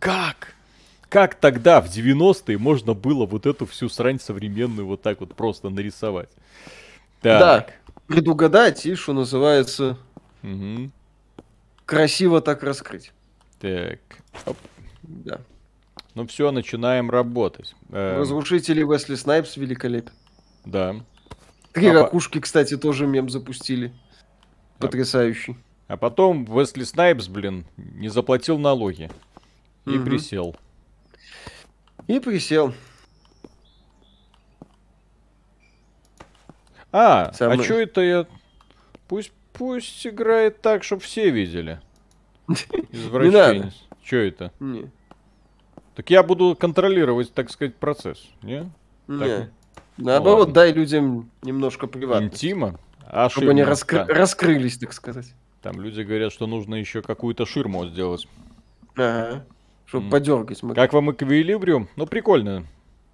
Как? 0.00 0.54
Как 1.08 1.34
тогда, 1.34 1.80
в 1.80 1.86
90-е, 1.86 2.58
можно 2.58 2.94
было 2.94 3.26
вот 3.26 3.46
эту 3.46 3.66
всю 3.66 3.88
срань 3.88 4.18
современную 4.18 4.86
вот 4.86 5.02
так 5.02 5.20
вот 5.20 5.34
просто 5.34 5.68
нарисовать? 5.68 6.30
Так. 7.20 7.38
Да, 7.40 7.66
предугадать 8.06 8.86
и, 8.86 8.94
что 8.94 9.12
называется, 9.12 9.98
угу. 10.42 10.90
красиво 11.84 12.40
так 12.40 12.62
раскрыть. 12.62 13.12
Так. 13.60 13.98
Оп. 14.46 14.56
Да. 15.02 15.40
Ну 16.14 16.26
все, 16.26 16.50
начинаем 16.50 17.10
работать. 17.10 17.74
Эм. 17.90 18.18
Разрушители 18.18 18.82
Весли 18.82 19.16
Снайпс 19.16 19.56
великолепен. 19.56 20.12
Да. 20.64 20.96
Три 21.72 21.88
а 21.88 21.94
ракушки, 21.94 22.40
кстати, 22.40 22.76
тоже 22.76 23.06
мем 23.06 23.28
запустили. 23.28 23.92
Потрясающий. 24.78 25.56
А 25.88 25.96
потом 25.96 26.44
Весли 26.44 26.84
Снайпс, 26.84 27.28
блин, 27.28 27.66
не 27.76 28.08
заплатил 28.08 28.58
налоги. 28.58 29.10
И 29.90 29.98
угу. 29.98 30.06
присел. 30.06 30.56
И 32.06 32.20
присел. 32.20 32.74
А, 36.92 37.32
Самый... 37.32 37.58
а 37.58 37.62
что 37.62 37.74
это 37.74 38.00
я... 38.00 38.26
Пусть, 39.08 39.32
пусть 39.52 40.06
играет 40.06 40.60
так, 40.60 40.84
чтобы 40.84 41.02
все 41.02 41.30
видели. 41.30 41.80
Извращенец. 42.90 43.74
Что 44.02 44.16
это? 44.16 44.52
Не. 44.60 44.90
Так 45.94 46.10
я 46.10 46.22
буду 46.22 46.56
контролировать, 46.58 47.32
так 47.32 47.50
сказать, 47.50 47.76
процесс, 47.76 48.28
не? 48.42 48.70
Не. 49.06 49.18
Так... 49.18 49.50
Наоборот, 49.98 50.48
ну, 50.48 50.54
дай 50.54 50.72
людям 50.72 51.30
немножко 51.42 51.86
приватности. 51.86 52.46
Интима? 52.46 52.80
А 53.06 53.28
чтобы 53.28 53.50
они 53.50 53.62
раскры... 53.62 54.04
да. 54.04 54.14
раскрылись, 54.14 54.78
так 54.78 54.92
сказать. 54.92 55.34
Там 55.62 55.80
люди 55.80 56.00
говорят, 56.02 56.32
что 56.32 56.46
нужно 56.46 56.76
еще 56.76 57.02
какую-то 57.02 57.44
ширму 57.44 57.86
сделать. 57.86 58.26
Ага. 58.96 59.44
Чтобы 59.90 60.06
mm. 60.06 60.10
подергать. 60.10 60.62
Могли. 60.62 60.76
Как 60.76 60.92
вам 60.92 61.10
эквилибриум? 61.10 61.88
Ну, 61.96 62.06
прикольно. 62.06 62.64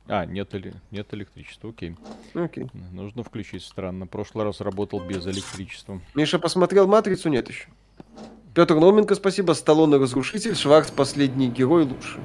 А, 0.09 0.27
нет, 0.27 0.55
нет 0.90 1.07
электричества, 1.12 1.70
окей. 1.70 1.97
Окей. 2.35 2.66
Нужно 2.93 3.24
включить, 3.24 3.62
странно. 3.62 4.07
Прошлый 4.07 4.44
раз 4.44 4.61
работал 4.61 5.01
без 5.01 5.27
электричества. 5.27 6.03
Миша 6.15 6.39
посмотрел 6.39 6.86
«Матрицу», 6.86 7.31
нет 7.31 7.48
еще. 7.48 7.69
Петр 8.55 8.74
Науменко, 8.74 9.15
спасибо. 9.15 9.55
Сталлоне 9.55 9.97
разрушитель, 9.97 10.55
Шварц 10.55 10.90
последний 10.90 11.48
герой 11.48 11.85
лучше. 11.85 12.20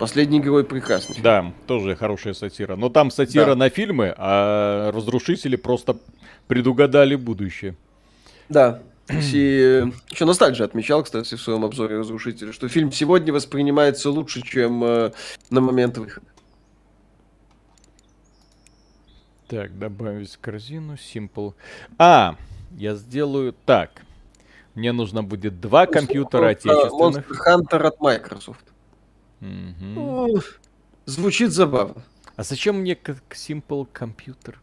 Последний 0.00 0.40
герой 0.40 0.64
прекрасный. 0.64 1.20
Да, 1.22 1.52
тоже 1.68 1.94
хорошая 1.94 2.34
сатира. 2.34 2.74
Но 2.74 2.88
там 2.88 3.12
сатира 3.12 3.46
да. 3.46 3.54
на 3.54 3.68
фильмы, 3.68 4.12
а 4.16 4.90
разрушители 4.90 5.54
просто 5.54 5.98
предугадали 6.48 7.14
будущее. 7.14 7.76
Да. 8.48 8.82
И 9.08 9.86
еще 10.10 10.24
Ностальджи 10.24 10.64
отмечал, 10.64 11.02
кстати, 11.02 11.34
в 11.34 11.40
своем 11.40 11.64
обзоре 11.64 11.98
разрушителя, 11.98 12.52
что 12.52 12.68
фильм 12.68 12.90
сегодня 12.90 13.32
воспринимается 13.32 14.10
лучше, 14.10 14.40
чем 14.42 14.82
э, 14.82 15.12
на 15.50 15.60
момент 15.60 15.98
выхода. 15.98 16.26
Так, 19.46 19.78
добавить 19.78 20.32
в 20.32 20.40
корзину 20.40 20.94
Simple. 20.94 21.54
А, 21.98 22.36
я 22.72 22.94
сделаю 22.94 23.54
так. 23.66 24.02
Мне 24.74 24.92
нужно 24.92 25.22
будет 25.22 25.60
два 25.60 25.86
компьютера 25.86 26.48
отечественных. 26.48 27.30
Monster 27.30 27.36
Hunter 27.46 27.86
от 27.86 28.00
Microsoft. 28.00 28.64
Угу. 29.40 30.40
Звучит 31.04 31.52
забавно. 31.52 32.02
А 32.36 32.42
зачем 32.42 32.80
мне 32.80 32.96
как 32.96 33.22
Simple 33.30 33.86
компьютер? 33.92 34.60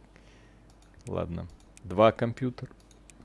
Ладно, 1.06 1.46
два 1.84 2.10
компьютера. 2.12 2.70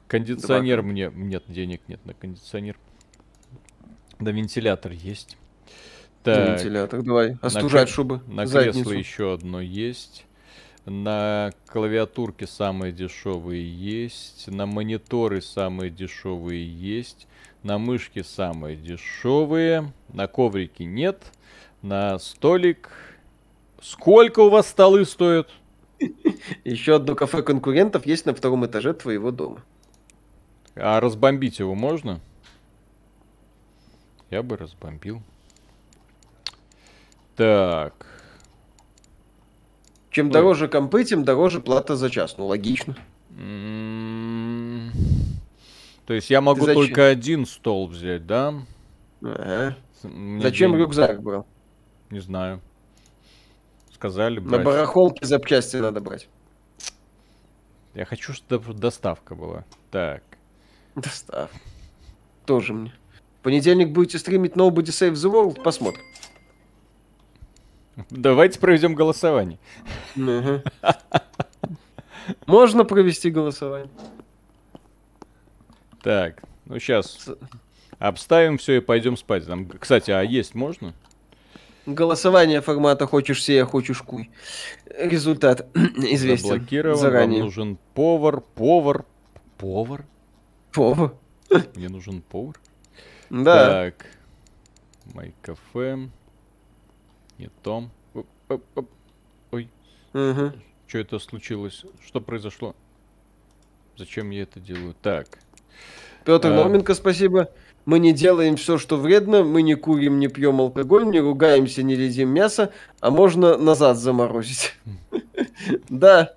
Кондиционер 0.07 0.81
два. 0.81 0.91
мне... 0.91 1.11
Нет, 1.13 1.43
денег 1.47 1.81
нет 1.88 2.05
на 2.05 2.13
кондиционер. 2.13 2.77
Да, 4.19 4.31
вентилятор 4.31 4.91
есть. 4.93 5.38
Так, 6.23 6.59
вентилятор, 6.59 7.03
давай. 7.03 7.38
Остужать, 7.41 7.88
на, 7.88 7.88
чтобы 7.88 8.21
На 8.27 8.45
задницу. 8.45 8.79
кресло 8.79 8.91
еще 8.91 9.34
одно 9.34 9.61
есть. 9.61 10.25
На 10.85 11.51
клавиатурке 11.67 12.47
самые 12.47 12.93
дешевые 12.93 13.69
есть. 13.69 14.47
На 14.47 14.65
мониторы 14.65 15.41
самые 15.41 15.91
дешевые 15.91 16.65
есть. 16.65 17.27
На 17.63 17.77
мышке 17.77 18.23
самые 18.23 18.77
дешевые. 18.77 19.91
На 20.09 20.27
коврике 20.27 20.85
нет. 20.85 21.21
На 21.81 22.17
столик. 22.19 22.89
Сколько 23.81 24.39
у 24.39 24.49
вас 24.49 24.69
столы 24.69 25.05
стоят? 25.05 25.49
Еще 26.63 26.95
одно 26.95 27.15
кафе 27.15 27.43
конкурентов 27.43 28.05
есть 28.05 28.25
на 28.25 28.34
втором 28.34 28.65
этаже 28.65 28.93
твоего 28.93 29.31
дома. 29.31 29.63
А 30.79 30.99
разбомбить 30.99 31.59
его 31.59 31.75
можно? 31.75 32.21
Я 34.29 34.43
бы 34.43 34.57
разбомбил. 34.57 35.21
Так. 37.35 38.05
Чем 40.09 40.27
Ой. 40.27 40.33
дороже 40.33 40.67
компы, 40.67 41.03
тем 41.03 41.23
дороже 41.23 41.61
плата 41.61 41.95
за 41.95 42.09
час. 42.09 42.37
Ну, 42.37 42.47
логично. 42.47 42.95
М-м-м. 43.31 44.91
То 46.05 46.13
есть 46.13 46.29
я 46.29 46.41
могу 46.41 46.65
только 46.65 47.07
один 47.07 47.45
стол 47.45 47.87
взять, 47.87 48.25
да? 48.25 48.53
Ага. 49.21 49.77
Зачем 50.01 50.71
денег... 50.71 50.85
рюкзак 50.85 51.21
брал? 51.21 51.45
Не 52.09 52.19
знаю. 52.19 52.61
Сказали 53.93 54.39
брать. 54.39 54.51
На 54.51 54.63
барахолке 54.63 55.25
запчасти 55.25 55.77
надо 55.77 56.01
брать. 56.01 56.29
Я 57.93 58.05
хочу, 58.05 58.33
чтобы 58.33 58.73
доставка 58.73 59.35
была. 59.35 59.65
Так. 59.91 60.23
Доставка. 60.98 61.56
Тоже 62.45 62.74
мне. 62.74 62.91
В 63.40 63.44
понедельник 63.44 63.90
будете 63.90 64.18
стримить 64.18 64.53
Nobody 64.53 64.88
Save 64.88 65.14
the 65.14 65.32
World? 65.32 65.61
Посмотрим. 65.61 66.03
Давайте 68.10 68.60
проведем 68.60 68.95
голосование. 68.95 69.60
Можно 72.45 72.84
провести 72.84 73.30
голосование. 73.30 73.90
Так, 76.02 76.44
ну 76.65 76.80
сейчас 76.80 77.30
обставим 77.99 78.57
все 78.57 78.78
и 78.78 78.80
пойдем 78.80 79.18
спать. 79.18 79.45
Там, 79.45 79.68
кстати, 79.68 80.10
а 80.11 80.22
есть 80.22 80.56
можно? 80.56 80.94
Голосование 81.86 82.61
формата 82.61 83.06
«хочешь 83.06 83.44
сея, 83.44 83.65
хочешь 83.65 84.02
куй». 84.02 84.30
Результат 84.98 85.68
известен 85.76 86.49
Заблокирован, 86.49 86.98
заранее. 86.98 87.40
Вам 87.40 87.45
нужен 87.45 87.78
повар, 87.94 88.41
повар, 88.41 89.06
повар? 89.57 90.03
Повар. 90.77 91.15
Мне 91.73 91.89
нужен 91.89 92.21
повар? 92.21 92.55
Да. 93.31 93.67
Так. 93.67 94.05
Май 95.15 95.33
кафе. 95.41 96.07
Не 97.39 97.49
том. 97.63 97.89
Ой. 99.49 99.71
Угу. 100.13 100.51
Что 100.85 100.97
это 100.99 101.17
случилось? 101.17 101.83
Что 102.05 102.21
произошло? 102.21 102.75
Зачем 103.95 104.29
я 104.29 104.43
это 104.43 104.59
делаю? 104.59 104.93
Так. 105.01 105.39
Петр 106.25 106.51
а... 106.51 106.53
Норменко, 106.53 106.93
спасибо. 106.93 107.49
Мы 107.85 107.97
не 107.97 108.13
делаем 108.13 108.55
все, 108.55 108.77
что 108.77 108.97
вредно, 108.97 109.43
мы 109.43 109.63
не 109.63 109.73
курим, 109.73 110.19
не 110.19 110.27
пьем 110.27 110.61
алкоголь, 110.61 111.07
не 111.07 111.19
ругаемся, 111.19 111.81
не 111.81 111.95
ледим 111.95 112.29
мясо, 112.29 112.71
а 112.99 113.09
можно 113.09 113.57
назад 113.57 113.97
заморозить. 113.97 114.75
Да, 115.89 116.35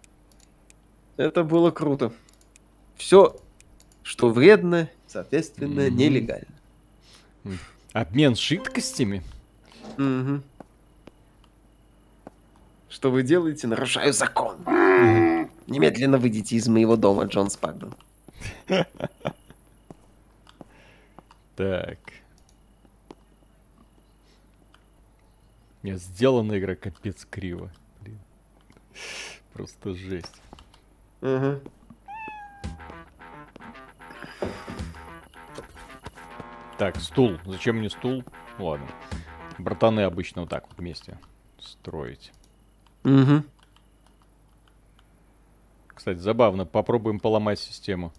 это 1.19 1.45
было 1.45 1.71
круто. 1.71 2.13
Все, 2.97 3.37
что 4.11 4.29
вредно, 4.29 4.91
соответственно, 5.07 5.89
нелегально. 5.89 6.49
Обмен 7.93 8.35
жидкостями? 8.35 9.23
Угу. 9.99 10.43
Что 12.89 13.13
вы 13.13 13.23
делаете? 13.23 13.69
Нарушаю 13.69 14.13
закон. 14.13 14.57
Немедленно 15.69 16.19
выйдите 16.19 16.57
из 16.57 16.67
моего 16.67 16.97
дома, 16.97 17.27
Джон 17.27 17.51
Спагдон. 17.51 17.95
Так. 21.55 21.99
Нет, 25.85 26.03
сделана 26.03 26.59
игра 26.59 26.75
капец 26.75 27.25
криво. 27.31 27.71
Блин. 28.01 28.19
Просто 29.53 29.95
жесть. 29.95 30.43
Угу. 31.21 31.61
Так, 36.81 36.97
стул. 36.97 37.37
Зачем 37.45 37.77
мне 37.77 37.91
стул? 37.91 38.25
Ну, 38.59 38.65
ладно. 38.69 38.87
Братаны 39.59 40.01
обычно 40.01 40.41
вот 40.41 40.51
так 40.51 40.67
вот 40.67 40.79
вместе 40.79 41.19
строить. 41.59 42.33
Угу. 43.05 43.45
Кстати, 45.89 46.17
забавно. 46.17 46.65
Попробуем 46.65 47.21
поломать 47.21 47.59
систему. 47.59 48.15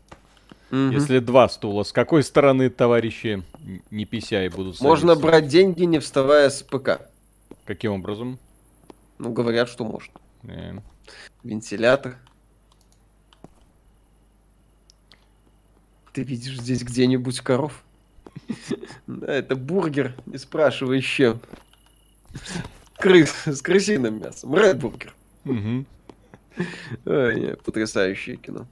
Угу. 0.69 0.91
Если 0.91 1.17
два 1.17 1.49
стула, 1.49 1.81
с 1.81 1.91
какой 1.91 2.21
стороны 2.21 2.69
товарищи 2.69 3.43
не 3.89 4.05
пися 4.05 4.45
и 4.45 4.49
будут 4.49 4.75
садиться? 4.75 4.83
Можно 4.83 5.15
брать 5.15 5.47
деньги, 5.47 5.81
не 5.85 5.97
вставая 5.97 6.51
с 6.51 6.61
ПК. 6.61 7.09
Каким 7.65 7.93
образом? 7.93 8.37
Ну, 9.17 9.33
говорят, 9.33 9.69
что 9.69 9.85
может. 9.85 10.11
Э. 10.43 10.77
Вентилятор. 11.43 12.17
Ты 16.13 16.21
видишь 16.21 16.59
здесь 16.59 16.83
где-нибудь 16.83 17.39
коров? 17.39 17.83
Да, 19.07 19.33
это 19.33 19.55
бургер, 19.55 20.15
не 20.25 20.37
спрашивай 20.37 20.97
еще. 20.97 21.39
Крыс, 22.97 23.33
с 23.45 23.61
крысиным 23.61 24.21
мясом. 24.21 24.55
Редбургер. 24.55 25.13
Угу. 25.45 25.85
Потрясающее 27.65 28.37
кино. 28.37 28.67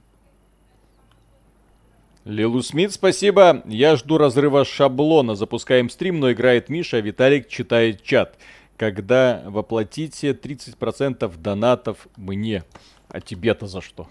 Лилу 2.24 2.62
Смит, 2.62 2.92
спасибо. 2.92 3.62
Я 3.64 3.96
жду 3.96 4.18
разрыва 4.18 4.64
шаблона. 4.64 5.34
Запускаем 5.34 5.88
стрим, 5.88 6.20
но 6.20 6.30
играет 6.32 6.68
Миша, 6.68 6.98
а 6.98 7.00
Виталик 7.00 7.48
читает 7.48 8.02
чат. 8.02 8.36
Когда 8.76 9.42
воплотите 9.46 10.32
30% 10.32 11.36
донатов 11.38 12.06
мне. 12.16 12.64
А 13.08 13.20
тебе-то 13.20 13.66
за 13.66 13.80
что? 13.80 14.08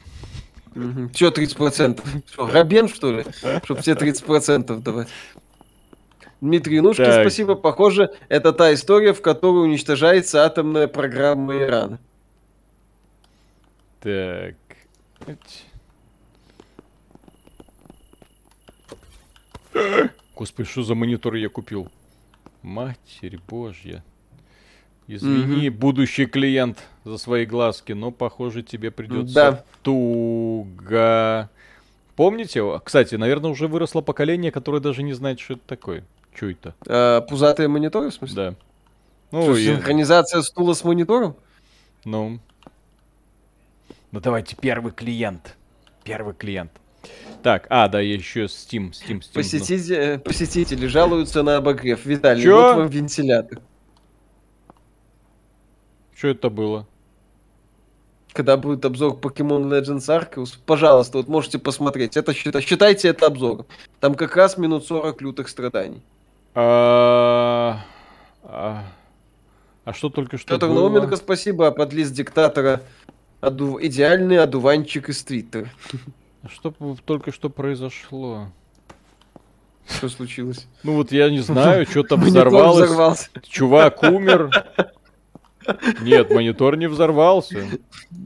Угу. 0.75 1.09
Че 1.13 1.27
30%? 1.27 2.01
Что, 2.31 2.47
Рабен, 2.47 2.87
что 2.87 3.11
ли? 3.11 3.25
Чтоб 3.63 3.79
все 3.79 3.93
30% 3.93 4.81
давать. 4.81 5.07
Дмитрий 6.41 6.79
Нушки, 6.79 7.03
так. 7.03 7.23
спасибо. 7.23 7.55
Похоже, 7.55 8.11
это 8.29 8.53
та 8.53 8.73
история, 8.73 9.13
в 9.13 9.21
которой 9.21 9.63
уничтожается 9.65 10.45
атомная 10.45 10.87
программа 10.87 11.57
Ирана. 11.57 11.99
Так. 13.99 14.55
Господи, 20.35 20.69
что 20.69 20.83
за 20.83 20.95
монитор 20.95 21.35
я 21.35 21.49
купил? 21.49 21.89
Матерь 22.61 23.39
божья. 23.47 24.03
Извини, 25.09 25.69
mm 25.69 25.71
будущий 25.71 26.27
клиент, 26.27 26.77
за 27.03 27.17
свои 27.17 27.45
глазки, 27.45 27.93
но, 27.93 28.11
похоже, 28.11 28.61
тебе 28.61 28.91
придется 28.91 29.33
да. 29.33 29.63
туго. 29.81 31.49
Помните? 32.15 32.61
Кстати, 32.83 33.15
наверное, 33.15 33.49
уже 33.49 33.67
выросло 33.67 34.01
поколение, 34.01 34.51
которое 34.51 34.79
даже 34.79 35.01
не 35.01 35.13
знает, 35.13 35.39
что 35.39 35.53
это 35.53 35.63
такое. 35.65 36.03
Что 36.35 36.51
это? 36.51 36.75
А, 36.87 37.21
пузатые 37.21 37.67
мониторы, 37.67 38.11
в 38.11 38.13
смысле? 38.13 38.35
Да. 38.35 38.55
Ну, 39.31 39.41
что, 39.41 39.57
и... 39.57 39.65
синхронизация 39.65 40.43
стула 40.43 40.73
с 40.73 40.83
монитором? 40.83 41.35
Ну. 42.05 42.39
Ну 44.11 44.19
давайте 44.19 44.55
первый 44.55 44.91
клиент. 44.91 45.55
Первый 46.03 46.35
клиент. 46.35 46.71
Так, 47.41 47.65
а, 47.69 47.87
да, 47.87 47.99
еще 47.99 48.43
Steam, 48.43 48.91
Steam, 48.91 49.21
Steam. 49.21 49.33
Посетители, 49.33 50.15
ну. 50.17 50.19
посетители 50.21 50.85
жалуются 50.85 51.41
на 51.41 51.57
обогрев. 51.57 52.05
Виталий, 52.05 52.43
Чё? 52.43 52.55
вот 52.55 52.77
вам 52.77 52.87
вентилятор. 52.89 53.59
Что 56.19 56.27
это 56.27 56.49
было? 56.49 56.85
Когда 58.33 58.57
будет 58.57 58.83
обзор 58.83 59.13
Pokemon 59.13 59.69
Legends 59.69 60.09
Arceus, 60.09 60.57
пожалуйста, 60.65 61.19
вот 61.19 61.29
можете 61.29 61.59
посмотреть. 61.59 62.17
Это 62.17 62.33
считай, 62.33 62.61
считайте 62.61 63.07
это 63.07 63.27
обзором. 63.27 63.65
Там 64.01 64.15
как 64.15 64.35
раз 64.35 64.57
минут 64.57 64.85
40 64.85 65.21
лютых 65.21 65.47
страданий. 65.47 66.01
А, 66.55 67.85
а, 68.43 68.83
а 69.85 69.93
что 69.93 70.09
только 70.09 70.37
что 70.37 70.55
Петр 70.55 70.67
было? 70.67 70.89
Науменко, 70.89 71.15
спасибо. 71.15 71.67
А 71.67 71.71
под 71.71 71.93
лист 71.93 72.11
диктатора 72.11 72.81
оду... 73.39 73.79
идеальный 73.81 74.39
одуванчик 74.39 75.07
из 75.07 75.23
Твиттера. 75.23 75.69
А 76.43 76.49
что 76.49 76.73
только 77.05 77.31
что 77.31 77.49
произошло? 77.49 78.49
Что 79.87 80.09
случилось? 80.09 80.67
Ну 80.83 80.95
вот 80.95 81.13
я 81.13 81.29
не 81.29 81.39
знаю, 81.39 81.85
что-то 81.85 82.17
взорвалось. 82.17 83.31
Чувак 83.47 84.03
умер. 84.03 84.51
Нет, 86.01 86.29
монитор 86.31 86.77
не 86.77 86.87
взорвался. 86.87 87.67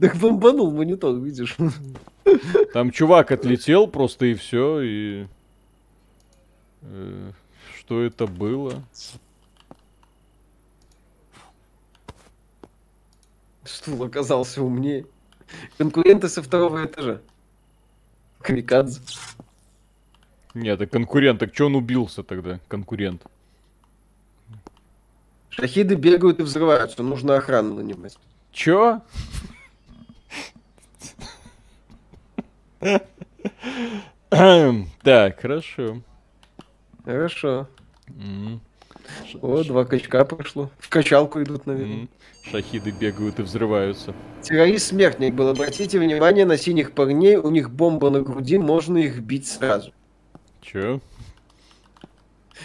Так 0.00 0.16
бомбанул 0.16 0.70
монитор, 0.70 1.16
видишь. 1.16 1.56
Там 2.72 2.90
чувак 2.90 3.30
отлетел 3.32 3.86
просто 3.86 4.26
и 4.26 4.34
все, 4.34 4.80
и... 4.80 5.26
Э, 6.82 7.32
что 7.78 8.02
это 8.02 8.26
было? 8.26 8.82
Стул 13.64 14.02
оказался 14.04 14.62
умнее. 14.62 15.06
Конкуренты 15.78 16.28
со 16.28 16.42
второго 16.42 16.84
этажа. 16.84 17.20
Камикадзе. 18.40 19.00
Нет, 20.54 20.80
это 20.80 20.86
конкурент. 20.86 21.40
Так 21.40 21.54
что 21.54 21.66
он 21.66 21.76
убился 21.76 22.22
тогда, 22.22 22.60
конкурент? 22.68 23.22
Шахиды 25.56 25.94
бегают 25.94 26.40
и 26.40 26.42
взрываются, 26.42 27.02
нужно 27.02 27.36
охрану 27.36 27.74
нанимать. 27.74 28.18
Чё? 28.50 29.00
Так, 34.30 35.40
хорошо. 35.40 36.02
Хорошо. 37.04 37.68
О, 39.40 39.62
два 39.62 39.84
качка 39.84 40.24
прошло. 40.24 40.70
В 40.78 40.88
качалку 40.88 41.40
идут, 41.42 41.66
наверное. 41.66 42.08
Шахиды 42.50 42.90
бегают 42.90 43.38
и 43.38 43.42
взрываются. 43.42 44.12
Террорист-смертник 44.42 45.34
был. 45.34 45.48
Обратите 45.48 46.00
внимание 46.00 46.46
на 46.46 46.56
синих 46.56 46.92
парней. 46.92 47.36
У 47.36 47.50
них 47.50 47.70
бомба 47.70 48.10
на 48.10 48.20
груди, 48.20 48.58
можно 48.58 48.98
их 48.98 49.20
бить 49.20 49.46
сразу. 49.46 49.92
Чё? 50.60 51.00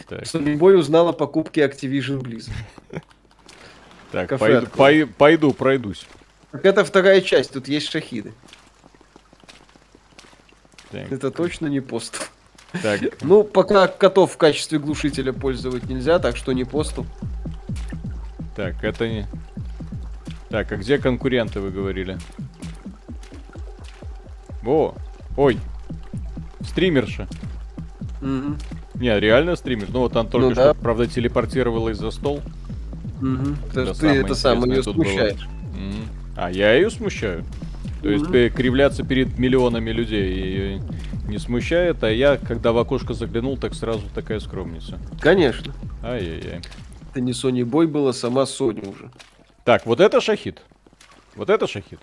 Так. 0.07 0.23
Бой 0.57 0.77
узнал 0.77 1.09
о 1.09 1.13
покупке 1.13 1.65
Activision 1.65 2.21
Blizzard. 2.21 3.01
Так, 4.11 4.39
пойду, 4.39 4.67
пой, 4.67 5.05
пойду, 5.05 5.53
пройдусь. 5.53 6.07
Так 6.51 6.65
это 6.65 6.83
вторая 6.83 7.21
часть, 7.21 7.53
тут 7.53 7.67
есть 7.67 7.89
шахиды. 7.89 8.33
Так. 10.91 11.11
Это 11.11 11.29
точно 11.29 11.67
не 11.67 11.79
пост. 11.79 12.31
Так. 12.81 13.01
Ну, 13.21 13.43
пока 13.43 13.87
котов 13.87 14.33
в 14.33 14.37
качестве 14.37 14.79
глушителя 14.79 15.33
пользовать 15.33 15.83
нельзя, 15.89 16.19
так 16.19 16.37
что 16.37 16.51
не 16.53 16.63
посту. 16.63 17.05
Так, 18.55 18.83
это 18.83 19.07
не... 19.07 19.27
Так, 20.49 20.71
а 20.71 20.77
где 20.77 20.97
конкуренты, 20.97 21.59
вы 21.59 21.69
говорили? 21.69 22.17
О, 24.65 24.95
ой, 25.37 25.59
стримерша. 26.61 27.27
Угу. 28.21 28.55
Не, 28.95 29.19
реально 29.19 29.55
стримишь? 29.55 29.87
Ну 29.89 29.99
вот 29.99 30.15
он 30.15 30.27
только 30.27 30.47
ну, 30.49 30.53
что, 30.53 30.63
да. 30.65 30.73
правда, 30.73 31.07
телепортировалась 31.07 31.97
за 31.97 32.11
стол. 32.11 32.41
Угу. 33.21 33.55
Это 33.73 33.93
ты 33.93 34.07
это 34.07 34.35
самое 34.35 34.75
ее 34.75 34.83
смущаешь. 34.83 35.47
Угу. 35.73 36.03
А, 36.37 36.51
я 36.51 36.73
ее 36.73 36.89
смущаю? 36.89 37.43
То 38.01 38.09
есть 38.09 38.25
mm 38.25 38.49
кривляться 38.51 39.03
перед 39.03 39.37
миллионами 39.37 39.91
людей 39.91 40.33
ее 40.33 40.81
не 41.27 41.37
смущает, 41.37 42.03
а 42.03 42.09
я, 42.09 42.37
когда 42.37 42.71
в 42.71 42.77
окошко 42.77 43.13
заглянул, 43.13 43.57
так 43.57 43.73
сразу 43.73 44.03
такая 44.15 44.39
скромница. 44.39 44.97
Конечно. 45.21 45.73
Ай-яй-яй. 46.01 46.61
Это 47.11 47.21
не 47.21 47.33
Sony 47.33 47.65
Бой 47.65 47.87
была, 47.87 48.13
сама 48.13 48.43
Sony 48.43 48.87
уже. 48.89 49.11
Так, 49.63 49.85
вот 49.85 49.99
это 49.99 50.21
шахид. 50.21 50.61
Вот 51.35 51.49
это 51.49 51.67
шахид. 51.67 51.99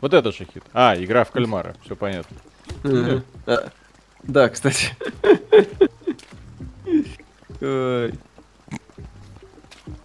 Вот 0.00 0.12
это 0.12 0.32
шахид. 0.32 0.62
А, 0.72 0.94
игра 0.98 1.24
в 1.24 1.30
кальмара. 1.30 1.74
Все 1.84 1.96
понятно. 1.96 2.36
А, 3.46 3.70
да, 4.22 4.48
кстати. 4.48 4.96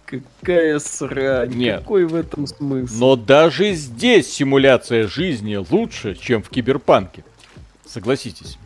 Какая 0.04 0.78
срань. 0.78 1.54
Нет. 1.54 1.80
Какой 1.80 2.04
в 2.04 2.14
этом 2.14 2.46
смысл? 2.46 2.94
Но 2.98 3.16
даже 3.16 3.72
здесь 3.72 4.30
симуляция 4.30 5.08
жизни 5.08 5.56
лучше, 5.56 6.14
чем 6.14 6.42
в 6.42 6.50
киберпанке. 6.50 7.24
Согласитесь. 7.86 8.58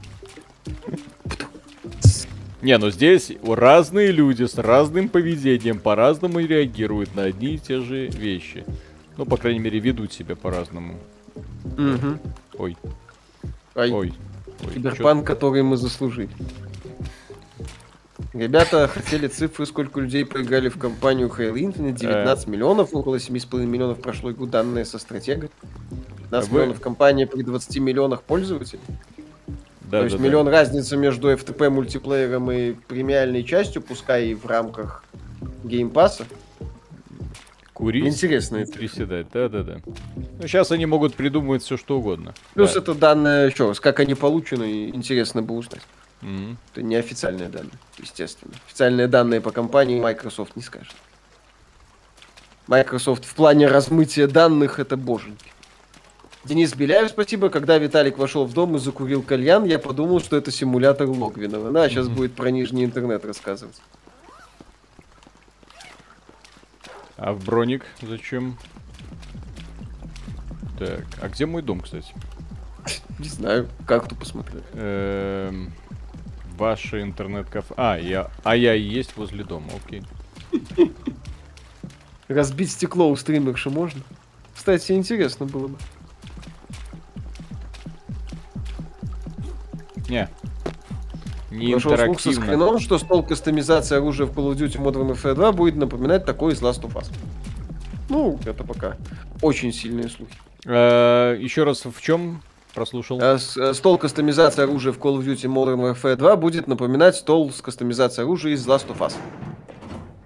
Не, 2.63 2.79
ну 2.79 2.91
здесь 2.91 3.33
разные 3.47 4.11
люди 4.11 4.45
с 4.45 4.57
разным 4.59 5.09
поведением 5.09 5.79
по-разному 5.79 6.41
реагируют 6.41 7.15
на 7.15 7.25
одни 7.25 7.55
и 7.55 7.59
те 7.59 7.81
же 7.81 8.09
вещи. 8.09 8.65
Ну, 9.17 9.25
по 9.25 9.37
крайней 9.37 9.61
мере, 9.61 9.79
ведут 9.79 10.13
себя 10.13 10.35
по-разному. 10.37 10.99
Угу. 11.65 12.19
Ой. 12.59 12.77
Ой. 13.75 14.13
Ой. 14.65 14.75
Киберпанк, 14.75 15.27
который 15.27 15.63
мы 15.63 15.77
заслужили. 15.77 16.31
Ребята 18.33 18.87
хотели 18.89 19.29
цифры, 19.29 19.65
сколько 19.67 20.01
людей 20.01 20.25
поиграли 20.27 20.69
в 20.69 20.79
кампанию 20.79 21.29
Halo 21.29 21.55
Infinite. 21.55 21.99
19 21.99 22.47
э. 22.47 22.51
миллионов, 22.51 22.95
около 22.95 23.17
7,5 23.17 23.65
миллионов 23.65 24.01
прошло 24.01 24.31
игру, 24.31 24.47
данные 24.47 24.85
со 24.85 24.99
стратега. 24.99 25.49
15 26.31 26.51
а 26.51 26.55
миллионов 26.55 26.81
кампания 26.81 27.27
при 27.27 27.43
20 27.43 27.79
миллионах 27.79 28.23
пользователей. 28.23 28.81
Да, 29.83 29.99
То 29.99 30.05
есть 30.05 30.17
да, 30.17 30.23
миллион 30.23 30.47
да. 30.47 30.53
разницы 30.53 30.97
между 30.97 31.31
F2P 31.31 31.71
мультиплеером 31.71 32.51
и 32.51 32.73
премиальной 32.73 33.45
частью, 33.45 33.83
пускай 33.83 34.29
и 34.29 34.35
в 34.35 34.45
рамках 34.45 35.05
геймпаса. 35.65 36.25
Курить, 37.77 38.07
Интересно 38.07 38.57
это. 38.57 38.73
приседать, 38.73 39.27
да-да-да. 39.35 39.81
Ну, 39.85 40.49
сейчас 40.49 40.73
они 40.73 40.87
могут 40.87 41.15
придумывать 41.15 41.63
все, 41.63 41.77
что 41.77 41.99
угодно. 41.99 42.33
Плюс 42.55 42.73
да. 42.73 42.81
это 42.81 42.95
данные, 42.95 43.49
еще 43.49 43.69
раз, 43.69 43.81
как 43.81 44.01
они 44.01 44.15
получены, 44.15 44.89
интересно 44.89 45.43
бы 45.43 45.55
узнать. 45.55 45.83
Mm-hmm. 46.23 46.57
Это 46.73 46.83
не 46.83 46.97
официальные 46.97 47.51
данные, 47.51 47.79
естественно. 47.99 48.55
Официальные 48.67 49.09
данные 49.09 49.43
по 49.43 49.51
компании 49.51 50.01
Microsoft 50.01 50.57
не 50.57 50.63
скажет. 50.63 50.95
Microsoft 52.67 53.27
в 53.27 53.35
плане 53.35 53.67
размытия 53.67 54.27
данных 54.27 54.79
это 54.79 54.97
боженьки. 54.97 55.53
Денис 56.47 56.75
Беляев, 56.75 57.11
спасибо. 57.11 57.51
Когда 57.51 57.77
Виталик 57.77 58.17
вошел 58.17 58.47
в 58.47 58.55
дом 58.55 58.77
и 58.77 58.79
закурил 58.79 59.23
кальян, 59.23 59.67
я 59.67 59.79
подумал, 59.79 60.21
что 60.21 60.39
это 60.39 60.51
симулятор 60.51 61.09
Логвинова. 61.09 61.71
На, 61.71 61.91
сейчас 61.91 62.07
mm-hmm. 62.07 62.15
будет 62.15 62.33
про 62.33 62.51
нижний 62.51 62.87
интернет 62.87 63.23
рассказывать. 63.27 63.77
А 67.17 67.33
в 67.33 67.45
броник 67.45 67.87
зачем? 68.03 68.59
Так, 70.79 71.05
а 71.23 71.29
где 71.29 71.47
мой 71.47 71.63
дом, 71.63 71.81
кстати? 71.81 72.15
Не 73.19 73.29
знаю, 73.29 73.69
как 73.87 74.09
тут 74.09 74.19
посмотреть. 74.19 74.63
Эм, 74.75 75.73
ваше 76.57 77.01
интернет-кафе. 77.01 77.73
А, 77.77 77.97
я, 77.97 78.31
а 78.45 78.55
я 78.55 78.75
и 78.75 78.83
есть 78.83 79.17
возле 79.17 79.43
дома, 79.43 79.69
окей. 79.85 80.03
Разбить 82.29 82.71
стекло 82.71 83.09
у 83.09 83.17
стримерши 83.17 83.71
можно? 83.71 84.03
Кстати, 84.55 84.93
интересно 84.93 85.47
было 85.47 85.69
бы. 85.69 85.79
Не. 90.09 90.29
Не 91.57 91.75
Нашел 91.75 91.97
слух 91.97 92.21
со 92.21 92.33
скрином, 92.33 92.79
что 92.81 92.99
стол 92.99 93.23
кастомизации 93.23 93.97
оружия 93.97 94.27
в 94.27 94.33
Call 94.33 94.53
of 94.53 94.57
Duty 94.57 94.79
Modern 94.83 95.11
Warfare 95.13 95.35
2 95.35 95.53
будет 95.53 95.77
напоминать 95.77 96.25
такой 96.25 96.53
из 96.53 96.61
Last 96.63 96.83
of 96.83 96.95
Us. 96.95 97.11
Ну, 98.09 98.39
это 98.45 98.63
пока 98.65 98.97
очень 99.43 99.73
сильные 99.73 100.09
слухи. 100.09 100.33
Э, 100.65 101.37
еще 101.41 101.65
раз, 101.65 101.85
в 101.85 102.01
чем 102.01 102.43
прослушал? 102.75 103.19
А 103.23 103.39
с- 103.39 103.57
э, 103.57 103.75
стол 103.75 103.99
кастомизации 103.99 104.63
оружия 104.63 104.93
в 104.93 104.99
Call 104.99 105.19
of 105.19 105.25
Duty 105.25 105.47
Modern 105.53 105.95
Warfare 105.95 106.17
2 106.17 106.37
будет 106.37 106.67
напоминать 106.69 107.17
стол 107.17 107.51
с 107.51 107.61
кастомизацией 107.63 108.25
оружия 108.27 108.53
из 108.53 108.67
Last 108.67 108.87
of 108.89 108.99
Us. 108.99 109.15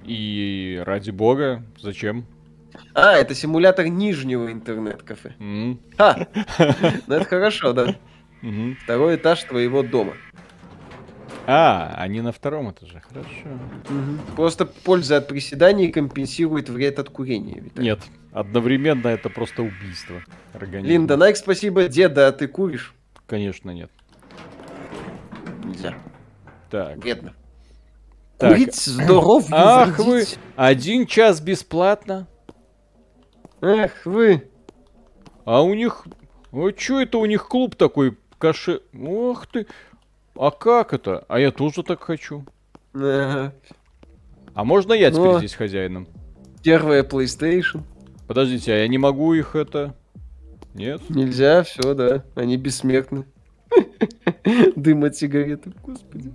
И 0.05 0.83
ради 0.85 1.11
бога, 1.11 1.63
зачем? 1.81 2.25
А, 2.95 3.13
это 3.15 3.35
симулятор 3.35 3.87
нижнего 3.87 4.51
интернет-кафе. 4.51 5.35
М, 5.39 5.81
Ха! 5.97 6.27
Ну 7.07 7.15
это 7.15 7.25
хорошо, 7.25 7.73
да. 7.73 7.95
Второй 8.85 9.17
этаж 9.17 9.43
твоего 9.45 9.83
дома. 9.83 10.15
А, 11.53 11.97
они 11.97 12.21
на 12.21 12.31
втором 12.31 12.71
этаже, 12.71 13.01
хорошо. 13.01 13.59
Просто 14.37 14.67
польза 14.67 15.17
от 15.17 15.27
приседаний 15.27 15.91
компенсирует 15.91 16.69
вред 16.69 17.01
от 17.01 17.11
курения. 17.11 17.61
Виталий. 17.61 17.89
Нет, 17.89 17.99
одновременно 18.31 19.09
это 19.09 19.31
просто 19.31 19.63
убийство 19.63 20.23
организма. 20.53 20.93
Линда, 20.93 21.17
Найк, 21.17 21.37
спасибо. 21.37 21.89
Деда, 21.89 22.29
а 22.29 22.33
ты 22.33 22.47
куришь? 22.47 22.95
Конечно, 23.27 23.73
нет. 23.73 23.91
Нельзя. 25.65 25.97
Так. 26.71 26.99
Вредно. 26.99 27.35
Так. 28.39 28.53
Курить 28.53 28.77
здоровье 28.77 29.49
Ах 29.51 29.99
вы, 29.99 30.27
один 30.55 31.05
час 31.05 31.41
бесплатно. 31.41 32.29
Эх 33.61 34.07
вы. 34.07 34.49
А 35.45 35.65
у 35.65 35.75
них... 35.75 36.07
А 36.53 36.71
чё 36.71 37.01
это 37.01 37.19
у 37.19 37.27
них 37.27 37.49
клуб 37.49 37.75
такой 37.75 38.17
каше... 38.39 38.83
Ох 38.95 39.49
ты. 39.49 39.67
А 40.41 40.51
как 40.51 40.95
это? 40.95 41.27
А 41.29 41.39
я 41.39 41.51
тоже 41.51 41.83
так 41.83 42.03
хочу. 42.03 42.47
Ага. 42.95 43.53
А 44.55 44.65
можно 44.65 44.95
я 44.95 45.11
теперь 45.11 45.33
Ну. 45.33 45.39
здесь 45.39 45.53
хозяином? 45.53 46.09
Первая 46.65 47.03
PlayStation. 47.05 47.83
Подождите, 48.27 48.73
а 48.73 48.77
я 48.77 48.89
не 48.89 48.97
могу 48.97 49.35
их 49.35 49.55
это... 49.55 49.95
Нет? 50.73 51.03
Нельзя, 51.11 51.63
все, 51.63 51.93
да. 51.93 52.25
Они 52.37 52.57
бессмертны. 52.57 53.27
Дым 54.77 55.05
от 55.05 55.15
сигареты, 55.15 55.75
господи. 55.83 56.33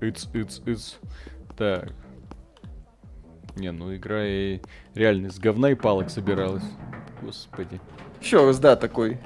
It's, 0.00 0.26
it's, 0.32 0.64
it's. 0.64 0.94
Так. 1.58 1.92
Не, 3.56 3.72
ну 3.72 3.94
игра 3.94 4.24
и 4.24 4.60
реально 4.94 5.26
из 5.26 5.38
говна 5.38 5.72
и 5.72 5.74
палок 5.74 6.08
собиралась. 6.08 6.64
Господи. 7.20 7.78
Еще 8.22 8.46
раз, 8.46 8.58
да, 8.58 8.74
такой 8.74 9.18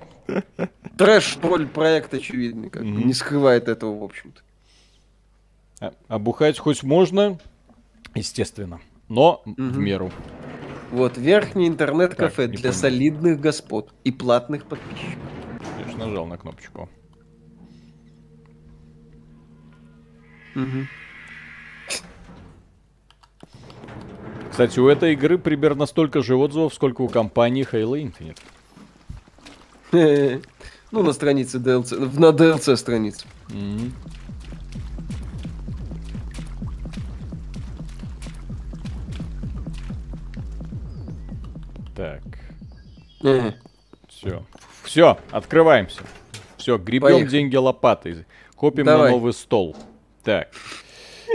трэш 0.96 1.36
тролль 1.36 1.66
проект 1.66 2.14
очевидный, 2.14 2.70
как 2.70 2.82
Мгм. 2.82 3.06
не 3.06 3.14
скрывает 3.14 3.68
этого, 3.68 3.98
в 3.98 4.04
общем-то. 4.04 4.40
А, 5.80 5.92
а 6.08 6.18
бухать 6.18 6.58
хоть 6.58 6.82
можно, 6.82 7.38
естественно, 8.14 8.80
но 9.08 9.42
в 9.44 9.58
Мгм. 9.58 9.82
меру. 9.82 10.10
Вот, 10.90 11.16
верхний 11.16 11.68
интернет-кафе 11.68 12.46
для 12.48 12.58
понял. 12.70 12.74
солидных 12.74 13.40
господ 13.40 13.92
и 14.04 14.12
платных 14.12 14.66
подписчиков. 14.66 15.18
Я 15.86 15.90
ж 15.92 15.96
нажал 15.96 16.26
на 16.26 16.36
кнопочку. 16.36 16.88
Мгм. 20.54 20.86
Кстати, 24.50 24.78
у 24.78 24.86
этой 24.86 25.14
игры 25.14 25.38
примерно 25.38 25.86
столько 25.86 26.22
же 26.22 26.36
отзывов, 26.36 26.74
сколько 26.74 27.00
у 27.00 27.08
компании 27.08 27.66
Halo 27.70 27.98
Infinite. 28.00 28.38
Ну, 29.92 31.02
на 31.02 31.12
странице 31.12 31.58
DLC, 31.58 32.18
на 32.18 32.30
DLC 32.30 32.76
странице. 32.76 33.26
Так, 41.94 42.22
все. 44.08 44.44
Все, 44.82 45.18
открываемся. 45.30 46.00
Все, 46.56 46.78
гребем 46.78 47.02
Поехали. 47.02 47.28
деньги 47.28 47.56
лопатой. 47.56 48.26
Копим 48.56 48.84
Давай. 48.84 49.10
на 49.10 49.16
новый 49.16 49.32
стол. 49.32 49.76
Так. 50.22 50.48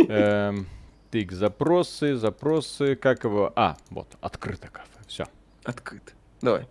Эм, 0.08 0.68
тык, 1.12 1.32
запросы, 1.32 2.16
запросы. 2.16 2.96
Как 2.96 3.24
его? 3.24 3.52
А, 3.56 3.78
вот, 3.90 4.08
открыто 4.22 4.68
кафе. 4.68 4.88
Все. 5.08 5.26
Открыто. 5.64 6.12
Давай. 6.42 6.68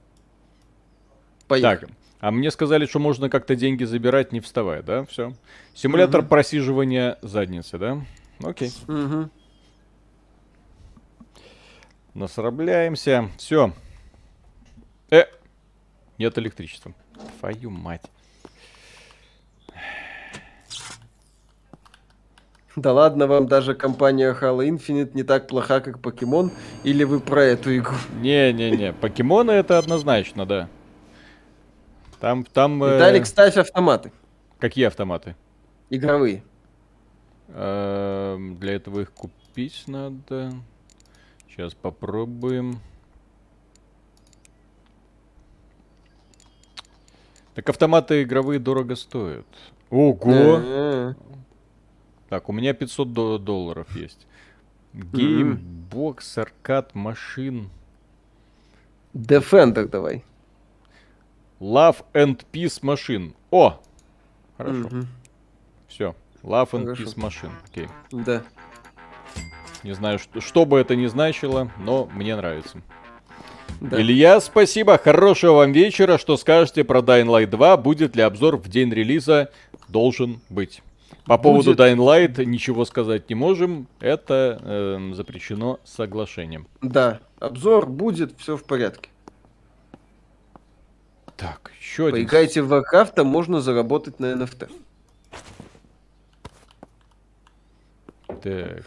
Поехали. 1.49 1.89
Так, 1.89 1.97
а 2.21 2.31
мне 2.31 2.51
сказали, 2.51 2.87
что 2.87 2.99
можно 2.99 3.29
как-то 3.29 3.55
деньги 3.55 3.85
забирать, 3.85 4.33
не 4.33 4.41
вставая, 4.41 4.83
да? 4.83 5.05
Все. 5.05 5.33
Симулятор 5.75 6.23
просиживания 6.23 7.19
задницы, 7.23 7.79
да? 7.79 8.01
Окей. 8.43 8.73
Мгм. 8.87 9.31
Насрабляемся. 12.15 13.29
Все. 13.37 13.73
Э, 15.11 15.25
нет 16.19 16.39
электричества. 16.39 16.95
Твою 17.41 17.71
мать. 17.71 18.03
Да 22.75 22.93
ладно 22.93 23.27
вам, 23.27 23.47
даже 23.47 23.75
компания 23.75 24.37
Halo 24.39 24.67
Infinite 24.69 25.13
не 25.15 25.23
так 25.23 25.47
плоха, 25.47 25.81
как 25.81 25.99
Покемон, 26.01 26.51
или 26.85 27.05
вы 27.05 27.21
про 27.21 27.43
эту 27.43 27.75
игру? 27.75 27.97
Не-не-не, 28.21 28.93
покемоны 28.93 29.53
это 29.53 29.79
однозначно, 29.79 30.45
да. 30.45 30.69
Там, 32.21 32.45
там... 32.45 32.83
э, 32.83 32.95
Виталик, 32.97 33.27
ставь 33.27 33.57
автоматы. 33.57 34.11
Какие 34.59 34.87
автоматы? 34.87 35.37
Игровые. 35.91 36.43
Эм, 37.49 38.57
Для 38.57 38.75
этого 38.75 39.01
их 39.01 39.13
купить 39.13 39.85
надо. 39.87 40.53
Сейчас 41.49 41.75
попробуем. 41.75 42.81
Так 47.55 47.69
автоматы 47.71 48.23
игровые 48.23 48.59
дорого 48.61 48.97
стоят. 48.97 49.47
Ого! 49.91 50.61
Э, 50.63 51.15
Так, 52.29 52.49
у 52.49 52.53
меня 52.53 52.75
500 52.75 53.13
до- 53.13 53.39
долларов 53.39 53.95
есть. 53.97 54.27
Gamebox, 54.93 56.39
arcade, 56.39 56.95
machine. 56.95 57.71
Defender 59.15 59.89
давай. 59.89 60.25
Love 61.61 62.05
and 62.13 62.41
Peace 62.53 62.79
machine. 62.83 63.35
О! 63.51 63.81
Хорошо. 64.57 64.79
Мгм. 64.79 65.07
Все. 65.89 66.15
Love 66.43 66.71
and 66.73 66.85
Хорошо. 66.85 67.03
Peace 67.03 67.21
machine. 67.21 67.51
Окей. 67.71 67.89
Да. 68.13 68.43
Не 69.83 69.93
знаю, 69.95 70.19
что, 70.19 70.41
что 70.41 70.65
бы 70.67 70.79
это 70.79 70.97
ни 70.97 71.07
значило, 71.07 71.71
но 71.79 72.07
мне 72.13 72.35
нравится. 72.37 72.83
да. 73.81 74.01
Илья, 74.01 74.41
спасибо. 74.41 74.99
Хорошего 74.99 75.57
вам 75.57 75.73
вечера. 75.73 76.19
Что 76.19 76.37
скажете 76.37 76.83
про 76.85 77.01
Dying 77.01 77.27
Light 77.27 77.47
2? 77.47 77.77
Будет 77.77 78.17
ли 78.17 78.23
обзор 78.23 78.57
в 78.57 78.69
день 78.69 78.93
релиза? 78.93 79.51
Должен 79.89 80.41
быть. 80.49 80.83
По 81.27 81.39
поводу 81.39 81.71
Будет. 81.71 81.81
Dying 81.81 81.97
Light 81.97 82.45
ничего 82.45 82.85
сказать 82.85 83.29
не 83.29 83.35
можем. 83.35 83.87
Это 84.01 84.61
эм, 84.63 85.15
запрещено 85.15 85.79
соглашением. 85.85 86.67
Да. 86.83 87.21
Обзор 87.39 87.87
будет, 87.87 88.33
все 88.39 88.57
в 88.57 88.65
порядке. 88.65 89.11
Так, 91.37 91.71
еще 91.79 92.07
один. 92.07 92.21
Поиграйте 92.23 92.63
в 92.63 92.73
Warcraft, 92.73 93.15
там 93.15 93.27
можно 93.27 93.61
заработать 93.61 94.19
на 94.21 94.33
NFT. 94.33 94.71
Так. 98.43 98.85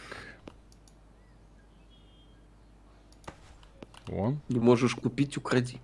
О, 4.08 4.34
Не 4.50 4.60
можешь 4.60 4.96
купить, 4.96 5.38
укради. 5.38 5.80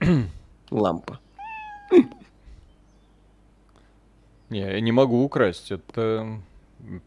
Лампа. 0.70 1.20
не, 4.50 4.60
я 4.60 4.80
не 4.80 4.90
могу 4.90 5.22
украсть. 5.22 5.70
Это 5.70 6.40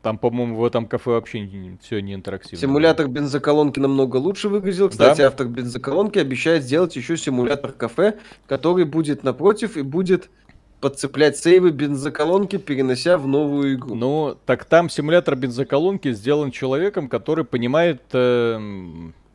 там, 0.02 0.18
по-моему, 0.18 0.58
в 0.58 0.66
этом 0.66 0.86
кафе 0.86 1.12
вообще 1.12 1.78
все 1.82 2.02
не 2.02 2.14
интерактивно. 2.14 2.60
Симулятор 2.60 3.08
бензоколонки 3.08 3.80
намного 3.80 4.18
лучше 4.18 4.50
выглядел. 4.50 4.90
Кстати, 4.90 5.22
автор 5.22 5.48
бензоколонки 5.48 6.20
обещает 6.20 6.64
сделать 6.64 6.96
еще 6.96 7.18
симулятор 7.18 7.72
кафе, 7.72 8.18
который 8.48 8.86
будет 8.86 9.24
напротив 9.24 9.78
и 9.78 9.82
будет 9.82 10.30
подцеплять 10.82 11.38
сейвы 11.38 11.72
бензоколонки, 11.72 12.58
перенося 12.58 13.18
в 13.18 13.28
новую 13.28 13.76
игру. 13.76 13.96
Ну, 13.96 14.36
так 14.46 14.66
там 14.66 14.90
симулятор 14.90 15.36
бензоколонки 15.36 16.12
сделан 16.12 16.52
человеком, 16.52 17.08
который 17.08 17.46
понимает, 17.46 18.02
э, 18.14 18.60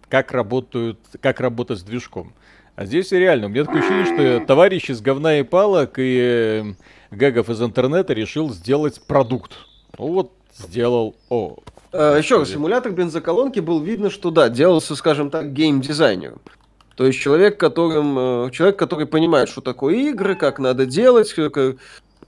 как, 0.08 0.32
работают, 0.32 0.98
как 1.20 1.40
работать 1.40 1.78
с 1.78 1.82
движком. 1.82 2.34
А 2.74 2.84
здесь 2.84 3.12
реально, 3.12 3.46
у 3.46 3.48
меня 3.48 3.64
такое 3.64 3.80
ощущение, 3.80 4.38
что 4.38 4.46
товарищ 4.46 4.90
из 4.90 5.00
говна 5.00 5.38
и 5.38 5.44
палок 5.44 5.94
и 5.98 6.18
э, 6.20 6.74
гагов 7.10 7.48
из 7.48 7.62
интернета 7.62 8.12
решил 8.12 8.52
сделать 8.52 9.00
продукт. 9.06 9.52
Ну 9.98 10.12
вот, 10.12 10.32
сделал. 10.56 11.14
О. 11.28 11.56
А, 11.92 12.16
еще 12.16 12.38
раз, 12.38 12.50
симулятор 12.50 12.92
бензоколонки 12.92 13.60
был 13.60 13.80
видно, 13.80 14.10
что 14.10 14.30
да, 14.30 14.48
делался, 14.48 14.94
скажем 14.96 15.30
так, 15.30 15.52
геймдизайнером. 15.52 16.40
То 16.96 17.06
есть 17.06 17.18
человек, 17.18 17.58
которым, 17.60 18.18
э, 18.18 18.50
человек, 18.52 18.78
который 18.78 19.06
понимает, 19.06 19.48
что 19.48 19.60
такое 19.60 19.96
игры, 19.96 20.34
как 20.34 20.58
надо 20.58 20.86
делать, 20.86 21.32
как, 21.32 21.56
э, 21.58 21.76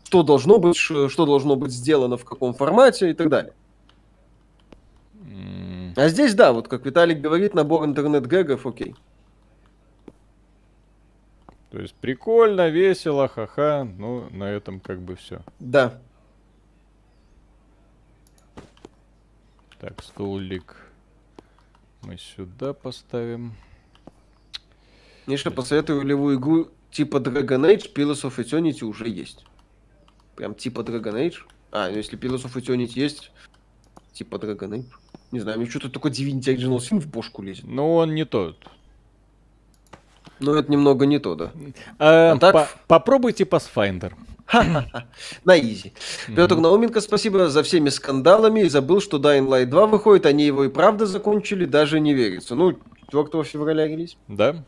что 0.05 0.23
должно 0.23 0.59
быть, 0.59 0.77
что 0.77 1.27
должно 1.27 1.57
быть 1.57 1.73
сделано 1.73 2.17
в 2.17 2.25
каком 2.25 2.55
формате 2.55 3.11
и 3.11 3.15
так 3.15 3.29
далее. 3.29 3.53
Mm. 5.15 5.93
А 5.97 6.09
здесь, 6.09 6.35
да, 6.35 6.53
вот 6.53 6.69
как 6.69 6.85
Виталик 6.85 7.21
говорит, 7.21 7.55
набор 7.55 7.85
интернет-гэгов, 7.85 8.67
окей. 8.67 8.95
То 11.71 11.81
есть 11.81 11.95
прикольно, 11.95 12.69
весело, 12.69 13.29
ха-ха, 13.29 13.87
ну, 13.99 14.25
на 14.31 14.51
этом 14.51 14.81
как 14.81 15.01
бы 15.01 15.17
все. 15.17 15.41
Да. 15.59 15.99
Так, 19.81 20.03
столик 20.03 20.77
мы 22.03 22.17
сюда 22.17 22.73
поставим. 22.73 23.55
Миша, 25.27 25.51
посоветую 25.51 26.01
ролевую 26.01 26.39
игру 26.39 26.69
типа 26.91 27.19
Dragon 27.19 27.61
Age, 27.61 27.93
Pillars 27.93 28.23
of 28.23 28.37
Eternity 28.39 28.85
уже 28.85 29.09
есть. 29.09 29.45
Прям 30.37 30.55
типа 30.55 30.81
Dragon 30.81 31.15
Age. 31.15 31.37
А, 31.71 31.91
ну 31.91 31.97
если 31.97 32.19
Pillars 32.19 32.45
of 32.45 32.55
Eternity 32.55 32.93
есть, 32.95 33.31
типа 34.13 34.37
Dragon 34.37 34.71
Age. 34.71 34.87
Не 35.33 35.41
знаю, 35.41 35.59
мне 35.59 35.69
что-то 35.69 35.91
только 35.91 36.09
Divinity 36.09 36.57
Original 36.57 36.79
Sin 36.79 37.01
в 37.01 37.07
бошку 37.09 37.43
лезет. 37.43 37.67
Ну, 37.67 37.97
он 37.97 38.15
не 38.15 38.25
тот. 38.25 38.65
Ну, 40.41 40.55
это 40.55 40.71
немного 40.73 41.05
не 41.05 41.19
то, 41.19 41.35
да. 41.35 41.53
А, 41.99 42.33
а 42.33 42.39
так... 42.39 42.53
по 42.55 42.69
попробуйте 42.87 43.45
Pathfinder. 43.45 44.15
На 45.45 45.59
изи. 45.59 45.93
Петр 46.35 46.57
Науменко, 46.57 47.01
спасибо 47.01 47.49
за 47.49 47.63
всеми 47.63 47.91
скандалами. 47.91 48.61
И 48.61 48.69
забыл, 48.69 49.01
что 49.01 49.19
Dying 49.19 49.47
Light 49.47 49.67
2 49.67 49.87
выходит, 49.87 50.27
они 50.27 50.45
его 50.45 50.65
и 50.65 50.69
правда 50.69 51.07
закончили, 51.07 51.65
даже 51.65 52.01
не 52.01 52.15
верится. 52.15 52.55
Ну, 52.55 52.79
4 53.11 53.45
февраля 53.45 53.87
релиз. 53.87 54.17
Да. 54.27 54.65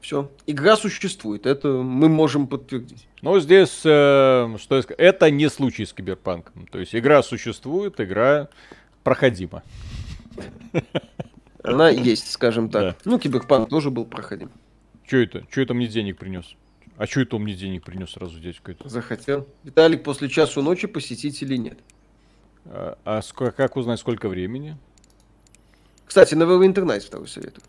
Все. 0.00 0.30
Игра 0.46 0.76
существует, 0.76 1.46
это 1.46 1.68
мы 1.68 2.08
можем 2.08 2.46
подтвердить. 2.46 3.06
Ну, 3.22 3.38
здесь, 3.38 3.82
э, 3.84 4.56
что 4.58 4.76
я 4.76 4.82
скажу, 4.82 4.96
это 4.98 5.30
не 5.30 5.48
случай 5.50 5.84
с 5.84 5.92
Киберпанком. 5.92 6.66
То 6.66 6.78
есть 6.78 6.94
игра 6.94 7.22
существует, 7.22 8.00
игра 8.00 8.48
проходима. 9.04 9.62
Она 11.62 11.90
есть, 11.90 12.30
скажем 12.30 12.70
так. 12.70 12.82
Да. 12.82 12.96
Ну, 13.04 13.18
Киберпанк 13.18 13.68
тоже 13.68 13.90
был 13.90 14.06
проходим. 14.06 14.50
Че 15.06 15.24
это? 15.24 15.44
Че 15.52 15.62
это 15.62 15.74
мне 15.74 15.86
денег 15.86 16.16
принес? 16.18 16.56
А 17.00 17.06
что 17.06 17.22
это 17.22 17.36
он 17.36 17.44
мне 17.44 17.54
денег 17.54 17.82
принес 17.82 18.10
сразу 18.10 18.38
дядька? 18.38 18.72
Это? 18.72 18.86
Захотел. 18.86 19.48
Виталик 19.62 20.02
после 20.02 20.28
часу 20.28 20.60
ночи 20.60 20.86
посетить 20.86 21.40
или 21.40 21.56
нет? 21.56 21.78
А, 22.66 22.98
а 23.06 23.22
сколько, 23.22 23.52
как 23.52 23.76
узнать, 23.76 23.98
сколько 23.98 24.28
времени? 24.28 24.76
Кстати, 26.04 26.34
на 26.34 26.42
Neverwinter 26.42 27.00
второй 27.00 27.26
советую. 27.26 27.64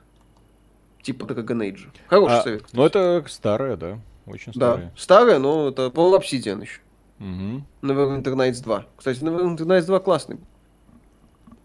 Типа 1.02 1.24
Dragon 1.24 1.60
Age. 1.62 1.88
Хороший 2.10 2.40
а, 2.40 2.42
совет. 2.42 2.66
Ну, 2.74 2.86
это 2.86 3.24
старая, 3.30 3.78
да. 3.78 4.00
Очень 4.26 4.54
старая. 4.54 4.88
Да, 4.88 4.92
старая, 4.98 5.40
но 5.40 5.70
это 5.70 5.90
пол 5.92 6.14
Obsidian 6.14 6.64
еще. 6.64 6.82
Угу. 7.22 7.64
Neverwinter 7.84 8.36
Nights 8.36 8.62
2. 8.62 8.86
Кстати, 8.98 9.20
Neverwinter 9.20 9.66
Nights 9.66 9.86
2 9.86 10.00
классный. 10.02 10.40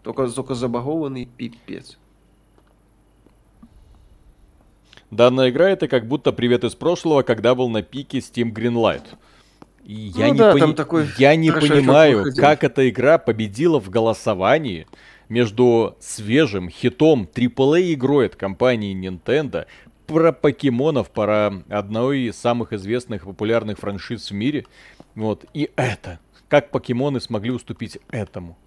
Только, 0.03 0.29
только 0.29 0.55
забагованный 0.55 1.25
пипец. 1.25 1.97
Данная 5.11 5.49
игра 5.49 5.69
это 5.69 5.87
как 5.87 6.07
будто 6.07 6.33
привет 6.33 6.63
из 6.63 6.75
прошлого, 6.75 7.21
когда 7.21 7.55
был 7.55 7.69
на 7.69 7.81
пике 7.81 8.19
Steam 8.19 8.51
Greenlight. 8.53 9.03
И 9.85 9.93
я 9.93 10.27
ну, 10.27 10.33
не, 10.33 10.37
да, 10.37 10.51
пони... 10.51 10.73
такой 10.73 11.07
я 11.17 11.35
не 11.37 11.49
понимаю, 11.51 12.25
как 12.35 12.65
эта 12.65 12.89
игра 12.89 13.17
победила 13.17 13.79
в 13.79 13.89
голосовании 13.89 14.85
между 15.29 15.95
свежим 16.01 16.69
хитом 16.69 17.27
AAA 17.33 17.93
игрой 17.93 18.25
от 18.27 18.35
компании 18.35 18.93
Nintendo 18.93 19.65
про 20.07 20.33
покемонов, 20.33 21.09
про 21.09 21.53
одной 21.69 22.21
из 22.23 22.37
самых 22.37 22.73
известных 22.73 23.23
и 23.23 23.25
популярных 23.25 23.77
франшиз 23.77 24.29
в 24.29 24.33
мире. 24.33 24.65
Вот, 25.15 25.45
и 25.53 25.69
это. 25.77 26.19
Как 26.49 26.69
покемоны 26.69 27.21
смогли 27.21 27.51
уступить 27.51 27.97
этому? 28.09 28.57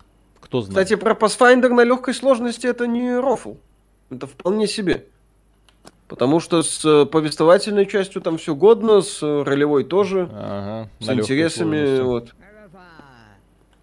Кто 0.40 0.62
знает. 0.62 0.86
Кстати, 0.86 0.98
про 0.98 1.14
Pathfinder 1.14 1.68
на 1.68 1.84
легкой 1.84 2.14
сложности 2.14 2.66
это 2.66 2.86
не 2.86 3.14
рофл. 3.14 3.56
Это 4.10 4.26
вполне 4.26 4.66
себе. 4.66 5.06
Потому 6.10 6.40
что 6.40 6.64
с 6.64 6.84
э, 6.84 7.06
повествовательной 7.06 7.86
частью 7.86 8.20
там 8.20 8.36
все 8.36 8.56
годно, 8.56 9.00
с 9.00 9.22
э, 9.22 9.42
ролевой 9.44 9.84
тоже, 9.84 10.28
ага, 10.32 10.90
с 10.98 11.08
интересами. 11.08 12.00
Вот. 12.00 12.34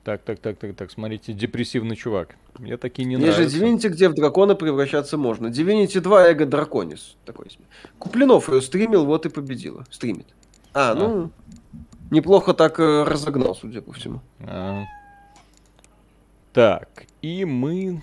Так, 0.03 0.23
так, 0.23 0.37
так, 0.39 0.57
так, 0.57 0.75
так, 0.75 0.91
смотрите, 0.91 1.31
депрессивный 1.31 1.95
чувак. 1.95 2.35
Мне 2.59 2.75
такие 2.75 3.05
не 3.05 3.15
Есть 3.15 3.37
нравятся. 3.37 3.57
же 3.57 3.65
Divinity, 3.65 3.87
где 3.87 4.09
в 4.09 4.13
дракона 4.13 4.55
превращаться 4.55 5.17
можно. 5.17 5.47
Divinity 5.47 6.01
2 6.01 6.27
Эго 6.31 6.45
Драконис. 6.45 7.15
Такой 7.23 7.49
себе. 7.49 7.63
Куплинов 7.97 8.49
ее 8.49 8.61
стримил, 8.61 9.05
вот 9.05 9.25
и 9.25 9.29
победила. 9.29 9.85
Стримит. 9.89 10.27
А, 10.73 10.95
ну, 10.95 11.25
а. 11.25 11.29
неплохо 12.11 12.53
так 12.53 12.77
э, 12.81 13.03
разогнал, 13.03 13.55
судя 13.55 13.81
по 13.81 13.93
всему. 13.93 14.19
А. 14.41 14.83
Так, 16.51 17.05
и 17.21 17.45
мы 17.45 18.01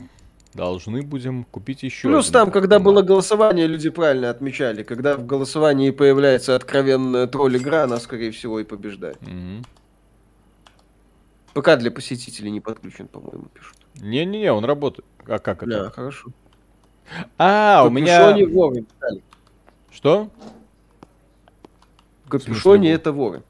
должны 0.55 1.03
будем 1.03 1.45
купить 1.45 1.83
еще. 1.83 2.09
Плюс 2.09 2.31
там, 2.31 2.51
когда 2.51 2.79
было 2.79 3.03
голосование, 3.03 3.67
люди 3.67 3.91
правильно 3.91 4.31
отмечали. 4.31 4.83
Когда 4.83 5.17
в 5.17 5.27
голосовании 5.27 5.91
появляется 5.91 6.55
откровенная 6.55 7.27
тролль 7.27 7.57
игра, 7.57 7.85
она, 7.85 7.99
скорее 7.99 8.31
всего, 8.31 8.61
и 8.61 8.65
побеждает. 8.65 9.19
Угу. 9.23 9.65
ПК 11.55 11.77
для 11.77 11.91
посетителей 11.91 12.51
не 12.51 12.61
подключен, 12.61 13.09
по-моему, 13.09 13.47
пишут. 13.53 13.77
Не-не-не, 13.97 14.53
он 14.53 14.65
работает. 14.65 15.07
А 15.27 15.39
как 15.39 15.63
это? 15.63 15.85
Да, 15.85 15.91
хорошо. 15.91 16.31
А, 17.39 17.85
у 17.87 17.91
меня... 17.91 18.35
Вовремя, 18.47 18.87
Что? 19.91 20.31
В 22.25 22.31
капюшоне 22.31 22.93
это 22.93 23.13
вовремя. 23.13 23.45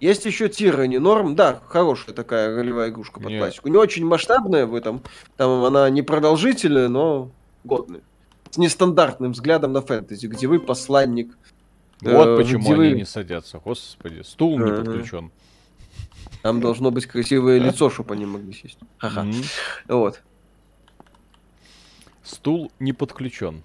Есть 0.00 0.24
еще 0.26 0.48
Тирани 0.48 0.98
Норм, 0.98 1.34
да, 1.34 1.60
хорошая 1.66 2.14
такая 2.14 2.54
ролевая 2.54 2.90
игрушка 2.90 3.20
под 3.20 3.30
Нет. 3.30 3.40
классику. 3.40 3.68
Не 3.68 3.76
очень 3.76 4.04
масштабная 4.04 4.64
в 4.66 4.74
этом, 4.74 5.02
там 5.36 5.64
она 5.64 5.90
не 5.90 6.02
продолжительная, 6.02 6.88
но 6.88 7.32
годная. 7.64 8.02
С 8.50 8.58
нестандартным 8.58 9.32
взглядом 9.32 9.72
на 9.72 9.82
фэнтези, 9.82 10.26
где 10.26 10.46
вы 10.46 10.60
посланник. 10.60 11.36
Вот 12.00 12.28
э, 12.28 12.36
почему 12.36 12.72
они 12.72 12.76
вы... 12.76 12.90
не 12.92 13.04
садятся, 13.04 13.58
господи, 13.58 14.22
стул 14.22 14.58
не 14.58 14.70
подключен. 14.70 15.32
Там 16.42 16.60
должно 16.60 16.90
быть 16.90 17.06
красивое 17.06 17.58
лицо, 17.58 17.90
чтобы 17.90 18.14
они 18.14 18.24
могли 18.24 18.52
сесть. 18.52 18.78
Ага. 19.00 19.26
Вот. 19.88 20.22
Стул 22.22 22.70
не 22.78 22.92
подключен. 22.92 23.62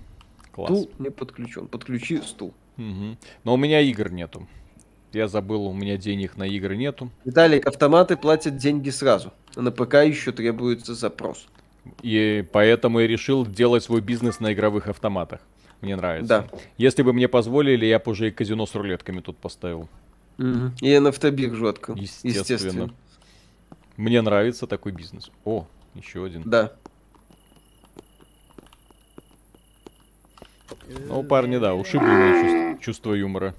Класс. 0.52 0.70
Стул 0.70 0.92
не 0.98 1.12
подключен. 1.12 1.68
Подключи 1.68 2.22
стул. 2.22 2.54
Угу. 2.78 3.18
Но 3.44 3.54
у 3.54 3.58
меня 3.58 3.82
игр 3.82 4.12
нету. 4.12 4.48
Я 5.14 5.28
забыл, 5.28 5.68
у 5.68 5.74
меня 5.74 5.98
денег 5.98 6.38
на 6.38 6.44
игры 6.44 6.76
нету. 6.76 7.12
Виталик, 7.24 7.68
автоматы 7.68 8.18
платят 8.18 8.58
деньги 8.58 8.90
сразу. 8.90 9.32
На 9.56 9.72
ПК 9.72 9.96
еще 10.06 10.32
требуется 10.32 10.96
запрос. 10.96 11.46
И 12.02 12.44
поэтому 12.52 13.00
я 13.00 13.08
решил 13.08 13.46
делать 13.46 13.84
свой 13.84 14.02
бизнес 14.02 14.40
на 14.40 14.54
игровых 14.54 14.88
автоматах. 14.88 15.42
Мне 15.82 15.96
нравится. 15.96 16.48
Да. 16.52 16.60
Если 16.78 17.04
бы 17.04 17.14
мне 17.14 17.28
позволили, 17.28 17.86
я 17.86 18.00
бы 18.00 18.12
уже 18.12 18.30
и 18.30 18.32
казино 18.32 18.66
с 18.66 18.74
рулетками 18.74 19.20
тут 19.20 19.38
поставил. 19.38 19.88
Угу. 20.40 20.72
И 20.82 20.98
нафтобиржу 20.98 21.68
открыл. 21.68 21.96
Естественно. 21.96 22.40
Естественно. 22.40 22.94
Мне 23.98 24.22
нравится 24.24 24.66
такой 24.66 24.94
бизнес. 24.94 25.30
О, 25.46 25.68
еще 25.94 26.26
один. 26.26 26.42
Да. 26.44 26.74
Ну, 31.08 31.22
парни, 31.24 31.58
да, 31.58 31.76
ушибленное 31.76 32.42
чувство, 32.42 32.84
чувство 32.84 33.14
юмора. 33.14 33.54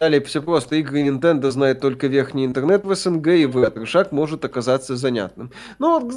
Далее 0.00 0.22
все 0.22 0.40
просто. 0.40 0.76
Игры 0.76 1.02
Nintendo 1.02 1.50
знает 1.50 1.80
только 1.80 2.06
верхний 2.06 2.46
интернет 2.46 2.84
в 2.84 2.94
СНГ, 2.94 3.26
и 3.28 3.44
в 3.44 3.58
этот 3.58 3.86
шаг 3.86 4.12
может 4.12 4.42
оказаться 4.46 4.96
занятным. 4.96 5.52
Ну, 5.78 6.10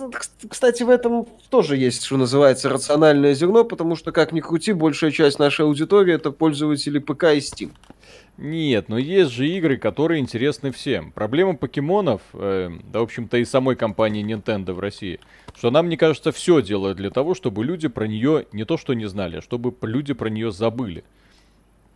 кстати, 0.50 0.84
в 0.84 0.90
этом 0.90 1.28
тоже 1.50 1.76
есть, 1.76 2.06
что 2.06 2.16
называется, 2.16 2.70
рациональное 2.70 3.34
зерно, 3.34 3.66
потому 3.66 3.98
что, 3.98 4.14
как 4.14 4.32
ни 4.32 4.40
крути, 4.40 4.72
большая 4.72 5.12
часть 5.12 5.38
нашей 5.38 5.66
аудитории 5.66 6.14
это 6.14 6.32
пользователи 6.32 7.00
ПК 7.00 7.26
и 7.26 7.40
Steam. 7.40 7.72
Нет, 8.38 8.88
но 8.88 8.98
есть 8.98 9.32
же 9.32 9.50
игры, 9.50 9.76
которые 9.76 10.22
интересны 10.22 10.72
всем. 10.72 11.12
Проблема 11.12 11.58
покемонов, 11.58 12.22
э, 12.34 12.70
да, 12.92 13.00
в 13.00 13.04
общем-то, 13.04 13.38
и 13.38 13.44
самой 13.44 13.76
компании 13.76 14.26
Nintendo 14.26 14.72
в 14.72 14.80
России, 14.80 15.20
что 15.56 15.68
она, 15.68 15.84
мне 15.84 15.98
кажется, 15.98 16.32
все 16.32 16.62
делает 16.62 16.96
для 16.96 17.10
того, 17.10 17.36
чтобы 17.36 17.66
люди 17.66 17.90
про 17.90 18.08
нее 18.08 18.46
не 18.54 18.64
то 18.64 18.78
что 18.78 18.94
не 18.94 19.08
знали, 19.08 19.38
а 19.38 19.42
чтобы 19.42 19.76
люди 19.82 20.14
про 20.14 20.30
нее 20.30 20.54
забыли. 20.54 21.04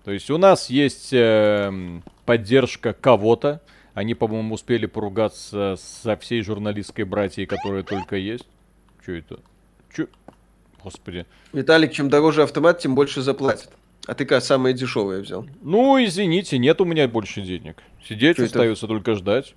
То 0.08 0.14
есть 0.14 0.30
у 0.30 0.38
нас 0.38 0.70
есть 0.70 1.12
э, 1.12 2.00
поддержка 2.26 2.94
кого-то. 2.94 3.62
Они, 3.94 4.14
по-моему, 4.14 4.56
успели 4.56 4.86
поругаться 4.86 5.76
со 5.78 6.16
всей 6.16 6.42
журналистской 6.44 7.04
братьей, 7.04 7.46
которая 7.46 7.84
только 7.84 8.16
есть. 8.16 8.48
Что 9.02 9.12
это? 9.12 9.40
Че? 9.94 10.08
Господи. 10.82 11.26
Виталик, 11.52 11.92
чем 11.92 12.10
дороже 12.10 12.44
автомат, 12.44 12.80
тем 12.80 12.96
больше 12.96 13.22
заплатит. 13.22 13.70
А 14.06 14.16
ты 14.16 14.24
как 14.24 14.42
самое 14.42 14.74
дешевое 14.74 15.20
взял? 15.20 15.46
Ну, 15.62 16.02
извините, 16.02 16.58
нет 16.58 16.80
у 16.80 16.86
меня 16.86 17.06
больше 17.10 17.42
денег. 17.42 17.84
Сидеть 18.08 18.38
Что 18.38 18.46
остается 18.46 18.86
это? 18.86 18.94
только 18.94 19.14
ждать. 19.14 19.56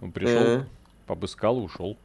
Он 0.00 0.10
пришел, 0.10 0.42
э 0.42 0.64
побыскал 1.06 1.60
и 1.60 1.62
ушел. 1.62 1.96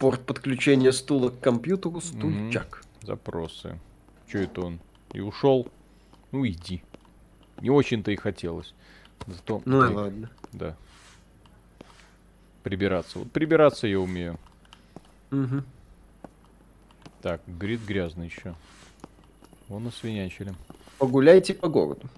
Порт 0.00 0.26
подключения 0.26 0.90
стула 0.90 1.28
к 1.28 1.38
компьютеру, 1.38 2.00
стульчак. 2.00 2.82
Mm-hmm. 2.82 3.06
Запросы. 3.06 3.78
Что 4.26 4.38
это 4.38 4.60
он? 4.62 4.80
И 5.12 5.20
ушел. 5.20 5.68
Ну 6.32 6.46
иди. 6.46 6.82
Не 7.60 7.70
очень-то 7.70 8.10
и 8.10 8.16
хотелось. 8.16 8.74
Зато 9.26 9.62
ну 9.64 9.84
и 9.84 9.94
ладно. 9.94 10.30
Да. 10.52 10.76
Прибираться. 12.62 13.18
Вот 13.18 13.32
прибираться 13.32 13.86
я 13.86 14.00
умею. 14.00 14.38
Угу. 15.30 15.62
Так, 17.22 17.40
грит 17.46 17.80
грязный 17.84 18.26
еще. 18.26 18.54
Вон 19.68 19.86
освинячили. 19.86 20.54
Погуляйте 20.98 21.54
по 21.54 21.68
городу. 21.68 22.08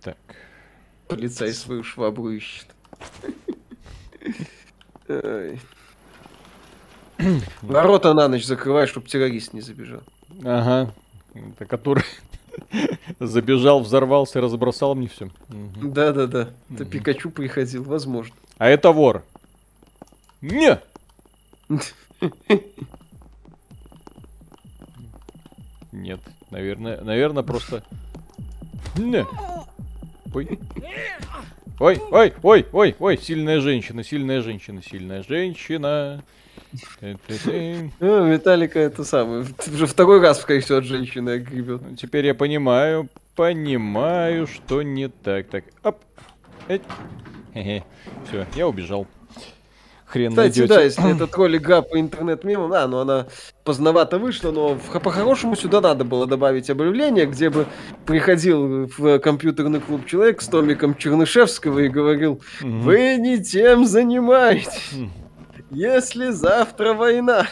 Так. 0.00 0.18
Полицай 1.08 1.52
свою 1.52 1.82
швабру 1.82 2.30
ищет. 2.30 2.68
Ворота 7.62 8.14
на 8.14 8.28
ночь 8.28 8.44
закрывай, 8.44 8.86
чтобы 8.86 9.08
террорист 9.08 9.52
не 9.52 9.60
забежал. 9.60 10.02
Ага. 10.44 10.92
Это 11.34 11.64
который 11.66 12.04
забежал, 13.20 13.80
взорвался, 13.80 14.40
разбросал 14.40 14.94
мне 14.94 15.08
все. 15.08 15.28
Да-да-да. 15.48 16.50
Это 16.72 16.84
Пикачу 16.84 17.30
приходил, 17.30 17.84
возможно. 17.84 18.34
А 18.58 18.68
это 18.68 18.92
вор. 18.92 19.24
Не! 20.40 20.80
Нет, 25.92 26.20
наверное, 26.50 27.00
наверное, 27.02 27.42
просто... 27.42 27.82
Не. 28.96 29.26
Ой. 30.34 30.58
Ой, 31.80 32.00
ой, 32.10 32.34
ой, 32.42 32.66
ой, 32.72 32.96
ой, 32.98 33.18
сильная 33.18 33.60
женщина, 33.60 34.02
сильная 34.02 34.42
женщина, 34.42 34.82
сильная 34.82 35.22
женщина. 35.22 36.22
Ну, 38.00 38.26
Виталика 38.26 38.78
это 38.78 39.04
самое. 39.04 39.46
Уже 39.72 39.86
второй 39.86 40.20
раз, 40.20 40.40
скорее 40.40 40.60
всего, 40.60 40.78
от 40.78 40.84
женщины 40.84 41.30
огребет. 41.30 41.82
Ну, 41.82 41.96
теперь 41.96 42.26
я 42.26 42.34
понимаю, 42.34 43.08
понимаю, 43.34 44.46
что 44.46 44.82
не 44.82 45.08
так. 45.08 45.48
Так, 45.48 45.64
оп. 45.82 45.96
Все, 48.28 48.46
я 48.54 48.68
убежал. 48.68 49.06
Хрен 50.08 50.30
Кстати, 50.30 50.60
найдете. 50.60 50.74
да, 50.74 50.82
если 50.82 51.14
это 51.14 51.26
тролли 51.26 51.58
га 51.58 51.82
по 51.82 52.00
интернет-мемам, 52.00 52.70
да, 52.70 52.88
но 52.88 53.00
она 53.00 53.26
поздновато 53.62 54.18
вышла, 54.18 54.50
но 54.52 54.78
по-хорошему 55.02 55.54
сюда 55.54 55.82
надо 55.82 56.04
было 56.04 56.26
добавить 56.26 56.70
объявление, 56.70 57.26
где 57.26 57.50
бы 57.50 57.66
приходил 58.06 58.86
в 58.96 59.18
компьютерный 59.18 59.80
клуб 59.80 60.06
человек 60.06 60.40
с 60.40 60.48
томиком 60.48 60.96
Чернышевского 60.96 61.80
и 61.80 61.88
говорил, 61.88 62.40
вы 62.60 63.16
не 63.16 63.42
тем 63.42 63.84
занимаетесь. 63.84 64.94
Если 65.70 66.30
завтра 66.30 66.94
война, 66.94 67.46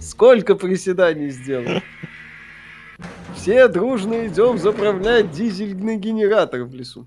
сколько 0.00 0.54
приседаний 0.54 1.28
сделал? 1.30 1.82
Все 3.36 3.68
дружно 3.68 4.26
идем 4.26 4.58
заправлять 4.58 5.30
дизельный 5.30 5.96
генератор 5.96 6.64
в 6.64 6.74
лесу. 6.74 7.06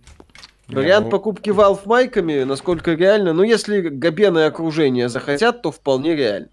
Вариант 0.67 1.05
ну... 1.05 1.11
покупки 1.11 1.49
Valve 1.49 1.81
майками, 1.85 2.43
насколько 2.43 2.93
реально, 2.93 3.33
ну 3.33 3.43
если 3.43 3.81
Габен 3.81 4.37
и 4.37 4.41
окружение 4.43 5.09
захотят, 5.09 5.61
то 5.61 5.71
вполне 5.71 6.15
реально. 6.15 6.49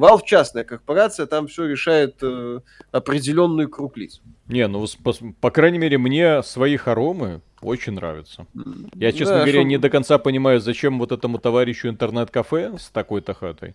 Valve 0.00 0.22
частная 0.24 0.64
корпорация, 0.64 1.26
там 1.26 1.46
все 1.46 1.66
решает 1.66 2.16
э, 2.22 2.60
определенный 2.90 3.66
круг 3.66 3.96
лиц. 3.96 4.20
Не, 4.48 4.66
ну 4.66 4.84
по, 5.04 5.12
по 5.40 5.50
крайней 5.50 5.78
мере 5.78 5.98
мне 5.98 6.42
свои 6.42 6.76
хоромы 6.76 7.42
очень 7.60 7.92
нравятся. 7.92 8.46
Я, 8.94 9.12
честно 9.12 9.36
да, 9.36 9.40
говоря, 9.42 9.60
шо... 9.60 9.66
не 9.66 9.78
до 9.78 9.90
конца 9.90 10.18
понимаю, 10.18 10.60
зачем 10.60 10.98
вот 10.98 11.12
этому 11.12 11.38
товарищу 11.38 11.88
интернет-кафе 11.88 12.78
с 12.78 12.88
такой-то 12.90 13.34
хатой. 13.34 13.74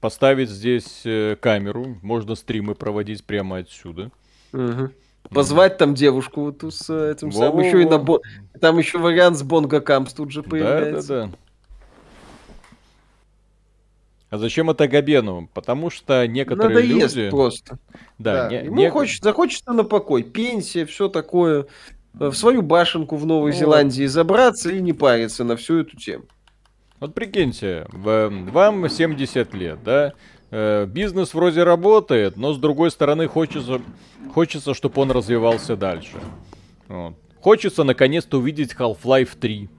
Поставить 0.00 0.50
здесь 0.50 1.02
э, 1.04 1.36
камеру, 1.40 1.98
можно 2.02 2.34
стримы 2.34 2.74
проводить 2.74 3.24
прямо 3.24 3.58
отсюда. 3.58 4.10
Угу. 4.52 4.90
Позвать 5.30 5.78
там 5.78 5.94
девушку 5.94 6.42
вот 6.42 6.62
с 6.72 6.88
этим 6.88 7.30
Во-во-во. 7.30 7.50
самым. 7.50 7.66
Еще 7.66 7.82
и 7.82 7.84
на 7.84 7.98
бо... 7.98 8.20
Там 8.60 8.78
еще 8.78 8.98
вариант 8.98 9.38
с 9.38 9.42
Бонго 9.42 9.80
Кампс 9.80 10.12
тут 10.12 10.30
же 10.30 10.42
появляется. 10.42 11.08
Да, 11.08 11.26
да, 11.26 11.26
да. 11.26 11.38
А 14.36 14.38
зачем 14.38 14.68
это 14.68 14.86
Габену? 14.86 15.48
Потому 15.54 15.88
что 15.88 16.26
некоторые 16.26 16.84
Надоест 16.84 17.16
люди... 17.16 17.30
просто. 17.30 17.78
Да, 18.18 18.48
да. 18.48 18.50
Не, 18.50 18.66
Ему 18.66 18.76
не... 18.76 18.90
хочет, 18.90 19.22
захочется 19.24 19.72
на 19.72 19.82
покой. 19.82 20.24
Пенсия, 20.24 20.84
все 20.84 21.08
такое. 21.08 21.66
Э, 22.20 22.28
в 22.28 22.34
свою 22.34 22.60
башенку 22.60 23.16
в 23.16 23.24
Новой 23.24 23.52
вот. 23.52 23.58
Зеландии 23.58 24.04
забраться 24.04 24.70
и 24.70 24.82
не 24.82 24.92
париться 24.92 25.42
на 25.42 25.56
всю 25.56 25.78
эту 25.78 25.96
тему. 25.96 26.24
Вот 27.00 27.14
прикиньте, 27.14 27.86
вам 27.90 28.90
70 28.90 29.54
лет, 29.54 29.78
да? 29.82 30.12
Э, 30.50 30.84
бизнес 30.84 31.32
вроде 31.32 31.62
работает, 31.62 32.36
но 32.36 32.52
с 32.52 32.58
другой 32.58 32.90
стороны 32.90 33.28
хочется, 33.28 33.80
хочется 34.34 34.74
чтобы 34.74 35.00
он 35.00 35.12
развивался 35.12 35.76
дальше. 35.76 36.18
Вот. 36.88 37.14
Хочется 37.40 37.84
наконец-то 37.84 38.36
увидеть 38.36 38.74
Half-Life 38.74 39.30
3. 39.40 39.70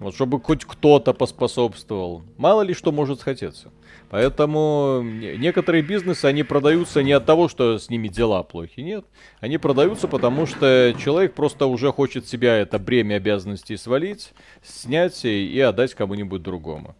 Вот, 0.00 0.14
чтобы 0.14 0.40
хоть 0.40 0.64
кто-то 0.64 1.12
поспособствовал. 1.12 2.22
Мало 2.36 2.62
ли 2.62 2.74
что 2.74 2.92
может 2.92 3.20
схотеться. 3.20 3.70
Поэтому 4.10 5.02
некоторые 5.02 5.82
бизнесы, 5.82 6.26
они 6.26 6.42
продаются 6.42 7.02
не 7.02 7.12
от 7.12 7.26
того, 7.26 7.48
что 7.48 7.78
с 7.78 7.90
ними 7.90 8.08
дела 8.08 8.42
плохи, 8.42 8.80
нет. 8.80 9.04
Они 9.40 9.58
продаются 9.58 10.08
потому, 10.08 10.46
что 10.46 10.94
человек 11.02 11.34
просто 11.34 11.66
уже 11.66 11.90
хочет 11.90 12.28
себя 12.28 12.56
это 12.56 12.78
бремя 12.78 13.16
обязанностей 13.16 13.76
свалить, 13.76 14.32
снять 14.62 15.24
и 15.24 15.58
отдать 15.60 15.94
кому-нибудь 15.94 16.42
другому. 16.42 16.94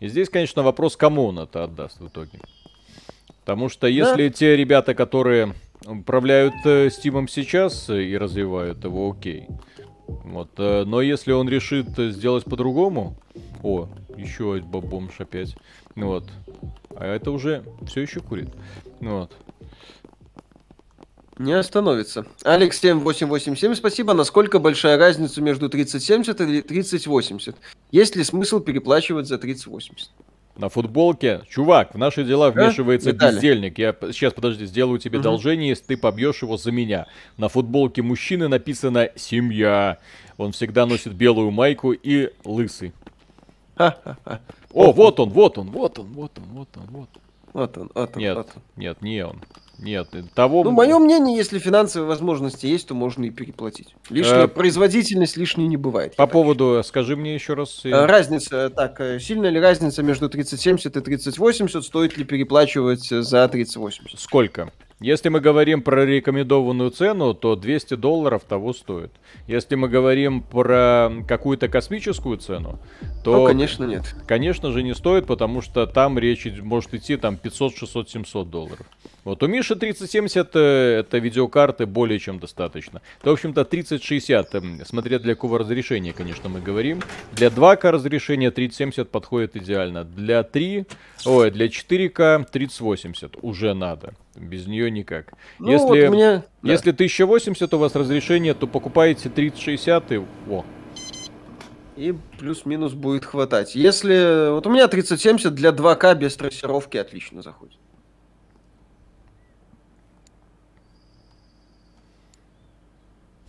И 0.00 0.08
здесь, 0.08 0.28
конечно, 0.28 0.62
вопрос, 0.62 0.96
кому 0.96 1.26
он 1.26 1.38
это 1.38 1.64
отдаст 1.64 2.00
в 2.00 2.08
итоге. 2.08 2.38
Потому 3.40 3.68
что 3.68 3.86
если 3.86 4.28
да. 4.28 4.34
те 4.34 4.56
ребята, 4.56 4.94
которые 4.94 5.54
управляют 5.86 6.54
э, 6.64 6.86
Steam 6.86 7.26
сейчас 7.28 7.90
и 7.90 8.16
развивают 8.16 8.84
его, 8.84 9.10
окей. 9.10 9.48
Вот, 10.06 10.50
э, 10.58 10.84
но 10.84 11.00
если 11.00 11.32
он 11.32 11.48
решит 11.48 11.88
сделать 11.96 12.44
по-другому, 12.44 13.16
о, 13.62 13.88
еще 14.16 14.60
бомж 14.60 15.20
опять, 15.20 15.56
вот, 15.94 16.24
а 16.96 17.06
это 17.06 17.30
уже 17.30 17.64
все 17.86 18.02
еще 18.02 18.20
курит, 18.20 18.50
вот. 19.00 19.32
Не 21.38 21.54
остановится. 21.54 22.26
Алекс 22.44 22.78
7887, 22.78 23.74
спасибо. 23.74 24.14
Насколько 24.14 24.60
большая 24.60 24.96
разница 24.96 25.42
между 25.42 25.68
3070 25.68 26.40
и 26.40 26.62
3080? 26.62 27.56
Есть 27.90 28.14
ли 28.14 28.22
смысл 28.22 28.60
переплачивать 28.60 29.26
за 29.26 29.38
3080? 29.38 30.10
На 30.56 30.68
футболке, 30.68 31.40
чувак, 31.48 31.94
в 31.94 31.98
наши 31.98 32.22
дела 32.22 32.50
вмешивается 32.50 33.10
а? 33.10 33.12
бездельник. 33.12 33.78
Я 33.78 33.92
сейчас, 34.12 34.32
подожди, 34.32 34.66
сделаю 34.66 35.00
тебе 35.00 35.18
угу. 35.18 35.24
должение, 35.24 35.70
если 35.70 35.84
ты 35.84 35.96
побьешь 35.96 36.42
его 36.42 36.56
за 36.56 36.70
меня. 36.70 37.06
На 37.36 37.48
футболке 37.48 38.02
мужчины 38.02 38.46
написано 38.46 39.10
«Семья». 39.16 39.98
Он 40.36 40.52
всегда 40.52 40.86
носит 40.86 41.12
белую 41.14 41.50
майку 41.50 41.92
и 41.92 42.30
лысый. 42.44 42.92
О, 43.76 44.92
вот 44.92 45.18
он, 45.20 45.30
вот 45.30 45.58
он, 45.58 45.70
вот 45.70 45.98
он, 45.98 46.06
вот 46.12 46.38
он, 46.38 46.44
вот 46.44 46.68
он, 46.76 46.86
вот. 46.90 47.08
Вот 47.52 47.78
он, 47.78 47.90
вот 47.94 48.16
он. 48.16 48.20
Нет, 48.22 48.36
вот 48.36 48.50
он. 48.54 48.62
нет, 48.76 49.02
не 49.02 49.24
он. 49.24 49.40
Нет, 49.78 50.08
того... 50.34 50.64
Ну, 50.64 50.70
мое 50.70 50.98
мнение, 50.98 51.36
если 51.36 51.58
финансовые 51.58 52.08
возможности 52.08 52.66
есть, 52.66 52.88
то 52.88 52.94
можно 52.94 53.24
и 53.24 53.30
переплатить. 53.30 53.94
Лишняя 54.10 54.44
э... 54.44 54.48
производительность 54.48 55.36
лишней 55.36 55.66
не 55.66 55.76
бывает. 55.76 56.16
По 56.16 56.26
поводу, 56.26 56.82
скажи 56.84 57.16
мне 57.16 57.34
еще 57.34 57.54
раз... 57.54 57.84
Э, 57.84 58.06
разница, 58.06 58.70
так, 58.70 59.00
э, 59.00 59.18
сильная 59.20 59.50
ли 59.50 59.60
разница 59.60 60.02
между 60.02 60.28
3070 60.28 60.96
и 60.96 61.00
3080? 61.00 61.84
Стоит 61.84 62.16
ли 62.16 62.24
переплачивать 62.24 63.08
за 63.08 63.48
3080? 63.48 64.18
Сколько? 64.18 64.72
Если 65.00 65.28
мы 65.28 65.40
говорим 65.40 65.82
про 65.82 66.06
рекомендованную 66.06 66.90
цену, 66.90 67.34
то 67.34 67.56
200 67.56 67.96
долларов 67.96 68.44
того 68.44 68.72
стоит. 68.72 69.10
Если 69.48 69.74
мы 69.74 69.88
говорим 69.88 70.40
про 70.40 71.10
какую-то 71.26 71.68
космическую 71.68 72.38
цену, 72.38 72.78
то... 73.24 73.40
Ну, 73.40 73.46
конечно, 73.46 73.84
нет. 73.84 74.14
Конечно 74.26 74.70
же, 74.70 74.84
не 74.84 74.94
стоит, 74.94 75.26
потому 75.26 75.62
что 75.62 75.86
там 75.86 76.16
речь 76.18 76.46
может 76.62 76.94
идти 76.94 77.16
там 77.16 77.36
500, 77.36 77.76
600, 77.76 78.10
700 78.10 78.50
долларов. 78.50 78.86
Вот 79.24 79.42
у 79.42 79.48
Миши 79.48 79.74
3070 79.74 80.50
э, 80.54 80.58
это 81.00 81.18
видеокарты 81.18 81.86
более 81.86 82.20
чем 82.20 82.38
достаточно. 82.38 83.02
То, 83.22 83.30
в 83.30 83.32
общем-то, 83.32 83.64
3060, 83.64 84.54
эм, 84.54 84.80
смотря 84.84 85.18
для 85.18 85.34
какого 85.34 85.58
разрешения, 85.58 86.12
конечно, 86.12 86.48
мы 86.48 86.60
говорим. 86.60 87.02
Для 87.32 87.48
2К 87.48 87.90
разрешения 87.90 88.52
3070 88.52 89.10
подходит 89.10 89.56
идеально. 89.56 90.04
Для 90.04 90.44
3, 90.44 90.86
ой, 91.26 91.50
для 91.50 91.66
4К 91.66 92.46
3080 92.50 93.38
уже 93.42 93.74
надо. 93.74 94.14
Без 94.36 94.66
нее 94.66 94.90
никак. 94.90 95.32
Ну, 95.58 95.70
если, 95.70 96.06
вот 96.06 96.12
меня... 96.12 96.44
если 96.62 96.90
1080 96.90 97.72
у 97.72 97.78
вас 97.78 97.94
разрешение, 97.94 98.54
то 98.54 98.66
покупаете 98.66 99.28
3060 99.28 100.12
и... 100.12 100.22
О, 100.50 100.64
и 101.96 102.14
плюс-минус 102.38 102.92
будет 102.92 103.24
хватать. 103.24 103.74
Если... 103.74 104.50
Вот 104.50 104.66
у 104.66 104.70
меня 104.70 104.88
3070 104.88 105.54
для 105.54 105.70
2К 105.70 106.16
без 106.16 106.34
трассировки 106.34 106.96
отлично 106.96 107.42
заходит. 107.42 107.78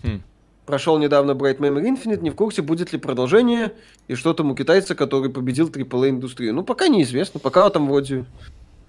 Хм. 0.03 0.21
Прошел 0.67 0.99
недавно 0.99 1.31
Bright 1.31 1.57
Memory 1.57 1.95
Infinite, 1.95 2.21
не 2.21 2.29
в 2.29 2.35
курсе, 2.35 2.61
будет 2.61 2.93
ли 2.93 2.99
продолжение, 2.99 3.73
и 4.07 4.13
что 4.13 4.33
там 4.35 4.51
у 4.51 4.55
китайца, 4.55 4.93
который 4.93 5.31
победил 5.31 5.69
AAA 5.69 6.09
индустрию. 6.09 6.53
Ну, 6.53 6.63
пока 6.63 6.87
неизвестно, 6.87 7.39
пока 7.39 7.67
там 7.71 7.87
вроде 7.87 8.25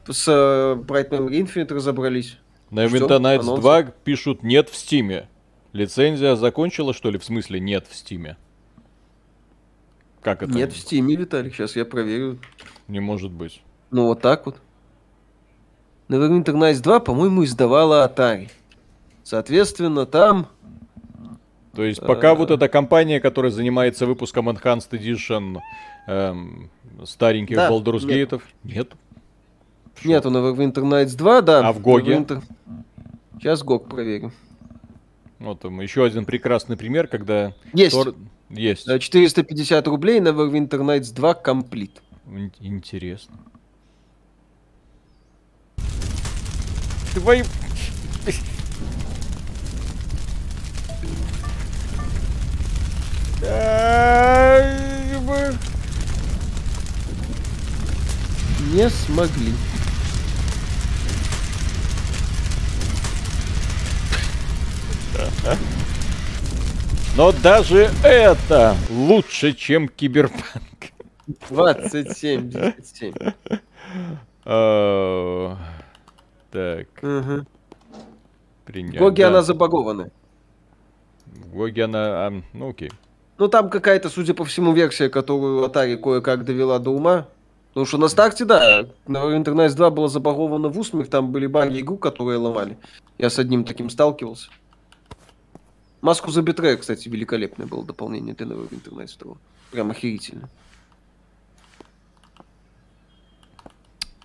с 0.08 0.28
uh, 0.28 0.84
Bright 0.84 1.10
Memory 1.10 1.42
Infinite 1.42 1.72
разобрались. 1.72 2.38
На 2.70 2.86
Neverwinter 2.86 3.20
Nights 3.20 3.60
2 3.60 3.82
пишут 4.04 4.42
нет 4.42 4.68
в 4.68 4.76
Стиме. 4.76 5.28
Лицензия 5.72 6.34
закончила, 6.36 6.92
что 6.94 7.10
ли? 7.10 7.18
В 7.18 7.24
смысле 7.24 7.60
нет 7.60 7.86
в 7.88 7.94
Стиме? 7.94 8.36
Как 10.22 10.42
это? 10.42 10.52
Нет 10.52 10.72
в 10.72 10.76
Стиме, 10.76 11.16
Виталик, 11.16 11.54
сейчас 11.54 11.76
я 11.76 11.84
проверю. 11.84 12.38
Не 12.88 13.00
может 13.00 13.30
быть. 13.30 13.62
Ну, 13.90 14.06
вот 14.06 14.20
так 14.20 14.46
вот. 14.46 14.56
Neverwinter 16.08 16.54
Nights 16.54 16.82
2, 16.82 17.00
по-моему, 17.00 17.44
издавала 17.44 18.06
Atari. 18.06 18.50
Соответственно, 19.22 20.06
там... 20.06 20.48
То 21.74 21.84
есть 21.84 22.00
пока 22.00 22.34
вот 22.34 22.50
эта 22.50 22.68
компания, 22.68 23.20
которая 23.20 23.52
занимается 23.52 24.06
выпуском 24.06 24.48
Enhanced 24.48 24.90
Edition 24.92 25.58
эм, 26.06 26.70
стареньких 27.04 27.56
да, 27.56 27.70
Baldur's 27.70 28.06
Gate, 28.06 28.40
нет? 28.64 28.92
Нет, 30.04 30.26
у 30.26 30.30
Neverwinter 30.30 30.82
Nights 30.82 31.16
2, 31.16 31.42
да. 31.42 31.68
А 31.68 31.72
в 31.72 31.80
Гоге? 31.80 32.16
Neverwinter... 32.16 32.42
Сейчас 33.38 33.62
Гог 33.62 33.88
проверим. 33.88 34.32
Вот 35.38 35.60
там 35.60 35.80
еще 35.80 36.04
один 36.04 36.24
прекрасный 36.24 36.76
пример, 36.76 37.06
когда... 37.08 37.54
Есть. 37.72 37.94
Тор... 37.94 38.14
Есть. 38.50 38.86
450 38.86 39.86
рублей 39.88 40.20
на 40.20 40.28
Neverwinter 40.28 40.80
Nights 40.80 41.12
2 41.14 41.34
комплит. 41.34 42.02
Интересно. 42.60 43.36
Твои... 47.14 47.42
Не 58.72 58.90
смогли. 58.90 59.52
Но 67.16 67.32
даже 67.32 67.90
это 68.02 68.76
лучше, 68.90 69.52
чем 69.52 69.88
Киберпанк. 69.88 70.92
2077. 71.50 73.14
А, 74.48 75.56
так. 76.52 76.86
Принять. 78.64 78.94
В 78.94 78.98
Гоге 78.98 79.26
она 79.26 79.42
забагована. 79.42 80.10
В 81.24 81.56
GOG 81.56 81.77
е 81.77 81.84
она... 81.84 82.30
Ну 82.52 82.70
окей. 82.70 82.92
Ну 83.38 83.48
там 83.48 83.70
какая-то, 83.70 84.08
судя 84.08 84.34
по 84.34 84.44
всему, 84.44 84.72
версия, 84.72 85.08
которую 85.08 85.64
Atari 85.64 85.96
кое-как 85.96 86.44
довела 86.44 86.78
до 86.78 86.90
ума. 86.90 87.26
Потому 87.70 87.86
что 87.86 87.98
на 87.98 88.08
старте, 88.08 88.44
да, 88.44 88.86
на 89.06 89.18
Internet 89.36 89.74
2 89.74 89.90
было 89.90 90.08
забаговано 90.08 90.68
в 90.68 90.78
усмех, 90.78 91.10
там 91.10 91.30
были 91.30 91.46
баги 91.46 91.80
игру, 91.80 91.98
которые 91.98 92.38
ломали. 92.38 92.78
Я 93.18 93.28
с 93.28 93.38
одним 93.38 93.64
таким 93.64 93.90
сталкивался. 93.90 94.48
Маску 96.00 96.30
за 96.30 96.42
Бетрея, 96.42 96.76
кстати, 96.76 97.08
великолепное 97.08 97.66
было 97.66 97.84
дополнение 97.84 98.34
для 98.34 98.46
нового 98.46 98.68
интернет 98.70 99.10
стало. 99.10 99.38
Прям 99.70 99.90
охерительно. 99.90 100.48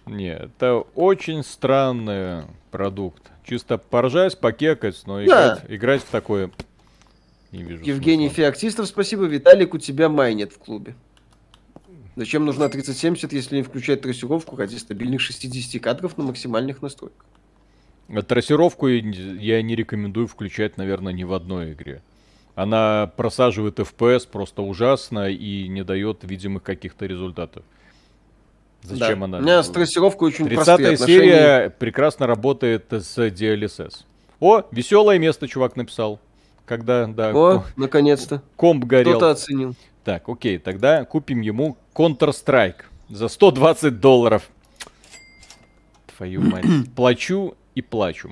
Не, 0.06 0.34
это 0.34 0.84
очень 0.96 1.44
странный 1.44 2.46
продукт. 2.72 3.32
Чисто 3.46 3.78
поржать, 3.78 4.40
покекать, 4.40 5.02
но 5.06 5.18
да. 5.18 5.24
играть, 5.26 5.66
играть 5.70 6.02
в 6.04 6.10
такое 6.10 6.52
не 7.52 7.64
вижу. 7.64 7.84
Евгений 7.84 8.28
смысла. 8.28 8.44
Феоктистов, 8.46 8.88
спасибо. 8.88 9.26
Виталик, 9.26 9.74
у 9.74 9.78
тебя 9.78 10.10
майнет 10.10 10.54
в 10.54 10.58
клубе. 10.58 10.96
Зачем 12.16 12.46
нужна 12.46 12.68
3070, 12.68 13.32
если 13.32 13.58
не 13.58 13.64
включать 13.64 14.02
трассировку 14.02 14.56
ради 14.56 14.76
стабильных 14.76 15.22
60 15.22 15.82
кадров 15.82 16.18
на 16.18 16.26
максимальных 16.26 16.82
настройках? 16.82 17.26
Трассировку 18.28 18.88
я 18.88 19.62
не 19.62 19.76
рекомендую 19.76 20.28
включать, 20.28 20.78
наверное, 20.78 21.14
ни 21.14 21.24
в 21.24 21.34
одной 21.34 21.74
игре. 21.74 22.02
Она 22.56 23.12
просаживает 23.16 23.80
FPS 23.80 24.28
просто 24.30 24.62
ужасно 24.62 25.30
и 25.30 25.68
не 25.68 25.84
дает 25.84 26.20
видимых 26.24 26.64
каких-то 26.64 27.06
результатов. 27.06 27.64
Зачем 28.84 29.20
да. 29.20 29.26
она? 29.26 29.38
У 29.38 29.42
меня 29.42 29.64
с 29.64 29.70
трассировкой 29.70 30.30
очень 30.30 30.48
30 30.48 31.00
серия 31.00 31.70
прекрасно 31.70 32.28
работает 32.28 32.92
с 32.92 33.18
DLSS. 33.18 34.04
О, 34.40 34.64
веселое 34.72 35.20
место 35.20 35.48
чувак 35.48 35.76
написал. 35.76 36.20
Когда, 36.66 37.06
да. 37.06 37.32
О, 37.34 37.64
наконец-то. 37.76 38.42
Комп 38.56 38.86
горел. 38.86 39.12
Кто-то 39.12 39.32
оценил. 39.32 39.76
Так, 40.04 40.28
окей, 40.28 40.58
тогда 40.58 41.06
купим 41.06 41.42
ему 41.42 41.78
Counter-Strike 41.94 42.82
за 43.10 43.28
120 43.28 44.00
долларов. 44.00 44.50
Твою 46.16 46.42
мать. 46.42 46.66
Плачу 46.96 47.56
и 47.76 47.82
плачу. 47.82 48.32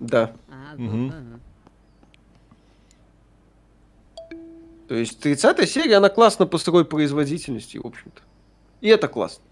Да. 0.00 0.32
Угу. 0.76 1.12
То 4.88 4.94
есть 4.94 5.20
30 5.20 5.68
серия, 5.70 5.96
она 5.96 6.08
классно 6.08 6.46
по 6.46 6.58
сырой 6.58 6.84
производительности, 6.84 7.78
в 7.78 7.86
общем-то. 7.86 8.22
И 8.80 8.88
это 8.88 9.08
классно. 9.08 9.44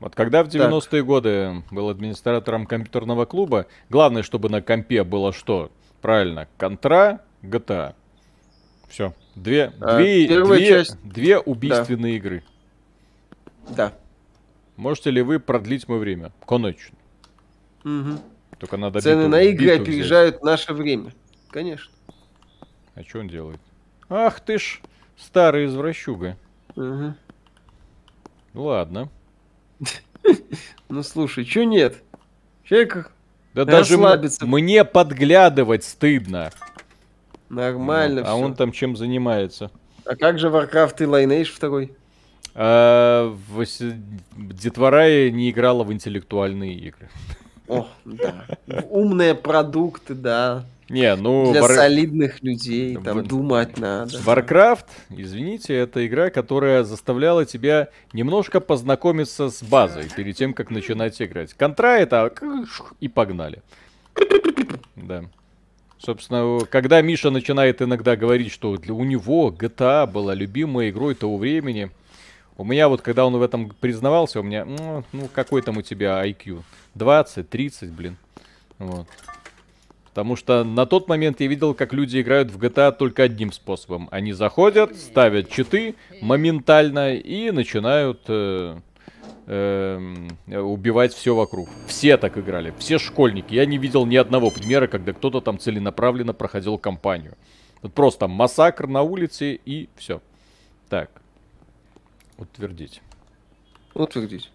Вот 0.00 0.14
когда 0.14 0.42
в 0.42 0.48
90-е 0.48 1.04
годы 1.04 1.62
был 1.70 1.88
администратором 1.88 2.66
компьютерного 2.66 3.24
клуба, 3.24 3.66
главное, 3.88 4.22
чтобы 4.22 4.48
на 4.48 4.60
компе 4.60 5.04
было 5.04 5.32
что? 5.32 5.70
Правильно, 6.02 6.48
Контра, 6.58 7.22
GTA. 7.42 7.94
Все. 8.88 9.14
Две, 9.34 9.72
а, 9.80 9.96
две, 9.96 10.44
две, 10.44 10.68
часть... 10.68 10.98
две 11.02 11.38
убийственные 11.38 12.12
да. 12.12 12.16
игры. 12.16 12.44
Да. 13.70 13.92
Можете 14.76 15.10
ли 15.10 15.22
вы 15.22 15.40
продлить 15.40 15.88
мое 15.88 15.98
время? 15.98 16.32
Конечно. 16.46 16.96
Угу. 17.84 18.18
Только 18.58 18.76
надо 18.76 19.00
Цены 19.00 19.28
на 19.28 19.42
игры 19.42 19.76
опережают 19.76 20.36
взять. 20.36 20.44
наше 20.44 20.72
время. 20.72 21.12
Конечно. 21.50 21.92
А 22.94 23.02
что 23.02 23.20
он 23.20 23.28
делает? 23.28 23.60
Ах 24.08 24.40
ты 24.40 24.58
ж, 24.58 24.80
старый 25.16 25.66
извращуга. 25.66 26.36
Угу. 26.76 27.14
Ладно. 28.54 29.08
Ну 30.88 31.02
слушай, 31.02 31.44
что 31.44 31.64
нет? 31.64 32.02
Человек 32.62 33.10
Да 33.52 33.64
даже 33.64 33.98
мне 34.42 34.84
подглядывать 34.84 35.82
стыдно. 35.84 36.50
Нормально 37.48 38.22
А 38.24 38.34
он 38.36 38.54
там 38.54 38.70
чем 38.72 38.96
занимается? 38.96 39.70
А 40.06 40.16
как 40.16 40.38
же 40.38 40.48
Warcraft 40.48 40.96
и 41.00 41.04
Lineage 41.04 41.52
второй? 41.52 41.94
А, 42.54 43.36
Детвора 44.36 45.30
не 45.30 45.50
играла 45.50 45.84
в 45.84 45.92
интеллектуальные 45.92 46.74
игры. 46.74 47.08
О, 47.68 47.86
да. 48.04 48.46
Умные 48.90 49.34
продукты, 49.34 50.14
да. 50.14 50.64
Не, 50.90 51.16
ну... 51.16 51.50
Для 51.50 51.62
War... 51.62 51.74
солидных 51.74 52.42
людей, 52.42 52.96
там, 52.96 53.18
в... 53.18 53.26
думать 53.26 53.78
надо. 53.78 54.18
Warcraft, 54.18 54.84
извините, 55.10 55.74
это 55.74 56.06
игра, 56.06 56.28
которая 56.28 56.84
заставляла 56.84 57.46
тебя 57.46 57.88
немножко 58.12 58.60
познакомиться 58.60 59.48
с 59.48 59.62
базой 59.62 60.04
перед 60.14 60.36
тем, 60.36 60.52
как 60.52 60.70
начинать 60.70 61.20
играть. 61.22 61.54
Контра 61.54 61.98
это... 61.98 62.32
И 63.00 63.08
погнали. 63.08 63.62
Да. 64.96 65.24
Собственно, 65.98 66.60
когда 66.66 67.00
Миша 67.00 67.30
начинает 67.30 67.80
иногда 67.80 68.14
говорить, 68.14 68.52
что 68.52 68.72
у 68.72 69.04
него 69.04 69.50
GTA 69.50 70.06
была 70.06 70.34
любимой 70.34 70.90
игрой 70.90 71.14
того 71.14 71.38
времени, 71.38 71.90
у 72.56 72.64
меня 72.64 72.88
вот, 72.88 73.02
когда 73.02 73.26
он 73.26 73.36
в 73.36 73.42
этом 73.42 73.70
признавался, 73.70 74.40
у 74.40 74.42
меня, 74.42 74.64
ну, 74.64 75.04
ну 75.12 75.28
какой 75.32 75.62
там 75.62 75.78
у 75.78 75.82
тебя 75.82 76.24
IQ? 76.26 76.62
20, 76.94 77.48
30, 77.48 77.90
блин. 77.90 78.16
Вот. 78.78 79.06
Потому 80.14 80.36
что 80.36 80.62
на 80.62 80.86
тот 80.86 81.08
момент 81.08 81.40
я 81.40 81.48
видел, 81.48 81.74
как 81.74 81.92
люди 81.92 82.20
играют 82.20 82.52
в 82.52 82.58
GTA 82.58 82.92
только 82.92 83.24
одним 83.24 83.50
способом. 83.50 84.08
Они 84.12 84.32
заходят, 84.32 84.96
ставят 84.96 85.50
читы 85.50 85.96
моментально 86.22 87.16
и 87.16 87.50
начинают 87.50 88.20
э, 88.28 88.78
э, 89.46 90.60
убивать 90.60 91.12
все 91.12 91.34
вокруг. 91.34 91.68
Все 91.88 92.16
так 92.16 92.38
играли, 92.38 92.72
все 92.78 93.00
школьники. 93.00 93.54
Я 93.54 93.66
не 93.66 93.76
видел 93.76 94.06
ни 94.06 94.14
одного 94.14 94.52
примера, 94.52 94.86
когда 94.86 95.12
кто-то 95.12 95.40
там 95.40 95.58
целенаправленно 95.58 96.32
проходил 96.32 96.78
кампанию. 96.78 97.34
Вот 97.82 97.92
просто 97.92 98.28
массакр 98.28 98.86
на 98.86 99.02
улице 99.02 99.58
и 99.64 99.88
все. 99.96 100.22
Так. 100.88 101.23
Утвердить. 102.38 103.02
Утвердить. 103.94 104.50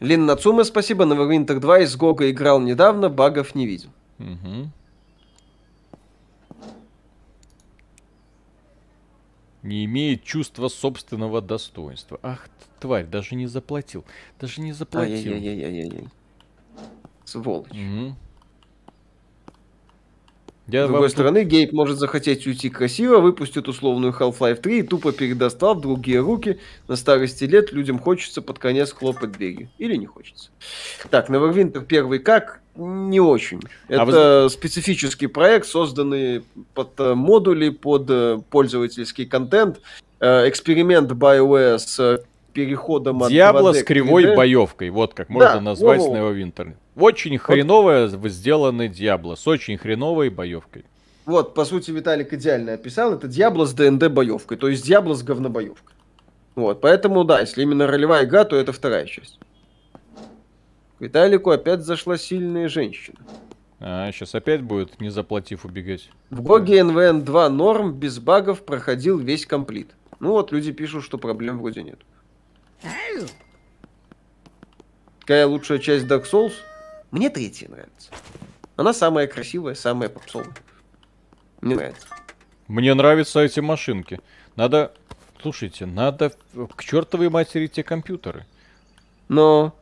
Лин 0.00 0.26
Нацума, 0.26 0.64
спасибо. 0.64 1.04
Neverwinter 1.04 1.58
2 1.58 1.80
из 1.80 1.96
Гога 1.96 2.30
играл 2.30 2.60
недавно, 2.60 3.08
багов 3.08 3.54
не 3.54 3.66
видел. 3.66 3.90
Угу. 4.18 4.70
Не 9.62 9.84
имеет 9.86 10.24
чувства 10.24 10.68
собственного 10.68 11.40
достоинства. 11.40 12.20
Ах, 12.22 12.48
тварь, 12.80 13.06
даже 13.06 13.34
не 13.34 13.46
заплатил. 13.46 14.04
Даже 14.38 14.60
не 14.60 14.72
заплатил. 14.72 15.32
Ай-яй-яй-яй-яй. 15.32 16.08
Сволочь. 17.24 17.70
Угу. 17.70 18.14
Я 20.66 20.86
С 20.86 20.88
другой 20.88 21.10
стороны, 21.10 21.44
Гейб 21.44 21.72
может 21.72 21.98
захотеть 21.98 22.46
уйти 22.46 22.70
красиво, 22.70 23.18
выпустит 23.18 23.68
условную 23.68 24.14
Half-Life 24.18 24.62
3 24.62 24.78
и 24.78 24.82
тупо 24.82 25.12
передаст 25.12 25.60
в 25.60 25.80
другие 25.80 26.20
руки. 26.20 26.58
На 26.88 26.96
старости 26.96 27.44
лет 27.44 27.72
людям 27.72 27.98
хочется 27.98 28.40
под 28.40 28.58
конец 28.58 28.92
хлопать 28.92 29.32
двери. 29.32 29.68
Или 29.76 29.96
не 29.96 30.06
хочется. 30.06 30.48
Так, 31.10 31.28
Neverwinter 31.28 31.84
первый 31.84 32.18
как? 32.18 32.60
Не 32.76 33.20
очень. 33.20 33.60
А 33.88 34.02
Это 34.04 34.44
вы... 34.44 34.50
специфический 34.50 35.26
проект, 35.26 35.66
созданный 35.66 36.42
под 36.72 36.98
э, 36.98 37.14
модули, 37.14 37.68
под 37.68 38.06
э, 38.08 38.38
пользовательский 38.48 39.26
контент. 39.26 39.82
Э, 40.18 40.48
эксперимент 40.48 41.12
BioWare 41.12 41.78
с 41.78 42.24
переходом 42.54 43.22
от 43.22 43.30
Диабло 43.30 43.72
с 43.72 43.82
кривой 43.82 44.24
3D. 44.24 44.36
боевкой, 44.36 44.88
вот 44.88 45.12
как 45.12 45.28
можно 45.28 45.54
да, 45.54 45.60
назвать 45.60 46.00
во 46.00 46.16
Neverwinter. 46.16 46.74
Очень 46.96 47.36
хреновая 47.36 48.08
вот. 48.08 48.30
сделанный 48.30 48.88
Диабло 48.88 49.34
с 49.34 49.46
очень 49.46 49.76
хреновой 49.76 50.30
боевкой. 50.30 50.84
Вот, 51.26 51.54
по 51.54 51.64
сути, 51.64 51.90
Виталик 51.90 52.32
идеально 52.32 52.74
описал. 52.74 53.14
Это 53.14 53.28
Диабло 53.28 53.66
с 53.66 53.74
ДНД 53.74 54.08
боевкой, 54.08 54.56
то 54.56 54.68
есть 54.68 54.84
Диабло 54.84 55.14
с 55.14 55.22
говнобоевкой. 55.22 55.94
Вот, 56.54 56.80
поэтому, 56.80 57.24
да, 57.24 57.40
если 57.40 57.62
именно 57.62 57.86
ролевая 57.86 58.24
игра, 58.24 58.44
то 58.44 58.56
это 58.56 58.72
вторая 58.72 59.06
часть. 59.06 59.38
К 60.98 61.00
Виталику 61.00 61.50
опять 61.50 61.80
зашла 61.80 62.16
сильная 62.16 62.68
женщина. 62.68 63.18
А, 63.80 64.10
сейчас 64.12 64.34
опять 64.34 64.62
будет, 64.62 65.00
не 65.00 65.10
заплатив, 65.10 65.64
убегать. 65.64 66.10
В 66.30 66.42
Гоге 66.42 66.78
NVN 66.78 67.22
2 67.22 67.48
норм, 67.48 67.92
без 67.92 68.18
багов, 68.20 68.64
проходил 68.64 69.18
весь 69.18 69.46
комплит. 69.46 69.90
Ну 70.20 70.30
вот, 70.30 70.52
люди 70.52 70.70
пишут, 70.72 71.04
что 71.04 71.18
проблем 71.18 71.58
вроде 71.58 71.82
нет. 71.82 71.98
Какая 75.20 75.46
лучшая 75.46 75.78
часть 75.78 76.04
Dark 76.04 76.30
Souls? 76.30 76.52
Мне 77.10 77.30
третья 77.30 77.68
нравится. 77.68 78.10
Она 78.76 78.92
самая 78.92 79.26
красивая, 79.26 79.74
самая 79.74 80.10
попсовая. 80.10 80.52
Мне 81.62 81.76
нравится. 81.76 82.06
Мне 82.68 82.94
нравятся 82.94 83.40
эти 83.40 83.60
машинки. 83.60 84.20
Надо... 84.56 84.92
Слушайте, 85.40 85.86
надо 85.86 86.32
к 86.76 86.82
чертовой 86.82 87.30
матери 87.30 87.68
те 87.68 87.82
компьютеры. 87.82 88.46
Но... 89.28 89.74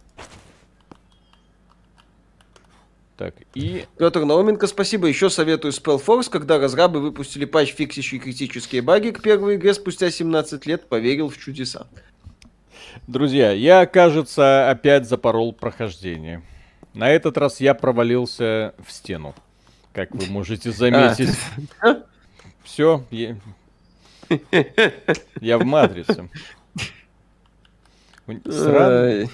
Так, 3.17 3.35
и... 3.55 3.87
Петр 3.99 4.25
Науменко, 4.25 4.67
спасибо. 4.67 5.09
Еще 5.09 5.29
советую 5.29 5.73
Spellforce, 5.73 6.31
когда 6.31 6.59
разрабы 6.59 7.01
выпустили 7.01 7.47
патч, 7.47 7.75
фиксящий 7.75 8.19
критические 8.19 8.83
баги 8.83 9.11
к 9.11 9.23
первой 9.23 9.57
игре 9.57 9.75
спустя 9.75 10.11
17 10.11 10.67
лет, 10.67 10.89
поверил 10.89 11.29
в 11.29 11.37
чудеса. 11.37 11.89
Друзья, 13.07 13.53
я, 13.53 13.87
кажется, 13.87 14.71
опять 14.71 15.09
запорол 15.09 15.53
прохождение. 15.53 16.43
На 16.95 17.11
этот 17.11 17.37
раз 17.39 17.61
я 17.61 17.75
провалился 17.75 18.75
в 18.85 18.93
стену. 18.93 19.35
Как 19.93 20.15
вы 20.15 20.27
можете 20.27 20.73
заметить. 20.73 21.31
А. 21.81 22.03
Все, 22.63 23.05
я... 23.11 23.37
я 25.41 25.59
в 25.59 25.65
матрице. 25.65 26.29
Сран... 28.49 29.29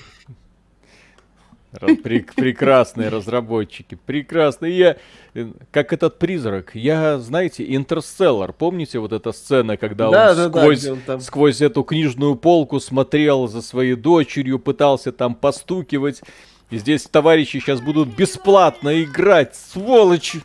Прек- 1.87 2.35
прекрасные 2.35 3.09
разработчики, 3.09 3.99
прекрасные. 4.07 4.77
Я, 4.77 4.97
э, 5.35 5.53
как 5.71 5.93
этот 5.93 6.19
призрак, 6.19 6.71
я, 6.75 7.19
знаете, 7.19 7.65
Интерстеллар, 7.75 8.53
помните 8.53 8.99
вот 8.99 9.13
эта 9.13 9.33
сцена, 9.33 9.77
когда 9.77 10.11
да, 10.11 10.31
он, 10.31 10.37
да, 10.37 10.49
сквозь, 10.49 10.85
да, 10.85 10.93
он 10.93 11.01
там... 11.01 11.21
сквозь 11.21 11.61
эту 11.61 11.83
книжную 11.83 12.37
полку 12.37 12.81
смотрел 12.81 13.47
за 13.49 13.63
своей 13.63 13.95
дочерью, 13.95 14.59
пытался 14.59 15.13
там 15.13 15.35
постукивать. 15.35 16.23
И 16.71 16.79
здесь 16.79 17.05
товарищи 17.05 17.59
сейчас 17.61 17.81
будут 17.81 18.15
бесплатно 18.15 19.03
играть, 19.03 19.57
сволочи. 19.57 20.43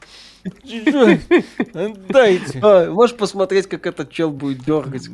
Дайте. 2.10 2.60
А, 2.62 2.92
можешь 2.92 3.16
посмотреть, 3.16 3.68
как 3.68 3.86
этот 3.86 4.12
чел 4.12 4.32
будет 4.32 4.64
дергать. 4.64 5.08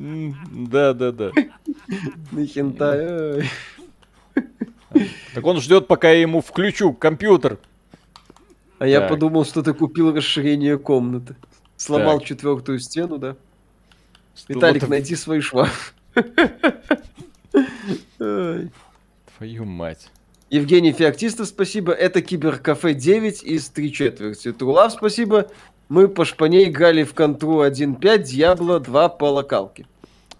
Да, 0.51 0.93
да, 0.93 1.11
да. 1.11 1.31
На 2.31 2.45
хентай. 2.45 3.49
Так 5.33 5.45
он 5.45 5.59
ждет, 5.61 5.87
пока 5.87 6.11
я 6.11 6.21
ему 6.21 6.41
включу 6.41 6.93
компьютер. 6.93 7.59
А 8.77 8.79
так. 8.79 8.89
я 8.89 9.01
подумал, 9.01 9.45
что 9.45 9.61
ты 9.61 9.73
купил 9.73 10.13
расширение 10.13 10.77
комнаты. 10.77 11.35
Сломал 11.77 12.19
так. 12.19 12.27
четвертую 12.27 12.79
стену, 12.79 13.17
да? 13.17 13.35
Что 14.35 14.53
Виталик, 14.53 14.81
вот... 14.83 14.89
найди 14.89 15.15
свой 15.15 15.41
шваб. 15.41 15.69
Твою 19.37 19.65
мать. 19.65 20.09
Евгений 20.49 20.93
Феоктистов, 20.93 21.47
спасибо. 21.47 21.91
Это 21.91 22.21
Киберкафе 22.21 22.93
9 22.93 23.43
из 23.43 23.69
3 23.69 23.93
четверти. 23.93 24.51
Трулав, 24.51 24.91
спасибо. 24.93 25.47
Мы 25.89 26.07
по 26.07 26.25
шпане 26.25 26.65
играли 26.65 27.03
в 27.03 27.13
контру 27.13 27.63
1.5, 27.63 28.23
Дьябло 28.23 28.79
2 28.79 29.09
по 29.09 29.25
локалке. 29.25 29.85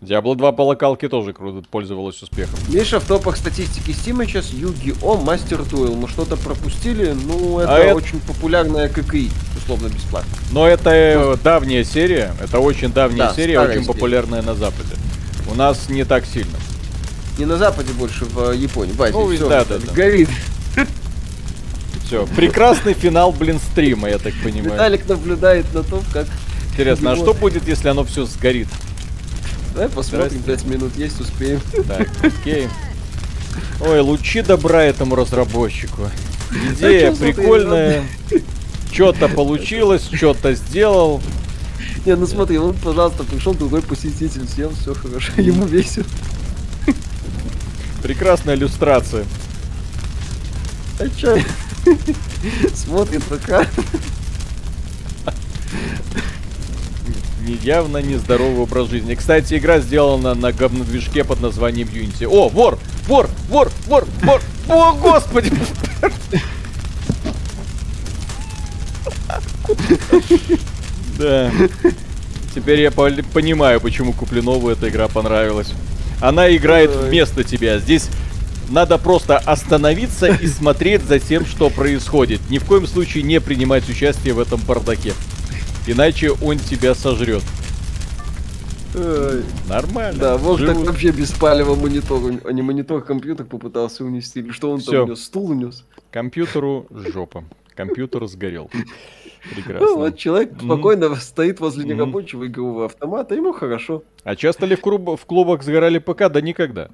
Diablo 0.02 0.36
2 0.36 0.54
по 0.54 0.62
локалке 0.62 1.10
тоже 1.10 1.34
круто 1.34 1.68
пользовалась 1.70 2.22
успехом. 2.22 2.58
Миша 2.70 3.02
в 3.02 3.04
топах 3.04 3.36
статистики 3.36 3.90
Steam 3.90 4.26
сейчас 4.26 4.52
Yu-Gi-Oh! 4.52 5.26
Master 5.26 5.68
Duel. 5.70 5.94
Мы 5.96 6.08
что-то 6.08 6.38
пропустили? 6.38 7.14
Ну, 7.26 7.60
это, 7.60 7.76
а 7.76 7.80
это 7.80 7.96
очень 7.96 8.22
популярная 8.22 8.88
ККИ, 8.88 9.30
условно 9.58 9.88
бесплатно. 9.88 10.32
Но 10.54 10.66
это 10.66 10.90
э, 10.92 11.38
давняя 11.44 11.84
серия, 11.84 12.34
это 12.42 12.60
очень 12.60 12.94
давняя 12.94 13.28
да, 13.28 13.34
серия, 13.34 13.60
очень 13.60 13.74
серия. 13.82 13.88
популярная 13.88 14.42
на 14.42 14.56
Западе. 14.56 14.96
У 15.52 15.56
нас 15.56 15.90
не 15.90 16.06
так 16.06 16.26
сильно. 16.26 16.58
Не 17.38 17.46
на 17.46 17.58
Западе 17.58 17.92
больше, 17.92 18.24
в 18.24 18.54
Японии. 18.54 18.94
В 18.94 19.02
Азии. 19.02 19.14
Ну, 19.14 19.30
Все, 19.34 19.50
да, 19.50 19.66
да, 19.66 19.80
да. 19.80 19.94
Горит. 19.94 20.30
Все, 22.06 22.26
прекрасный 22.38 22.94
финал, 22.94 23.34
блин, 23.34 23.60
стрима, 23.60 24.10
я 24.10 24.18
так 24.18 24.34
понимаю. 24.42 24.74
Виталик 24.74 25.08
наблюдает 25.10 25.66
на 25.74 25.84
том, 25.84 26.02
как... 26.14 26.26
Интересно, 26.72 27.12
а 27.12 27.16
что 27.18 27.34
будет, 27.34 27.68
если 27.68 27.90
оно 27.90 28.06
все 28.06 28.26
сгорит? 28.26 28.70
Давай 29.74 29.90
посмотрим, 29.90 30.41
5 30.41 30.66
минут 30.66 30.96
есть, 30.98 31.20
успеем. 31.22 31.62
Так, 31.88 32.10
окей. 32.24 32.68
Ой, 33.82 34.00
лучи 34.02 34.41
добра 34.41 34.84
этому 34.84 35.16
разработчику. 35.16 36.10
Идея 36.74 37.14
прикольная. 37.14 38.04
Что-то 38.91 39.30
получилось, 39.30 40.10
что-то 40.12 40.54
сделал. 40.56 41.22
Не, 42.06 42.16
ну 42.16 42.26
смотри, 42.26 42.58
он, 42.58 42.74
пожалуйста, 42.74 43.24
пришел 43.24 43.54
другой 43.54 43.82
посетитель, 43.82 44.48
сел, 44.48 44.72
все 44.82 44.94
хорошо, 44.94 45.32
ему 45.38 45.66
весело. 45.66 46.06
Прекрасная 48.02 48.56
иллюстрация. 48.56 49.26
А 51.00 51.08
чё? 51.10 51.38
Смотрит 52.74 53.24
пока 53.26 53.66
явно 57.64 57.98
нездоровый 57.98 58.62
образ 58.62 58.90
жизни. 58.90 59.16
Кстати, 59.16 59.56
игра 59.56 59.80
сделана 59.80 60.34
на 60.34 60.52
говнодвижке 60.52 61.24
под 61.24 61.42
названием 61.42 61.88
Unity. 61.88 62.26
О, 62.26 62.50
вор! 62.50 62.78
Вор! 63.08 63.30
Вор! 63.50 63.72
Вор! 63.88 64.08
Вор! 64.24 64.42
О, 64.68 64.94
господи! 64.94 65.52
Да. 71.18 71.52
Теперь 72.56 72.82
я 72.82 72.92
понимаю, 72.92 73.82
почему 73.82 74.14
Куплинову 74.14 74.70
эта 74.70 74.90
игра 74.90 75.08
понравилась. 75.08 75.74
Она 76.22 76.54
играет 76.56 76.92
вместо 76.92 77.44
тебя. 77.44 77.80
Здесь 77.80 78.10
надо 78.70 78.98
просто 78.98 79.38
остановиться 79.38 80.28
и 80.28 80.48
смотреть 80.48 81.04
за 81.04 81.20
тем, 81.20 81.46
что 81.46 81.70
происходит. 81.70 82.42
Ни 82.50 82.58
в 82.58 82.66
коем 82.66 82.88
случае 82.88 83.24
не 83.24 83.40
принимать 83.40 83.88
участие 83.90 84.34
в 84.34 84.40
этом 84.40 84.60
бардаке. 84.62 85.14
Иначе 85.88 86.31
он 86.31 86.57
тебя 86.57 86.93
сожрет. 86.93 87.43
Нормально. 89.68 90.19
Да, 90.19 90.38
вот 90.38 90.65
так 90.65 90.76
вообще 90.77 91.11
без 91.11 91.31
палева 91.31 91.76
монитор, 91.76 92.22
а 92.43 92.51
не 92.51 92.61
монитор, 92.61 93.03
компьютер 93.03 93.45
попытался 93.45 94.03
унести. 94.03 94.39
Или 94.39 94.51
что 94.51 94.72
он 94.72 94.80
Всё. 94.80 94.91
там 94.91 95.03
унес? 95.10 95.23
Стул 95.23 95.51
унес? 95.51 95.85
Компьютеру 96.11 96.88
жопа. 96.89 97.43
Компьютер 97.76 98.27
сгорел. 98.27 98.69
Прекрасно. 99.56 99.88
Ну, 99.88 99.97
вот 99.97 100.18
человек 100.18 100.51
mm-hmm. 100.51 100.65
спокойно 100.65 101.15
стоит 101.15 101.60
возле 101.60 101.85
mm-hmm. 101.85 101.88
нерабочего 101.88 102.47
игрового 102.47 102.85
автомата, 102.85 103.35
ему 103.35 103.53
хорошо. 103.53 104.03
А 104.23 104.35
часто 104.35 104.65
ли 104.65 104.76
в, 104.76 104.81
клуб, 104.81 105.18
в 105.18 105.26
клубах 105.26 105.64
сгорали 105.64 105.99
ПК? 105.99 106.30
Да 106.30 106.41
никогда. 106.41 106.89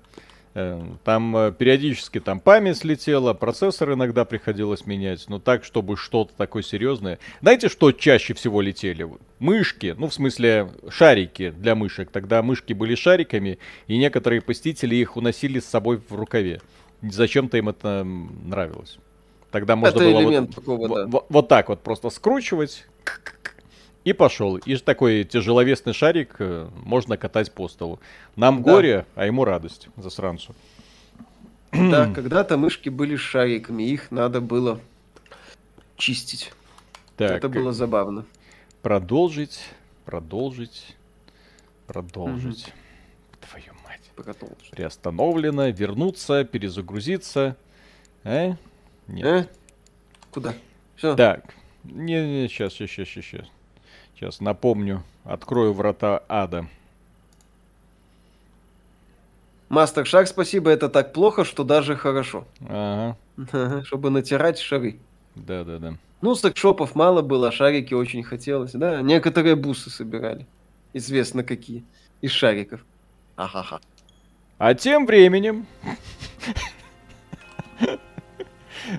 Э, 0.58 0.82
там 1.04 1.36
э, 1.36 1.52
периодически 1.52 2.22
там 2.22 2.40
память 2.40 2.78
слетела, 2.78 3.34
процессор 3.34 3.92
иногда 3.92 4.24
приходилось 4.24 4.86
менять, 4.86 5.26
но 5.28 5.38
так, 5.38 5.66
чтобы 5.66 5.98
что-то 5.98 6.34
такое 6.38 6.64
серьезное. 6.64 7.20
Знаете, 7.42 7.68
что 7.68 7.92
чаще 7.92 8.34
всего 8.34 8.62
летели? 8.62 9.06
Мышки, 9.40 9.94
ну 9.98 10.08
в 10.08 10.14
смысле 10.14 10.70
шарики 10.90 11.50
для 11.50 11.76
мышек. 11.76 12.10
Тогда 12.10 12.42
мышки 12.42 12.72
были 12.72 12.96
шариками, 12.96 13.60
и 13.88 13.98
некоторые 13.98 14.40
посетители 14.40 14.96
их 14.96 15.18
уносили 15.18 15.60
с 15.60 15.66
собой 15.66 15.98
в 15.98 16.16
рукаве. 16.16 16.62
Зачем-то 17.02 17.58
им 17.58 17.68
это 17.68 18.06
нравилось. 18.06 18.98
Тогда 19.52 19.76
можно 19.76 19.98
это 19.98 20.00
было 20.00 20.40
вот, 20.40 20.56
такого, 20.56 20.88
вот, 20.88 20.96
да. 20.96 21.08
вот, 21.08 21.26
вот 21.28 21.48
так 21.50 21.68
вот 21.68 21.82
просто 21.82 22.10
скручивать 22.10 22.86
и 24.06 24.14
пошел. 24.14 24.56
И 24.58 24.78
такой 24.78 25.24
тяжеловесный 25.24 25.94
шарик 25.94 26.36
э, 26.40 26.70
можно 26.84 27.18
катать 27.18 27.52
по 27.52 27.68
столу. 27.68 28.00
Нам 28.36 28.64
да. 28.64 28.72
горе, 28.72 29.06
а 29.16 29.26
ему 29.26 29.44
радость, 29.44 29.90
засранцу. 29.98 30.56
Да, 31.74 32.12
когда-то 32.16 32.56
мышки 32.56 32.90
были 32.90 33.16
шариками, 33.16 33.84
их 33.84 34.12
надо 34.12 34.42
было 34.42 34.80
чистить. 35.98 36.54
Так, 37.18 37.32
Это 37.32 37.50
было 37.50 37.74
забавно. 37.74 38.26
Продолжить, 38.84 39.62
продолжить, 40.06 40.96
продолжить. 41.88 42.68
Угу. 42.68 43.48
Твою 43.50 43.74
мать. 43.84 44.02
Продолжить. 44.16 44.70
Приостановлено, 44.70 45.70
вернуться, 45.70 46.44
перезагрузиться. 46.44 47.58
Э? 48.24 48.54
Нет. 49.08 49.26
Э? 49.26 49.46
Куда? 50.32 50.54
Все. 50.96 51.16
Так. 51.16 51.56
Не, 51.84 52.44
не, 52.44 52.48
сейчас, 52.48 52.74
сейчас, 52.74 52.90
сейчас, 52.90 53.08
сейчас. 53.08 53.55
Сейчас 54.16 54.40
напомню. 54.40 55.04
Открою 55.26 55.74
врата 55.74 56.24
ада. 56.30 56.68
Мастер 59.68 60.06
Шаг, 60.06 60.28
спасибо, 60.28 60.70
это 60.70 60.90
так 60.90 61.12
плохо, 61.12 61.44
что 61.44 61.64
даже 61.64 61.96
хорошо. 61.96 62.46
Ага. 62.70 63.18
Чтобы 63.84 64.10
натирать 64.10 64.60
шары. 64.60 65.00
Да-да-да. 65.36 65.98
Ну, 66.22 66.36
секшопов 66.36 66.96
мало 66.96 67.22
было, 67.22 67.52
шарики 67.52 67.94
очень 67.94 68.24
хотелось, 68.24 68.72
да. 68.72 69.02
Некоторые 69.02 69.56
бусы 69.56 69.90
собирали. 69.90 70.48
Известно 70.94 71.44
какие. 71.44 71.84
Из 72.22 72.32
шариков. 72.32 72.86
Ахаха. 73.36 73.82
А 74.58 74.74
тем 74.74 75.06
временем... 75.06 75.66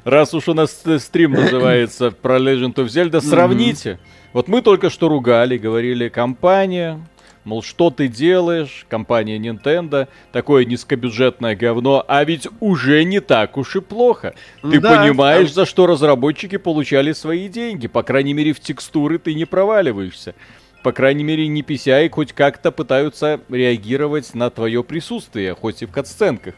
Раз 0.05 0.35
уж 0.35 0.49
у 0.49 0.55
нас 0.55 0.85
стрим 0.99 1.33
называется 1.33 2.11
про 2.11 2.39
Legend 2.39 2.75
of 2.75 2.87
Zelda, 2.87 3.21
сравните. 3.21 3.99
Вот 4.37 4.49
мы 4.49 4.61
только 4.61 4.91
что 4.91 5.09
ругали, 5.09 5.57
говорили, 5.57 6.11
компания, 6.11 7.01
мол, 7.45 7.63
что 7.63 7.89
ты 7.89 8.07
делаешь, 8.07 8.85
компания 8.87 9.39
Nintendo, 9.39 10.09
такое 10.31 10.67
низкобюджетное 10.67 11.57
говно, 11.57 12.05
а 12.07 12.23
ведь 12.23 12.47
уже 12.61 13.03
не 13.05 13.21
так 13.21 13.57
уж 13.57 13.77
и 13.77 13.81
плохо. 13.81 14.35
Ты 14.61 14.79
да, 14.79 15.01
понимаешь, 15.01 15.55
за 15.55 15.65
что 15.65 15.87
разработчики 15.87 16.59
получали 16.59 17.13
свои 17.13 17.49
деньги, 17.49 17.87
по 17.87 18.03
крайней 18.03 18.35
мере 18.35 18.53
в 18.53 18.61
текстуры 18.61 19.19
ты 19.19 19.33
не 19.33 19.47
проваливаешься. 19.47 20.35
По 20.83 20.93
крайней 20.93 21.25
мере, 21.25 21.49
не 21.49 21.63
PCI 21.63 22.11
хоть 22.11 22.35
как-то 22.35 22.73
пытаются 22.73 23.41
реагировать 23.49 24.35
на 24.35 24.51
твое 24.51 24.85
присутствие, 24.85 25.55
хоть 25.55 25.81
и 25.81 25.87
в 25.87 25.93
катсценках. 25.93 26.53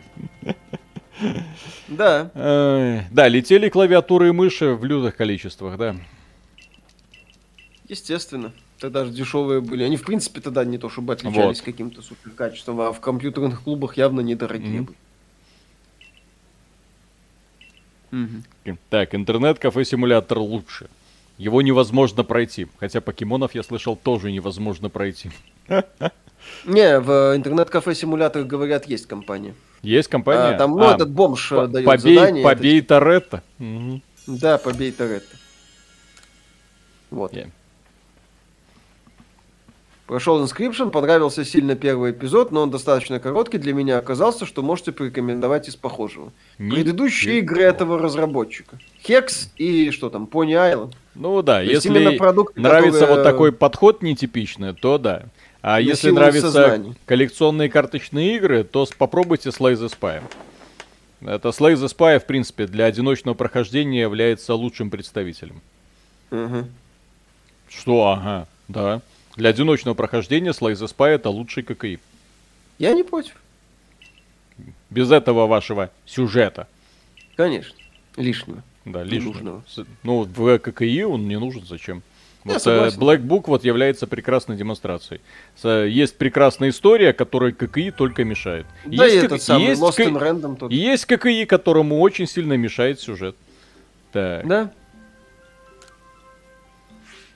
Да. 1.87 2.33
Да, 3.13 3.29
летели 3.29 3.69
клавиатуры 3.69 4.31
и 4.31 4.33
мыши 4.33 4.75
в 4.75 4.85
лютых 4.85 5.15
количествах, 5.15 5.79
да. 5.79 5.95
Естественно. 7.89 8.53
Тогда 8.79 9.05
же 9.05 9.11
дешевые 9.11 9.61
были. 9.61 9.83
Они, 9.83 9.97
в 9.97 10.05
принципе, 10.05 10.41
тогда 10.41 10.65
не 10.65 10.79
то 10.79 10.89
чтобы 10.89 11.15
отличались 11.15 11.59
вот. 11.59 11.65
каким-то 11.65 12.03
супер 12.03 12.31
качеством, 12.31 12.81
а 12.81 12.93
в 12.93 13.01
компьютерных 13.01 13.63
клубах 13.63 13.97
явно 13.97 14.21
недорогие 14.21 14.81
mm-hmm. 14.81 14.85
были. 14.85 14.99
Угу. 18.11 18.79
Так, 18.91 19.15
интернет-кафе-симулятор 19.15 20.39
лучше. 20.39 20.89
Его 21.37 21.63
невозможно 21.63 22.25
пройти. 22.25 22.67
Хотя 22.79 23.01
покемонов, 23.01 23.55
я 23.55 23.63
слышал, 23.63 23.97
тоже 23.97 24.33
невозможно 24.33 24.89
пройти. 24.89 25.31
Не, 26.65 27.01
в 27.01 27.37
интернет-кафе-симуляторах, 27.37 28.47
говорят, 28.47 28.87
есть 28.87 29.07
компания. 29.07 29.55
Есть 29.83 30.09
компания? 30.09 30.55
А, 30.55 30.59
там, 30.59 30.73
ну, 30.73 30.89
а, 30.89 30.95
этот 30.95 31.11
бомж 31.11 31.51
по- 31.51 31.67
дает 31.67 31.87
побей, 31.87 32.17
задание. 32.17 32.45
Побей 32.45 32.79
это... 32.81 32.89
Торетто. 32.89 33.43
Угу. 33.59 34.01
Да, 34.27 34.59
побей 34.59 34.91
Торетто. 34.93 35.37
Вот. 37.11 37.33
Yeah. 37.33 37.51
Прошел 40.09 40.43
Inscription, 40.43 40.91
понравился 40.91 41.45
сильно 41.45 41.77
первый 41.77 42.13
эпизод, 42.13 42.51
но 42.51 42.63
он 42.63 42.71
достаточно 42.71 43.21
короткий 43.21 43.59
для 43.59 43.75
меня 43.75 43.99
оказался, 43.99 44.47
что 44.47 44.63
можете 44.63 44.91
порекомендовать 44.91 45.69
из 45.69 45.77
похожего. 45.77 46.33
Не 46.57 46.71
Предыдущие 46.71 47.41
игры 47.41 47.61
этого 47.61 47.99
разработчика. 47.99 48.79
Хекс 49.05 49.53
и 49.59 49.91
что 49.91 50.09
там, 50.09 50.25
Pony 50.25 50.53
Island. 50.53 50.95
Ну 51.15 51.43
да, 51.43 51.59
То 51.59 51.65
если 51.65 52.17
продукт, 52.17 52.57
нравится 52.57 53.01
который... 53.01 53.17
вот 53.17 53.23
такой 53.23 53.53
подход 53.53 54.03
нетипичный, 54.03 54.73
то 54.73 54.97
да. 54.97 55.25
А 55.61 55.79
если 55.79 56.11
нравятся 56.11 56.53
сознание. 56.53 56.95
коллекционные 57.05 57.69
карточные 57.69 58.35
игры, 58.37 58.65
то 58.65 58.89
попробуйте 58.97 59.51
Slay 59.51 59.75
the 59.75 59.93
Spy. 59.93 60.23
Это 61.21 61.51
Slay 61.51 61.75
the 61.75 61.95
Spy, 61.95 62.19
в 62.19 62.25
принципе, 62.25 62.67
для 62.67 62.87
одиночного 62.87 63.35
прохождения 63.35 64.01
является 64.01 64.55
лучшим 64.55 64.89
представителем. 64.89 65.61
Угу. 66.31 66.65
Что, 67.69 68.09
ага, 68.09 68.49
да. 68.69 69.03
Для 69.39 69.51
одиночного 69.51 69.95
прохождения 69.95 70.51
Slay 70.51 70.73
the 70.73 70.93
Spy 70.93 71.11
это 71.11 71.31
лучший 71.31 71.63
ККИ. 71.63 72.01
Я 72.81 72.93
не 72.93 73.05
против. 73.05 73.35
Без 74.91 75.13
этого 75.13 75.47
вашего 75.47 75.91
сюжета. 76.05 76.67
Конечно. 77.37 77.77
Лишнего. 78.17 78.65
Да, 78.85 79.05
лишнего. 79.05 79.63
Ну, 80.03 80.23
в 80.25 80.59
ККИ 80.59 81.05
он 81.05 81.29
не 81.29 81.39
нужен, 81.39 81.65
зачем? 81.65 82.03
Вот 82.43 82.67
э, 82.67 82.89
Black 82.97 83.21
Book 83.21 83.45
вот 83.47 83.63
является 83.63 84.09
прекрасной 84.09 84.57
демонстрацией. 84.57 85.21
Есть 85.63 86.19
прекрасная 86.19 86.71
история, 86.71 87.13
которой 87.13 87.53
ККИ 87.53 87.93
только 87.93 88.25
мешает. 88.25 88.67
Да 88.87 89.05
есть 89.05 89.23
и 89.23 89.27
этот 89.27 89.41
самый 89.41 89.69
есть 89.69 89.81
Lost 89.81 89.99
in 89.99 90.19
Random 90.19 90.57
тот. 90.57 90.73
Есть 90.73 91.07
ККИ, 91.07 91.45
которому 91.45 92.01
очень 92.01 92.27
сильно 92.27 92.55
мешает 92.55 92.99
сюжет. 92.99 93.37
Так. 94.11 94.49
Да. 94.49 94.73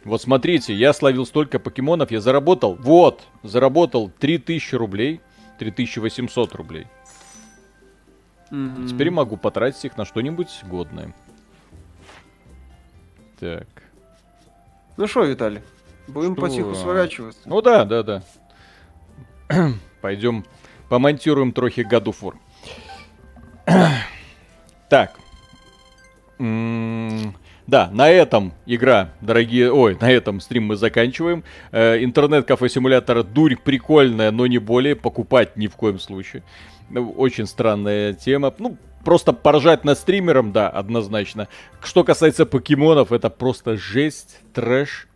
Вот 0.05 0.21
смотрите, 0.21 0.75
я 0.75 0.93
словил 0.93 1.25
столько 1.27 1.59
покемонов, 1.59 2.11
я 2.11 2.21
заработал, 2.21 2.75
вот, 2.75 3.23
заработал 3.43 4.11
3000 4.19 4.75
рублей, 4.75 5.21
3800 5.59 6.55
рублей. 6.55 6.87
Mm-hmm. 8.51 8.89
Теперь 8.89 9.11
могу 9.11 9.37
потратить 9.37 9.85
их 9.85 9.97
на 9.97 10.05
что-нибудь 10.05 10.49
годное. 10.65 11.15
Так. 13.39 13.69
Ну 14.97 15.07
что, 15.07 15.25
Виталий, 15.25 15.63
будем 16.09 16.33
что? 16.33 16.43
потиху 16.43 16.75
сворачиваться. 16.75 17.41
Ну 17.45 17.63
да, 17.63 17.85
да, 17.85 18.03
да. 18.03 18.23
Пойдем 20.01 20.45
помонтируем 20.89 21.53
трохи 21.53 21.81
году 21.81 22.13
фор. 22.13 22.37
так. 24.91 25.19
М-м- 26.39 27.35
да, 27.67 27.91
на 27.93 28.11
этом 28.11 28.53
игра, 28.67 29.13
дорогие, 29.21 29.73
ой, 29.73 29.97
на 30.01 30.11
этом 30.11 30.41
стрим 30.41 30.67
мы 30.67 30.77
заканчиваем. 30.77 31.45
Э, 31.71 32.03
интернет-кафе-симулятор 32.03 33.23
дурь 33.23 33.57
прикольная, 33.57 34.31
но 34.31 34.47
не 34.47 34.59
более. 34.59 34.97
Покупать 34.97 35.57
ни 35.57 35.69
в 35.69 35.77
коем 35.77 35.99
случае. 35.99 36.43
Ну, 36.91 37.11
очень 37.11 37.47
странная 37.47 38.15
тема. 38.15 38.53
Ну, 38.59 38.77
просто 39.05 39.33
поржать 39.33 39.85
над 39.85 39.99
стримером, 39.99 40.53
да, 40.53 40.69
однозначно. 40.69 41.49
Что 41.83 42.05
касается 42.05 42.47
покемонов, 42.47 43.13
это 43.13 43.31
просто 43.31 43.77
жесть, 43.77 44.41
трэш, 44.53 45.09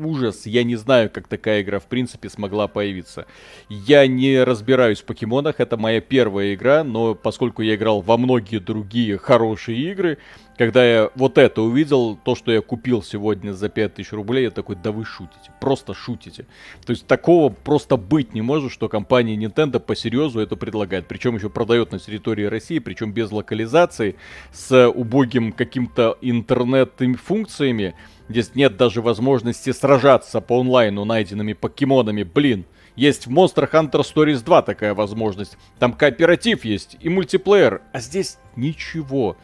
ужас. 0.00 0.46
Я 0.46 0.64
не 0.64 0.76
знаю, 0.76 1.10
как 1.10 1.28
такая 1.28 1.62
игра 1.62 1.78
в 1.78 1.84
принципе 1.84 2.28
смогла 2.28 2.68
появиться. 2.68 3.26
Я 3.68 4.06
не 4.06 4.42
разбираюсь 4.42 5.00
в 5.00 5.04
покемонах, 5.04 5.56
это 5.58 5.76
моя 5.76 6.00
первая 6.00 6.54
игра, 6.54 6.84
но 6.84 7.14
поскольку 7.14 7.62
я 7.62 7.74
играл 7.74 8.00
во 8.00 8.16
многие 8.16 8.58
другие 8.58 9.18
хорошие 9.18 9.78
игры, 9.90 10.18
когда 10.60 10.84
я 10.84 11.10
вот 11.14 11.38
это 11.38 11.62
увидел, 11.62 12.16
то, 12.22 12.34
что 12.34 12.52
я 12.52 12.60
купил 12.60 13.02
сегодня 13.02 13.52
за 13.52 13.70
5000 13.70 14.12
рублей, 14.12 14.44
я 14.44 14.50
такой, 14.50 14.76
да 14.76 14.92
вы 14.92 15.06
шутите, 15.06 15.50
просто 15.58 15.94
шутите. 15.94 16.44
То 16.84 16.90
есть 16.90 17.06
такого 17.06 17.48
просто 17.48 17.96
быть 17.96 18.34
не 18.34 18.42
может, 18.42 18.70
что 18.70 18.90
компания 18.90 19.36
Nintendo 19.36 19.80
по 19.80 19.96
серьезу 19.96 20.38
это 20.38 20.56
предлагает. 20.56 21.08
Причем 21.08 21.36
еще 21.36 21.48
продает 21.48 21.92
на 21.92 21.98
территории 21.98 22.44
России, 22.44 22.78
причем 22.78 23.10
без 23.10 23.32
локализации, 23.32 24.16
с 24.52 24.86
убогим 24.86 25.52
каким-то 25.52 26.18
интернет-функциями. 26.20 27.94
Здесь 28.28 28.54
нет 28.54 28.76
даже 28.76 29.00
возможности 29.00 29.72
сражаться 29.72 30.42
по 30.42 30.60
онлайну 30.60 31.06
найденными 31.06 31.54
покемонами. 31.54 32.22
Блин, 32.22 32.66
есть 32.96 33.26
в 33.26 33.30
Monster 33.30 33.66
Hunter 33.66 34.02
Stories 34.02 34.44
2 34.44 34.60
такая 34.60 34.92
возможность. 34.92 35.56
Там 35.78 35.94
кооператив 35.94 36.66
есть 36.66 36.98
и 37.00 37.08
мультиплеер, 37.08 37.80
а 37.94 38.00
здесь 38.00 38.36
ничего. 38.56 39.38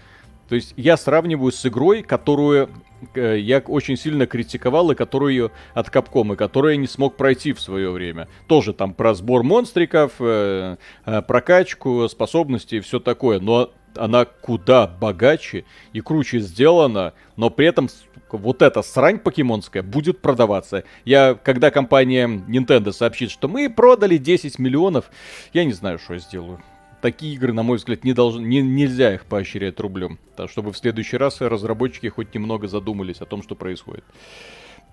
То 0.49 0.55
есть 0.55 0.75
я 0.77 0.97
сравниваю 0.97 1.53
с 1.53 1.67
игрой, 1.67 2.03
которую 2.03 2.71
э, 3.15 3.39
я 3.39 3.59
очень 3.59 3.97
сильно 3.97 4.27
критиковал, 4.27 4.91
и 4.91 4.95
которую 4.95 5.51
от 5.75 5.89
и 5.89 6.37
которую 6.37 6.73
я 6.73 6.77
не 6.77 6.87
смог 6.87 7.17
пройти 7.17 7.53
в 7.53 7.61
свое 7.61 7.91
время. 7.91 8.29
Тоже 8.47 8.73
там 8.73 8.95
про 8.95 9.15
сбор 9.15 9.43
монстриков, 9.43 10.13
э, 10.21 10.77
э, 11.05 11.23
прокачку, 11.23 12.09
способности 12.09 12.77
и 12.77 12.81
все 12.81 13.01
такое. 13.01 13.41
Но 13.41 13.73
она 13.97 14.25
куда 14.25 14.87
богаче 14.87 15.65
и 15.93 16.01
круче 16.01 16.41
сделана, 16.41 17.15
но 17.37 17.51
при 17.51 17.67
этом 17.67 17.89
вот 18.31 18.63
эта 18.63 18.83
срань 18.83 19.19
покемонская 19.19 19.83
будет 19.83 20.21
продаваться. 20.21 20.85
Я, 21.05 21.35
когда 21.35 21.71
компания 21.71 22.27
Nintendo 22.27 22.93
сообщит, 22.93 23.31
что 23.31 23.49
мы 23.49 23.71
продали 23.71 24.17
10 24.17 24.59
миллионов, 24.59 25.11
я 25.53 25.65
не 25.65 25.73
знаю, 25.73 25.99
что 25.99 26.15
я 26.15 26.21
сделаю. 26.21 26.61
Такие 27.03 27.35
игры, 27.35 27.53
на 27.53 27.63
мой 27.63 27.77
взгляд, 27.77 28.05
не 28.05 28.13
должны, 28.13 28.45
не, 28.45 28.63
нельзя 28.63 29.15
их 29.15 29.27
поощрять 29.27 29.79
рублем. 29.81 30.19
Так, 30.37 30.51
чтобы 30.51 30.73
в 30.73 30.79
следующий 30.79 31.17
раз 31.17 31.41
разработчики 31.41 32.07
хоть 32.09 32.35
немного 32.35 32.69
задумались 32.69 33.21
о 33.21 33.27
том, 33.27 33.43
что 33.43 33.55
происходит. 33.55 34.05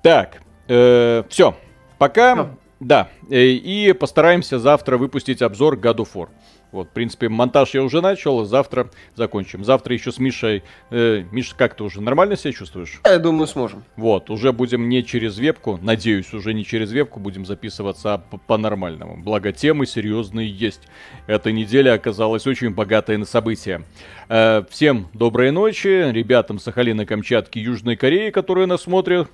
Так, 0.02 0.42
э, 0.68 1.24
все. 1.30 1.58
Пока, 1.98 2.36
no. 2.36 2.50
да. 2.80 3.10
Э, 3.30 3.46
и 3.46 3.94
постараемся 3.94 4.60
завтра 4.60 4.98
выпустить 4.98 5.42
обзор 5.42 5.78
God 5.78 5.98
of 5.98 6.10
War. 6.14 6.30
Вот, 6.74 6.88
в 6.88 6.90
принципе, 6.90 7.30
монтаж 7.30 7.76
я 7.76 7.84
уже 7.84 8.02
начал, 8.02 8.44
завтра 8.45 8.90
закончим. 9.16 9.64
Завтра 9.64 9.94
еще 9.94 10.12
с 10.12 10.18
Мишей... 10.18 10.64
Э, 10.90 11.24
Миша, 11.32 11.56
как 11.56 11.76
ты 11.76 11.84
уже 11.84 12.02
нормально 12.02 12.36
себя 12.36 12.52
чувствуешь? 12.52 13.00
Я 13.06 13.20
думаю, 13.20 13.45
сможем. 13.45 13.84
Вот, 13.95 14.32
уже 14.32 14.52
будем 14.52 14.90
не 14.90 15.06
через 15.06 15.38
вебку, 15.38 15.80
надеюсь, 15.84 16.34
уже 16.34 16.52
не 16.56 16.66
через 16.66 16.91
вебку 16.91 17.20
будем 17.20 17.45
записываться, 17.45 18.16
а 18.16 18.18
по-нормальному. 18.18 19.18
Благо, 19.18 19.52
темы 19.52 19.86
серьезные 19.86 20.50
есть. 20.50 20.82
Эта 21.28 21.52
неделя 21.52 21.94
оказалась 21.94 22.48
очень 22.48 22.72
богатой 22.72 23.18
на 23.18 23.26
события. 23.26 23.84
Э, 24.28 24.64
всем 24.72 25.10
доброй 25.14 25.52
ночи, 25.52 26.12
ребятам 26.12 26.58
Сахалина, 26.58 27.06
Камчатки, 27.06 27.60
Южной 27.60 27.98
Кореи, 27.98 28.32
которые 28.32 28.66
нас 28.66 28.82
смотрят. 28.82 29.30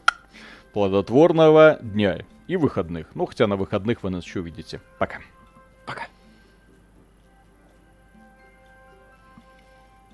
Плодотворного 0.73 1.79
дня 1.81 2.19
и 2.49 2.57
выходных. 2.57 3.07
Ну, 3.15 3.25
хотя 3.25 3.47
на 3.47 3.55
выходных 3.55 4.03
вы 4.03 4.09
нас 4.09 4.25
еще 4.25 4.41
увидите. 4.41 4.81
Пока. 4.99 5.19
Пока. 5.85 6.03